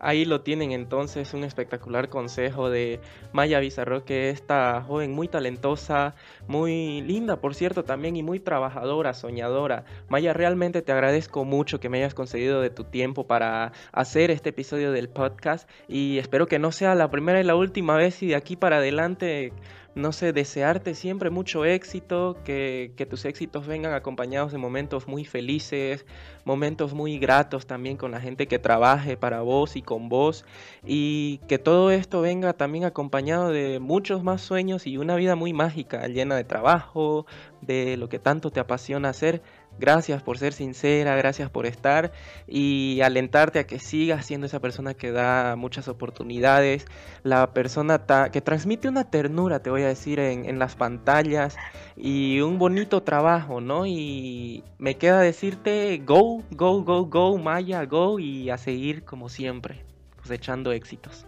Ahí 0.00 0.24
lo 0.24 0.42
tienen 0.42 0.72
entonces, 0.72 1.34
un 1.34 1.44
espectacular 1.44 2.08
consejo 2.08 2.70
de 2.70 3.00
Maya 3.32 3.58
Bizarroque, 3.58 4.30
esta 4.30 4.82
joven 4.82 5.12
muy 5.12 5.28
talentosa, 5.28 6.14
muy 6.46 7.00
linda 7.02 7.40
por 7.40 7.54
cierto 7.54 7.84
también 7.84 8.16
y 8.16 8.22
muy 8.22 8.40
trabajadora, 8.40 9.14
soñadora. 9.14 9.84
Maya, 10.08 10.32
realmente 10.32 10.82
te 10.82 10.92
agradezco 10.92 11.44
mucho 11.44 11.80
que 11.80 11.88
me 11.88 11.98
hayas 11.98 12.14
concedido 12.14 12.60
de 12.60 12.70
tu 12.70 12.84
tiempo 12.84 13.26
para 13.26 13.72
hacer 13.92 14.30
este 14.30 14.50
episodio 14.50 14.92
del 14.92 15.08
podcast 15.08 15.68
y 15.88 16.18
espero 16.18 16.46
que 16.46 16.58
no 16.58 16.72
sea 16.72 16.94
la 16.94 17.10
primera 17.10 17.40
y 17.40 17.44
la 17.44 17.56
última 17.56 17.96
vez 17.96 18.22
y 18.22 18.28
de 18.28 18.36
aquí 18.36 18.56
para 18.56 18.76
adelante 18.76 19.52
no 19.98 20.12
sé, 20.12 20.32
desearte 20.32 20.94
siempre 20.94 21.28
mucho 21.28 21.64
éxito, 21.64 22.36
que, 22.44 23.06
tus 23.10 23.24
éxitos 23.24 23.66
vengan 23.66 23.92
acompañados 23.92 24.52
de 24.52 24.58
momentos 24.58 25.08
muy 25.08 25.24
felices, 25.24 26.06
momentos 26.44 26.94
muy 26.94 27.18
gratos 27.18 27.66
también 27.66 27.96
con 27.96 28.10
la 28.12 28.20
gente 28.20 28.46
que 28.46 28.58
trabaje 28.58 29.16
para 29.16 29.40
vos 29.40 29.76
y 29.76 29.82
con 29.82 30.08
vos, 30.08 30.44
y 30.86 31.40
que 31.48 31.58
todo 31.58 31.90
esto 31.90 32.20
venga 32.20 32.52
también 32.52 32.84
acompañado 32.84 33.50
de 33.50 33.80
muchos 33.80 34.22
más 34.22 34.40
sueños 34.40 34.86
y 34.86 34.98
una 34.98 35.16
vida 35.16 35.34
muy 35.36 35.52
mágica, 35.52 36.06
llena 36.06 36.36
de 36.36 36.44
trabajo, 36.44 37.26
de 37.60 37.96
lo 37.96 38.08
que 38.08 38.18
tanto 38.18 38.50
te 38.50 38.60
apasiona 38.60 39.08
hacer. 39.08 39.42
Gracias 39.78 40.22
por 40.22 40.38
ser 40.38 40.52
sincera, 40.52 41.14
gracias 41.14 41.50
por 41.50 41.64
estar 41.64 42.12
y 42.48 43.00
alentarte 43.02 43.60
a 43.60 43.66
que 43.66 43.78
sigas 43.78 44.26
siendo 44.26 44.46
esa 44.46 44.60
persona 44.60 44.94
que 44.94 45.12
da 45.12 45.54
muchas 45.54 45.86
oportunidades, 45.86 46.84
la 47.22 47.52
persona 47.52 48.04
que 48.32 48.40
transmite 48.40 48.88
una 48.88 49.08
ternura, 49.08 49.60
te 49.60 49.70
voy 49.70 49.82
a 49.82 49.88
decir, 49.88 50.18
en, 50.18 50.46
en, 50.46 50.58
las 50.58 50.74
pantallas 50.74 51.56
y 51.96 52.40
un 52.40 52.58
bonito 52.58 53.02
trabajo, 53.04 53.60
¿no? 53.60 53.86
Y 53.86 54.64
me 54.78 54.96
queda 54.96 55.20
decirte, 55.20 56.02
go, 56.04 56.42
go, 56.50 56.82
go, 56.82 57.06
go, 57.06 57.38
Maya, 57.38 57.84
go 57.84 58.18
y 58.18 58.50
a 58.50 58.58
seguir 58.58 59.04
como 59.04 59.28
siempre, 59.28 59.84
cosechando 60.20 60.72
éxitos. 60.72 61.26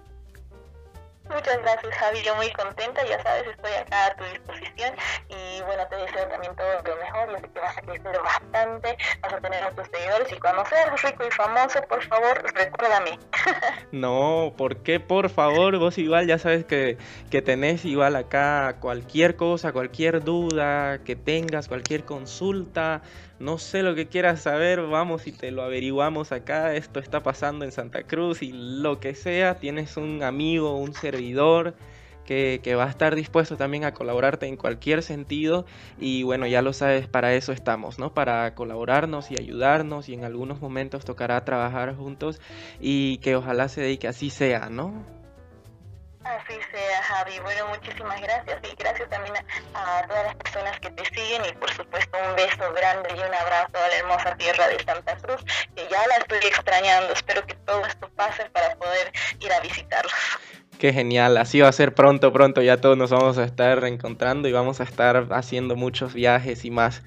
Muchas 1.33 1.63
gracias 1.63 1.95
Javi, 1.95 2.23
yo 2.23 2.35
muy 2.35 2.51
contenta, 2.51 3.05
ya 3.07 3.23
sabes, 3.23 3.47
estoy 3.47 3.73
acá 3.73 4.07
a 4.07 4.17
tu 4.17 4.25
disposición. 4.25 4.95
Y 5.29 5.63
bueno, 5.63 5.87
te 5.89 5.97
deseo 5.97 6.27
también 6.27 6.55
todo 6.57 6.67
lo 6.85 6.97
mejor, 6.97 7.31
yo 7.31 7.37
sé 7.39 7.53
que 7.53 7.61
vas 7.61 7.79
a 7.79 7.83
crecer 7.83 8.21
bastante, 8.23 8.99
vas 9.23 9.33
a 9.33 9.41
tener 9.41 9.65
muchos 9.71 9.89
seguidores. 9.93 10.33
Y 10.33 10.41
cuando 10.41 10.65
seas 10.67 11.03
rico 11.03 11.25
y 11.27 11.31
famoso, 11.31 11.81
por 11.89 12.03
favor, 12.03 12.43
recuérdame. 12.55 13.19
no, 13.93 14.53
¿por 14.57 14.83
qué? 14.83 14.99
Por 14.99 15.31
favor, 15.31 15.79
vos 15.79 15.99
igual 15.99 16.27
ya 16.27 16.39
sabes 16.39 16.65
que, 16.65 16.99
que 17.31 17.43
tenés 17.43 17.85
igual 17.85 18.17
acá 18.17 18.77
cualquier 18.81 19.37
cosa, 19.37 19.73
cualquier 19.73 20.25
duda 20.25 21.05
que 21.05 21.15
tengas, 21.15 21.69
cualquier 21.69 22.05
consulta, 22.05 23.03
no 23.41 23.57
sé 23.57 23.83
lo 23.83 23.95
que 23.95 24.07
quieras 24.07 24.43
saber, 24.43 24.83
vamos 24.83 25.27
y 25.27 25.33
te 25.33 25.51
lo 25.51 25.63
averiguamos 25.63 26.31
acá, 26.31 26.75
esto 26.75 27.01
está 27.01 27.23
pasando 27.23 27.65
en 27.65 27.73
Santa 27.73 28.03
Cruz 28.03 28.43
y 28.43 28.53
lo 28.53 29.01
que 29.01 29.15
sea, 29.15 29.57
tienes 29.57 29.97
un 29.97 30.23
amigo, 30.23 30.77
un 30.77 30.93
servidor 30.93 31.75
que, 32.27 32.75
va 32.77 32.85
a 32.85 32.91
estar 32.91 33.17
dispuesto 33.17 33.57
también 33.57 33.85
a 33.85 33.93
colaborarte 33.93 34.47
en 34.47 34.57
cualquier 34.57 35.03
sentido 35.03 35.67
y 35.99 36.23
bueno, 36.23 36.47
ya 36.47 36.63
lo 36.63 36.73
sabes, 36.73 37.09
para 37.09 37.35
eso 37.35 37.53
estamos, 37.53 37.99
¿no? 37.99 38.15
Para 38.15 38.55
colaborarnos 38.55 39.33
y 39.33 39.41
ayudarnos 39.41 40.09
y 40.09 40.15
en 40.15 40.25
algunos 40.25 40.61
momentos 40.61 41.05
tocará 41.05 41.45
trabajar 41.45 41.97
juntos 41.97 42.41
y 42.81 43.19
que 43.19 43.35
ojalá 43.35 43.69
se 43.69 43.81
dedique 43.81 44.07
así 44.07 44.31
sea, 44.31 44.69
¿no? 44.69 45.20
Así 46.25 46.55
sea, 46.71 47.03
Javi. 47.03 47.39
Bueno, 47.41 47.69
muchísimas 47.69 48.21
gracias 48.21 48.61
y 48.63 48.77
gracias 48.77 49.09
también 49.09 49.35
a, 49.75 50.07
todas 50.07 50.27
las 50.27 50.35
personas 50.37 50.79
que 50.81 50.91
te 50.91 51.05
siguen 51.07 51.43
y 51.49 51.53
por 51.53 51.71
supuesto 51.73 52.19
un 52.29 52.37
beso 52.37 52.73
grande 52.75 53.09
y 53.17 53.19
un 53.19 53.35
abrazo 53.35 53.73
a 53.75 53.89
la 53.89 53.97
hermosa 53.97 54.37
tierra 54.37 54.69
de 54.69 54.85
Santa 54.85 55.17
Cruz, 55.17 55.43
que 55.75 55.89
ya 55.91 56.07
la 56.07 56.17
estoy 56.17 56.39
extrañando. 56.39 57.13
Espero 57.15 57.47
que 57.47 57.55
todo 57.55 57.85
esto 57.87 58.11
pase 58.17 58.45
para 58.51 58.75
poder 58.77 59.13
ir 59.41 59.51
a 59.51 59.61
visitarlos. 59.61 60.13
Qué 60.79 60.93
genial, 60.93 61.37
así 61.37 61.61
va 61.61 61.69
a 61.69 61.73
ser 61.73 61.95
pronto, 61.95 62.33
pronto, 62.33 62.63
ya 62.63 62.79
todos 62.79 62.97
nos 62.97 63.11
vamos 63.11 63.37
a 63.37 63.45
estar 63.45 63.79
reencontrando 63.81 64.49
y 64.49 64.53
vamos 64.53 64.81
a 64.81 64.85
estar 64.85 65.29
haciendo 65.31 65.77
muchos 65.77 66.15
viajes 66.15 66.65
y 66.65 66.71
más 66.71 67.03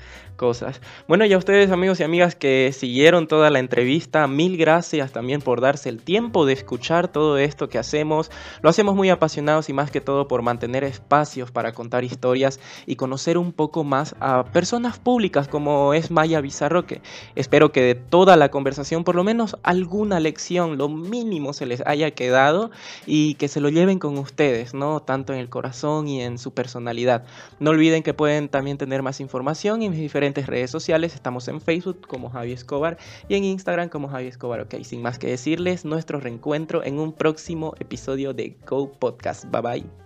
Bueno, 1.07 1.25
y 1.25 1.31
a 1.31 1.37
ustedes 1.37 1.71
amigos 1.71 2.01
y 2.01 2.03
amigas 2.03 2.35
que 2.35 2.71
siguieron 2.73 3.27
toda 3.27 3.49
la 3.49 3.59
entrevista, 3.59 4.27
mil 4.27 4.57
gracias 4.57 5.13
también 5.13 5.41
por 5.41 5.61
darse 5.61 5.87
el 5.87 6.01
tiempo 6.01 6.45
de 6.45 6.51
escuchar 6.51 7.07
todo 7.07 7.37
esto 7.37 7.69
que 7.69 7.77
hacemos. 7.77 8.29
Lo 8.61 8.69
hacemos 8.69 8.93
muy 8.93 9.09
apasionados 9.09 9.69
y 9.69 9.73
más 9.73 9.89
que 9.89 10.01
todo 10.01 10.27
por 10.27 10.41
mantener 10.41 10.83
espacios 10.83 11.51
para 11.51 11.71
contar 11.71 12.03
historias 12.03 12.59
y 12.85 12.97
conocer 12.97 13.37
un 13.37 13.53
poco 13.53 13.85
más 13.85 14.15
a 14.19 14.43
personas 14.43 14.99
públicas 14.99 15.47
como 15.47 15.93
es 15.93 16.11
Maya 16.11 16.41
Bizarroque. 16.41 17.01
Espero 17.35 17.71
que 17.71 17.81
de 17.81 17.95
toda 17.95 18.35
la 18.35 18.49
conversación 18.49 19.05
por 19.05 19.15
lo 19.15 19.23
menos 19.23 19.55
alguna 19.63 20.19
lección, 20.19 20.77
lo 20.77 20.89
mínimo 20.89 21.53
se 21.53 21.65
les 21.65 21.81
haya 21.85 22.11
quedado 22.11 22.69
y 23.05 23.35
que 23.35 23.47
se 23.47 23.61
lo 23.61 23.69
lleven 23.69 23.99
con 23.99 24.17
ustedes, 24.17 24.73
¿no? 24.73 24.99
Tanto 24.99 25.31
en 25.31 25.39
el 25.39 25.49
corazón 25.49 26.09
y 26.09 26.21
en 26.21 26.37
su 26.37 26.53
personalidad. 26.53 27.23
No 27.59 27.69
olviden 27.69 28.03
que 28.03 28.13
pueden 28.13 28.49
también 28.49 28.77
tener 28.77 29.01
más 29.03 29.21
información 29.21 29.81
en 29.83 29.91
mis 29.91 29.99
redes 30.41 30.71
sociales. 30.71 31.13
Estamos 31.13 31.47
en 31.47 31.61
Facebook 31.61 32.07
como 32.07 32.29
Javi 32.29 32.51
Escobar 32.51 32.97
y 33.27 33.35
en 33.35 33.43
Instagram 33.43 33.89
como 33.89 34.07
Javi 34.07 34.27
Escobar. 34.27 34.61
Ok, 34.61 34.75
sin 34.83 35.01
más 35.01 35.19
que 35.19 35.27
decirles, 35.27 35.85
nuestro 35.85 36.19
reencuentro 36.19 36.83
en 36.83 36.99
un 36.99 37.13
próximo 37.13 37.75
episodio 37.79 38.33
de 38.33 38.57
Go 38.67 38.91
Podcast. 38.91 39.45
Bye 39.51 39.61
bye. 39.61 40.02